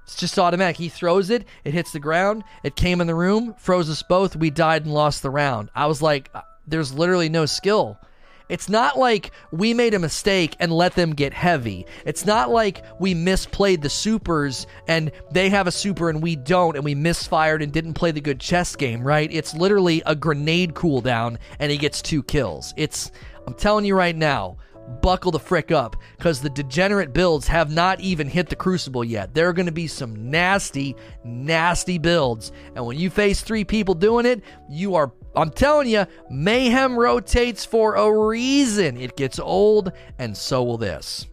It's 0.03 0.15
just 0.15 0.39
automatic. 0.39 0.77
He 0.77 0.87
throws 0.87 1.29
it, 1.29 1.45
it 1.63 1.73
hits 1.73 1.91
the 1.91 1.99
ground, 1.99 2.43
it 2.63 2.75
came 2.75 3.01
in 3.01 3.07
the 3.07 3.15
room, 3.15 3.55
froze 3.57 3.89
us 3.89 4.03
both. 4.03 4.35
We 4.35 4.51
died 4.51 4.85
and 4.85 4.93
lost 4.93 5.23
the 5.23 5.31
round. 5.31 5.69
I 5.75 5.87
was 5.87 6.01
like, 6.01 6.31
there's 6.67 6.93
literally 6.93 7.29
no 7.29 7.45
skill. 7.45 7.99
It's 8.47 8.69
not 8.69 8.97
like 8.97 9.31
we 9.51 9.73
made 9.73 9.95
a 9.95 9.99
mistake 9.99 10.55
and 10.59 10.71
let 10.71 10.93
them 10.93 11.15
get 11.15 11.33
heavy. 11.33 11.85
It's 12.05 12.25
not 12.25 12.51
like 12.51 12.83
we 12.99 13.15
misplayed 13.15 13.81
the 13.81 13.89
supers 13.89 14.67
and 14.87 15.11
they 15.31 15.49
have 15.49 15.65
a 15.65 15.71
super 15.71 16.09
and 16.09 16.21
we 16.21 16.35
don't 16.35 16.75
and 16.75 16.85
we 16.85 16.93
misfired 16.93 17.63
and 17.63 17.71
didn't 17.71 17.95
play 17.95 18.11
the 18.11 18.21
good 18.21 18.39
chess 18.39 18.75
game, 18.75 19.03
right? 19.03 19.31
It's 19.31 19.55
literally 19.55 20.03
a 20.05 20.15
grenade 20.15 20.75
cooldown 20.75 21.37
and 21.59 21.71
he 21.71 21.77
gets 21.77 22.03
two 22.03 22.21
kills. 22.21 22.73
It's, 22.77 23.11
I'm 23.47 23.55
telling 23.55 23.85
you 23.85 23.95
right 23.95 24.15
now, 24.15 24.57
buckle 25.01 25.31
the 25.31 25.39
frick 25.39 25.71
up 25.71 25.95
because 26.17 26.41
the 26.41 26.49
degenerate 26.49 27.13
builds 27.13 27.47
have 27.47 27.71
not 27.71 27.99
even 27.99 28.27
hit 28.27 28.49
the 28.49 28.55
crucible 28.55 29.03
yet. 29.03 29.33
There 29.33 29.49
are 29.49 29.53
going 29.53 29.65
to 29.65 29.71
be 29.71 29.87
some 29.87 30.29
nasty, 30.29 30.95
nasty 31.23 31.97
builds. 31.97 32.51
And 32.75 32.85
when 32.85 32.97
you 32.97 33.09
face 33.09 33.41
three 33.41 33.63
people 33.63 33.95
doing 33.95 34.27
it, 34.27 34.43
you 34.69 34.93
are 34.93 35.11
I'm 35.35 35.49
telling 35.49 35.87
you, 35.87 36.05
mayhem 36.29 36.97
rotates 36.97 37.65
for 37.65 37.95
a 37.95 38.27
reason. 38.27 38.97
It 38.97 39.17
gets 39.17 39.39
old, 39.39 39.91
and 40.19 40.35
so 40.35 40.63
will 40.63 40.77
this. 40.77 41.27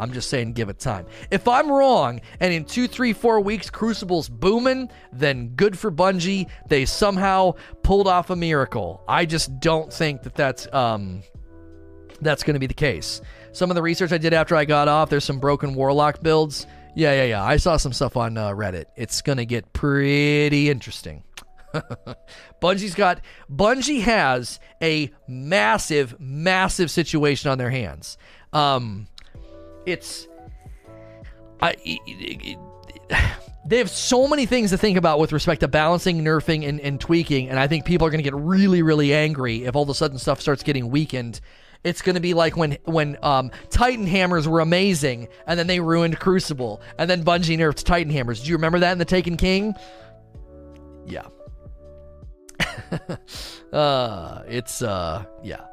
I'm 0.00 0.12
just 0.12 0.30
saying, 0.30 0.52
give 0.52 0.68
it 0.68 0.78
time. 0.78 1.06
If 1.30 1.48
I'm 1.48 1.70
wrong, 1.70 2.20
and 2.38 2.52
in 2.52 2.64
two, 2.64 2.86
three, 2.86 3.12
four 3.12 3.40
weeks, 3.40 3.68
Crucible's 3.68 4.28
booming, 4.28 4.90
then 5.12 5.48
good 5.56 5.76
for 5.76 5.90
Bungie. 5.90 6.48
They 6.68 6.84
somehow 6.84 7.54
pulled 7.82 8.06
off 8.06 8.30
a 8.30 8.36
miracle. 8.36 9.02
I 9.08 9.26
just 9.26 9.58
don't 9.58 9.92
think 9.92 10.22
that 10.22 10.34
that's 10.36 10.72
um, 10.72 11.22
that's 12.20 12.44
going 12.44 12.54
to 12.54 12.60
be 12.60 12.66
the 12.66 12.74
case. 12.74 13.20
Some 13.52 13.70
of 13.70 13.74
the 13.74 13.82
research 13.82 14.12
I 14.12 14.18
did 14.18 14.32
after 14.34 14.54
I 14.54 14.64
got 14.64 14.86
off, 14.86 15.10
there's 15.10 15.24
some 15.24 15.40
broken 15.40 15.74
Warlock 15.74 16.22
builds 16.22 16.66
Yeah, 16.94 17.12
yeah, 17.12 17.24
yeah. 17.24 17.44
I 17.44 17.56
saw 17.56 17.76
some 17.76 17.92
stuff 17.92 18.16
on 18.16 18.36
uh, 18.36 18.50
Reddit. 18.50 18.84
It's 18.96 19.22
gonna 19.22 19.44
get 19.44 19.72
pretty 19.72 20.68
interesting. 20.70 21.24
Bungie's 22.62 22.94
got 22.94 23.20
Bungie 23.50 24.02
has 24.02 24.60
a 24.82 25.10
massive, 25.26 26.18
massive 26.18 26.90
situation 26.90 27.50
on 27.50 27.58
their 27.58 27.70
hands. 27.70 28.18
Um, 28.52 29.08
it's 29.86 30.26
I. 31.60 31.76
It, 31.84 32.00
it, 32.06 32.58
they 33.66 33.78
have 33.78 33.90
so 33.90 34.26
many 34.26 34.46
things 34.46 34.70
to 34.70 34.78
think 34.78 34.96
about 34.96 35.18
with 35.18 35.30
respect 35.30 35.60
to 35.60 35.68
balancing, 35.68 36.24
nerfing, 36.24 36.66
and, 36.66 36.80
and 36.80 36.98
tweaking, 36.98 37.50
and 37.50 37.58
I 37.58 37.66
think 37.66 37.84
people 37.84 38.06
are 38.06 38.10
going 38.10 38.22
to 38.22 38.24
get 38.24 38.34
really, 38.34 38.82
really 38.82 39.12
angry 39.12 39.64
if 39.64 39.76
all 39.76 39.82
of 39.82 39.90
a 39.90 39.94
sudden 39.94 40.18
stuff 40.18 40.40
starts 40.40 40.62
getting 40.62 40.88
weakened. 40.88 41.40
It's 41.84 42.00
going 42.02 42.14
to 42.14 42.20
be 42.20 42.34
like 42.34 42.56
when 42.56 42.78
when 42.84 43.18
um, 43.22 43.50
Titan 43.70 44.06
hammers 44.06 44.48
were 44.48 44.60
amazing, 44.60 45.28
and 45.46 45.58
then 45.58 45.66
they 45.66 45.80
ruined 45.80 46.18
Crucible, 46.18 46.80
and 46.98 47.10
then 47.10 47.24
Bungie 47.24 47.58
nerfed 47.58 47.84
Titan 47.84 48.12
hammers. 48.12 48.42
Do 48.42 48.48
you 48.48 48.56
remember 48.56 48.78
that 48.78 48.92
in 48.92 48.98
the 48.98 49.04
Taken 49.04 49.36
King? 49.36 49.74
Yeah. 51.06 51.26
uh, 53.72 54.42
it's 54.46 54.82
uh, 54.82 55.24
yeah. 55.42 55.64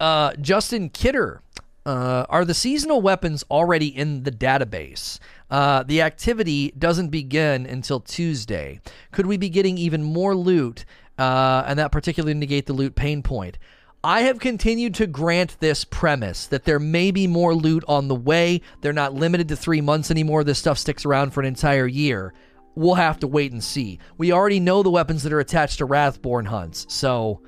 Uh, 0.00 0.34
Justin 0.40 0.90
Kidder 0.90 1.40
uh, 1.86 2.26
are 2.28 2.44
the 2.44 2.54
seasonal 2.54 3.00
weapons 3.02 3.44
already 3.50 3.86
in 3.86 4.22
the 4.22 4.32
database? 4.32 5.18
Uh, 5.50 5.82
the 5.82 6.02
activity 6.02 6.72
doesn't 6.78 7.08
begin 7.08 7.66
until 7.66 8.00
Tuesday. 8.00 8.80
Could 9.12 9.26
we 9.26 9.36
be 9.36 9.48
getting 9.48 9.78
even 9.78 10.02
more 10.02 10.34
loot, 10.34 10.84
uh, 11.18 11.64
and 11.66 11.78
that 11.78 11.92
particularly 11.92 12.34
negate 12.34 12.66
the 12.66 12.72
loot 12.72 12.94
pain 12.94 13.22
point? 13.22 13.58
I 14.02 14.22
have 14.22 14.38
continued 14.38 14.94
to 14.96 15.06
grant 15.06 15.58
this 15.60 15.84
premise 15.84 16.46
that 16.48 16.64
there 16.64 16.78
may 16.78 17.10
be 17.10 17.26
more 17.26 17.54
loot 17.54 17.84
on 17.88 18.08
the 18.08 18.14
way. 18.14 18.60
They're 18.82 18.92
not 18.92 19.14
limited 19.14 19.48
to 19.48 19.56
three 19.56 19.80
months 19.80 20.10
anymore. 20.10 20.44
This 20.44 20.58
stuff 20.58 20.78
sticks 20.78 21.06
around 21.06 21.30
for 21.30 21.40
an 21.40 21.46
entire 21.46 21.86
year. 21.86 22.34
We'll 22.74 22.94
have 22.94 23.20
to 23.20 23.26
wait 23.26 23.52
and 23.52 23.62
see. 23.62 23.98
We 24.18 24.32
already 24.32 24.60
know 24.60 24.82
the 24.82 24.90
weapons 24.90 25.22
that 25.22 25.32
are 25.32 25.40
attached 25.40 25.78
to 25.78 25.86
Wrathborn 25.86 26.46
hunts, 26.46 26.86
so 26.88 27.40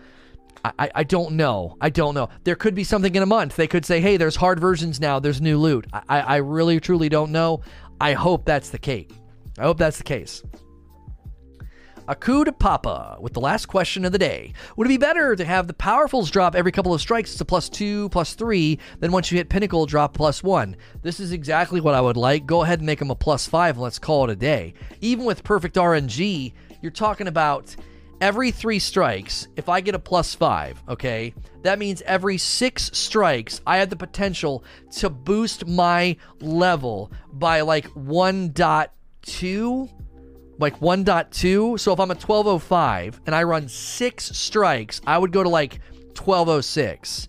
I, 0.78 0.90
I 0.94 1.04
don't 1.04 1.32
know. 1.32 1.76
I 1.80 1.90
don't 1.90 2.14
know. 2.14 2.28
There 2.44 2.56
could 2.56 2.74
be 2.74 2.84
something 2.84 3.14
in 3.14 3.22
a 3.22 3.26
month. 3.26 3.56
They 3.56 3.66
could 3.66 3.84
say, 3.84 4.00
hey, 4.00 4.16
there's 4.16 4.36
hard 4.36 4.58
versions 4.60 5.00
now. 5.00 5.18
There's 5.18 5.40
new 5.40 5.58
loot. 5.58 5.86
I, 5.92 6.20
I 6.20 6.36
really, 6.36 6.80
truly 6.80 7.08
don't 7.08 7.30
know. 7.30 7.62
I 8.00 8.12
hope 8.12 8.44
that's 8.44 8.70
the 8.70 8.78
case. 8.78 9.10
I 9.58 9.62
hope 9.62 9.78
that's 9.78 9.98
the 9.98 10.04
case. 10.04 10.42
Akud 12.08 12.58
Papa 12.58 13.16
with 13.20 13.32
the 13.32 13.40
last 13.40 13.66
question 13.66 14.04
of 14.04 14.12
the 14.12 14.18
day. 14.18 14.52
Would 14.76 14.86
it 14.86 14.88
be 14.88 14.96
better 14.96 15.34
to 15.34 15.44
have 15.44 15.66
the 15.66 15.74
powerfuls 15.74 16.30
drop 16.30 16.54
every 16.54 16.70
couple 16.70 16.94
of 16.94 17.00
strikes 17.00 17.34
to 17.34 17.44
plus 17.44 17.68
two, 17.68 18.08
plus 18.10 18.34
three, 18.34 18.78
than 19.00 19.10
once 19.10 19.32
you 19.32 19.38
hit 19.38 19.48
pinnacle, 19.48 19.86
drop 19.86 20.14
plus 20.14 20.42
one? 20.42 20.76
This 21.02 21.18
is 21.18 21.32
exactly 21.32 21.80
what 21.80 21.94
I 21.94 22.00
would 22.00 22.16
like. 22.16 22.46
Go 22.46 22.62
ahead 22.62 22.78
and 22.78 22.86
make 22.86 23.00
them 23.00 23.10
a 23.10 23.16
plus 23.16 23.48
five 23.48 23.74
and 23.74 23.82
let's 23.82 23.98
call 23.98 24.24
it 24.24 24.30
a 24.30 24.36
day. 24.36 24.74
Even 25.00 25.24
with 25.24 25.42
perfect 25.42 25.74
RNG, 25.74 26.52
you're 26.80 26.92
talking 26.92 27.26
about 27.26 27.74
every 28.20 28.52
three 28.52 28.78
strikes, 28.78 29.48
if 29.56 29.68
I 29.68 29.80
get 29.80 29.96
a 29.96 29.98
plus 29.98 30.34
five, 30.34 30.82
okay, 30.88 31.34
that 31.62 31.78
means 31.80 32.02
every 32.02 32.38
six 32.38 32.90
strikes, 32.96 33.60
I 33.66 33.78
have 33.78 33.90
the 33.90 33.96
potential 33.96 34.62
to 34.92 35.10
boost 35.10 35.66
my 35.66 36.16
level 36.40 37.10
by 37.32 37.62
like 37.62 37.88
1.2. 37.94 39.90
Like 40.58 40.80
1.2. 40.80 41.78
So 41.78 41.92
if 41.92 42.00
I'm 42.00 42.10
a 42.10 42.14
1205 42.14 43.20
and 43.26 43.34
I 43.34 43.42
run 43.42 43.68
six 43.68 44.36
strikes, 44.36 45.00
I 45.06 45.18
would 45.18 45.32
go 45.32 45.42
to 45.42 45.48
like 45.48 45.80
1206. 46.16 47.28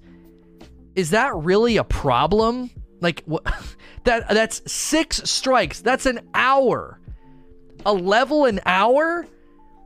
Is 0.96 1.10
that 1.12 1.36
really 1.36 1.78
a 1.78 1.84
problem? 1.84 2.70
Like 3.02 3.24
that 4.06 4.30
that's 4.30 4.72
six 4.72 5.30
strikes. 5.30 5.82
That's 5.82 6.06
an 6.06 6.22
hour. 6.34 7.00
A 7.86 7.94
level 7.94 8.46
an 8.46 8.60
hour? 8.66 9.28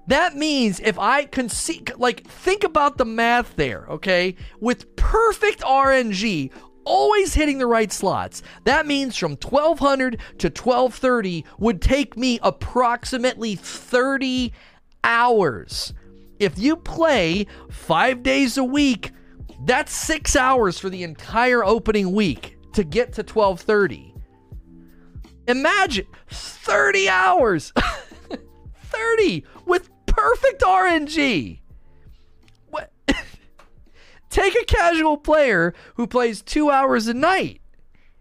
That 0.08 0.36
means 0.36 0.80
if 0.80 0.98
I 0.98 1.26
concede, 1.26 1.94
like, 1.98 2.26
think 2.28 2.64
about 2.64 2.98
the 2.98 3.06
math 3.06 3.56
there, 3.56 3.86
okay? 3.90 4.36
With 4.60 4.96
perfect 4.96 5.62
RNG, 5.62 6.52
always 6.86 7.34
hitting 7.34 7.58
the 7.58 7.68
right 7.68 7.92
slots, 7.92 8.42
that 8.64 8.86
means 8.86 9.18
from 9.18 9.32
1200 9.34 10.20
to 10.40 10.48
1230 10.48 11.46
would 11.60 11.82
take 11.82 12.18
me 12.18 12.40
approximately 12.44 13.56
30 13.56 14.54
hours. 15.04 15.94
If 16.40 16.58
you 16.58 16.76
play 16.76 17.48
five 17.70 18.24
days 18.24 18.58
a 18.58 18.64
week, 18.64 19.12
that's 19.66 19.92
six 19.92 20.36
hours 20.36 20.80
for 20.80 20.90
the 20.90 21.04
entire 21.04 21.64
opening 21.64 22.14
week 22.14 22.58
to 22.74 22.84
get 22.84 23.14
to 23.14 23.22
1230. 23.22 24.16
Imagine 25.48 26.08
30 26.30 27.10
hours. 27.10 27.74
30 28.92 29.46
with 29.66 29.90
perfect 30.06 30.62
RNG. 30.62 31.62
Take 34.32 34.56
a 34.56 34.66
casual 34.66 35.18
player 35.18 35.74
who 35.96 36.08
plays 36.08 36.42
two 36.42 36.72
hours 36.72 37.08
a 37.08 37.14
night. 37.14 37.62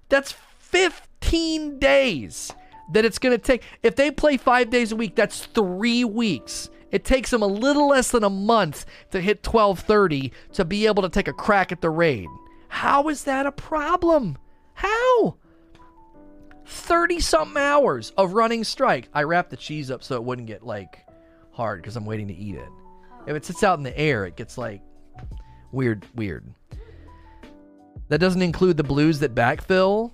That's 0.09 0.33
15 0.59 1.79
days 1.79 2.53
that 2.93 3.05
it's 3.05 3.19
going 3.19 3.33
to 3.33 3.43
take. 3.43 3.63
If 3.85 3.95
they 3.95 4.11
play 4.11 4.37
five 4.37 4.71
days 4.71 4.91
a 4.91 4.97
week, 4.97 5.15
that's 5.15 5.47
three 5.47 6.05
weeks. 6.05 6.69
It 6.91 7.05
takes 7.05 7.31
them 7.31 7.43
a 7.43 7.47
little 7.47 7.89
less 7.89 8.11
than 8.11 8.25
a 8.25 8.31
month 8.31 8.85
to 9.13 9.21
hit 9.21 9.47
1230 9.47 10.33
to 10.55 10.65
be 10.65 10.87
able 10.87 11.05
to 11.05 11.09
take 11.09 11.29
a 11.29 11.33
crack 11.33 11.71
at 11.71 11.81
the 11.81 11.91
raid. 11.91 12.27
How 12.69 13.09
is 13.09 13.23
that 13.25 13.47
a 13.47 13.53
problem? 13.53 14.37
How? 14.75 15.37
30 16.67 17.21
something 17.21 17.63
hours 17.63 18.11
of 18.17 18.33
running 18.33 18.65
strike. 18.65 19.09
I 19.15 19.23
wrapped 19.23 19.51
the 19.51 19.57
cheese 19.57 19.93
up 19.93 20.03
so 20.03 20.17
it 20.17 20.25
wouldn't 20.25 20.49
get 20.49 20.67
like 20.67 21.05
hard 21.53 21.81
because 21.81 21.95
I'm 21.95 22.07
waiting 22.07 22.27
to 22.29 22.35
eat 22.35 22.57
it. 22.57 22.69
If 23.29 23.37
it 23.37 23.45
sits 23.45 23.63
out 23.63 23.79
in 23.79 23.85
the 23.85 23.97
air, 23.97 24.27
it 24.27 24.37
gets 24.37 24.59
like 24.59 24.83
weird, 25.73 26.05
weird. 26.15 26.45
That 28.09 28.19
doesn't 28.19 28.43
include 28.43 28.77
the 28.77 28.85
blues 28.85 29.21
that 29.21 29.35
backfill. 29.35 30.13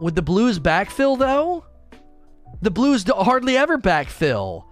Would 0.00 0.14
the 0.14 0.22
blues 0.22 0.58
backfill 0.58 1.18
though? 1.18 1.64
The 2.60 2.70
blues 2.70 3.04
hardly 3.08 3.56
ever 3.56 3.78
backfill. 3.78 4.64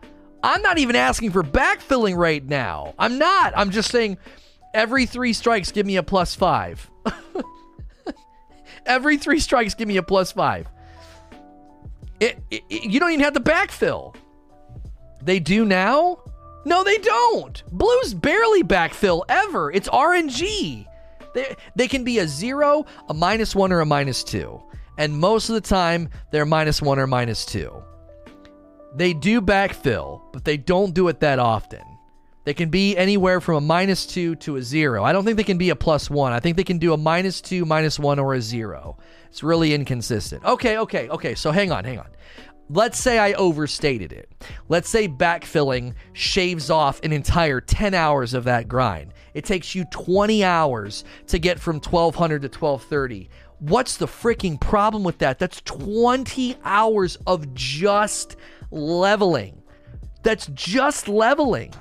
I'm 0.43 0.63
not 0.63 0.79
even 0.79 0.97
asking 0.97 1.33
for 1.33 1.43
backfilling 1.43 2.17
right 2.17 2.45
now. 2.45 2.95
I'm 2.99 3.19
not. 3.19 3.53
I'm 3.57 3.71
just 3.71 3.91
saying 3.91 4.19
every 4.75 5.07
three 5.07 5.33
strikes 5.33 5.71
give 5.73 5.87
me 5.87 5.97
a 5.97 6.03
plus 6.03 6.35
five. 6.35 6.91
every 8.87 9.17
three 9.17 9.41
strikes 9.41 9.75
give 9.75 9.89
me 9.89 9.97
a 9.97 10.03
plus 10.03 10.33
five. 10.33 10.67
It, 12.21 12.39
it, 12.51 12.63
it, 12.69 12.85
you 12.85 13.01
don't 13.01 13.11
even 13.11 13.25
have 13.25 13.35
the 13.35 13.41
backfill. 13.41 14.15
They 15.23 15.41
do 15.41 15.65
now? 15.65 16.19
No, 16.65 16.85
they 16.85 16.99
don't. 16.99 17.63
Blues 17.73 18.15
barely 18.15 18.63
backfill 18.63 19.23
ever. 19.29 19.73
It's 19.73 19.89
RNG. 19.89 20.87
They, 21.35 21.57
they 21.77 21.89
can 21.89 22.05
be 22.05 22.19
a 22.19 22.27
zero, 22.29 22.85
a 23.09 23.15
minus 23.15 23.55
one, 23.55 23.73
or 23.73 23.81
a 23.81 23.87
minus 23.87 24.25
two. 24.25 24.63
And 24.99 25.19
most 25.19 25.49
of 25.49 25.55
the 25.55 25.61
time, 25.61 26.11
they're 26.31 26.45
minus 26.45 26.83
one 26.83 26.99
or 26.99 27.07
minus 27.07 27.47
two. 27.47 27.73
They 28.95 29.15
do 29.15 29.41
backfill, 29.41 30.23
but 30.33 30.45
they 30.45 30.57
don't 30.57 30.93
do 30.93 31.09
it 31.09 31.21
that 31.21 31.39
often. 31.39 31.83
They 32.45 32.55
can 32.55 32.71
be 32.71 32.97
anywhere 32.97 33.41
from 33.41 33.57
a 33.57 33.61
minus 33.61 34.07
two 34.07 34.35
to 34.37 34.57
a 34.57 34.63
zero. 34.63 35.05
I 35.05 35.13
don't 35.13 35.25
think 35.25 35.37
they 35.37 35.45
can 35.45 35.59
be 35.59 35.71
a 35.71 35.77
plus 35.77 36.11
one. 36.11 36.33
I 36.33 36.41
think 36.41 36.57
they 36.57 36.65
can 36.65 36.79
do 36.79 36.93
a 36.93 36.97
minus 36.97 37.41
two, 37.41 37.65
minus 37.65 37.99
one, 37.99 38.19
or 38.19 38.35
a 38.35 38.41
zero. 38.41 38.97
It's 39.29 39.43
really 39.43 39.73
inconsistent. 39.73 40.45
Okay, 40.45 40.79
okay, 40.79 41.09
okay. 41.11 41.35
So 41.35 41.53
hang 41.53 41.71
on, 41.71 41.85
hang 41.85 41.99
on. 41.99 42.09
Let's 42.73 43.01
say 43.01 43.19
I 43.19 43.33
overstated 43.33 44.13
it. 44.13 44.31
Let's 44.69 44.89
say 44.89 45.09
backfilling 45.09 45.95
shaves 46.13 46.71
off 46.71 47.01
an 47.03 47.13
entire 47.13 47.61
10 47.61 47.95
hours 47.95 48.33
of 48.33 48.45
that 48.45 48.69
grind. 48.69 49.13
It 49.35 49.45
takes 49.45 49.75
you 49.75 49.87
20 49.87 50.45
hours 50.45 51.03
to 51.27 51.41
get 51.41 51.59
from 51.59 51.81
1200 51.81 52.43
to 52.43 52.47
1230. 52.47 53.29
What's 53.59 53.97
the 53.97 54.07
freaking 54.07 54.61
problem 54.61 55.03
with 55.03 55.19
that? 55.19 55.41
That's 55.41 55.61
20 55.63 56.59
hours 56.65 57.17
of 57.27 57.53
just 57.55 58.37
leveling. 58.71 59.63
That's 60.23 60.47
just 60.55 61.09
leveling. 61.09 61.75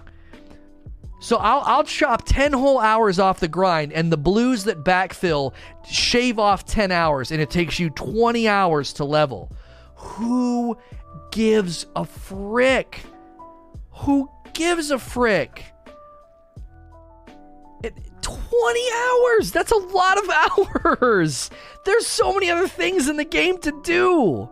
So 1.21 1.37
I'll, 1.37 1.61
I'll 1.65 1.83
chop 1.83 2.23
10 2.25 2.51
whole 2.53 2.79
hours 2.79 3.19
off 3.19 3.39
the 3.39 3.47
grind, 3.47 3.93
and 3.93 4.11
the 4.11 4.17
blues 4.17 4.63
that 4.63 4.83
backfill 4.83 5.53
shave 5.87 6.39
off 6.39 6.65
10 6.65 6.91
hours, 6.91 7.31
and 7.31 7.39
it 7.39 7.51
takes 7.51 7.77
you 7.77 7.91
20 7.91 8.47
hours 8.47 8.91
to 8.93 9.05
level. 9.05 9.51
Who 9.99 10.77
gives 11.31 11.85
a 11.95 12.05
frick? 12.05 13.01
Who 13.91 14.29
gives 14.53 14.91
a 14.91 14.99
frick? 14.99 15.65
It, 17.83 17.93
20 18.21 18.79
hours! 18.93 19.51
That's 19.51 19.71
a 19.71 19.77
lot 19.77 20.17
of 20.17 20.29
hours! 21.01 21.49
There's 21.85 22.07
so 22.07 22.33
many 22.33 22.49
other 22.49 22.67
things 22.67 23.07
in 23.07 23.17
the 23.17 23.25
game 23.25 23.57
to 23.59 23.81
do! 23.83 24.49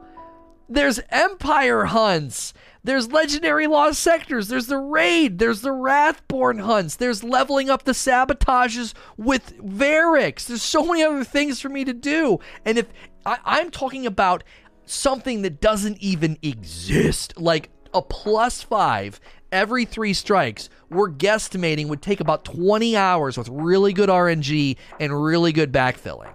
There's 0.69 0.99
empire 1.09 1.85
hunts. 1.85 2.53
There's 2.83 3.11
legendary 3.11 3.67
lost 3.67 3.99
sectors. 4.01 4.47
There's 4.47 4.67
the 4.67 4.77
raid. 4.77 5.39
There's 5.39 5.61
the 5.61 5.71
Wrathborn 5.71 6.59
hunts. 6.59 6.95
There's 6.95 7.23
leveling 7.23 7.69
up 7.69 7.83
the 7.83 7.93
sabotages 7.93 8.93
with 9.17 9.57
Variks. 9.57 10.45
There's 10.45 10.61
so 10.61 10.85
many 10.85 11.03
other 11.03 11.23
things 11.23 11.59
for 11.59 11.69
me 11.69 11.85
to 11.85 11.93
do. 11.93 12.39
And 12.65 12.77
if 12.77 12.87
I, 13.25 13.39
I'm 13.45 13.71
talking 13.71 14.05
about 14.05 14.43
something 14.89 15.41
that 15.43 15.61
doesn't 15.61 15.97
even 16.01 16.37
exist, 16.41 17.39
like 17.39 17.69
a 17.93 18.01
plus 18.01 18.61
five 18.61 19.19
every 19.51 19.85
three 19.85 20.13
strikes, 20.13 20.69
we're 20.89 21.09
guesstimating 21.09 21.87
would 21.87 22.01
take 22.01 22.19
about 22.19 22.43
20 22.45 22.95
hours 22.95 23.37
with 23.37 23.47
really 23.49 23.93
good 23.93 24.09
RNG 24.09 24.77
and 24.99 25.23
really 25.23 25.51
good 25.51 25.71
backfilling. 25.71 26.31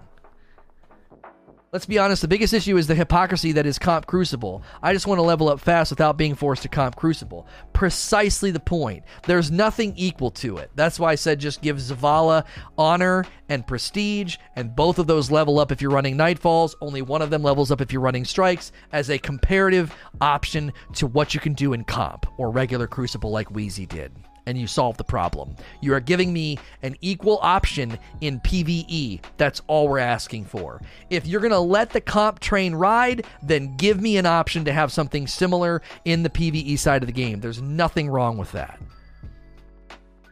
Let's 1.72 1.86
be 1.86 1.98
honest, 1.98 2.20
the 2.20 2.28
biggest 2.28 2.52
issue 2.52 2.76
is 2.76 2.86
the 2.86 2.94
hypocrisy 2.94 3.52
that 3.52 3.64
is 3.64 3.78
Comp 3.78 4.04
Crucible. 4.04 4.62
I 4.82 4.92
just 4.92 5.06
want 5.06 5.16
to 5.16 5.22
level 5.22 5.48
up 5.48 5.58
fast 5.58 5.90
without 5.90 6.18
being 6.18 6.34
forced 6.34 6.60
to 6.64 6.68
Comp 6.68 6.96
Crucible. 6.96 7.46
Precisely 7.72 8.50
the 8.50 8.60
point. 8.60 9.04
There's 9.26 9.50
nothing 9.50 9.94
equal 9.96 10.30
to 10.32 10.58
it. 10.58 10.70
That's 10.74 11.00
why 11.00 11.12
I 11.12 11.14
said 11.14 11.40
just 11.40 11.62
give 11.62 11.78
Zavala 11.78 12.44
honor 12.76 13.24
and 13.48 13.66
prestige, 13.66 14.36
and 14.54 14.76
both 14.76 14.98
of 14.98 15.06
those 15.06 15.30
level 15.30 15.58
up 15.58 15.72
if 15.72 15.80
you're 15.80 15.90
running 15.90 16.18
Nightfalls. 16.18 16.74
Only 16.82 17.00
one 17.00 17.22
of 17.22 17.30
them 17.30 17.42
levels 17.42 17.70
up 17.70 17.80
if 17.80 17.90
you're 17.90 18.02
running 18.02 18.26
Strikes 18.26 18.70
as 18.92 19.08
a 19.08 19.16
comparative 19.16 19.94
option 20.20 20.74
to 20.96 21.06
what 21.06 21.32
you 21.32 21.40
can 21.40 21.54
do 21.54 21.72
in 21.72 21.84
Comp 21.84 22.26
or 22.36 22.50
regular 22.50 22.86
Crucible 22.86 23.30
like 23.30 23.50
Wheezy 23.50 23.86
did 23.86 24.12
and 24.46 24.58
you 24.58 24.66
solve 24.66 24.96
the 24.96 25.04
problem. 25.04 25.54
You 25.80 25.94
are 25.94 26.00
giving 26.00 26.32
me 26.32 26.58
an 26.82 26.96
equal 27.00 27.38
option 27.42 27.98
in 28.20 28.40
PvE. 28.40 29.20
That's 29.36 29.62
all 29.66 29.88
we're 29.88 29.98
asking 29.98 30.46
for. 30.46 30.80
If 31.10 31.26
you're 31.26 31.40
going 31.40 31.52
to 31.52 31.58
let 31.58 31.90
the 31.90 32.00
comp 32.00 32.40
train 32.40 32.74
ride, 32.74 33.26
then 33.42 33.76
give 33.76 34.00
me 34.00 34.16
an 34.16 34.26
option 34.26 34.64
to 34.64 34.72
have 34.72 34.92
something 34.92 35.26
similar 35.26 35.82
in 36.04 36.22
the 36.22 36.30
PvE 36.30 36.78
side 36.78 37.02
of 37.02 37.06
the 37.06 37.12
game. 37.12 37.40
There's 37.40 37.62
nothing 37.62 38.08
wrong 38.08 38.36
with 38.38 38.52
that. 38.52 38.80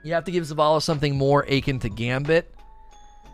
You 0.03 0.15
have 0.15 0.25
to 0.25 0.31
give 0.31 0.45
Zavala 0.45 0.83
something 0.83 1.17
more 1.17 1.43
akin 1.43 1.79
to 1.81 1.89
Gambit. 1.89 2.55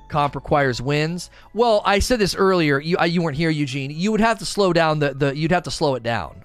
Comp 0.09 0.35
requires 0.35 0.81
wins. 0.81 1.31
Well, 1.53 1.83
I 1.85 1.99
said 1.99 2.19
this 2.19 2.35
earlier. 2.35 2.79
You 2.79 2.97
you 3.05 3.23
weren't 3.23 3.37
here, 3.37 3.51
Eugene. 3.51 3.91
You 3.91 4.13
would 4.13 4.21
have 4.21 4.39
to 4.39 4.45
slow 4.45 4.73
down 4.73 5.01
the, 5.01 5.15
the 5.15 5.37
you'd 5.37 5.51
have 5.51 5.65
to 5.65 5.71
slow 5.71 5.97
it 5.97 6.05
down 6.05 6.45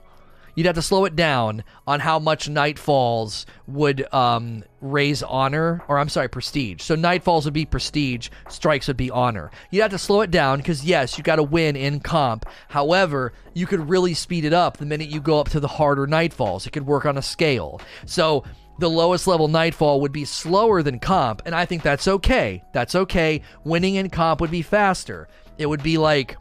you'd 0.56 0.65
have 0.65 0.76
to 0.76 0.82
slow 0.82 1.06
it 1.06 1.15
down 1.15 1.64
on 1.88 1.99
how 1.99 2.19
much 2.19 2.49
Nightfalls 2.49 3.45
would 3.68 4.11
um, 4.14 4.64
raise 4.82 5.23
honor, 5.23 5.84
or 5.88 5.98
I'm 5.98 6.10
sorry, 6.10 6.28
prestige. 6.28 6.82
So 6.82 6.95
Nightfalls 6.95 7.45
would 7.45 7.53
be 7.53 7.65
prestige, 7.65 8.30
Strikes 8.49 8.88
would 8.88 8.98
be 8.98 9.11
honor. 9.11 9.52
You'd 9.69 9.82
have 9.82 9.91
to 9.91 9.98
slow 9.98 10.22
it 10.22 10.32
down 10.32 10.57
because, 10.57 10.84
yes, 10.84 11.18
you 11.18 11.23
got 11.23 11.38
to 11.38 11.44
win 11.44 11.76
in 11.76 11.99
comp. 11.99 12.45
However, 12.69 13.34
you 13.53 13.65
could 13.65 13.90
really 13.90 14.14
speed 14.14 14.45
it 14.45 14.53
up 14.53 14.78
the 14.78 14.86
minute 14.86 15.10
you 15.10 15.22
go 15.22 15.40
up 15.40 15.49
to 15.49 15.60
the 15.60 15.68
harder 15.68 16.07
Nightfalls. 16.07 16.68
It 16.68 16.72
could 16.72 16.86
work 16.86 17.06
on 17.06 17.18
a 17.18 17.22
scale. 17.22 17.82
So 18.06 18.44
the 18.80 18.90
lowest 18.90 19.28
level 19.28 19.48
Nightfall 19.48 20.02
would 20.02 20.11
be 20.11 20.26
slower 20.26 20.82
than 20.82 20.99
comp, 20.99 21.44
and 21.45 21.53
I 21.53 21.65
think 21.65 21.84
that's 21.84 22.07
okay. 22.07 22.64
That's 22.73 22.95
okay. 22.95 23.41
Winning 23.64 23.95
in 23.95 24.10
comp 24.10 24.41
would 24.41 24.52
be 24.52 24.64
faster. 24.64 25.28
It 25.57 25.68
would 25.68 25.84
be 25.84 25.98
like 25.98 26.36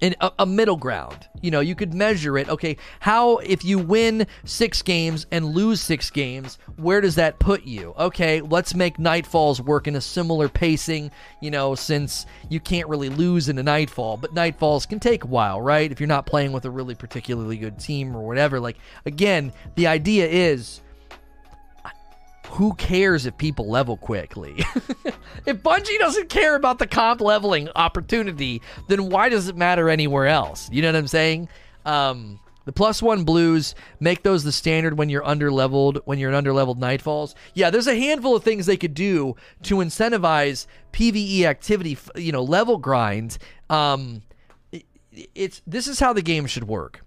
in 0.00 0.14
a, 0.20 0.32
a, 0.40 0.46
middle 0.46 0.76
ground. 0.76 1.28
You 1.42 1.50
know, 1.50 1.60
you 1.60 1.74
could 1.74 1.94
measure 1.94 2.38
it. 2.38 2.48
Okay, 2.48 2.76
how 3.00 3.38
if 3.38 3.64
you 3.64 3.78
win 3.78 4.26
six 4.44 4.82
games 4.82 5.26
and 5.30 5.44
lose 5.44 5.80
six 5.80 6.10
games, 6.10 6.58
where 6.76 7.00
does 7.00 7.14
that 7.16 7.38
put 7.38 7.64
you? 7.64 7.94
Okay, 7.98 8.40
let's 8.40 8.74
make 8.74 8.96
Nightfalls 8.96 9.60
work 9.60 9.86
in 9.86 9.96
a 9.96 10.00
similar 10.00 10.48
pacing. 10.48 11.10
You 11.40 11.50
know, 11.50 11.74
since 11.74 12.26
you 12.48 12.60
can't 12.60 12.88
really 12.88 13.08
lose 13.08 13.48
in 13.48 13.58
a 13.58 13.62
Nightfall, 13.62 14.16
but 14.16 14.34
Nightfalls 14.34 14.88
can 14.88 15.00
take 15.00 15.24
a 15.24 15.28
while, 15.28 15.60
right? 15.60 15.90
If 15.90 16.00
you're 16.00 16.06
not 16.06 16.26
playing 16.26 16.52
with 16.52 16.64
a 16.64 16.70
really 16.70 16.94
particularly 16.94 17.56
good 17.56 17.78
team 17.78 18.16
or 18.16 18.26
whatever. 18.26 18.60
Like 18.60 18.78
again, 19.04 19.52
the 19.74 19.86
idea 19.86 20.26
is 20.26 20.80
who 22.48 22.74
cares 22.74 23.26
if 23.26 23.36
people 23.38 23.68
level 23.68 23.96
quickly? 23.96 24.54
if 25.46 25.62
Bungie 25.62 25.98
doesn't 25.98 26.28
care 26.28 26.56
about 26.56 26.78
the 26.78 26.86
comp 26.86 27.20
leveling 27.20 27.68
opportunity, 27.76 28.62
then 28.88 29.08
why 29.08 29.28
does 29.28 29.48
it 29.48 29.56
matter 29.56 29.88
anywhere 29.88 30.26
else? 30.26 30.70
You 30.70 30.82
know 30.82 30.88
what 30.88 30.96
I'm 30.96 31.08
saying? 31.08 31.48
Um, 31.84 32.40
the 32.66 32.72
plus 32.72 33.00
one 33.00 33.24
blues 33.24 33.74
make 34.00 34.24
those 34.24 34.42
the 34.42 34.52
standard 34.52 34.98
when 34.98 35.08
you're 35.08 35.24
under 35.24 35.52
leveled, 35.52 36.00
when 36.04 36.18
you're 36.18 36.30
an 36.30 36.34
under 36.34 36.52
leveled 36.52 36.80
Nightfalls. 36.80 37.34
Yeah, 37.54 37.70
there's 37.70 37.86
a 37.86 37.94
handful 37.94 38.34
of 38.34 38.42
things 38.42 38.66
they 38.66 38.76
could 38.76 38.94
do 38.94 39.36
to 39.62 39.76
incentivize 39.76 40.66
PVE 40.92 41.42
activity, 41.42 41.96
you 42.16 42.32
know, 42.32 42.42
level 42.42 42.76
grind. 42.76 43.38
Um, 43.70 44.22
it, 44.72 44.84
it's 45.34 45.62
this 45.64 45.86
is 45.86 46.00
how 46.00 46.12
the 46.12 46.22
game 46.22 46.46
should 46.46 46.64
work 46.64 47.05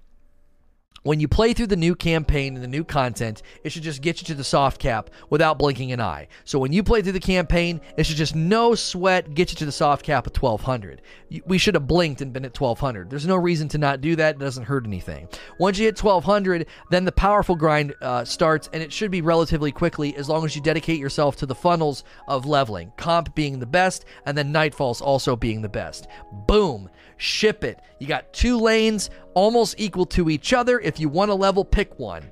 when 1.04 1.20
you 1.20 1.28
play 1.28 1.54
through 1.54 1.68
the 1.68 1.76
new 1.76 1.96
campaign 1.96 2.56
and 2.56 2.64
the 2.64 2.68
new 2.68 2.84
content, 2.84 3.42
it 3.64 3.72
should 3.72 3.84
just 3.84 4.02
get 4.02 4.22
you 4.22 4.26
to 4.28 4.34
the 4.34 4.44
soft 4.44 4.80
cap 4.80 5.10
without 5.30 5.60
blinking 5.60 5.92
an 5.92 6.02
eye. 6.02 6.28
So 6.46 6.60
when 6.60 6.74
you 6.74 6.84
play 6.84 7.02
through 7.02 7.14
the 7.14 7.20
campaign, 7.20 7.82
it 7.98 8.06
should 8.06 8.18
just 8.18 8.36
no 8.36 8.76
sweat 8.76 9.34
get 9.34 9.52
you 9.52 9.58
to 9.58 9.66
the 9.66 9.72
soft 9.72 10.06
cap 10.06 10.28
of 10.28 10.36
1200. 10.36 11.02
We 11.46 11.58
should 11.58 11.76
have 11.76 11.88
blinked 11.88 12.22
and 12.22 12.34
been 12.34 12.46
at 12.46 12.60
1200. 12.60 13.10
There's 13.10 13.28
no 13.28 13.36
reason 13.36 13.68
to 13.70 13.78
not 13.78 14.02
do 14.02 14.16
that. 14.16 14.36
It 14.36 14.40
doesn't 14.40 14.66
hurt 14.66 14.86
anything. 14.86 15.28
Once 15.60 15.78
you 15.78 15.86
hit 15.86 16.02
1200, 16.02 16.66
then 16.90 17.06
the 17.06 17.12
powerful 17.12 17.56
grind 17.56 17.94
uh, 18.02 18.26
starts, 18.26 18.70
and 18.74 18.82
it 18.82 18.92
should 18.92 19.12
be 19.12 19.22
relatively 19.22 19.72
quickly 19.72 20.16
as 20.16 20.30
long 20.30 20.46
as 20.46 20.56
you 20.56 20.62
dedicate 20.62 21.00
yourself 21.00 21.36
to 21.38 21.46
the 21.46 21.56
funnels 21.56 22.04
of 22.28 22.46
leveling. 22.46 22.92
Comp 22.98 23.34
being 23.36 23.60
the 23.60 23.66
best, 23.66 24.06
and 24.26 24.38
then 24.38 24.54
Nightfalls 24.54 25.02
also 25.02 25.36
being 25.36 25.62
the 25.62 25.70
best. 25.70 26.08
Boom 26.48 26.90
ship 27.20 27.64
it. 27.64 27.80
You 28.00 28.08
got 28.08 28.34
two 28.34 28.58
lanes 28.58 29.12
almost 29.36 29.76
equal 29.78 30.06
to 30.08 30.30
each 30.30 30.54
other. 30.54 30.80
If 30.80 31.00
you 31.00 31.10
want 31.10 31.30
a 31.30 31.36
level, 31.36 31.64
pick 31.64 32.00
one. 32.00 32.32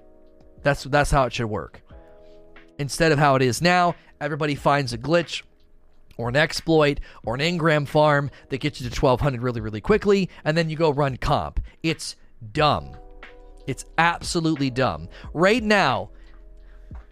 That's 0.64 0.86
that's 0.86 1.12
how 1.12 1.26
it 1.26 1.34
should 1.34 1.48
work. 1.48 1.82
Instead 2.80 3.12
of 3.12 3.20
how 3.20 3.36
it 3.36 3.42
is 3.42 3.62
now, 3.62 3.96
everybody 4.20 4.56
finds 4.56 4.94
a 4.94 4.98
glitch 4.98 5.44
or 6.18 6.30
an 6.30 6.36
exploit 6.36 7.00
or 7.24 7.36
an 7.36 7.42
engram 7.42 7.88
farm 7.88 8.32
that 8.50 8.60
gets 8.60 8.82
you 8.82 8.90
to 8.90 9.02
1200 9.02 9.42
really 9.42 9.62
really 9.62 9.82
quickly 9.82 10.30
and 10.44 10.58
then 10.58 10.70
you 10.70 10.76
go 10.76 10.90
run 10.90 11.18
comp. 11.18 11.60
It's 11.84 12.16
dumb. 12.54 12.96
It's 13.68 13.86
absolutely 13.98 14.70
dumb. 14.70 15.10
Right 15.34 15.62
now, 15.62 16.10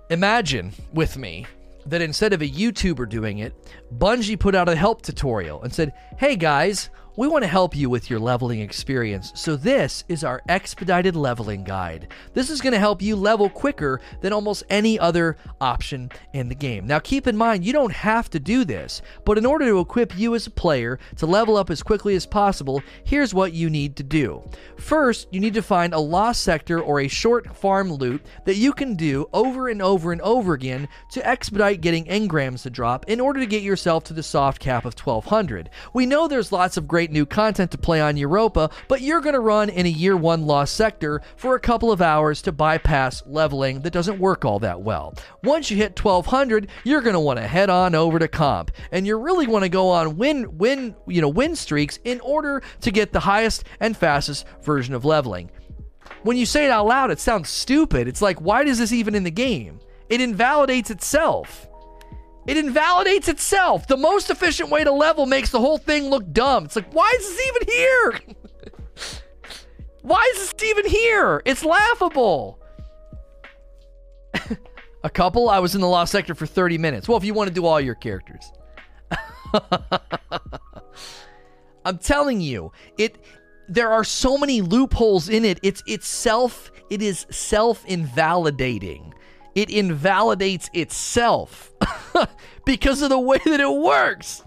imagine 0.09 0.71
with 0.93 1.17
me 1.17 1.45
that 1.85 2.01
instead 2.01 2.33
of 2.33 2.41
a 2.41 2.49
YouTuber 2.49 3.09
doing 3.09 3.39
it, 3.39 3.53
Bungie 3.95 4.39
put 4.39 4.55
out 4.55 4.69
a 4.69 4.75
help 4.75 5.01
tutorial 5.01 5.61
and 5.61 5.73
said, 5.73 5.93
"Hey 6.17 6.35
guys, 6.35 6.89
we 7.17 7.27
want 7.29 7.43
to 7.43 7.47
help 7.47 7.75
you 7.75 7.89
with 7.89 8.09
your 8.09 8.19
leveling 8.19 8.59
experience, 8.59 9.31
so 9.35 9.55
this 9.55 10.03
is 10.09 10.23
our 10.23 10.41
expedited 10.49 11.15
leveling 11.15 11.63
guide. 11.63 12.09
This 12.33 12.49
is 12.49 12.59
going 12.59 12.73
to 12.73 12.79
help 12.79 13.01
you 13.01 13.15
level 13.15 13.49
quicker 13.49 14.01
than 14.19 14.33
almost 14.33 14.63
any 14.69 14.99
other 14.99 15.37
option 15.61 16.11
in 16.33 16.49
the 16.49 16.55
game. 16.55 16.85
Now, 16.85 16.99
keep 16.99 17.25
in 17.25 17.37
mind, 17.37 17.63
you 17.63 17.71
don't 17.71 17.93
have 17.93 18.29
to 18.31 18.39
do 18.39 18.65
this, 18.65 19.01
but 19.23 19.37
in 19.37 19.45
order 19.45 19.65
to 19.65 19.79
equip 19.79 20.17
you 20.17 20.35
as 20.35 20.47
a 20.47 20.51
player 20.51 20.99
to 21.15 21.25
level 21.25 21.55
up 21.55 21.69
as 21.69 21.81
quickly 21.81 22.15
as 22.15 22.25
possible, 22.25 22.83
here's 23.05 23.33
what 23.33 23.53
you 23.53 23.69
need 23.69 23.95
to 23.95 24.03
do. 24.03 24.43
First, 24.77 25.29
you 25.31 25.39
need 25.39 25.53
to 25.53 25.61
find 25.61 25.93
a 25.93 25.99
lost 25.99 26.43
sector 26.43 26.81
or 26.81 26.99
a 26.99 27.07
short 27.07 27.55
farm 27.55 27.93
loot 27.93 28.25
that 28.43 28.57
you 28.57 28.73
can 28.73 28.95
do 28.95 29.29
over 29.31 29.69
and 29.69 29.81
over 29.81 30.11
and 30.11 30.21
over 30.21 30.53
again 30.53 30.89
to 31.11 31.25
expedite 31.25 31.79
getting 31.79 32.05
engrams 32.05 32.63
to 32.63 32.69
drop 32.69 33.05
in 33.07 33.21
order 33.21 33.39
to 33.39 33.45
get 33.45 33.63
yourself 33.63 34.03
to 34.03 34.13
the 34.13 34.23
soft 34.23 34.59
cap 34.59 34.83
of 34.83 34.99
1200. 34.99 35.69
We 35.93 36.05
know 36.05 36.27
there's 36.27 36.51
lots 36.51 36.75
of 36.75 36.87
great 36.87 37.04
new 37.11 37.25
content 37.25 37.71
to 37.71 37.77
play 37.77 38.01
on 38.01 38.17
Europa, 38.17 38.69
but 38.87 39.01
you're 39.01 39.21
going 39.21 39.33
to 39.33 39.39
run 39.39 39.69
in 39.69 39.85
a 39.85 39.89
year 39.89 40.15
one 40.15 40.45
lost 40.45 40.75
sector 40.75 41.21
for 41.35 41.55
a 41.55 41.59
couple 41.59 41.91
of 41.91 42.01
hours 42.01 42.41
to 42.43 42.51
bypass 42.51 43.23
leveling 43.25 43.81
that 43.81 43.93
doesn't 43.93 44.19
work 44.19 44.45
all 44.45 44.59
that 44.59 44.81
well. 44.81 45.13
Once 45.43 45.69
you 45.69 45.77
hit 45.77 45.99
1200, 45.99 46.69
you're 46.83 47.01
going 47.01 47.13
to 47.13 47.19
want 47.19 47.39
to 47.39 47.47
head 47.47 47.69
on 47.69 47.95
over 47.95 48.19
to 48.19 48.27
comp, 48.27 48.71
and 48.91 49.05
you're 49.05 49.19
really 49.19 49.47
want 49.47 49.63
to 49.63 49.69
go 49.69 49.89
on 49.89 50.17
win 50.17 50.57
win 50.57 50.95
you 51.07 51.21
know 51.21 51.29
win 51.29 51.55
streaks 51.55 51.99
in 52.03 52.19
order 52.21 52.61
to 52.81 52.91
get 52.91 53.11
the 53.11 53.19
highest 53.19 53.63
and 53.79 53.95
fastest 53.95 54.45
version 54.61 54.93
of 54.93 55.05
leveling. 55.05 55.51
When 56.23 56.37
you 56.37 56.45
say 56.45 56.65
it 56.65 56.71
out 56.71 56.87
loud, 56.87 57.11
it 57.11 57.19
sounds 57.19 57.49
stupid. 57.49 58.07
It's 58.07 58.21
like, 58.21 58.41
why 58.41 58.63
is 58.63 58.79
this 58.79 58.91
even 58.91 59.13
in 59.13 59.23
the 59.23 59.31
game? 59.31 59.79
It 60.09 60.21
invalidates 60.21 60.89
itself. 60.89 61.67
It 62.47 62.57
invalidates 62.57 63.27
itself. 63.27 63.87
The 63.87 63.97
most 63.97 64.29
efficient 64.29 64.69
way 64.69 64.83
to 64.83 64.91
level 64.91 65.25
makes 65.25 65.49
the 65.49 65.59
whole 65.59 65.77
thing 65.77 66.09
look 66.09 66.31
dumb. 66.31 66.65
It's 66.65 66.75
like, 66.75 66.93
why 66.93 67.11
is 67.17 67.27
this 67.27 67.47
even 67.47 67.67
here? 67.67 68.19
why 70.01 70.31
is 70.35 70.51
this 70.51 70.63
even 70.63 70.85
here? 70.89 71.41
It's 71.45 71.65
laughable. 71.65 72.59
A 75.03 75.09
couple, 75.09 75.49
I 75.49 75.59
was 75.59 75.75
in 75.75 75.81
the 75.81 75.87
lost 75.87 76.11
sector 76.11 76.35
for 76.35 76.45
30 76.45 76.77
minutes. 76.77 77.07
Well, 77.07 77.17
if 77.17 77.23
you 77.23 77.33
want 77.33 77.47
to 77.47 77.53
do 77.53 77.65
all 77.65 77.79
your 77.79 77.95
characters. 77.95 78.51
I'm 81.85 81.99
telling 81.99 82.41
you, 82.41 82.71
it 82.97 83.17
there 83.67 83.91
are 83.91 84.03
so 84.03 84.37
many 84.37 84.61
loopholes 84.61 85.29
in 85.29 85.45
it. 85.45 85.59
It's 85.63 85.83
itself 85.85 86.71
it 86.89 87.01
is 87.01 87.25
self-invalidating 87.29 89.13
it 89.55 89.69
invalidates 89.69 90.69
itself 90.73 91.73
because 92.65 93.01
of 93.01 93.09
the 93.09 93.19
way 93.19 93.39
that 93.45 93.59
it 93.59 93.71
works. 93.71 94.43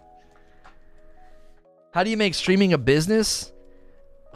How 1.93 2.05
do 2.05 2.10
you 2.10 2.16
make 2.16 2.35
streaming 2.35 2.72
a 2.72 2.78
business? 2.78 3.52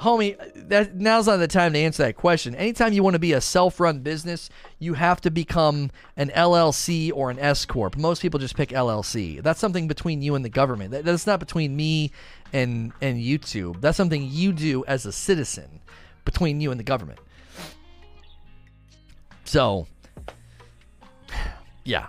homie, 0.02 0.36
that 0.68 0.96
now's 0.96 1.26
not 1.26 1.36
the 1.36 1.48
time 1.48 1.72
to 1.72 1.78
answer 1.78 2.02
that 2.02 2.16
question. 2.16 2.54
Anytime 2.54 2.92
you 2.92 3.02
want 3.02 3.14
to 3.14 3.20
be 3.20 3.32
a 3.32 3.40
self-run 3.40 4.00
business, 4.00 4.50
you 4.78 4.94
have 4.94 5.20
to 5.22 5.30
become 5.30 5.90
an 6.16 6.30
LLC 6.30 7.12
or 7.14 7.30
an 7.30 7.38
S 7.38 7.64
corp. 7.64 7.96
Most 7.96 8.20
people 8.20 8.40
just 8.40 8.56
pick 8.56 8.70
LLC. 8.70 9.42
That's 9.42 9.60
something 9.60 9.88
between 9.88 10.20
you 10.20 10.34
and 10.34 10.44
the 10.44 10.50
government. 10.50 10.90
That, 10.90 11.04
that's 11.04 11.26
not 11.26 11.40
between 11.40 11.76
me 11.76 12.10
and 12.52 12.92
and 13.00 13.18
YouTube. 13.20 13.80
That's 13.80 13.96
something 13.96 14.26
you 14.28 14.52
do 14.52 14.84
as 14.86 15.06
a 15.06 15.12
citizen 15.12 15.80
between 16.24 16.60
you 16.60 16.70
and 16.70 16.80
the 16.80 16.84
government. 16.84 17.20
So, 19.44 19.86
yeah, 21.84 22.06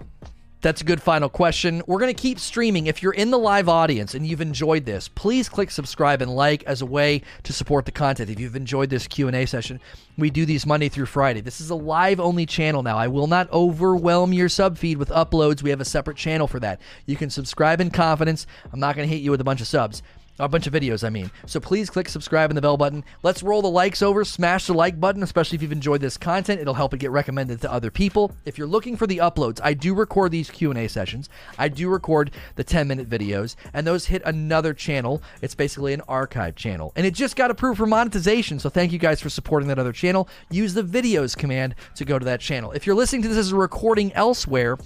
that's 0.63 0.79
a 0.79 0.85
good 0.85 1.01
final 1.01 1.27
question. 1.27 1.83
We're 1.87 1.99
going 1.99 2.15
to 2.15 2.19
keep 2.19 2.39
streaming. 2.39 2.87
If 2.87 3.03
you're 3.03 3.13
in 3.13 3.31
the 3.31 3.37
live 3.37 3.67
audience 3.67 4.15
and 4.15 4.25
you've 4.25 4.39
enjoyed 4.39 4.85
this, 4.85 5.09
please 5.09 5.49
click 5.49 5.69
subscribe 5.69 6.21
and 6.21 6.33
like 6.33 6.63
as 6.63 6.81
a 6.81 6.85
way 6.85 7.21
to 7.43 7.51
support 7.51 7.83
the 7.83 7.91
content. 7.91 8.29
If 8.29 8.39
you've 8.39 8.55
enjoyed 8.55 8.89
this 8.89 9.05
Q&A 9.05 9.45
session, 9.45 9.81
we 10.17 10.29
do 10.29 10.45
these 10.45 10.65
Monday 10.65 10.87
through 10.87 11.07
Friday. 11.07 11.41
This 11.41 11.59
is 11.59 11.69
a 11.69 11.75
live 11.75 12.21
only 12.21 12.45
channel 12.45 12.81
now. 12.81 12.97
I 12.97 13.09
will 13.09 13.27
not 13.27 13.51
overwhelm 13.51 14.31
your 14.31 14.47
sub 14.47 14.77
feed 14.77 14.97
with 14.97 15.09
uploads. 15.09 15.61
We 15.61 15.69
have 15.69 15.81
a 15.81 15.85
separate 15.85 16.15
channel 16.15 16.47
for 16.47 16.61
that. 16.61 16.79
You 17.05 17.17
can 17.17 17.29
subscribe 17.29 17.81
in 17.81 17.91
confidence. 17.91 18.47
I'm 18.71 18.79
not 18.79 18.95
going 18.95 19.07
to 19.07 19.13
hit 19.13 19.21
you 19.21 19.31
with 19.31 19.41
a 19.41 19.45
bunch 19.45 19.59
of 19.59 19.67
subs. 19.67 20.01
A 20.39 20.49
bunch 20.49 20.65
of 20.65 20.73
videos, 20.73 21.03
I 21.03 21.09
mean. 21.09 21.29
So 21.45 21.59
please 21.59 21.91
click 21.91 22.09
subscribe 22.09 22.49
and 22.49 22.57
the 22.57 22.61
bell 22.61 22.75
button. 22.75 23.03
Let's 23.21 23.43
roll 23.43 23.61
the 23.61 23.69
likes 23.69 24.01
over. 24.01 24.25
Smash 24.25 24.65
the 24.65 24.73
like 24.73 24.99
button, 24.99 25.21
especially 25.21 25.57
if 25.57 25.61
you've 25.61 25.71
enjoyed 25.71 26.01
this 26.01 26.17
content. 26.17 26.59
It'll 26.59 26.73
help 26.73 26.93
it 26.95 26.99
get 26.99 27.11
recommended 27.11 27.61
to 27.61 27.71
other 27.71 27.91
people. 27.91 28.35
If 28.43 28.57
you're 28.57 28.65
looking 28.65 28.97
for 28.97 29.05
the 29.05 29.19
uploads, 29.19 29.59
I 29.63 29.75
do 29.75 29.93
record 29.93 30.31
these 30.31 30.49
Q&A 30.49 30.87
sessions. 30.87 31.29
I 31.59 31.67
do 31.67 31.87
record 31.87 32.31
the 32.55 32.63
10-minute 32.63 33.07
videos, 33.07 33.55
and 33.73 33.85
those 33.85 34.07
hit 34.07 34.23
another 34.25 34.73
channel. 34.73 35.21
It's 35.43 35.53
basically 35.53 35.93
an 35.93 36.01
archive 36.07 36.55
channel. 36.55 36.93
And 36.95 37.05
it 37.05 37.13
just 37.13 37.35
got 37.35 37.51
approved 37.51 37.77
for 37.77 37.85
monetization, 37.85 38.57
so 38.57 38.69
thank 38.69 38.91
you 38.91 38.97
guys 38.97 39.21
for 39.21 39.29
supporting 39.29 39.69
that 39.69 39.77
other 39.77 39.93
channel. 39.93 40.27
Use 40.49 40.73
the 40.73 40.83
videos 40.83 41.37
command 41.37 41.75
to 41.95 42.05
go 42.05 42.17
to 42.17 42.25
that 42.25 42.39
channel. 42.41 42.71
If 42.71 42.87
you're 42.87 42.95
listening 42.95 43.21
to 43.21 43.27
this 43.27 43.37
as 43.37 43.51
a 43.51 43.55
recording 43.55 44.11
elsewhere, 44.13 44.77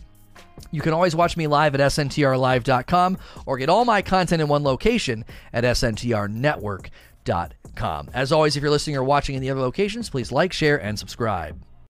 you 0.71 0.81
can 0.81 0.93
always 0.93 1.15
watch 1.15 1.37
me 1.37 1.47
live 1.47 1.75
at 1.75 1.81
sntrlive.com 1.81 3.17
or 3.45 3.57
get 3.57 3.69
all 3.69 3.85
my 3.85 4.01
content 4.01 4.41
in 4.41 4.47
one 4.47 4.63
location 4.63 5.23
at 5.53 5.63
sntrnetwork.com. 5.63 8.09
As 8.13 8.31
always, 8.31 8.55
if 8.55 8.61
you're 8.61 8.71
listening 8.71 8.97
or 8.97 9.03
watching 9.03 9.35
in 9.35 9.41
the 9.41 9.49
other 9.49 9.61
locations, 9.61 10.09
please 10.09 10.31
like, 10.31 10.53
share, 10.53 10.81
and 10.81 10.97
subscribe. 10.97 11.61